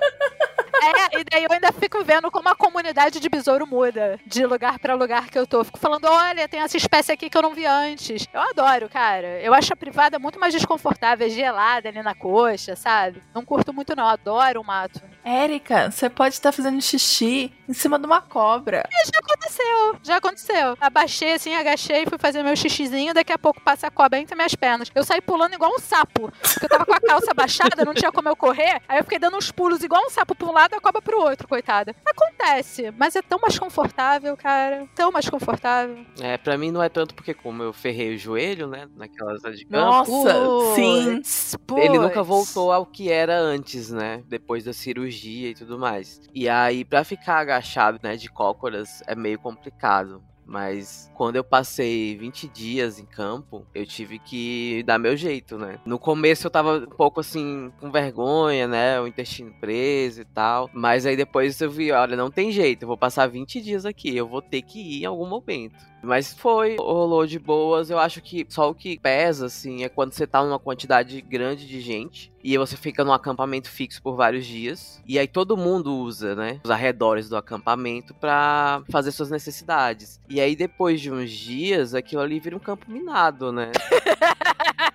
É, 0.84 1.20
e 1.20 1.24
daí 1.24 1.44
eu 1.44 1.52
ainda 1.52 1.72
fico 1.72 2.04
vendo 2.04 2.32
como 2.32 2.50
a 2.50 2.56
comunidade 2.56 3.20
de 3.20 3.30
besouro 3.30 3.68
muda 3.68 4.20
de 4.26 4.46
lugar 4.46 4.80
pra 4.80 4.96
lugar 4.96 5.30
que 5.30 5.38
eu 5.38 5.46
tô. 5.46 5.64
Fico 5.64 5.78
falando, 5.78 6.06
olha, 6.06 6.48
tem 6.48 6.60
essa 6.60 6.76
espécie 6.76 7.12
aqui 7.12 7.30
que 7.30 7.38
eu 7.38 7.42
não 7.42 7.54
vi 7.54 7.66
antes. 7.66 8.28
Eu 8.34 8.42
adoro, 8.42 8.90
cara. 8.90 9.40
Eu 9.42 9.54
acho 9.54 9.72
a 9.74 9.76
privada 9.76 10.18
muito 10.18 10.40
mais 10.40 10.54
desconfortável, 10.54 11.28
é 11.28 11.30
gelada 11.30 11.90
ali 11.90 12.02
na 12.02 12.16
coxa, 12.16 12.76
sabe? 12.76 13.22
Não 13.34 13.46
curto 13.46 13.72
muito, 13.72 13.96
não. 13.96 14.08
Adoro 14.08 14.62
o 14.62 14.66
mato. 14.66 15.02
Érica, 15.24 15.92
você 15.92 16.10
pode 16.10 16.34
estar 16.34 16.52
fazendo 16.52 16.82
xixi 16.82 17.54
em 17.72 17.74
cima 17.74 17.98
de 17.98 18.06
uma 18.06 18.22
cobra. 18.22 18.88
Já 18.92 19.20
aconteceu, 19.20 19.96
já 20.04 20.18
aconteceu. 20.18 20.78
Abaixei 20.80 21.34
assim, 21.34 21.56
agachei, 21.56 22.06
fui 22.06 22.18
fazer 22.18 22.44
meu 22.44 22.56
xixizinho, 22.56 23.14
daqui 23.14 23.32
a 23.32 23.40
pouco 23.40 23.62
passa 23.62 23.88
a 23.88 23.92
cobra 23.92 24.20
entre 24.20 24.36
minhas 24.36 24.54
pernas. 24.54 24.92
Eu 24.94 25.04
saí 25.04 25.22
pulando 25.22 25.54
igual 25.54 25.72
um 25.74 25.80
sapo, 25.80 26.32
porque 26.32 26.66
eu 26.66 26.70
tava 26.70 26.86
com 26.86 26.94
a 26.94 27.00
calça 27.00 27.34
baixada, 27.34 27.86
não 27.86 27.94
tinha 27.94 28.12
como 28.12 28.28
eu 28.28 28.36
correr, 28.36 28.82
aí 28.88 29.00
eu 29.00 29.04
fiquei 29.04 29.18
dando 29.18 29.38
uns 29.38 29.52
pulos 29.52 29.82
igual 29.84 30.06
um 30.06 30.10
sapo 30.10 30.36
pra 30.36 30.48
um 30.48 30.52
lado 30.52 30.74
e 30.74 30.76
a 30.76 30.82
cobra 30.82 31.02
pro 31.02 31.22
outro, 31.22 31.48
coitada. 31.48 31.96
Acontece, 32.06 32.92
mas 32.98 33.16
é 33.16 33.22
tão 33.22 33.40
mais 33.42 33.58
confortável, 33.58 34.36
cara, 34.36 34.86
tão 34.94 35.12
mais 35.12 35.30
confortável. 35.30 36.06
É, 36.20 36.38
pra 36.38 36.58
mim 36.58 36.72
não 36.72 36.84
é 36.84 36.90
tanto 36.90 37.16
porque 37.16 37.34
como 37.34 37.64
eu 37.64 37.72
ferrei 37.72 38.16
o 38.16 38.18
joelho, 38.18 38.68
né, 38.68 38.88
naquelas 38.98 39.42
de 39.58 39.66
campo, 39.66 39.86
Nossa, 39.86 40.76
sim. 40.76 41.16
Puts, 41.16 41.56
ele 41.78 41.98
nunca 41.98 42.22
voltou 42.22 42.72
ao 42.72 42.86
que 42.86 43.10
era 43.10 43.40
antes, 43.40 43.90
né, 43.92 44.22
depois 44.28 44.66
da 44.66 44.74
cirurgia 44.74 45.50
e 45.50 45.56
tudo 45.56 45.80
mais. 45.80 46.22
E 46.34 46.50
aí, 46.50 46.84
pra 46.84 47.04
ficar 47.04 47.38
agachado, 47.38 47.61
né, 48.02 48.16
de 48.16 48.30
cócoras, 48.30 49.04
é 49.08 49.16
meio 49.16 49.40
complicado. 49.40 50.24
Mas 50.46 51.10
quando 51.16 51.38
eu 51.38 51.44
passei 51.46 52.18
20 52.18 52.48
dias 52.50 53.00
em 53.00 53.06
campo, 53.06 53.66
eu 53.74 53.86
tive 53.86 54.20
que 54.20 54.84
dar 54.84 55.00
meu 55.00 55.16
jeito, 55.16 55.58
né? 55.58 55.80
No 55.86 55.98
começo 55.98 56.46
eu 56.46 56.52
tava 56.52 56.80
um 56.80 56.86
pouco 56.88 57.22
assim, 57.22 57.72
com 57.80 57.90
vergonha, 57.90 58.68
né? 58.68 59.00
O 59.00 59.08
intestino 59.08 59.54
preso 59.62 60.22
e 60.22 60.26
tal. 60.26 60.70
Mas 60.74 61.06
aí 61.06 61.16
depois 61.16 61.62
eu 61.62 61.72
vi, 61.72 61.92
olha, 61.92 62.18
não 62.18 62.30
tem 62.30 62.52
jeito, 62.52 62.84
eu 62.84 62.88
vou 62.88 62.98
passar 62.98 63.28
20 63.28 63.62
dias 63.62 63.86
aqui, 63.86 64.16
eu 64.16 64.28
vou 64.28 64.42
ter 64.42 64.62
que 64.62 64.80
ir 64.80 65.04
em 65.04 65.06
algum 65.06 65.28
momento. 65.28 65.91
Mas 66.04 66.34
foi, 66.34 66.76
rolou 66.78 67.26
de 67.26 67.38
boas. 67.38 67.90
Eu 67.90 68.00
acho 68.00 68.22
que 68.22 68.46
só 68.50 68.70
o 68.70 68.76
que 68.76 69.00
pesa, 69.00 69.46
assim, 69.46 69.84
é 69.84 69.90
quando 69.90 70.14
você 70.14 70.26
tá 70.26 70.44
numa 70.44 70.60
quantidade 70.60 71.20
grande 71.22 71.68
de 71.68 71.80
gente. 71.80 72.32
E 72.44 72.58
você 72.58 72.76
fica 72.76 73.04
num 73.04 73.14
acampamento 73.14 73.70
fixo 73.70 74.02
por 74.02 74.16
vários 74.16 74.46
dias. 74.46 75.02
E 75.08 75.20
aí 75.20 75.28
todo 75.28 75.56
mundo 75.56 75.96
usa, 75.96 76.36
né? 76.36 76.60
Os 76.64 76.72
arredores 76.72 77.30
do 77.30 77.38
acampamento 77.38 78.14
pra 78.16 78.82
fazer 78.90 79.12
suas 79.12 79.30
necessidades. 79.30 80.20
E 80.28 80.42
aí 80.42 80.56
depois 80.56 81.00
de 81.00 81.12
uns 81.12 81.30
dias, 81.30 81.94
aquilo 81.94 82.22
ali 82.22 82.40
vira 82.40 82.56
um 82.56 82.60
campo 82.60 82.90
minado, 82.90 83.52
né? 83.52 83.72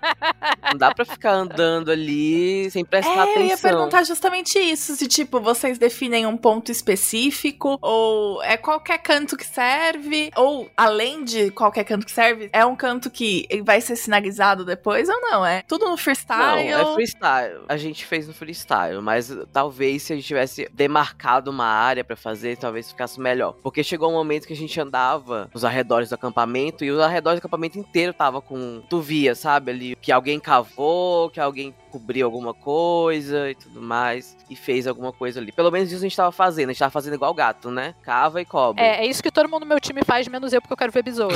Não 0.72 0.78
dá 0.78 0.94
pra 0.94 1.04
ficar 1.04 1.32
andando 1.32 1.90
ali 1.90 2.70
sem 2.70 2.84
prestar 2.84 3.10
É, 3.26 3.36
eu 3.36 3.40
ia 3.42 3.54
atenção. 3.54 3.70
perguntar 3.70 4.04
justamente 4.04 4.58
isso. 4.58 4.94
Se, 4.96 5.06
tipo, 5.06 5.40
vocês 5.40 5.78
definem 5.78 6.26
um 6.26 6.36
ponto 6.36 6.70
específico, 6.72 7.78
ou 7.80 8.42
é 8.42 8.56
qualquer 8.56 8.98
canto 8.98 9.36
que 9.36 9.46
serve, 9.46 10.30
ou 10.36 10.68
além 10.76 11.24
de 11.24 11.50
qualquer 11.50 11.84
canto 11.84 12.04
que 12.04 12.12
serve, 12.12 12.48
é 12.52 12.64
um 12.64 12.76
canto 12.76 13.10
que 13.10 13.46
vai 13.64 13.80
ser 13.80 13.96
sinalizado 13.96 14.64
depois 14.64 15.08
ou 15.08 15.20
não? 15.20 15.44
É 15.46 15.62
tudo 15.62 15.84
no 15.84 15.90
Não, 15.90 15.96
freestyle. 15.96 16.68
é 16.68 16.94
freestyle. 16.94 17.60
A 17.68 17.76
gente 17.76 18.04
fez 18.04 18.26
no 18.26 18.34
freestyle, 18.34 19.00
mas 19.00 19.34
talvez 19.52 20.02
se 20.02 20.12
a 20.12 20.16
gente 20.16 20.26
tivesse 20.26 20.68
demarcado 20.72 21.50
uma 21.50 21.66
área 21.66 22.04
pra 22.04 22.16
fazer, 22.16 22.56
talvez 22.56 22.90
ficasse 22.90 23.20
melhor. 23.20 23.54
Porque 23.62 23.82
chegou 23.82 24.10
um 24.10 24.14
momento 24.14 24.46
que 24.46 24.52
a 24.52 24.56
gente 24.56 24.78
andava 24.80 25.48
nos 25.52 25.64
arredores 25.64 26.08
do 26.10 26.14
acampamento 26.14 26.84
e 26.84 26.90
os 26.90 27.00
arredores 27.00 27.36
do 27.38 27.40
acampamento 27.44 27.78
inteiro 27.78 28.12
tava 28.12 28.40
com. 28.40 28.82
Tu 28.88 29.00
via, 29.00 29.34
sabe? 29.34 29.70
Ali 29.70 29.95
que 30.00 30.12
alguém 30.12 30.38
cavou, 30.38 31.30
que 31.30 31.40
alguém 31.40 31.74
cobriu 31.90 32.26
alguma 32.26 32.52
coisa 32.52 33.50
e 33.50 33.54
tudo 33.54 33.80
mais. 33.80 34.36
E 34.48 34.54
fez 34.54 34.86
alguma 34.86 35.12
coisa 35.12 35.40
ali. 35.40 35.50
Pelo 35.50 35.70
menos 35.70 35.90
isso 35.90 36.00
a 36.00 36.08
gente 36.08 36.16
tava 36.16 36.30
fazendo. 36.30 36.70
A 36.70 36.72
gente 36.72 36.78
tava 36.78 36.90
fazendo 36.90 37.14
igual 37.14 37.34
gato, 37.34 37.70
né? 37.70 37.94
Cava 38.02 38.40
e 38.40 38.44
cobre. 38.44 38.82
É, 38.82 39.04
é 39.04 39.06
isso 39.06 39.22
que 39.22 39.30
todo 39.30 39.48
mundo 39.48 39.62
no 39.62 39.66
meu 39.66 39.80
time 39.80 40.04
faz, 40.04 40.28
menos 40.28 40.52
eu, 40.52 40.60
porque 40.60 40.72
eu 40.72 40.76
quero 40.76 40.92
ver 40.92 41.02
besouro. 41.02 41.34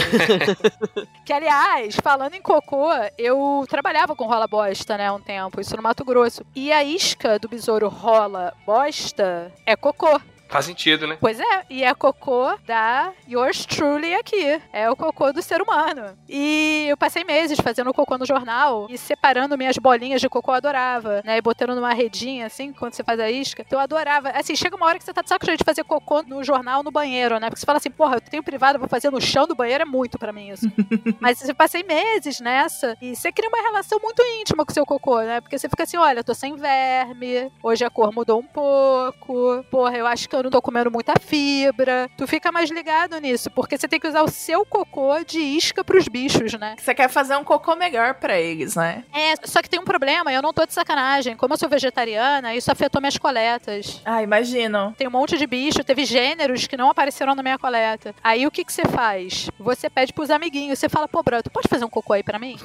que, 1.24 1.32
aliás, 1.32 1.96
falando 2.02 2.34
em 2.34 2.42
cocô, 2.42 2.88
eu 3.18 3.64
trabalhava 3.68 4.14
com 4.14 4.26
rola 4.26 4.46
bosta, 4.46 4.96
né, 4.96 5.10
um 5.10 5.20
tempo, 5.20 5.60
isso 5.60 5.76
no 5.76 5.82
Mato 5.82 6.04
Grosso. 6.04 6.44
E 6.54 6.72
a 6.72 6.84
isca 6.84 7.38
do 7.38 7.48
besouro 7.48 7.88
rola 7.88 8.52
bosta 8.64 9.52
é 9.66 9.74
cocô. 9.74 10.20
Faz 10.50 10.64
sentido, 10.64 11.06
né? 11.06 11.16
Pois 11.20 11.38
é, 11.38 11.64
e 11.70 11.84
é 11.84 11.94
cocô 11.94 12.52
da 12.66 13.12
yours 13.28 13.64
truly 13.64 14.14
aqui. 14.14 14.60
É 14.72 14.90
o 14.90 14.96
cocô 14.96 15.32
do 15.32 15.40
ser 15.40 15.62
humano. 15.62 16.18
E 16.28 16.86
eu 16.88 16.96
passei 16.96 17.22
meses 17.22 17.58
fazendo 17.60 17.94
cocô 17.94 18.18
no 18.18 18.26
jornal 18.26 18.86
e 18.90 18.98
separando 18.98 19.56
minhas 19.56 19.78
bolinhas 19.78 20.20
de 20.20 20.28
cocô, 20.28 20.50
eu 20.50 20.56
adorava, 20.56 21.22
né? 21.24 21.36
E 21.38 21.40
botando 21.40 21.74
numa 21.74 21.94
redinha, 21.94 22.46
assim, 22.46 22.72
quando 22.72 22.94
você 22.94 23.04
faz 23.04 23.20
a 23.20 23.30
isca. 23.30 23.62
Então 23.64 23.78
eu 23.78 23.82
adorava. 23.82 24.30
Assim, 24.30 24.56
chega 24.56 24.76
uma 24.76 24.86
hora 24.86 24.98
que 24.98 25.04
você 25.04 25.12
tá 25.12 25.22
de 25.22 25.28
saco 25.28 25.44
cheio 25.44 25.56
de 25.56 25.64
fazer 25.64 25.84
cocô 25.84 26.22
no 26.22 26.42
jornal, 26.42 26.82
no 26.82 26.90
banheiro, 26.90 27.38
né? 27.38 27.48
Porque 27.48 27.60
você 27.60 27.66
fala 27.66 27.78
assim, 27.78 27.90
porra, 27.90 28.16
eu 28.16 28.20
tenho 28.20 28.42
privado, 28.42 28.78
vou 28.78 28.88
fazer 28.88 29.10
no 29.10 29.20
chão 29.20 29.46
do 29.46 29.54
banheiro, 29.54 29.82
é 29.82 29.86
muito 29.86 30.18
pra 30.18 30.32
mim 30.32 30.50
isso. 30.50 30.66
Mas 31.20 31.48
eu 31.48 31.54
passei 31.54 31.84
meses 31.84 32.40
nessa 32.40 32.96
e 33.00 33.14
você 33.14 33.30
cria 33.30 33.48
uma 33.48 33.62
relação 33.62 34.00
muito 34.02 34.20
íntima 34.40 34.64
com 34.64 34.72
o 34.72 34.74
seu 34.74 34.84
cocô, 34.84 35.20
né? 35.20 35.40
Porque 35.40 35.56
você 35.56 35.68
fica 35.68 35.84
assim, 35.84 35.96
olha, 35.96 36.20
eu 36.20 36.24
tô 36.24 36.34
sem 36.34 36.56
verme, 36.56 37.50
hoje 37.62 37.84
a 37.84 37.90
cor 37.90 38.12
mudou 38.12 38.40
um 38.40 38.46
pouco, 38.46 39.64
porra, 39.70 39.96
eu 39.96 40.06
acho 40.06 40.28
que 40.28 40.34
eu 40.34 40.39
não 40.42 40.50
tô 40.50 40.62
comendo 40.62 40.90
muita 40.90 41.14
fibra. 41.20 42.10
Tu 42.16 42.26
fica 42.26 42.52
mais 42.52 42.70
ligado 42.70 43.18
nisso, 43.18 43.50
porque 43.50 43.76
você 43.76 43.88
tem 43.88 44.00
que 44.00 44.08
usar 44.08 44.22
o 44.22 44.28
seu 44.28 44.64
cocô 44.64 45.22
de 45.24 45.40
isca 45.40 45.84
pros 45.84 46.08
bichos, 46.08 46.54
né? 46.54 46.76
Você 46.78 46.94
quer 46.94 47.08
fazer 47.08 47.36
um 47.36 47.44
cocô 47.44 47.76
melhor 47.76 48.14
pra 48.14 48.38
eles, 48.38 48.76
né? 48.76 49.04
É, 49.12 49.34
só 49.44 49.62
que 49.62 49.68
tem 49.68 49.80
um 49.80 49.84
problema, 49.84 50.32
eu 50.32 50.42
não 50.42 50.52
tô 50.52 50.66
de 50.66 50.72
sacanagem. 50.72 51.36
Como 51.36 51.54
eu 51.54 51.58
sou 51.58 51.68
vegetariana, 51.68 52.54
isso 52.54 52.70
afetou 52.70 53.00
minhas 53.00 53.18
coletas. 53.18 54.00
Ah, 54.04 54.22
imagino. 54.22 54.94
Tem 54.96 55.06
um 55.06 55.10
monte 55.10 55.36
de 55.36 55.46
bicho, 55.46 55.84
teve 55.84 56.04
gêneros 56.04 56.66
que 56.66 56.76
não 56.76 56.90
apareceram 56.90 57.34
na 57.34 57.42
minha 57.42 57.58
coleta. 57.58 58.14
Aí 58.22 58.46
o 58.46 58.50
que 58.50 58.64
que 58.64 58.72
você 58.72 58.84
faz? 58.84 59.50
Você 59.58 59.88
pede 59.88 60.12
pros 60.12 60.30
amiguinhos, 60.30 60.78
você 60.78 60.88
fala, 60.88 61.08
pô, 61.08 61.22
Bruno, 61.22 61.42
tu 61.42 61.50
pode 61.50 61.68
fazer 61.68 61.84
um 61.84 61.90
cocô 61.90 62.12
aí 62.12 62.22
pra 62.22 62.38
mim? 62.38 62.56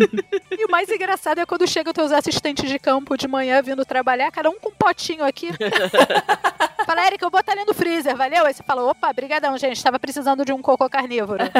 e 0.50 0.64
o 0.64 0.70
mais 0.70 0.88
engraçado 0.88 1.40
é 1.40 1.46
quando 1.46 1.66
chegam 1.66 1.92
teus 1.92 2.12
assistentes 2.12 2.68
de 2.68 2.78
campo 2.78 3.16
de 3.16 3.28
manhã 3.28 3.62
vindo 3.62 3.84
trabalhar, 3.84 4.30
cada 4.30 4.50
um 4.50 4.58
com 4.58 4.70
um 4.70 4.74
potinho 4.74 5.24
aqui. 5.24 5.50
Fala, 6.84 7.06
Erika, 7.14 7.26
eu 7.26 7.30
vou 7.30 7.38
botar 7.38 7.52
ali 7.52 7.64
no 7.64 7.72
freezer, 7.72 8.16
valeu? 8.16 8.44
Aí 8.44 8.52
você 8.52 8.62
fala, 8.62 8.82
opa, 8.82 9.12
brigadão, 9.12 9.56
gente, 9.56 9.82
tava 9.82 9.98
precisando 10.00 10.44
de 10.44 10.52
um 10.52 10.60
cocô 10.60 10.88
carnívoro. 10.90 11.44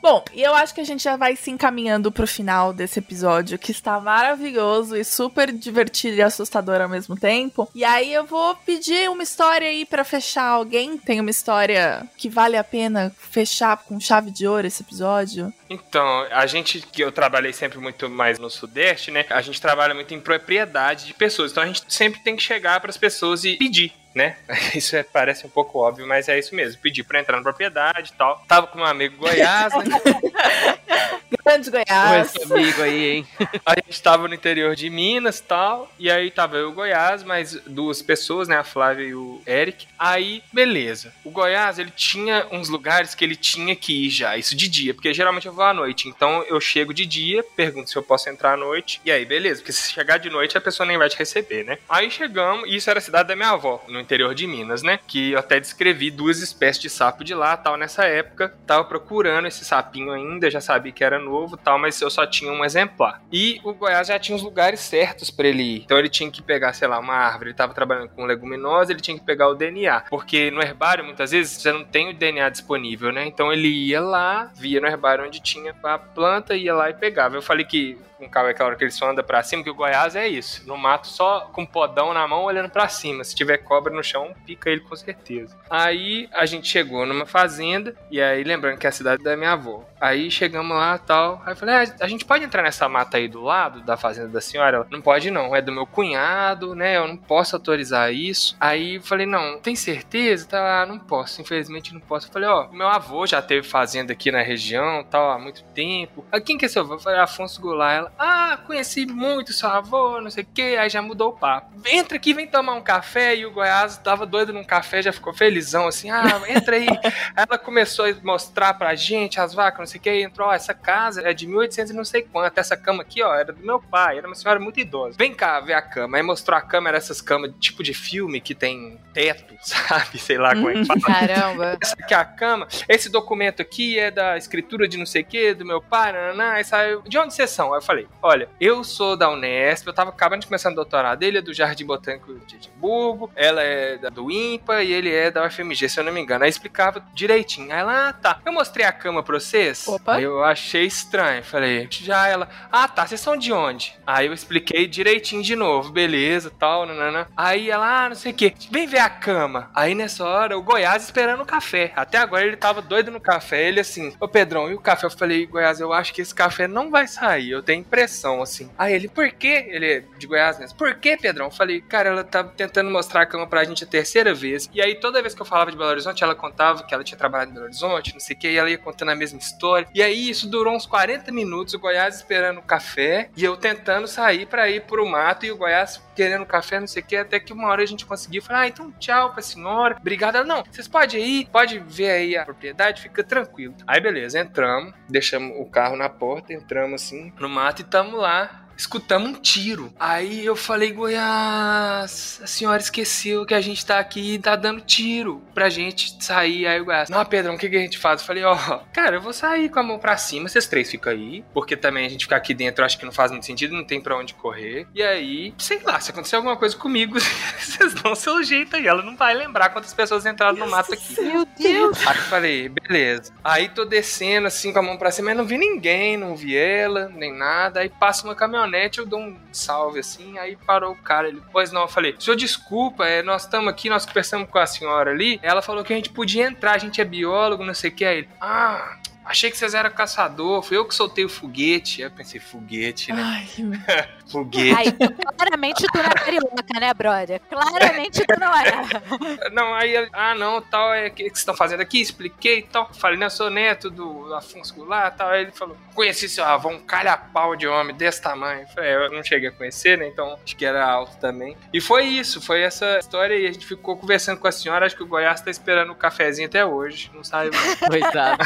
Bom, 0.00 0.24
e 0.32 0.42
eu 0.42 0.52
acho 0.52 0.74
que 0.74 0.80
a 0.80 0.84
gente 0.84 1.00
já 1.00 1.16
vai 1.16 1.36
se 1.36 1.48
encaminhando 1.48 2.10
pro 2.10 2.26
final 2.26 2.72
desse 2.72 2.98
episódio, 2.98 3.56
que 3.56 3.70
está 3.70 4.00
maravilhoso 4.00 4.96
e 4.96 5.04
super 5.04 5.52
divertido 5.52 6.16
e 6.16 6.22
assustador 6.22 6.80
ao 6.80 6.88
mesmo 6.88 7.16
tempo. 7.16 7.70
E 7.72 7.84
aí 7.84 8.12
eu 8.12 8.24
vou 8.24 8.56
pedir 8.56 9.08
uma 9.08 9.22
história 9.22 9.68
aí 9.68 9.84
para 9.84 10.02
fechar. 10.02 10.42
Alguém 10.42 10.98
tem 10.98 11.20
uma 11.20 11.30
história 11.30 12.04
que 12.16 12.28
vale 12.28 12.56
a 12.56 12.64
pena 12.64 13.14
fechar 13.16 13.76
com 13.76 14.00
chave 14.00 14.32
de 14.32 14.44
ouro 14.44 14.66
esse 14.66 14.82
episódio? 14.82 15.52
Então, 15.70 16.26
a 16.32 16.46
gente, 16.46 16.80
que 16.80 17.00
eu 17.00 17.12
trabalhei 17.12 17.52
sempre 17.52 17.78
muito 17.78 18.10
mais 18.10 18.40
no 18.40 18.50
Sudeste, 18.50 19.12
né? 19.12 19.24
A 19.30 19.40
gente 19.40 19.60
trabalha 19.60 19.94
muito 19.94 20.12
em 20.12 20.20
propriedade 20.20 21.06
de 21.06 21.14
pessoas. 21.14 21.52
Então 21.52 21.62
a 21.62 21.66
gente 21.66 21.84
sempre 21.88 22.20
tem 22.24 22.34
que 22.34 22.42
chegar 22.42 22.80
para 22.80 22.90
as 22.90 22.96
pessoas 22.96 23.44
e 23.44 23.56
pedir 23.56 24.01
né? 24.14 24.36
Isso 24.74 24.96
é, 24.96 25.02
parece 25.02 25.46
um 25.46 25.50
pouco 25.50 25.78
óbvio, 25.78 26.06
mas 26.06 26.28
é 26.28 26.38
isso 26.38 26.54
mesmo. 26.54 26.80
Pedi 26.80 27.02
pra 27.02 27.20
entrar 27.20 27.36
na 27.36 27.42
propriedade 27.42 28.12
e 28.14 28.16
tal. 28.16 28.42
Tava 28.48 28.66
com 28.66 28.78
um 28.78 28.84
amigo 28.84 29.16
Goiás, 29.16 29.72
né? 29.74 29.84
Grande 31.44 31.70
Goiás. 31.70 32.34
Esse 32.34 32.52
amigo 32.52 32.82
aí, 32.82 33.10
hein? 33.10 33.26
A 33.64 33.74
gente 33.74 34.02
tava 34.02 34.28
no 34.28 34.34
interior 34.34 34.74
de 34.74 34.88
Minas 34.90 35.38
e 35.38 35.42
tal. 35.42 35.92
E 35.98 36.10
aí 36.10 36.30
tava 36.30 36.56
eu 36.56 36.68
e 36.68 36.72
o 36.72 36.74
Goiás, 36.74 37.22
mais 37.22 37.54
duas 37.66 38.02
pessoas, 38.02 38.48
né? 38.48 38.56
A 38.56 38.64
Flávia 38.64 39.04
e 39.04 39.14
o 39.14 39.40
Eric. 39.46 39.86
Aí, 39.98 40.42
beleza. 40.52 41.12
O 41.24 41.30
Goiás, 41.30 41.78
ele 41.78 41.90
tinha 41.90 42.46
uns 42.50 42.68
lugares 42.68 43.14
que 43.14 43.24
ele 43.24 43.36
tinha 43.36 43.74
que 43.74 44.06
ir 44.06 44.10
já, 44.10 44.36
isso 44.36 44.56
de 44.56 44.68
dia, 44.68 44.94
porque 44.94 45.12
geralmente 45.12 45.46
eu 45.46 45.52
vou 45.52 45.64
à 45.64 45.74
noite. 45.74 46.08
Então 46.08 46.44
eu 46.48 46.60
chego 46.60 46.92
de 46.92 47.06
dia, 47.06 47.44
pergunto 47.56 47.90
se 47.90 47.96
eu 47.96 48.02
posso 48.02 48.28
entrar 48.28 48.54
à 48.54 48.56
noite. 48.56 49.00
E 49.04 49.10
aí, 49.10 49.24
beleza, 49.24 49.60
porque 49.60 49.72
se 49.72 49.92
chegar 49.92 50.18
de 50.18 50.30
noite 50.30 50.56
a 50.56 50.60
pessoa 50.60 50.86
nem 50.86 50.98
vai 50.98 51.08
te 51.08 51.16
receber, 51.16 51.64
né? 51.64 51.78
Aí 51.88 52.10
chegamos, 52.10 52.68
e 52.68 52.76
isso 52.76 52.90
era 52.90 52.98
a 52.98 53.02
cidade 53.02 53.28
da 53.28 53.36
minha 53.36 53.50
avó, 53.50 53.84
no 53.88 54.00
interior 54.00 54.34
de 54.34 54.46
Minas, 54.46 54.82
né? 54.82 54.98
Que 55.06 55.32
eu 55.32 55.38
até 55.38 55.60
descrevi 55.60 56.10
duas 56.10 56.40
espécies 56.40 56.82
de 56.82 56.90
sapo 56.90 57.24
de 57.24 57.34
lá, 57.34 57.56
tal, 57.56 57.76
nessa 57.76 58.04
época. 58.04 58.54
Tava 58.66 58.84
procurando 58.84 59.46
esse 59.46 59.64
sapinho 59.64 60.12
ainda, 60.12 60.50
já 60.50 60.60
sabia 60.60 60.92
que 60.92 61.04
era 61.04 61.18
novo, 61.22 61.56
tal, 61.56 61.78
mas 61.78 62.00
eu 62.00 62.10
só 62.10 62.26
tinha 62.26 62.52
um 62.52 62.64
exemplar. 62.64 63.22
E 63.32 63.60
o 63.64 63.72
Goiás 63.72 64.08
já 64.08 64.18
tinha 64.18 64.36
os 64.36 64.42
lugares 64.42 64.80
certos 64.80 65.30
para 65.30 65.48
ele 65.48 65.62
ir. 65.62 65.82
Então 65.84 65.98
ele 65.98 66.08
tinha 66.08 66.30
que 66.30 66.42
pegar, 66.42 66.72
sei 66.72 66.88
lá, 66.88 66.98
uma 66.98 67.14
árvore, 67.14 67.50
ele 67.50 67.56
tava 67.56 67.74
trabalhando 67.74 68.10
com 68.10 68.24
leguminosa, 68.24 68.92
ele 68.92 69.00
tinha 69.00 69.18
que 69.18 69.24
pegar 69.24 69.48
o 69.48 69.54
DNA, 69.54 70.04
porque 70.10 70.50
no 70.50 70.60
herbário 70.60 71.04
muitas 71.04 71.30
vezes 71.30 71.60
você 71.60 71.72
não 71.72 71.84
tem 71.84 72.10
o 72.10 72.14
DNA 72.14 72.48
disponível, 72.50 73.12
né? 73.12 73.26
Então 73.26 73.52
ele 73.52 73.68
ia 73.68 74.00
lá, 74.00 74.50
via 74.54 74.80
no 74.80 74.86
herbário 74.86 75.24
onde 75.24 75.40
tinha 75.40 75.74
a 75.82 75.98
planta, 75.98 76.56
ia 76.56 76.74
lá 76.74 76.90
e 76.90 76.94
pegava. 76.94 77.36
Eu 77.36 77.42
falei 77.42 77.64
que 77.64 77.98
com 78.22 78.26
o 78.26 78.30
carro 78.30 78.48
é 78.48 78.62
hora 78.62 78.76
que 78.76 78.84
ele 78.84 78.90
só 78.92 79.10
anda 79.10 79.22
pra 79.22 79.42
cima, 79.42 79.64
que 79.64 79.70
o 79.70 79.74
Goiás 79.74 80.14
é 80.14 80.28
isso. 80.28 80.66
No 80.66 80.76
mato, 80.76 81.08
só 81.08 81.40
com 81.52 81.66
podão 81.66 82.14
na 82.14 82.26
mão, 82.28 82.44
olhando 82.44 82.70
para 82.70 82.88
cima. 82.88 83.24
Se 83.24 83.34
tiver 83.34 83.58
cobra 83.58 83.92
no 83.92 84.02
chão, 84.02 84.32
pica 84.46 84.70
ele 84.70 84.80
com 84.82 84.94
certeza. 84.94 85.56
Aí 85.68 86.28
a 86.32 86.46
gente 86.46 86.68
chegou 86.68 87.04
numa 87.04 87.26
fazenda, 87.26 87.96
e 88.10 88.20
aí 88.20 88.44
lembrando 88.44 88.78
que 88.78 88.86
é 88.86 88.90
a 88.90 88.92
cidade 88.92 89.24
da 89.24 89.36
minha 89.36 89.52
avó. 89.52 89.84
Aí 90.02 90.32
chegamos 90.32 90.76
lá 90.76 90.98
tal. 90.98 91.40
Aí 91.46 91.52
eu 91.52 91.56
falei, 91.56 91.76
ah, 91.76 91.94
a 92.00 92.08
gente 92.08 92.24
pode 92.24 92.44
entrar 92.44 92.64
nessa 92.64 92.88
mata 92.88 93.18
aí 93.18 93.28
do 93.28 93.40
lado 93.40 93.82
da 93.82 93.96
fazenda 93.96 94.26
da 94.30 94.40
senhora? 94.40 94.78
Ela, 94.78 94.86
não 94.90 95.00
pode 95.00 95.30
não, 95.30 95.54
é 95.54 95.62
do 95.62 95.70
meu 95.70 95.86
cunhado, 95.86 96.74
né? 96.74 96.96
Eu 96.96 97.06
não 97.06 97.16
posso 97.16 97.54
autorizar 97.54 98.12
isso. 98.12 98.56
Aí 98.58 98.96
eu 98.96 99.02
falei, 99.02 99.26
não, 99.26 99.60
tem 99.60 99.76
certeza? 99.76 100.48
Tá, 100.48 100.84
não 100.86 100.98
posso, 100.98 101.40
infelizmente 101.40 101.94
não 101.94 102.00
posso. 102.00 102.26
Eu 102.26 102.32
falei, 102.32 102.48
ó, 102.48 102.66
meu 102.72 102.88
avô 102.88 103.24
já 103.28 103.40
teve 103.40 103.64
fazenda 103.64 104.12
aqui 104.12 104.32
na 104.32 104.42
região, 104.42 105.04
tal, 105.08 105.30
há 105.30 105.38
muito 105.38 105.62
tempo. 105.66 106.24
Aí 106.32 106.40
quem 106.40 106.58
que 106.58 106.64
é 106.64 106.68
seu 106.68 106.82
avô? 106.82 106.94
Eu 106.94 106.98
falei, 106.98 107.20
Afonso 107.20 107.60
Goulart. 107.60 107.98
Ela, 107.98 108.12
ah, 108.18 108.58
conheci 108.66 109.06
muito 109.06 109.52
seu 109.52 109.68
avô, 109.68 110.20
não 110.20 110.32
sei 110.32 110.42
o 110.42 110.46
que, 110.52 110.76
aí 110.76 110.90
já 110.90 111.00
mudou 111.00 111.28
o 111.28 111.32
papo. 111.32 111.70
Entra 111.86 112.16
aqui, 112.16 112.34
vem 112.34 112.48
tomar 112.48 112.74
um 112.74 112.82
café, 112.82 113.36
e 113.36 113.46
o 113.46 113.52
Goiás 113.52 113.98
tava 113.98 114.26
doido 114.26 114.52
num 114.52 114.64
café, 114.64 115.00
já 115.00 115.12
ficou 115.12 115.32
felizão, 115.32 115.86
assim, 115.86 116.10
ah, 116.10 116.42
entra 116.48 116.74
aí. 116.74 116.86
Ela 117.36 117.56
começou 117.56 118.06
a 118.06 118.14
mostrar 118.24 118.74
pra 118.74 118.96
gente 118.96 119.38
as 119.38 119.54
vacas, 119.54 119.78
não 119.78 119.91
sei 119.92 120.00
o 120.00 120.02
que, 120.02 120.22
entrou, 120.22 120.48
ó, 120.48 120.52
essa 120.52 120.74
casa 120.74 121.22
é 121.22 121.32
de 121.32 121.46
1800 121.46 121.92
e 121.92 121.96
não 121.96 122.04
sei 122.04 122.22
quanto, 122.22 122.58
essa 122.58 122.76
cama 122.76 123.02
aqui, 123.02 123.22
ó, 123.22 123.34
era 123.34 123.52
do 123.52 123.64
meu 123.64 123.80
pai, 123.80 124.18
era 124.18 124.26
uma 124.26 124.34
senhora 124.34 124.58
muito 124.58 124.80
idosa. 124.80 125.16
Vem 125.18 125.34
cá 125.34 125.60
ver 125.60 125.74
a 125.74 125.82
cama. 125.82 126.16
Aí 126.16 126.22
mostrou 126.22 126.56
a 126.56 126.60
cama, 126.60 126.88
era 126.88 126.98
essas 126.98 127.20
camas 127.20 127.52
tipo 127.60 127.82
de 127.82 127.94
filme 127.94 128.40
que 128.40 128.54
tem 128.54 128.98
teto, 129.12 129.54
sabe? 129.60 130.18
Sei 130.18 130.38
lá 130.38 130.54
como 130.54 130.70
é 130.70 130.74
que 130.74 130.84
fala. 130.86 131.00
Caramba. 131.00 131.78
Essa 131.80 131.96
aqui 131.98 132.14
é 132.14 132.16
a 132.16 132.24
cama. 132.24 132.68
Esse 132.88 133.08
documento 133.08 133.60
aqui 133.60 133.98
é 133.98 134.10
da 134.10 134.36
escritura 134.36 134.88
de 134.88 134.96
não 134.96 135.06
sei 135.06 135.22
o 135.22 135.24
que, 135.24 135.54
do 135.54 135.64
meu 135.64 135.80
pai, 135.80 136.12
nananá. 136.12 136.58
Essa, 136.58 136.78
de 137.06 137.18
onde 137.18 137.34
vocês 137.34 137.50
são? 137.50 137.72
Aí 137.72 137.78
eu 137.78 137.82
falei, 137.82 138.06
olha, 138.22 138.48
eu 138.60 138.82
sou 138.84 139.16
da 139.16 139.30
Unesp, 139.30 139.86
eu 139.86 139.92
tava 139.92 140.10
acabando 140.10 140.40
de 140.40 140.46
começar 140.46 140.70
o 140.70 140.74
doutorado. 140.74 141.22
Ele 141.22 141.38
é 141.38 141.42
do 141.42 141.52
Jardim 141.52 141.84
Botânico 141.84 142.34
de 142.46 142.56
Edimburgo, 142.56 143.30
ela 143.34 143.62
é 143.62 143.98
da, 143.98 144.08
do 144.08 144.30
IMPA 144.30 144.82
e 144.82 144.92
ele 144.92 145.12
é 145.12 145.30
da 145.30 145.46
UFMG, 145.46 145.88
se 145.88 146.00
eu 146.00 146.04
não 146.04 146.12
me 146.12 146.20
engano. 146.20 146.44
Aí 146.44 146.50
explicava 146.50 147.04
direitinho. 147.14 147.72
Aí 147.72 147.80
ela, 147.80 148.08
ah, 148.08 148.12
tá. 148.12 148.40
Eu 148.44 148.52
mostrei 148.52 148.86
a 148.86 148.92
cama 148.92 149.22
pra 149.22 149.38
vocês. 149.38 149.81
Opa. 149.86 150.16
Aí 150.16 150.22
eu 150.22 150.42
achei 150.42 150.84
estranho. 150.84 151.42
Falei, 151.44 151.88
já 151.90 152.28
ela, 152.28 152.48
ah, 152.70 152.88
tá, 152.88 153.06
vocês 153.06 153.20
são 153.20 153.36
de 153.36 153.52
onde? 153.52 153.94
Aí 154.06 154.26
eu 154.26 154.32
expliquei 154.32 154.86
direitinho 154.86 155.42
de 155.42 155.56
novo, 155.56 155.90
beleza, 155.90 156.52
tal, 156.58 156.86
nanana. 156.86 157.28
Aí 157.36 157.70
ela, 157.70 158.04
ah, 158.04 158.08
não 158.08 158.16
sei 158.16 158.32
o 158.32 158.34
que, 158.34 158.54
vem 158.70 158.86
ver 158.86 158.98
a 158.98 159.10
cama. 159.10 159.70
Aí 159.74 159.94
nessa 159.94 160.24
hora, 160.24 160.56
o 160.56 160.62
Goiás 160.62 161.04
esperando 161.04 161.42
o 161.42 161.46
café. 161.46 161.92
Até 161.96 162.18
agora 162.18 162.46
ele 162.46 162.56
tava 162.56 162.82
doido 162.82 163.10
no 163.10 163.20
café. 163.20 163.68
Ele 163.68 163.80
assim, 163.80 164.14
ô 164.20 164.28
Pedrão, 164.28 164.70
e 164.70 164.74
o 164.74 164.80
café? 164.80 165.06
Eu 165.06 165.10
falei, 165.10 165.46
Goiás, 165.46 165.80
eu 165.80 165.92
acho 165.92 166.12
que 166.12 166.22
esse 166.22 166.34
café 166.34 166.66
não 166.68 166.90
vai 166.90 167.06
sair. 167.06 167.50
Eu 167.50 167.62
tenho 167.62 167.80
impressão, 167.80 168.42
assim. 168.42 168.70
Aí 168.78 168.92
ele, 168.94 169.08
por 169.08 169.30
quê? 169.32 169.66
Ele 169.68 169.86
é 169.86 170.04
de 170.18 170.26
Goiás 170.26 170.58
mesmo. 170.58 170.76
Por 170.76 170.94
quê, 170.94 171.16
Pedrão? 171.16 171.46
Eu 171.46 171.50
falei, 171.50 171.80
cara, 171.80 172.10
ela 172.10 172.24
tá 172.24 172.44
tentando 172.44 172.90
mostrar 172.90 173.22
a 173.22 173.26
cama 173.26 173.46
pra 173.46 173.64
gente 173.64 173.84
a 173.84 173.86
terceira 173.86 174.32
vez. 174.34 174.68
E 174.72 174.80
aí 174.80 174.94
toda 174.96 175.20
vez 175.20 175.34
que 175.34 175.42
eu 175.42 175.46
falava 175.46 175.70
de 175.70 175.76
Belo 175.76 175.90
Horizonte, 175.90 176.22
ela 176.22 176.34
contava 176.34 176.84
que 176.84 176.94
ela 176.94 177.04
tinha 177.04 177.18
trabalhado 177.18 177.50
em 177.50 177.54
Belo 177.54 177.66
Horizonte, 177.66 178.12
não 178.12 178.20
sei 178.20 178.36
o 178.36 178.38
que, 178.38 178.48
e 178.48 178.56
ela 178.56 178.70
ia 178.70 178.78
contando 178.78 179.10
a 179.10 179.14
mesma 179.14 179.38
história. 179.38 179.71
E 179.94 180.02
aí 180.02 180.28
isso 180.28 180.48
durou 180.48 180.74
uns 180.74 180.86
40 180.86 181.30
minutos, 181.32 181.74
o 181.74 181.78
Goiás 181.78 182.16
esperando 182.16 182.58
o 182.58 182.62
café 182.62 183.30
e 183.36 183.44
eu 183.44 183.56
tentando 183.56 184.06
sair 184.06 184.46
para 184.46 184.68
ir 184.68 184.82
pro 184.82 185.06
mato 185.06 185.46
e 185.46 185.50
o 185.50 185.56
Goiás 185.56 186.02
querendo 186.14 186.44
café, 186.44 186.78
não 186.78 186.86
sei 186.86 187.02
o 187.02 187.06
que, 187.06 187.16
até 187.16 187.40
que 187.40 187.52
uma 187.52 187.68
hora 187.68 187.82
a 187.82 187.86
gente 187.86 188.04
conseguiu. 188.06 188.42
Falar, 188.42 188.60
ah, 188.60 188.68
então 188.68 188.92
tchau 188.92 189.32
pra 189.32 189.42
senhora, 189.42 189.96
obrigado. 189.98 190.44
Não, 190.44 190.62
vocês 190.70 190.88
podem 190.88 191.24
ir, 191.24 191.46
pode 191.46 191.78
ver 191.78 192.10
aí 192.10 192.36
a 192.36 192.44
propriedade, 192.44 193.02
fica 193.02 193.22
tranquilo. 193.24 193.74
Aí 193.86 194.00
beleza, 194.00 194.38
entramos, 194.38 194.92
deixamos 195.08 195.56
o 195.58 195.64
carro 195.66 195.96
na 195.96 196.08
porta, 196.08 196.52
entramos 196.52 197.02
assim 197.02 197.32
no 197.38 197.48
mato 197.48 197.82
e 197.82 197.84
tamo 197.84 198.16
lá 198.16 198.61
escutamos 198.76 199.30
um 199.30 199.34
tiro. 199.34 199.92
Aí 199.98 200.44
eu 200.44 200.56
falei, 200.56 200.92
Goiás, 200.92 202.40
a 202.42 202.46
senhora 202.46 202.80
esqueceu 202.80 203.46
que 203.46 203.54
a 203.54 203.60
gente 203.60 203.84
tá 203.84 203.98
aqui 203.98 204.34
e 204.34 204.38
tá 204.38 204.56
dando 204.56 204.80
tiro 204.80 205.42
pra 205.54 205.68
gente 205.68 206.22
sair. 206.22 206.66
Aí 206.66 206.80
o 206.80 206.84
Goiás, 206.84 207.08
não, 207.08 207.24
Pedrão, 207.24 207.54
o 207.54 207.58
que, 207.58 207.68
que 207.68 207.76
a 207.76 207.80
gente 207.80 207.98
faz? 207.98 208.20
Eu 208.20 208.26
falei, 208.26 208.44
ó, 208.44 208.54
oh, 208.54 208.78
cara, 208.92 209.16
eu 209.16 209.20
vou 209.20 209.32
sair 209.32 209.68
com 209.68 209.80
a 209.80 209.82
mão 209.82 209.98
pra 209.98 210.16
cima, 210.16 210.48
vocês 210.48 210.66
três 210.66 210.90
ficam 210.90 211.12
aí, 211.12 211.44
porque 211.52 211.76
também 211.76 212.06
a 212.06 212.08
gente 212.08 212.24
ficar 212.24 212.36
aqui 212.36 212.54
dentro 212.54 212.82
eu 212.82 212.86
acho 212.86 212.98
que 212.98 213.04
não 213.04 213.12
faz 213.12 213.30
muito 213.30 213.46
sentido, 213.46 213.74
não 213.74 213.84
tem 213.84 214.00
pra 214.00 214.16
onde 214.16 214.34
correr. 214.34 214.86
E 214.94 215.02
aí, 215.02 215.54
sei 215.58 215.80
lá, 215.82 216.00
se 216.00 216.10
acontecer 216.10 216.36
alguma 216.36 216.56
coisa 216.56 216.76
comigo, 216.76 217.18
vocês 217.58 217.94
dão 217.94 218.12
o 218.12 218.16
seu 218.16 218.42
jeito 218.42 218.76
aí. 218.76 218.86
Ela 218.86 219.02
não 219.02 219.16
vai 219.16 219.34
lembrar 219.34 219.70
quantas 219.70 219.94
pessoas 219.94 220.26
entraram 220.26 220.56
no 220.56 220.68
mato 220.68 220.92
aqui. 220.92 221.20
Meu 221.20 221.46
Deus! 221.58 222.06
Aí 222.06 222.16
eu 222.16 222.22
falei, 222.24 222.68
beleza. 222.68 223.32
Aí 223.42 223.68
tô 223.68 223.84
descendo 223.84 224.46
assim 224.46 224.72
com 224.72 224.78
a 224.78 224.82
mão 224.82 224.96
pra 224.96 225.10
cima, 225.10 225.26
mas 225.26 225.36
não 225.36 225.44
vi 225.44 225.56
ninguém, 225.56 226.16
não 226.16 226.36
vi 226.36 226.56
ela, 226.56 227.08
nem 227.14 227.32
nada. 227.32 227.80
Aí 227.80 227.88
passa 227.88 228.24
uma 228.24 228.34
caminhonete, 228.34 228.61
eu 228.98 229.06
dou 229.06 229.20
um 229.20 229.38
salve 229.52 230.00
assim, 230.00 230.38
aí 230.38 230.56
parou 230.56 230.92
o 230.92 230.96
cara. 230.96 231.28
Ele, 231.28 231.42
pois 231.52 231.72
não, 231.72 231.82
eu 231.82 231.88
falei, 231.88 232.14
senhor, 232.18 232.36
desculpa, 232.36 233.06
é, 233.06 233.22
nós 233.22 233.42
estamos 233.44 233.68
aqui, 233.68 233.88
nós 233.88 234.06
conversamos 234.06 234.48
com 234.48 234.58
a 234.58 234.66
senhora 234.66 235.10
ali. 235.10 235.40
Ela 235.42 235.62
falou 235.62 235.84
que 235.84 235.92
a 235.92 235.96
gente 235.96 236.10
podia 236.10 236.46
entrar, 236.46 236.72
a 236.72 236.78
gente 236.78 237.00
é 237.00 237.04
biólogo, 237.04 237.64
não 237.64 237.74
sei 237.74 237.90
o 237.90 237.94
que. 237.94 238.04
Aí 238.04 238.18
ele, 238.18 238.28
ah, 238.40 238.98
Achei 239.24 239.50
que 239.50 239.56
vocês 239.56 239.74
eram 239.74 239.90
caçador, 239.90 240.62
foi 240.62 240.76
eu 240.76 240.84
que 240.84 240.94
soltei 240.94 241.24
o 241.24 241.28
foguete. 241.28 242.02
Aí 242.02 242.08
eu 242.08 242.10
pensei, 242.10 242.40
foguete, 242.40 243.12
né? 243.12 243.22
Ai, 243.22 243.46
foguete. 244.30 244.74
Ai, 244.74 244.92
claramente 245.36 245.86
tu 245.86 245.98
não 245.98 246.04
é 246.04 246.14
carioca, 246.14 246.80
né, 246.80 246.94
brother? 246.94 247.40
Claramente 247.48 248.24
tu 248.26 248.40
não 248.40 248.54
é. 248.54 248.72
Não, 249.52 249.74
aí 249.74 249.94
ele, 249.94 250.08
ah, 250.12 250.34
não, 250.34 250.60
tal, 250.60 250.94
é 250.94 251.08
o 251.08 251.10
que 251.10 251.24
vocês 251.24 251.38
estão 251.38 251.54
fazendo 251.54 251.80
aqui? 251.80 252.00
Expliquei 252.00 252.60
e 252.60 252.62
tal. 252.62 252.92
Falei, 252.94 253.18
não, 253.18 253.26
eu 253.26 253.30
sou 253.30 253.50
neto 253.50 253.90
do 253.90 254.34
Afonso 254.34 254.74
Goulart 254.74 255.14
tal. 255.16 255.28
Aí 255.28 255.42
ele 255.42 255.52
falou, 255.52 255.76
conheci 255.94 256.28
seu 256.28 256.44
avô, 256.44 256.70
um 256.70 256.78
calha-pau 256.78 257.54
de 257.54 257.66
homem 257.66 257.94
desse 257.94 258.22
tamanho. 258.22 258.66
Falei, 258.68 258.90
é, 258.90 259.06
eu 259.06 259.12
não 259.12 259.22
cheguei 259.22 259.48
a 259.48 259.52
conhecer, 259.52 259.98
né? 259.98 260.06
Então 260.06 260.38
acho 260.42 260.56
que 260.56 260.64
era 260.64 260.84
alto 260.84 261.18
também. 261.18 261.56
E 261.72 261.80
foi 261.80 262.04
isso, 262.04 262.40
foi 262.40 262.62
essa 262.62 262.98
história 262.98 263.34
e 263.34 263.46
a 263.46 263.52
gente 263.52 263.66
ficou 263.66 263.96
conversando 263.96 264.38
com 264.38 264.48
a 264.48 264.52
senhora. 264.52 264.86
Acho 264.86 264.96
que 264.96 265.02
o 265.02 265.06
Goiás 265.06 265.40
tá 265.40 265.50
esperando 265.50 265.90
o 265.90 265.96
cafezinho 265.96 266.48
até 266.48 266.64
hoje. 266.64 267.10
Não 267.14 267.24
sabe. 267.24 267.50
Coitado. 267.86 268.44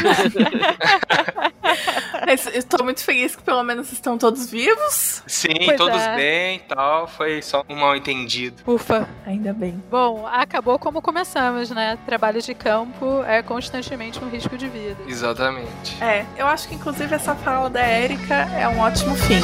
Mas 2.26 2.46
eu 2.46 2.62
tô 2.62 2.82
muito 2.82 3.02
feliz 3.04 3.36
que 3.36 3.42
pelo 3.42 3.62
menos 3.62 3.92
estão 3.92 4.18
todos 4.18 4.50
vivos. 4.50 5.22
Sim, 5.26 5.54
Pois 5.64 5.76
todos 5.76 6.00
é. 6.00 6.16
bem 6.16 6.56
e 6.56 6.60
tal. 6.60 7.06
Foi 7.06 7.42
só 7.42 7.64
um 7.68 7.76
mal 7.76 7.94
entendido. 7.96 8.62
Ufa. 8.66 9.08
Ainda 9.26 9.52
bem. 9.52 9.82
Bom, 9.90 10.26
acabou 10.26 10.78
como 10.78 11.00
começamos, 11.02 11.70
né? 11.70 11.98
Trabalho 12.06 12.40
de 12.40 12.54
campo 12.54 13.22
é 13.26 13.42
constantemente 13.42 14.22
um 14.22 14.28
risco 14.28 14.56
de 14.56 14.68
vida. 14.68 14.96
Exatamente. 15.06 16.02
É, 16.02 16.24
eu 16.36 16.46
acho 16.46 16.68
que 16.68 16.74
inclusive 16.74 17.14
essa 17.14 17.34
fala 17.34 17.70
da 17.70 17.80
Érica 17.80 18.34
é 18.34 18.66
um 18.68 18.80
ótimo 18.80 19.14
fim. 19.14 19.40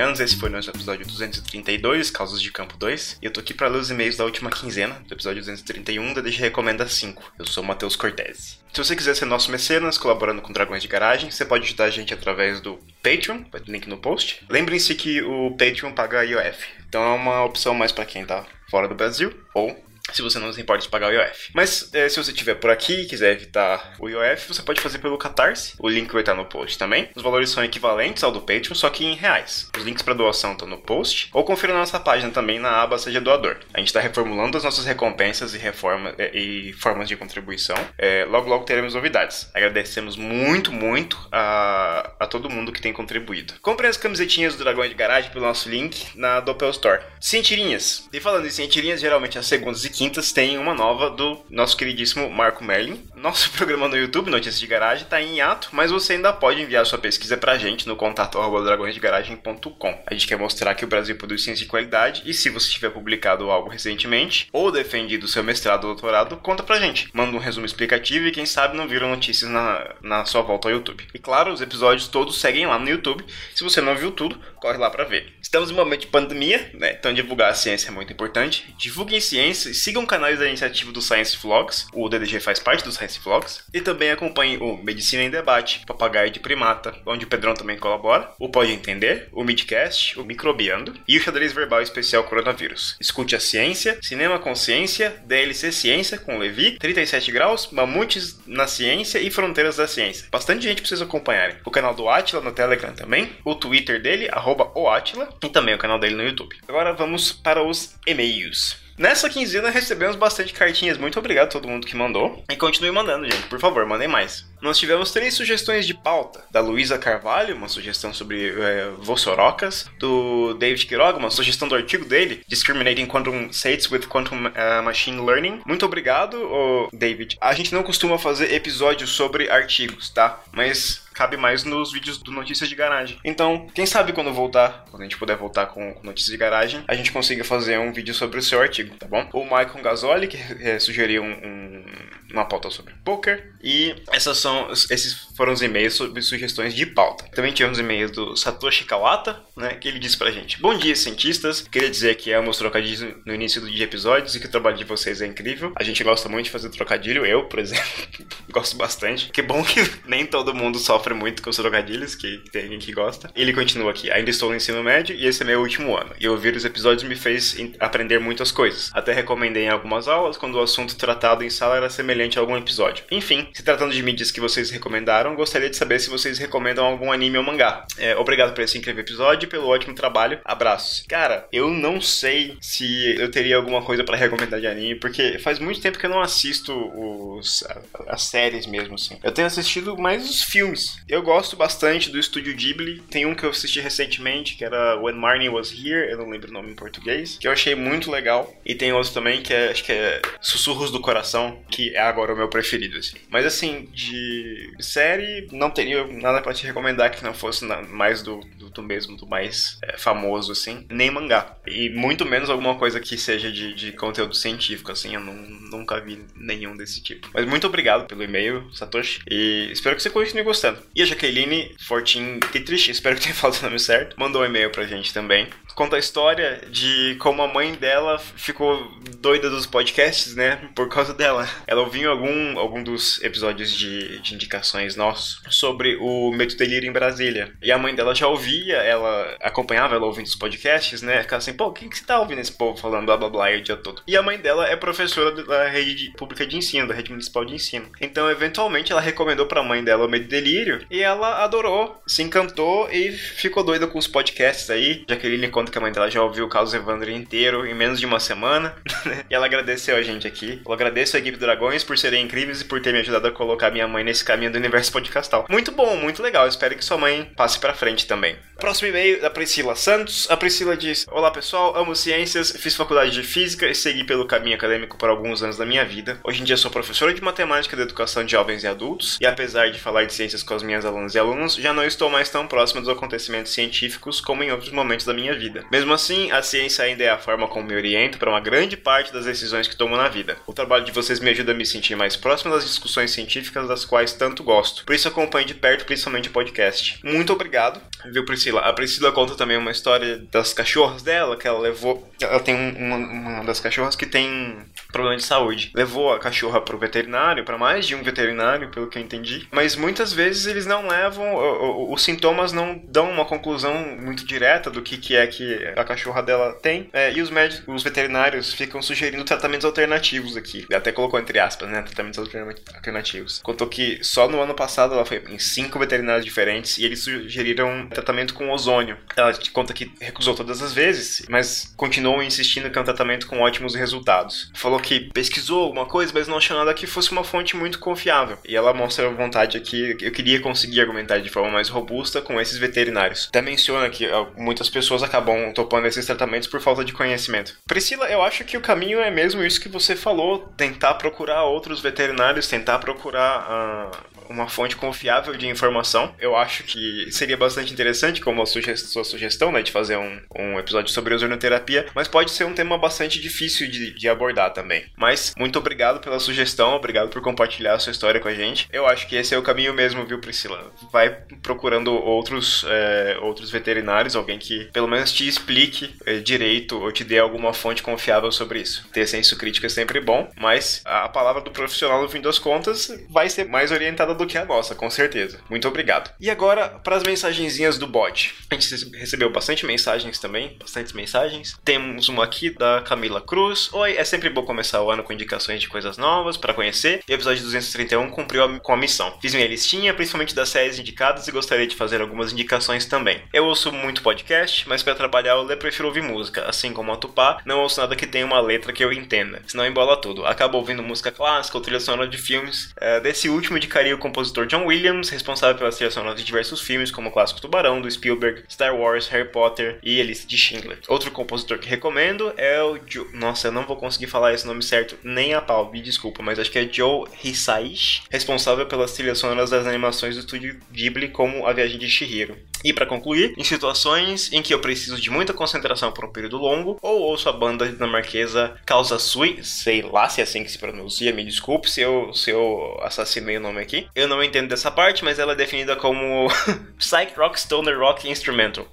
Draconianos, 0.00 0.20
esse 0.20 0.36
foi 0.36 0.48
o 0.48 0.52
nosso 0.52 0.70
episódio 0.70 1.06
232, 1.06 2.10
Causas 2.10 2.40
de 2.40 2.50
Campo 2.50 2.76
2. 2.76 3.18
E 3.20 3.26
eu 3.26 3.30
tô 3.30 3.40
aqui 3.40 3.52
pra 3.52 3.68
ler 3.68 3.78
os 3.78 3.90
e-mails 3.90 4.16
da 4.16 4.24
última 4.24 4.50
quinzena, 4.50 4.94
do 5.06 5.12
episódio 5.12 5.40
231 5.40 6.14
da 6.14 6.22
Deixa 6.22 6.40
Recomenda 6.40 6.88
5. 6.88 7.34
Eu 7.38 7.46
sou 7.46 7.62
o 7.62 7.66
Matheus 7.66 7.96
Cortese. 7.96 8.58
Se 8.72 8.82
você 8.82 8.96
quiser 8.96 9.14
ser 9.14 9.26
nosso 9.26 9.50
mecenas, 9.50 9.98
colaborando 9.98 10.40
com 10.40 10.52
Dragões 10.52 10.82
de 10.82 10.88
Garagem, 10.88 11.30
você 11.30 11.44
pode 11.44 11.64
ajudar 11.64 11.84
a 11.84 11.90
gente 11.90 12.14
através 12.14 12.60
do 12.60 12.78
Patreon, 13.02 13.42
vai 13.52 13.60
ter 13.60 13.70
link 13.70 13.88
no 13.88 13.98
post. 13.98 14.42
Lembrem-se 14.48 14.94
que 14.94 15.20
o 15.22 15.50
Patreon 15.50 15.92
paga 15.92 16.24
IOF, 16.24 16.66
então 16.88 17.02
é 17.02 17.14
uma 17.14 17.44
opção 17.44 17.74
mais 17.74 17.92
pra 17.92 18.06
quem 18.06 18.24
tá 18.24 18.46
fora 18.70 18.88
do 18.88 18.94
Brasil, 18.94 19.34
ou 19.54 19.76
se 20.16 20.22
você 20.22 20.38
não 20.38 20.52
se 20.52 20.60
importa 20.60 20.82
de 20.82 20.88
pagar 20.88 21.10
o 21.10 21.12
IOF. 21.12 21.50
Mas 21.54 21.90
eh, 21.92 22.08
se 22.08 22.22
você 22.22 22.30
estiver 22.30 22.54
por 22.54 22.70
aqui 22.70 23.02
e 23.02 23.06
quiser 23.06 23.32
evitar 23.32 23.94
o 23.98 24.08
IOF, 24.08 24.48
você 24.48 24.62
pode 24.62 24.80
fazer 24.80 24.98
pelo 24.98 25.18
Catarse. 25.18 25.74
O 25.78 25.88
link 25.88 26.12
vai 26.12 26.22
estar 26.22 26.34
no 26.34 26.44
post 26.44 26.78
também. 26.78 27.08
Os 27.14 27.22
valores 27.22 27.50
são 27.50 27.64
equivalentes 27.64 28.22
ao 28.22 28.32
do 28.32 28.40
Patreon, 28.40 28.74
só 28.74 28.88
que 28.90 29.04
em 29.04 29.14
reais. 29.14 29.68
Os 29.76 29.84
links 29.84 30.02
para 30.02 30.14
doação 30.14 30.52
estão 30.52 30.68
no 30.68 30.78
post. 30.78 31.28
Ou 31.32 31.44
confira 31.44 31.72
na 31.72 31.80
nossa 31.80 32.00
página 32.00 32.30
também 32.30 32.58
na 32.58 32.82
aba 32.82 32.98
Seja 32.98 33.20
Doador. 33.20 33.56
A 33.72 33.78
gente 33.78 33.88
está 33.88 34.00
reformulando 34.00 34.56
as 34.56 34.64
nossas 34.64 34.84
recompensas 34.84 35.54
e, 35.54 35.58
reforma, 35.58 36.14
eh, 36.18 36.30
e 36.36 36.72
formas 36.74 37.08
de 37.08 37.16
contribuição. 37.16 37.76
Eh, 37.98 38.26
logo, 38.28 38.48
logo 38.48 38.64
teremos 38.64 38.94
novidades. 38.94 39.50
Agradecemos 39.54 40.16
muito, 40.16 40.72
muito 40.72 41.18
a, 41.30 42.12
a 42.18 42.26
todo 42.26 42.50
mundo 42.50 42.72
que 42.72 42.80
tem 42.80 42.92
contribuído. 42.92 43.54
Comprem 43.60 43.90
as 43.90 43.96
camisetinhas 43.96 44.54
do 44.54 44.64
Dragão 44.64 44.86
de 44.86 44.94
Garagem 44.94 45.30
pelo 45.30 45.44
nosso 45.44 45.68
link 45.68 46.06
na 46.14 46.40
Doppel 46.40 46.70
Store. 46.70 47.02
Cientirinhas. 47.20 48.08
E 48.12 48.20
falando 48.20 48.46
em 48.46 48.50
cientirinhas, 48.50 49.00
geralmente 49.00 49.38
às 49.38 49.46
segundas 49.46 49.84
e 49.84 49.90
quintas 50.00 50.32
tem 50.32 50.56
uma 50.56 50.72
nova 50.72 51.10
do 51.10 51.36
nosso 51.50 51.76
queridíssimo 51.76 52.30
Marco 52.30 52.64
Merlin. 52.64 52.98
Nosso 53.20 53.50
programa 53.56 53.86
no 53.86 53.98
YouTube, 53.98 54.30
Notícias 54.30 54.58
de 54.58 54.66
Garagem, 54.66 55.04
tá 55.04 55.20
em 55.20 55.36
hiato, 55.36 55.68
mas 55.72 55.90
você 55.90 56.14
ainda 56.14 56.32
pode 56.32 56.62
enviar 56.62 56.86
sua 56.86 56.98
pesquisa 56.98 57.36
pra 57.36 57.58
gente 57.58 57.86
no 57.86 57.94
contato 57.94 58.38
dragõesdegaragem.com. 58.62 60.02
A 60.06 60.14
gente 60.14 60.26
quer 60.26 60.38
mostrar 60.38 60.74
que 60.74 60.84
o 60.84 60.88
Brasil 60.88 61.16
produz 61.16 61.42
ciência 61.42 61.64
de 61.64 61.70
qualidade 61.70 62.22
e 62.24 62.32
se 62.32 62.48
você 62.48 62.70
tiver 62.70 62.88
publicado 62.88 63.50
algo 63.50 63.68
recentemente 63.68 64.48
ou 64.52 64.72
defendido 64.72 65.28
seu 65.28 65.44
mestrado 65.44 65.84
ou 65.84 65.90
doutorado, 65.92 66.38
conta 66.38 66.62
pra 66.62 66.80
gente. 66.80 67.10
Manda 67.12 67.36
um 67.36 67.40
resumo 67.40 67.66
explicativo 67.66 68.26
e 68.26 68.32
quem 68.32 68.46
sabe 68.46 68.74
não 68.74 68.88
viram 68.88 69.10
notícias 69.10 69.50
na, 69.50 69.94
na 70.02 70.24
sua 70.24 70.40
volta 70.40 70.68
ao 70.68 70.72
YouTube. 70.72 71.06
E 71.12 71.18
claro, 71.18 71.52
os 71.52 71.60
episódios 71.60 72.08
todos 72.08 72.40
seguem 72.40 72.66
lá 72.66 72.78
no 72.78 72.88
YouTube. 72.88 73.24
Se 73.54 73.62
você 73.62 73.82
não 73.82 73.96
viu 73.96 74.12
tudo, 74.12 74.40
corre 74.56 74.78
lá 74.78 74.88
pra 74.88 75.04
ver. 75.04 75.34
Estamos 75.42 75.70
em 75.70 75.74
um 75.74 75.76
momento 75.76 76.02
de 76.02 76.06
pandemia, 76.06 76.70
né? 76.74 76.92
Então 76.92 77.12
divulgar 77.12 77.50
a 77.50 77.54
ciência 77.54 77.88
é 77.88 77.90
muito 77.90 78.12
importante. 78.12 78.74
Divulguem 78.78 79.20
ciência 79.20 79.68
e 79.68 79.74
sigam 79.74 80.06
canais 80.06 80.38
da 80.38 80.46
iniciativa 80.46 80.90
do 80.90 81.02
Science 81.02 81.36
Vlogs. 81.36 81.86
O 81.92 82.08
DDG 82.08 82.40
faz 82.40 82.58
parte 82.58 82.84
do 82.84 82.92
Science 82.92 83.09
Vlogs. 83.18 83.64
E 83.72 83.80
também 83.80 84.10
acompanhem 84.10 84.58
o 84.58 84.76
Medicina 84.76 85.22
em 85.22 85.30
Debate, 85.30 85.82
Papagaio 85.86 86.30
de 86.30 86.40
Primata, 86.40 86.94
onde 87.06 87.24
o 87.24 87.28
Pedrão 87.28 87.54
também 87.54 87.78
colabora. 87.78 88.30
O 88.38 88.48
Pode 88.48 88.72
Entender, 88.72 89.28
o 89.32 89.42
Midcast, 89.44 90.18
o 90.18 90.24
Microbiando 90.24 90.94
e 91.06 91.16
o 91.16 91.20
Xadrez 91.20 91.52
Verbal 91.52 91.82
Especial 91.82 92.24
Coronavírus. 92.24 92.96
Escute 93.00 93.34
a 93.34 93.40
ciência, 93.40 93.98
Cinema 94.02 94.38
Consciência, 94.38 95.22
DLC 95.26 95.72
Ciência 95.72 96.18
com 96.18 96.38
Levi, 96.38 96.78
37 96.78 97.32
Graus, 97.32 97.70
Mamutes 97.70 98.40
na 98.46 98.66
Ciência 98.66 99.18
e 99.18 99.30
Fronteiras 99.30 99.76
da 99.76 99.86
Ciência. 99.86 100.28
Bastante 100.30 100.62
gente 100.62 100.80
precisa 100.80 101.04
acompanharem. 101.04 101.56
O 101.64 101.70
canal 101.70 101.94
do 101.94 102.08
Atila 102.08 102.42
no 102.42 102.52
Telegram 102.52 102.92
também, 102.92 103.30
o 103.44 103.54
Twitter 103.54 104.00
dele, 104.00 104.28
arroba 104.30 104.70
o 104.74 104.88
Atila, 104.88 105.28
e 105.42 105.48
também 105.48 105.74
o 105.74 105.78
canal 105.78 105.98
dele 105.98 106.14
no 106.14 106.24
YouTube. 106.24 106.56
Agora 106.68 106.92
vamos 106.92 107.32
para 107.32 107.62
os 107.62 107.94
e-mails. 108.06 108.89
Nessa 108.98 109.30
quinzena 109.30 109.70
recebemos 109.70 110.16
bastante 110.16 110.52
cartinhas. 110.52 110.98
Muito 110.98 111.18
obrigado 111.18 111.48
a 111.48 111.50
todo 111.50 111.68
mundo 111.68 111.86
que 111.86 111.96
mandou. 111.96 112.44
E 112.50 112.56
continue 112.56 112.90
mandando, 112.90 113.24
gente. 113.24 113.46
Por 113.46 113.58
favor, 113.58 113.86
mandem 113.86 114.08
mais. 114.08 114.48
Nós 114.60 114.78
tivemos 114.78 115.10
três 115.10 115.34
sugestões 115.34 115.86
de 115.86 115.94
pauta. 115.94 116.44
Da 116.50 116.60
Luísa 116.60 116.98
Carvalho, 116.98 117.56
uma 117.56 117.68
sugestão 117.68 118.12
sobre 118.12 118.50
é, 118.50 118.90
vossorocas. 118.98 119.88
Do 119.98 120.54
David 120.54 120.86
Quiroga, 120.86 121.18
uma 121.18 121.30
sugestão 121.30 121.66
do 121.66 121.74
artigo 121.74 122.04
dele, 122.04 122.42
Discriminating 122.46 123.06
Quantum 123.06 123.48
States 123.50 123.90
with 123.90 124.06
Quantum 124.06 124.46
uh, 124.46 124.82
Machine 124.84 125.24
Learning. 125.24 125.60
Muito 125.66 125.86
obrigado, 125.86 126.88
David. 126.92 127.38
A 127.40 127.54
gente 127.54 127.72
não 127.72 127.82
costuma 127.82 128.18
fazer 128.18 128.52
episódios 128.52 129.10
sobre 129.10 129.50
artigos, 129.50 130.10
tá? 130.10 130.40
Mas 130.52 131.02
cabe 131.20 131.36
mais 131.36 131.64
nos 131.64 131.92
vídeos 131.92 132.16
do 132.16 132.32
Notícias 132.32 132.66
de 132.66 132.74
Garagem. 132.74 133.18
Então, 133.22 133.66
quem 133.74 133.84
sabe 133.84 134.14
quando 134.14 134.32
voltar, 134.32 134.86
quando 134.90 135.02
a 135.02 135.04
gente 135.04 135.18
puder 135.18 135.36
voltar 135.36 135.66
com 135.66 135.94
Notícias 136.02 136.32
de 136.32 136.38
Garagem, 136.38 136.82
a 136.88 136.94
gente 136.94 137.12
consiga 137.12 137.44
fazer 137.44 137.78
um 137.78 137.92
vídeo 137.92 138.14
sobre 138.14 138.38
o 138.38 138.42
seu 138.42 138.58
artigo, 138.58 138.96
tá 138.96 139.06
bom? 139.06 139.28
O 139.34 139.42
Michael 139.42 139.82
Gasoli, 139.82 140.28
que 140.28 140.38
é, 140.38 140.78
sugeriu 140.78 141.22
um, 141.22 141.30
um, 141.30 141.84
uma 142.32 142.46
pauta 142.46 142.70
sobre 142.70 142.94
poker, 143.04 143.52
e 143.62 143.94
essas 144.10 144.38
são, 144.38 144.70
esses 144.70 145.12
foram 145.36 145.52
os 145.52 145.60
e-mails 145.60 145.92
sobre 145.92 146.22
sugestões 146.22 146.72
de 146.72 146.86
pauta. 146.86 147.26
Também 147.34 147.52
tivemos 147.52 147.78
e-mails 147.78 148.12
do 148.12 148.34
Satoshi 148.34 148.84
Kawata, 148.84 149.44
né, 149.54 149.74
que 149.74 149.88
ele 149.88 149.98
disse 149.98 150.16
pra 150.16 150.30
gente: 150.30 150.58
Bom 150.58 150.74
dia, 150.78 150.96
cientistas. 150.96 151.60
Queria 151.70 151.90
dizer 151.90 152.14
que 152.16 152.32
amo 152.32 152.48
os 152.48 152.56
trocadilhos 152.56 153.14
no 153.26 153.34
início 153.34 153.60
de 153.60 153.82
episódios 153.82 154.34
e 154.34 154.40
que 154.40 154.46
o 154.46 154.50
trabalho 154.50 154.78
de 154.78 154.84
vocês 154.84 155.20
é 155.20 155.26
incrível. 155.26 155.74
A 155.76 155.82
gente 155.82 156.02
gosta 156.02 156.30
muito 156.30 156.46
de 156.46 156.50
fazer 156.50 156.70
trocadilho, 156.70 157.26
eu, 157.26 157.44
por 157.44 157.58
exemplo, 157.58 157.84
gosto 158.50 158.74
bastante. 158.78 159.30
Que 159.30 159.42
bom 159.42 159.62
que 159.62 159.80
nem 160.06 160.24
todo 160.24 160.54
mundo 160.54 160.78
sofre 160.78 161.09
muito 161.14 161.42
com 161.42 161.50
os 161.50 161.56
trocadilhos, 161.56 162.14
que 162.14 162.38
tem 162.50 162.64
alguém 162.64 162.78
que 162.78 162.92
gosta. 162.92 163.30
Ele 163.34 163.52
continua 163.52 163.90
aqui: 163.90 164.10
Ainda 164.10 164.30
estou 164.30 164.50
no 164.50 164.56
ensino 164.56 164.82
médio 164.82 165.14
e 165.14 165.26
esse 165.26 165.42
é 165.42 165.46
meu 165.46 165.60
último 165.60 165.96
ano. 165.96 166.10
E 166.18 166.28
ouvir 166.28 166.54
os 166.56 166.64
episódios 166.64 167.02
me 167.02 167.16
fez 167.16 167.56
aprender 167.78 168.18
muitas 168.18 168.50
coisas. 168.50 168.90
Até 168.92 169.12
recomendei 169.12 169.64
em 169.64 169.68
algumas 169.68 170.08
aulas 170.08 170.36
quando 170.36 170.56
o 170.56 170.62
assunto 170.62 170.96
tratado 170.96 171.44
em 171.44 171.50
sala 171.50 171.76
era 171.76 171.90
semelhante 171.90 172.38
a 172.38 172.42
algum 172.42 172.56
episódio. 172.56 173.04
Enfim, 173.10 173.48
se 173.52 173.62
tratando 173.62 173.92
de 173.92 174.02
mídias 174.02 174.30
que 174.30 174.40
vocês 174.40 174.70
recomendaram, 174.70 175.34
gostaria 175.34 175.70
de 175.70 175.76
saber 175.76 175.98
se 175.98 176.10
vocês 176.10 176.38
recomendam 176.38 176.84
algum 176.84 177.12
anime 177.12 177.38
ou 177.38 177.44
mangá. 177.44 177.86
É, 177.98 178.16
obrigado 178.16 178.54
por 178.54 178.62
esse 178.62 178.78
incrível 178.78 179.02
episódio 179.02 179.48
pelo 179.48 179.68
ótimo 179.68 179.94
trabalho. 179.94 180.40
Abraços. 180.44 181.04
Cara, 181.08 181.46
eu 181.52 181.68
não 181.68 182.00
sei 182.00 182.56
se 182.60 183.16
eu 183.18 183.30
teria 183.30 183.56
alguma 183.56 183.82
coisa 183.82 184.04
pra 184.04 184.16
recomendar 184.16 184.60
de 184.60 184.66
anime, 184.66 184.94
porque 184.94 185.38
faz 185.38 185.58
muito 185.58 185.80
tempo 185.80 185.98
que 185.98 186.06
eu 186.06 186.10
não 186.10 186.20
assisto 186.20 186.72
os, 186.72 187.64
as 188.06 188.22
séries 188.24 188.66
mesmo, 188.66 188.94
assim. 188.94 189.18
Eu 189.22 189.32
tenho 189.32 189.46
assistido 189.46 189.96
mais 189.96 190.28
os 190.28 190.42
filmes. 190.42 190.89
Eu 191.08 191.22
gosto 191.22 191.56
bastante 191.56 192.10
do 192.10 192.18
estúdio 192.18 192.54
Ghibli. 192.54 193.00
Tem 193.10 193.26
um 193.26 193.34
que 193.34 193.44
eu 193.44 193.50
assisti 193.50 193.80
recentemente, 193.80 194.56
que 194.56 194.64
era 194.64 194.96
When 195.00 195.16
Marnie 195.16 195.48
Was 195.48 195.72
Here, 195.72 196.10
eu 196.10 196.18
não 196.18 196.30
lembro 196.30 196.50
o 196.50 196.52
nome 196.52 196.70
em 196.70 196.74
português, 196.74 197.36
que 197.38 197.46
eu 197.46 197.52
achei 197.52 197.74
muito 197.74 198.10
legal. 198.10 198.54
E 198.64 198.74
tem 198.74 198.92
outro 198.92 199.12
também 199.12 199.42
que 199.42 199.52
é, 199.52 199.70
acho 199.70 199.84
que 199.84 199.92
é 199.92 200.22
Sussurros 200.40 200.90
do 200.90 201.00
Coração, 201.00 201.62
que 201.70 201.94
é 201.94 202.00
agora 202.00 202.32
o 202.32 202.36
meu 202.36 202.48
preferido, 202.48 202.98
assim. 202.98 203.16
Mas 203.28 203.44
assim, 203.46 203.88
de 203.92 204.72
série, 204.80 205.48
não 205.52 205.70
teria 205.70 206.06
nada 206.06 206.40
pra 206.40 206.54
te 206.54 206.66
recomendar 206.66 207.10
que 207.10 207.24
não 207.24 207.34
fosse 207.34 207.64
mais 207.64 208.22
do, 208.22 208.40
do 208.72 208.82
mesmo, 208.82 209.16
do 209.16 209.26
mais 209.26 209.78
é, 209.82 209.96
famoso, 209.96 210.52
assim. 210.52 210.86
Nem 210.90 211.10
mangá. 211.10 211.56
E 211.66 211.90
muito 211.90 212.24
menos 212.24 212.50
alguma 212.50 212.76
coisa 212.76 213.00
que 213.00 213.16
seja 213.16 213.50
de, 213.50 213.74
de 213.74 213.92
conteúdo 213.92 214.34
científico, 214.34 214.92
assim. 214.92 215.14
Eu 215.14 215.20
não, 215.20 215.34
nunca 215.34 216.00
vi 216.00 216.24
nenhum 216.34 216.76
desse 216.76 217.02
tipo. 217.02 217.28
Mas 217.32 217.46
muito 217.46 217.66
obrigado 217.66 218.06
pelo 218.06 218.22
e-mail, 218.22 218.68
Satoshi. 218.72 219.20
E 219.28 219.68
espero 219.72 219.96
que 219.96 220.02
você 220.02 220.10
continue 220.10 220.42
gostando. 220.42 220.78
E 220.94 221.02
a 221.02 221.06
Jaqueline 221.06 221.74
Fortin 221.80 222.40
Dietrich, 222.52 222.90
espero 222.90 223.16
que 223.16 223.22
tenha 223.22 223.34
falado 223.36 223.58
o 223.60 223.64
nome 223.64 223.78
certo, 223.78 224.18
mandou 224.18 224.42
um 224.42 224.46
e-mail 224.46 224.70
pra 224.70 224.86
gente 224.86 225.12
também. 225.12 225.48
Conta 225.74 225.96
a 225.96 225.98
história 225.98 226.62
de 226.70 227.16
como 227.18 227.42
a 227.42 227.48
mãe 227.48 227.74
dela 227.74 228.18
ficou 228.18 228.90
doida 229.18 229.48
dos 229.48 229.66
podcasts, 229.66 230.34
né? 230.34 230.68
Por 230.74 230.88
causa 230.88 231.14
dela. 231.14 231.48
Ela 231.66 231.80
ouviu 231.82 232.10
algum, 232.10 232.58
algum 232.58 232.82
dos 232.82 233.22
episódios 233.22 233.72
de, 233.72 234.18
de 234.20 234.34
indicações 234.34 234.96
nossos 234.96 235.40
sobre 235.50 235.96
o 236.00 236.30
Medo 236.32 236.54
Delírio 236.56 236.88
em 236.88 236.92
Brasília. 236.92 237.52
E 237.62 237.70
a 237.72 237.78
mãe 237.78 237.94
dela 237.94 238.14
já 238.14 238.26
ouvia, 238.26 238.76
ela 238.76 239.36
acompanhava 239.40 239.94
ela 239.94 240.06
ouvindo 240.06 240.26
os 240.26 240.36
podcasts, 240.36 241.02
né? 241.02 241.22
Ficava 241.22 241.38
assim, 241.38 241.52
pô, 241.52 241.66
o 241.66 241.72
que, 241.72 241.86
você 241.86 242.04
tá 242.04 242.18
ouvindo 242.18 242.40
esse 242.40 242.52
povo 242.52 242.76
falando 242.78 243.06
blá 243.06 243.16
blá 243.16 243.28
blá 243.28 243.50
o 243.50 243.60
dia 243.62 243.76
todo? 243.76 244.02
E 244.06 244.16
a 244.16 244.22
mãe 244.22 244.38
dela 244.38 244.66
é 244.68 244.76
professora 244.76 245.30
da 245.44 245.68
rede 245.68 245.94
de- 245.94 246.10
pública 246.16 246.46
de 246.46 246.56
ensino, 246.56 246.86
da 246.88 246.94
rede 246.94 247.10
municipal 247.10 247.44
de 247.44 247.54
ensino. 247.54 247.90
Então, 248.00 248.30
eventualmente, 248.30 248.92
ela 248.92 249.00
recomendou 249.00 249.46
pra 249.46 249.62
mãe 249.62 249.82
dela 249.82 250.06
o 250.06 250.08
Medo 250.08 250.28
Delírio 250.28 250.84
e 250.90 251.00
ela 251.00 251.42
adorou, 251.44 252.00
se 252.06 252.22
encantou 252.22 252.90
e 252.90 253.12
ficou 253.12 253.62
doida 253.62 253.86
com 253.86 253.98
os 253.98 254.06
podcasts 254.06 254.70
aí. 254.70 255.04
Jaqueline 255.08 255.48
conta 255.48 255.69
que 255.70 255.78
a 255.78 255.80
mãe 255.80 255.92
dela 255.92 256.10
já 256.10 256.22
ouviu 256.22 256.44
o 256.44 256.48
Carlos 256.48 256.74
Evandro 256.74 257.10
inteiro 257.10 257.66
em 257.66 257.74
menos 257.74 258.00
de 258.00 258.06
uma 258.06 258.20
semana. 258.20 258.74
né? 259.04 259.24
e 259.28 259.34
ela 259.34 259.46
agradeceu 259.46 259.96
a 259.96 260.02
gente 260.02 260.26
aqui. 260.26 260.60
Eu 260.64 260.72
agradeço 260.72 261.16
a 261.16 261.20
equipe 261.20 261.36
do 261.36 261.40
Dragões 261.40 261.84
por 261.84 261.98
serem 261.98 262.24
incríveis 262.24 262.60
e 262.60 262.64
por 262.64 262.80
ter 262.80 262.92
me 262.92 263.00
ajudado 263.00 263.26
a 263.26 263.32
colocar 263.32 263.70
minha 263.70 263.88
mãe 263.88 264.04
nesse 264.04 264.24
caminho 264.24 264.50
do 264.50 264.58
universo 264.58 264.92
podcastal. 264.92 265.46
Muito 265.48 265.72
bom, 265.72 265.96
muito 265.96 266.22
legal. 266.22 266.46
Espero 266.46 266.76
que 266.76 266.84
sua 266.84 266.98
mãe 266.98 267.30
passe 267.36 267.58
pra 267.58 267.74
frente 267.74 268.06
também. 268.06 268.36
Próximo 268.58 268.88
e-mail 268.88 269.20
da 269.22 269.30
Priscila 269.30 269.74
Santos. 269.74 270.30
A 270.30 270.36
Priscila 270.36 270.76
diz: 270.76 271.06
Olá 271.10 271.30
pessoal, 271.30 271.74
amo 271.76 271.96
ciências, 271.96 272.52
fiz 272.52 272.76
faculdade 272.76 273.10
de 273.10 273.22
física 273.22 273.66
e 273.66 273.74
segui 273.74 274.04
pelo 274.04 274.26
caminho 274.26 274.54
acadêmico 274.54 274.98
por 274.98 275.08
alguns 275.08 275.42
anos 275.42 275.56
da 275.56 275.64
minha 275.64 275.84
vida. 275.84 276.20
Hoje 276.22 276.42
em 276.42 276.44
dia 276.44 276.56
sou 276.56 276.70
professora 276.70 277.14
de 277.14 277.22
matemática 277.22 277.74
da 277.76 277.82
educação 277.82 278.22
de 278.22 278.32
jovens 278.32 278.62
e 278.62 278.66
adultos, 278.66 279.18
e 279.20 279.26
apesar 279.26 279.70
de 279.70 279.80
falar 279.80 280.04
de 280.04 280.12
ciências 280.12 280.42
com 280.42 280.54
as 280.54 280.62
minhas 280.62 280.84
alunas 280.84 281.14
e 281.14 281.18
alunos, 281.18 281.54
já 281.54 281.72
não 281.72 281.84
estou 281.84 282.10
mais 282.10 282.28
tão 282.28 282.46
próxima 282.46 282.80
dos 282.80 282.90
acontecimentos 282.90 283.52
científicos 283.52 284.20
como 284.20 284.42
em 284.42 284.52
outros 284.52 284.70
momentos 284.72 285.06
da 285.06 285.14
minha 285.14 285.34
vida. 285.34 285.49
Mesmo 285.70 285.92
assim, 285.92 286.30
a 286.30 286.42
ciência 286.42 286.84
ainda 286.84 287.02
é 287.04 287.08
a 287.10 287.18
forma 287.18 287.48
como 287.48 287.66
me 287.66 287.74
oriento 287.74 288.18
para 288.18 288.30
uma 288.30 288.40
grande 288.40 288.76
parte 288.76 289.12
das 289.12 289.24
decisões 289.24 289.66
que 289.66 289.76
tomo 289.76 289.96
na 289.96 290.08
vida. 290.08 290.36
O 290.46 290.52
trabalho 290.52 290.84
de 290.84 290.92
vocês 290.92 291.18
me 291.20 291.30
ajuda 291.30 291.52
a 291.52 291.54
me 291.54 291.66
sentir 291.66 291.96
mais 291.96 292.16
próximo 292.16 292.52
das 292.54 292.64
discussões 292.64 293.10
científicas 293.10 293.66
das 293.66 293.84
quais 293.84 294.12
tanto 294.12 294.42
gosto. 294.44 294.84
Por 294.84 294.94
isso 294.94 295.08
acompanho 295.08 295.46
de 295.46 295.54
perto, 295.54 295.84
principalmente 295.84 296.28
o 296.28 296.32
podcast. 296.32 297.00
Muito 297.02 297.32
obrigado, 297.32 297.80
viu, 298.12 298.24
Priscila? 298.24 298.60
A 298.60 298.72
Priscila 298.72 299.10
conta 299.12 299.34
também 299.34 299.56
uma 299.56 299.70
história 299.72 300.18
das 300.30 300.52
cachorras 300.52 301.02
dela, 301.02 301.36
que 301.36 301.48
ela 301.48 301.58
levou. 301.58 302.08
Ela 302.20 302.40
tem 302.40 302.54
um- 302.54 302.76
uma, 302.76 302.96
uma 302.96 303.44
das 303.44 303.58
cachorras 303.60 303.96
que 303.96 304.06
tem 304.06 304.58
problema 304.92 305.16
de 305.16 305.24
saúde. 305.24 305.70
Levou 305.74 306.12
a 306.12 306.18
cachorra 306.18 306.60
pro 306.60 306.78
veterinário, 306.78 307.44
para 307.44 307.58
mais 307.58 307.86
de 307.86 307.94
um 307.94 308.02
veterinário, 308.02 308.70
pelo 308.70 308.88
que 308.88 308.98
eu 308.98 309.02
entendi. 309.02 309.46
Mas 309.50 309.76
muitas 309.76 310.12
vezes 310.12 310.46
eles 310.46 310.66
não 310.66 310.86
levam, 310.86 311.92
os 311.92 312.02
sintomas 312.02 312.52
não 312.52 312.80
dão 312.84 313.10
uma 313.10 313.24
conclusão 313.24 313.96
muito 314.00 314.24
direta 314.24 314.70
do 314.70 314.82
que, 314.82 314.96
que 314.96 315.16
é 315.16 315.26
que 315.26 315.72
a 315.76 315.84
cachorra 315.84 316.22
dela 316.22 316.52
tem. 316.54 316.88
É, 316.92 317.12
e 317.12 317.20
os 317.20 317.30
médicos, 317.30 317.64
os 317.66 317.82
veterinários 317.82 318.52
ficam 318.52 318.82
sugerindo 318.82 319.24
tratamentos 319.24 319.64
alternativos 319.64 320.36
aqui. 320.36 320.66
Ele 320.68 320.76
até 320.76 320.92
colocou 320.92 321.18
entre 321.18 321.38
aspas, 321.38 321.68
né? 321.68 321.82
Tratamentos 321.82 322.18
alterna- 322.18 322.54
alternativos. 322.74 323.40
Contou 323.42 323.66
que 323.66 324.02
só 324.02 324.28
no 324.28 324.40
ano 324.40 324.54
passado 324.54 324.94
ela 324.94 325.04
foi 325.04 325.22
em 325.28 325.38
cinco 325.38 325.78
veterinários 325.78 326.24
diferentes 326.24 326.78
e 326.78 326.84
eles 326.84 327.02
sugeriram 327.02 327.88
tratamento 327.88 328.34
com 328.34 328.50
ozônio. 328.50 328.96
Ela 329.16 329.32
conta 329.52 329.72
que 329.72 329.92
recusou 330.00 330.34
todas 330.34 330.62
as 330.62 330.72
vezes, 330.72 331.26
mas 331.28 331.72
continuou 331.76 332.22
insistindo 332.22 332.70
que 332.70 332.78
é 332.78 332.80
um 332.80 332.84
tratamento 332.84 333.26
com 333.26 333.40
ótimos 333.40 333.74
resultados. 333.74 334.50
Falou 334.54 334.79
que 334.80 335.00
pesquisou 335.12 335.64
alguma 335.64 335.86
coisa, 335.86 336.12
mas 336.14 336.28
não 336.28 336.36
achou 336.36 336.56
nada 336.56 336.74
que 336.74 336.86
fosse 336.86 337.12
uma 337.12 337.24
fonte 337.24 337.56
muito 337.56 337.78
confiável. 337.78 338.38
E 338.46 338.56
ela 338.56 338.72
mostra 338.72 339.06
a 339.06 339.10
vontade 339.10 339.56
aqui, 339.56 339.96
eu 340.00 340.12
queria 340.12 340.40
conseguir 340.40 340.80
argumentar 340.80 341.18
de 341.18 341.28
forma 341.28 341.50
mais 341.50 341.68
robusta 341.68 342.20
com 342.20 342.40
esses 342.40 342.58
veterinários. 342.58 343.28
Até 343.28 343.42
menciona 343.42 343.88
que 343.90 344.08
ó, 344.08 344.26
muitas 344.36 344.68
pessoas 344.68 345.02
acabam 345.02 345.52
topando 345.52 345.86
esses 345.86 346.06
tratamentos 346.06 346.48
por 346.48 346.60
falta 346.60 346.84
de 346.84 346.92
conhecimento. 346.92 347.56
Priscila, 347.66 348.08
eu 348.08 348.22
acho 348.22 348.44
que 348.44 348.56
o 348.56 348.60
caminho 348.60 349.00
é 349.00 349.10
mesmo 349.10 349.44
isso 349.44 349.60
que 349.60 349.68
você 349.68 349.96
falou, 349.96 350.38
tentar 350.56 350.94
procurar 350.94 351.44
outros 351.44 351.80
veterinários, 351.80 352.48
tentar 352.48 352.78
procurar 352.78 353.46
ah, 353.48 353.90
uma 354.30 354.48
fonte 354.48 354.76
confiável 354.76 355.36
de 355.36 355.48
informação. 355.48 356.14
Eu 356.18 356.36
acho 356.36 356.62
que 356.62 357.10
seria 357.10 357.36
bastante 357.36 357.72
interessante, 357.72 358.20
como 358.20 358.40
a 358.40 358.46
sua 358.46 359.04
sugestão, 359.04 359.50
né, 359.50 359.60
de 359.60 359.72
fazer 359.72 359.96
um, 359.96 360.20
um 360.38 360.58
episódio 360.58 360.92
sobre 360.92 361.14
ozonoterapia, 361.14 361.86
mas 361.94 362.06
pode 362.06 362.30
ser 362.30 362.44
um 362.44 362.54
tema 362.54 362.78
bastante 362.78 363.20
difícil 363.20 363.68
de, 363.68 363.92
de 363.92 364.08
abordar 364.08 364.52
também. 364.52 364.84
Mas 364.96 365.34
muito 365.36 365.58
obrigado 365.58 366.00
pela 366.00 366.20
sugestão, 366.20 366.74
obrigado 366.74 367.08
por 367.10 367.20
compartilhar 367.20 367.74
a 367.74 367.78
sua 367.78 367.90
história 367.90 368.20
com 368.20 368.28
a 368.28 368.34
gente. 368.34 368.68
Eu 368.72 368.86
acho 368.86 369.08
que 369.08 369.16
esse 369.16 369.34
é 369.34 369.38
o 369.38 369.42
caminho 369.42 369.74
mesmo, 369.74 370.06
viu, 370.06 370.20
Priscila? 370.20 370.70
Vai 370.92 371.10
procurando 371.42 371.92
outros, 371.92 372.64
é, 372.68 373.18
outros 373.20 373.50
veterinários, 373.50 374.14
alguém 374.14 374.38
que 374.38 374.66
pelo 374.72 374.86
menos 374.86 375.12
te 375.12 375.26
explique 375.26 375.94
é, 376.06 376.18
direito 376.18 376.80
ou 376.80 376.92
te 376.92 377.02
dê 377.02 377.18
alguma 377.18 377.52
fonte 377.52 377.82
confiável 377.82 378.30
sobre 378.30 378.60
isso. 378.60 378.86
Ter 378.92 379.06
senso 379.06 379.36
crítico 379.36 379.66
é 379.66 379.68
sempre 379.68 380.00
bom, 380.00 380.30
mas 380.38 380.82
a 380.84 381.08
palavra 381.08 381.42
do 381.42 381.50
profissional, 381.50 382.02
no 382.02 382.08
fim 382.08 382.20
das 382.20 382.38
contas, 382.38 382.92
vai 383.08 383.28
ser 383.28 383.46
mais 383.46 383.72
orientada 383.72 384.14
do 384.20 384.26
que 384.26 384.38
a 384.38 384.44
nossa, 384.44 384.74
com 384.74 384.88
certeza. 384.90 385.40
Muito 385.48 385.66
obrigado. 385.68 386.10
E 386.20 386.30
agora, 386.30 386.68
para 386.82 386.96
as 386.96 387.02
mensagenzinhas 387.02 387.78
do 387.78 387.86
bot. 387.86 388.34
A 388.50 388.54
gente 388.54 388.90
recebeu 388.96 389.30
bastante 389.30 389.64
mensagens 389.66 390.18
também, 390.18 390.56
bastantes 390.58 390.92
mensagens. 390.92 391.56
Temos 391.64 392.08
uma 392.08 392.24
aqui 392.24 392.50
da 392.50 392.82
Camila 392.82 393.20
Cruz. 393.20 393.68
Oi, 393.72 393.96
é 393.96 394.04
sempre 394.04 394.28
bom 394.30 394.42
começar 394.42 394.82
o 394.82 394.90
ano 394.90 395.02
com 395.02 395.12
indicações 395.12 395.60
de 395.60 395.68
coisas 395.68 395.96
novas 395.96 396.36
para 396.36 396.54
conhecer. 396.54 397.02
E 397.08 397.12
o 397.12 397.14
episódio 397.14 397.42
231 397.42 398.10
cumpriu 398.10 398.44
a- 398.44 398.60
com 398.60 398.72
a 398.72 398.76
missão. 398.76 399.16
Fiz 399.20 399.34
minha 399.34 399.46
listinha, 399.46 399.94
principalmente 399.94 400.34
das 400.34 400.48
séries 400.48 400.78
indicadas, 400.78 401.26
e 401.26 401.32
gostaria 401.32 401.66
de 401.66 401.76
fazer 401.76 402.00
algumas 402.00 402.32
indicações 402.32 402.86
também. 402.86 403.22
Eu 403.32 403.44
ouço 403.46 403.72
muito 403.72 404.02
podcast, 404.02 404.68
mas 404.68 404.82
para 404.82 404.94
trabalhar 404.94 405.34
eu 405.36 405.56
prefiro 405.56 405.88
ouvir 405.88 406.02
música. 406.02 406.44
Assim 406.48 406.72
como 406.72 406.92
a 406.92 406.96
Tupá, 406.96 407.38
não 407.44 407.60
ouço 407.60 407.80
nada 407.80 407.96
que 407.96 408.06
tenha 408.06 408.26
uma 408.26 408.40
letra 408.40 408.72
que 408.72 408.84
eu 408.84 408.92
entenda, 408.92 409.42
senão 409.46 409.66
embola 409.66 409.96
tudo. 410.00 410.26
Acabo 410.26 410.58
ouvindo 410.58 410.82
música 410.82 411.10
clássica 411.10 411.56
ou 411.56 411.62
trilha 411.62 411.80
sonora 411.80 412.08
de 412.08 412.18
filmes. 412.18 412.72
É, 412.80 413.00
desse 413.00 413.28
último, 413.28 413.56
indicaria 413.56 413.94
o 413.94 413.98
compositor 414.10 414.46
John 414.46 414.64
Williams, 414.64 415.08
responsável 415.08 415.56
pelas 415.56 415.76
trilhas 415.76 415.94
sonoras 415.94 416.18
de 416.18 416.24
diversos 416.24 416.60
filmes, 416.60 416.90
como 416.90 417.08
o 417.08 417.12
clássico 417.12 417.40
Tubarão, 417.40 417.80
do 417.80 417.90
Spielberg, 417.90 418.42
Star 418.50 418.76
Wars, 418.76 419.08
Harry 419.08 419.28
Potter 419.28 419.78
e 419.82 420.00
A 420.00 420.04
Lista 420.04 420.26
de 420.26 420.36
Schindler. 420.36 420.78
Outro 420.88 421.10
compositor 421.10 421.58
que 421.58 421.68
recomendo 421.68 422.32
é 422.36 422.62
o 422.62 422.78
Joe... 422.86 423.06
Nossa, 423.14 423.48
eu 423.48 423.52
não 423.52 423.64
vou 423.64 423.76
conseguir 423.76 424.08
falar 424.08 424.34
esse 424.34 424.46
nome 424.46 424.62
certo 424.62 424.96
nem 425.04 425.32
a 425.32 425.40
pau, 425.40 425.70
me 425.70 425.80
desculpa, 425.80 426.22
mas 426.22 426.38
acho 426.38 426.50
que 426.50 426.58
é 426.58 426.68
Joe 426.70 427.06
Hisaishi, 427.22 428.02
responsável 428.10 428.66
pelas 428.66 428.92
trilhas 428.92 429.18
sonoras 429.18 429.50
das 429.50 429.66
animações 429.66 430.16
do 430.16 430.20
estúdio 430.20 430.58
Ghibli, 430.72 431.08
como 431.08 431.46
A 431.46 431.52
Viagem 431.52 431.78
de 431.78 431.88
Chihiro. 431.88 432.36
E 432.64 432.72
para 432.72 432.86
concluir, 432.86 433.34
em 433.36 433.44
situações 433.44 434.32
em 434.32 434.42
que 434.42 434.52
eu 434.52 434.60
preciso 434.60 435.00
de 435.00 435.10
muita 435.10 435.32
concentração 435.32 435.92
por 435.92 436.04
um 436.04 436.12
período 436.12 436.36
longo, 436.36 436.78
ou 436.82 437.00
ouço 437.00 437.28
a 437.28 437.32
banda 437.32 437.68
dinamarquesa 437.68 438.54
Causa 438.66 438.98
Sui, 438.98 439.42
sei 439.42 439.82
lá 439.82 440.08
se 440.08 440.20
é 440.20 440.24
assim 440.24 440.44
que 440.44 440.50
se 440.50 440.58
pronuncia, 440.58 441.12
me 441.12 441.24
desculpe 441.24 441.70
se 441.70 441.80
eu, 441.80 442.12
se 442.12 442.30
eu 442.30 442.78
assassinei 442.82 443.36
o 443.36 443.40
nome 443.40 443.60
aqui. 443.60 443.86
Eu 443.94 444.08
não 444.08 444.22
entendo 444.22 444.48
dessa 444.48 444.70
parte, 444.70 445.04
mas 445.04 445.18
ela 445.18 445.32
é 445.32 445.36
definida 445.36 445.76
como 445.76 446.28
Psych 446.78 447.14
Rock 447.16 447.40
Stoner 447.40 447.78
Rock 447.78 448.08
Instrumental. 448.08 448.66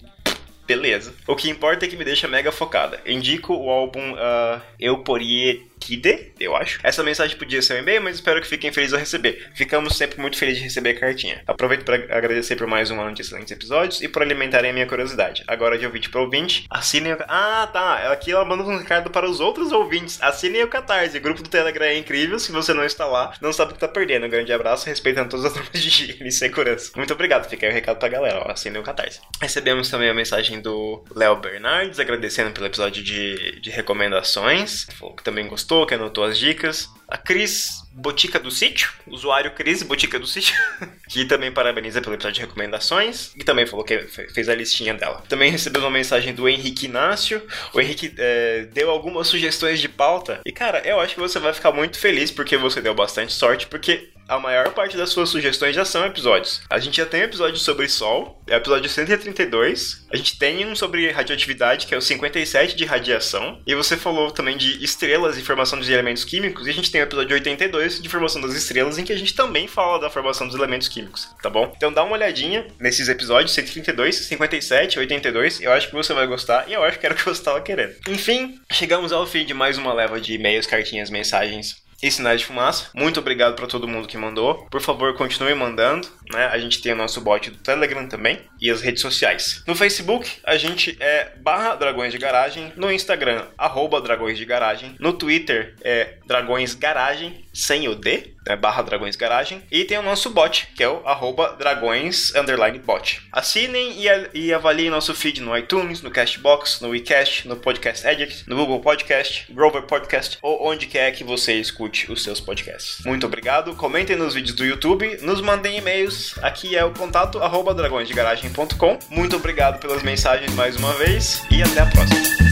Beleza. 0.67 1.13
O 1.25 1.35
que 1.35 1.49
importa 1.49 1.85
é 1.85 1.87
que 1.87 1.95
me 1.95 2.03
deixa 2.03 2.27
mega 2.27 2.51
focada. 2.51 2.99
Indico 3.05 3.53
o 3.53 3.69
álbum 3.69 4.13
uh, 4.13 4.61
Euporie 4.77 5.66
Kide, 5.79 6.33
eu 6.39 6.55
acho. 6.55 6.79
Essa 6.83 7.03
mensagem 7.03 7.37
podia 7.37 7.61
ser 7.61 7.75
um 7.75 7.77
e-mail, 7.79 8.01
mas 8.01 8.15
espero 8.15 8.41
que 8.41 8.47
fiquem 8.47 8.71
felizes 8.71 8.93
ao 8.93 8.99
receber. 8.99 9.49
Ficamos 9.55 9.97
sempre 9.97 10.19
muito 10.19 10.37
felizes 10.37 10.59
de 10.59 10.65
receber 10.65 10.91
a 10.91 10.99
cartinha. 10.99 11.41
Aproveito 11.47 11.83
para 11.83 11.95
agradecer 12.15 12.55
por 12.55 12.67
mais 12.67 12.91
um 12.91 12.99
ano 12.99 13.13
de 13.13 13.21
excelentes 13.21 13.51
episódios 13.51 14.01
e 14.01 14.07
por 14.07 14.21
alimentarem 14.21 14.71
a 14.71 14.73
minha 14.73 14.87
curiosidade. 14.87 15.43
Agora 15.47 15.77
de 15.77 15.85
ouvinte 15.85 16.09
para 16.09 16.21
ouvinte, 16.21 16.65
assinem 16.69 17.13
o... 17.13 17.17
Ah, 17.27 17.69
tá. 17.71 18.11
Aqui 18.11 18.31
ela 18.31 18.45
manda 18.45 18.63
um 18.63 18.77
recado 18.77 19.09
para 19.09 19.29
os 19.29 19.39
outros 19.39 19.71
ouvintes. 19.71 20.21
Assinem 20.21 20.63
o 20.63 20.67
Catarse. 20.67 21.17
O 21.17 21.21
grupo 21.21 21.41
do 21.41 21.49
Telegram 21.49 21.85
é 21.85 21.97
incrível. 21.97 22.39
Se 22.39 22.51
você 22.51 22.73
não 22.73 22.83
está 22.83 23.05
lá, 23.05 23.33
não 23.41 23.53
sabe 23.53 23.71
o 23.71 23.73
que 23.75 23.79
tá 23.79 23.87
perdendo. 23.87 24.25
Um 24.25 24.29
grande 24.29 24.51
abraço, 24.53 24.87
respeitando 24.87 25.29
todas 25.29 25.45
as 25.45 25.55
normas 25.55 25.81
de 25.81 25.87
higiene 25.87 26.27
e 26.27 26.31
segurança. 26.31 26.91
Muito 26.95 27.13
obrigado. 27.13 27.49
Fica 27.49 27.65
aí 27.65 27.71
o 27.71 27.75
recado 27.75 27.97
pra 27.97 28.09
galera. 28.09 28.43
Ó, 28.45 28.51
assinem 28.51 28.81
o 28.81 28.83
Catarse. 28.83 29.19
Recebemos 29.41 29.89
também 29.89 30.09
a 30.09 30.13
mensagem 30.13 30.61
do 30.61 31.03
Léo 31.15 31.35
Bernardes, 31.37 31.99
agradecendo 31.99 32.51
pelo 32.51 32.65
episódio 32.65 33.03
de, 33.03 33.59
de 33.59 33.69
recomendações. 33.69 34.87
Falou 34.97 35.15
que 35.15 35.23
também 35.23 35.47
gostou, 35.47 35.66
que 35.85 35.93
anotou 35.93 36.23
as 36.23 36.37
dicas. 36.37 36.89
A 37.07 37.17
Cris 37.17 37.83
Botica 37.93 38.37
do 38.37 38.51
Sítio, 38.51 38.91
usuário 39.07 39.51
Cris 39.51 39.81
Botica 39.81 40.19
do 40.19 40.27
Sítio, 40.27 40.55
que 41.07 41.25
também 41.25 41.51
parabeniza 41.51 42.01
pelo 42.01 42.15
episódio 42.15 42.35
de 42.35 42.41
recomendações 42.41 43.33
e 43.35 43.43
também 43.43 43.65
falou 43.65 43.85
que 43.85 43.97
fez 43.99 44.49
a 44.49 44.55
listinha 44.55 44.93
dela. 44.93 45.23
Também 45.29 45.49
recebeu 45.49 45.81
uma 45.81 45.89
mensagem 45.89 46.33
do 46.33 46.49
Henrique 46.49 46.85
Inácio. 46.85 47.41
O 47.73 47.79
Henrique 47.79 48.13
é, 48.17 48.67
deu 48.73 48.91
algumas 48.91 49.27
sugestões 49.27 49.79
de 49.79 49.87
pauta 49.87 50.41
e, 50.45 50.51
cara, 50.51 50.79
eu 50.85 50.99
acho 50.99 51.15
que 51.15 51.19
você 51.19 51.39
vai 51.39 51.53
ficar 51.53 51.71
muito 51.71 51.97
feliz 51.97 52.29
porque 52.29 52.57
você 52.57 52.81
deu 52.81 52.93
bastante 52.93 53.33
sorte, 53.33 53.67
porque 53.67 54.09
a 54.27 54.39
maior 54.39 54.73
parte 54.73 54.97
das 54.97 55.09
suas 55.09 55.29
sugestões 55.29 55.75
já 55.75 55.85
são 55.85 56.05
episódios. 56.05 56.61
A 56.69 56.79
gente 56.79 56.97
já 56.97 57.05
tem 57.05 57.21
um 57.21 57.25
episódio 57.25 57.57
sobre 57.57 57.87
Sol, 57.87 58.41
é 58.47 58.55
o 58.55 58.57
episódio 58.57 58.89
132. 58.89 60.05
A 60.11 60.17
gente 60.17 60.37
tem 60.37 60.65
um 60.65 60.75
sobre 60.75 61.09
radioatividade, 61.11 61.87
que 61.87 61.93
é 61.93 61.97
o 61.97 62.01
57 62.01 62.75
de 62.75 62.85
radiação. 62.85 63.61
E 63.65 63.73
você 63.75 63.95
falou 63.95 64.31
também 64.31 64.57
de 64.57 64.83
estrelas 64.83 65.37
e 65.37 65.41
formação 65.41 65.79
dos 65.79 65.89
elementos 65.89 66.23
químicos. 66.23 66.67
E 66.67 66.69
a 66.69 66.73
gente 66.73 66.91
tem 66.91 67.01
o 67.01 67.03
episódio 67.03 67.33
82 67.33 68.01
de 68.01 68.09
formação 68.09 68.41
das 68.41 68.53
estrelas, 68.53 68.97
em 68.97 69.03
que 69.03 69.13
a 69.13 69.17
gente 69.17 69.33
também 69.33 69.67
fala 69.67 69.99
da 69.99 70.09
formação 70.09 70.47
dos 70.47 70.55
elementos 70.55 70.87
químicos, 70.87 71.27
tá 71.41 71.49
bom? 71.49 71.73
Então 71.75 71.91
dá 71.91 72.03
uma 72.03 72.13
olhadinha 72.13 72.67
nesses 72.79 73.07
episódios 73.09 73.51
132, 73.53 74.15
57, 74.15 74.99
82. 74.99 75.61
Eu 75.61 75.71
acho 75.71 75.87
que 75.87 75.93
você 75.93 76.13
vai 76.13 76.27
gostar 76.27 76.65
e 76.67 76.73
eu 76.73 76.83
acho 76.83 76.99
que 76.99 77.05
era 77.05 77.15
o 77.15 77.17
que 77.17 77.23
você 77.23 77.39
estava 77.39 77.61
querendo. 77.61 77.95
Enfim, 78.07 78.59
chegamos 78.71 79.11
ao 79.11 79.25
fim 79.25 79.45
de 79.45 79.53
mais 79.53 79.77
uma 79.77 79.93
leva 79.93 80.19
de 80.19 80.33
e-mails, 80.33 80.67
cartinhas, 80.67 81.09
mensagens 81.09 81.86
e 82.01 82.11
sinais 82.11 82.41
de 82.41 82.47
fumaça. 82.47 82.89
Muito 82.93 83.19
obrigado 83.19 83.55
para 83.55 83.67
todo 83.67 83.87
mundo 83.87 84.07
que 84.07 84.17
mandou. 84.17 84.67
Por 84.69 84.81
favor, 84.81 85.15
continue 85.15 85.53
mandando. 85.53 86.07
Né? 86.31 86.45
A 86.47 86.57
gente 86.57 86.81
tem 86.81 86.93
o 86.93 86.95
nosso 86.95 87.21
bot 87.21 87.49
do 87.49 87.57
Telegram 87.57 88.07
também 88.07 88.39
e 88.61 88.69
as 88.69 88.81
redes 88.81 89.01
sociais. 89.01 89.63
No 89.65 89.75
Facebook, 89.75 90.29
a 90.43 90.57
gente 90.57 90.97
é 90.99 91.31
barra 91.37 91.75
Dragões 91.75 92.11
de 92.11 92.17
Garagem. 92.17 92.71
No 92.75 92.91
Instagram, 92.91 93.45
arroba 93.57 94.01
Dragões 94.01 94.37
de 94.37 94.45
Garagem. 94.45 94.95
No 94.99 95.13
Twitter 95.13 95.75
é 95.81 96.15
Dragões 96.25 96.73
Garagem, 96.73 97.45
sem 97.53 97.87
o 97.87 97.95
D, 97.95 98.33
né? 98.47 98.55
barra 98.55 98.81
Dragões 98.81 99.15
Garagem. 99.15 99.61
E 99.71 99.83
tem 99.83 99.97
o 99.97 100.03
nosso 100.03 100.29
bot, 100.29 100.67
que 100.75 100.83
é 100.83 100.89
o 100.89 101.01
arroba 101.05 101.55
Dragões 101.57 102.33
underline 102.35 102.79
bot. 102.79 103.21
Assinem 103.31 103.93
e, 103.97 104.07
e 104.33 104.53
avaliem 104.53 104.89
nosso 104.89 105.13
feed 105.13 105.41
no 105.41 105.55
iTunes, 105.57 106.01
no 106.01 106.11
Castbox, 106.11 106.81
no 106.81 106.89
WeCast, 106.89 107.47
no 107.47 107.55
Podcast 107.55 108.07
Addict, 108.07 108.47
no 108.47 108.55
Google 108.55 108.79
Podcast, 108.79 109.51
Grover 109.51 109.83
Podcast 109.83 110.37
ou 110.41 110.67
onde 110.67 110.87
quer 110.87 111.11
que 111.11 111.23
você 111.23 111.53
escute 111.53 112.11
os 112.11 112.23
seus 112.23 112.39
podcasts. 112.39 113.03
Muito 113.05 113.25
obrigado. 113.25 113.75
Comentem 113.75 114.15
nos 114.15 114.33
vídeos 114.33 114.55
do 114.55 114.65
YouTube, 114.65 115.19
nos 115.21 115.41
mandem 115.41 115.77
e-mails. 115.77 116.35
Aqui 116.41 116.75
é 116.75 116.83
o 116.83 116.91
contato 116.91 117.39
arroba 117.39 117.73
dragõesdegaragem.com. 117.73 118.99
Muito 119.09 119.35
obrigado 119.35 119.79
pelas 119.79 120.03
mensagens 120.03 120.53
mais 120.53 120.75
uma 120.75 120.93
vez 120.93 121.41
e 121.51 121.61
até 121.61 121.81
a 121.81 121.85
próxima. 121.85 122.47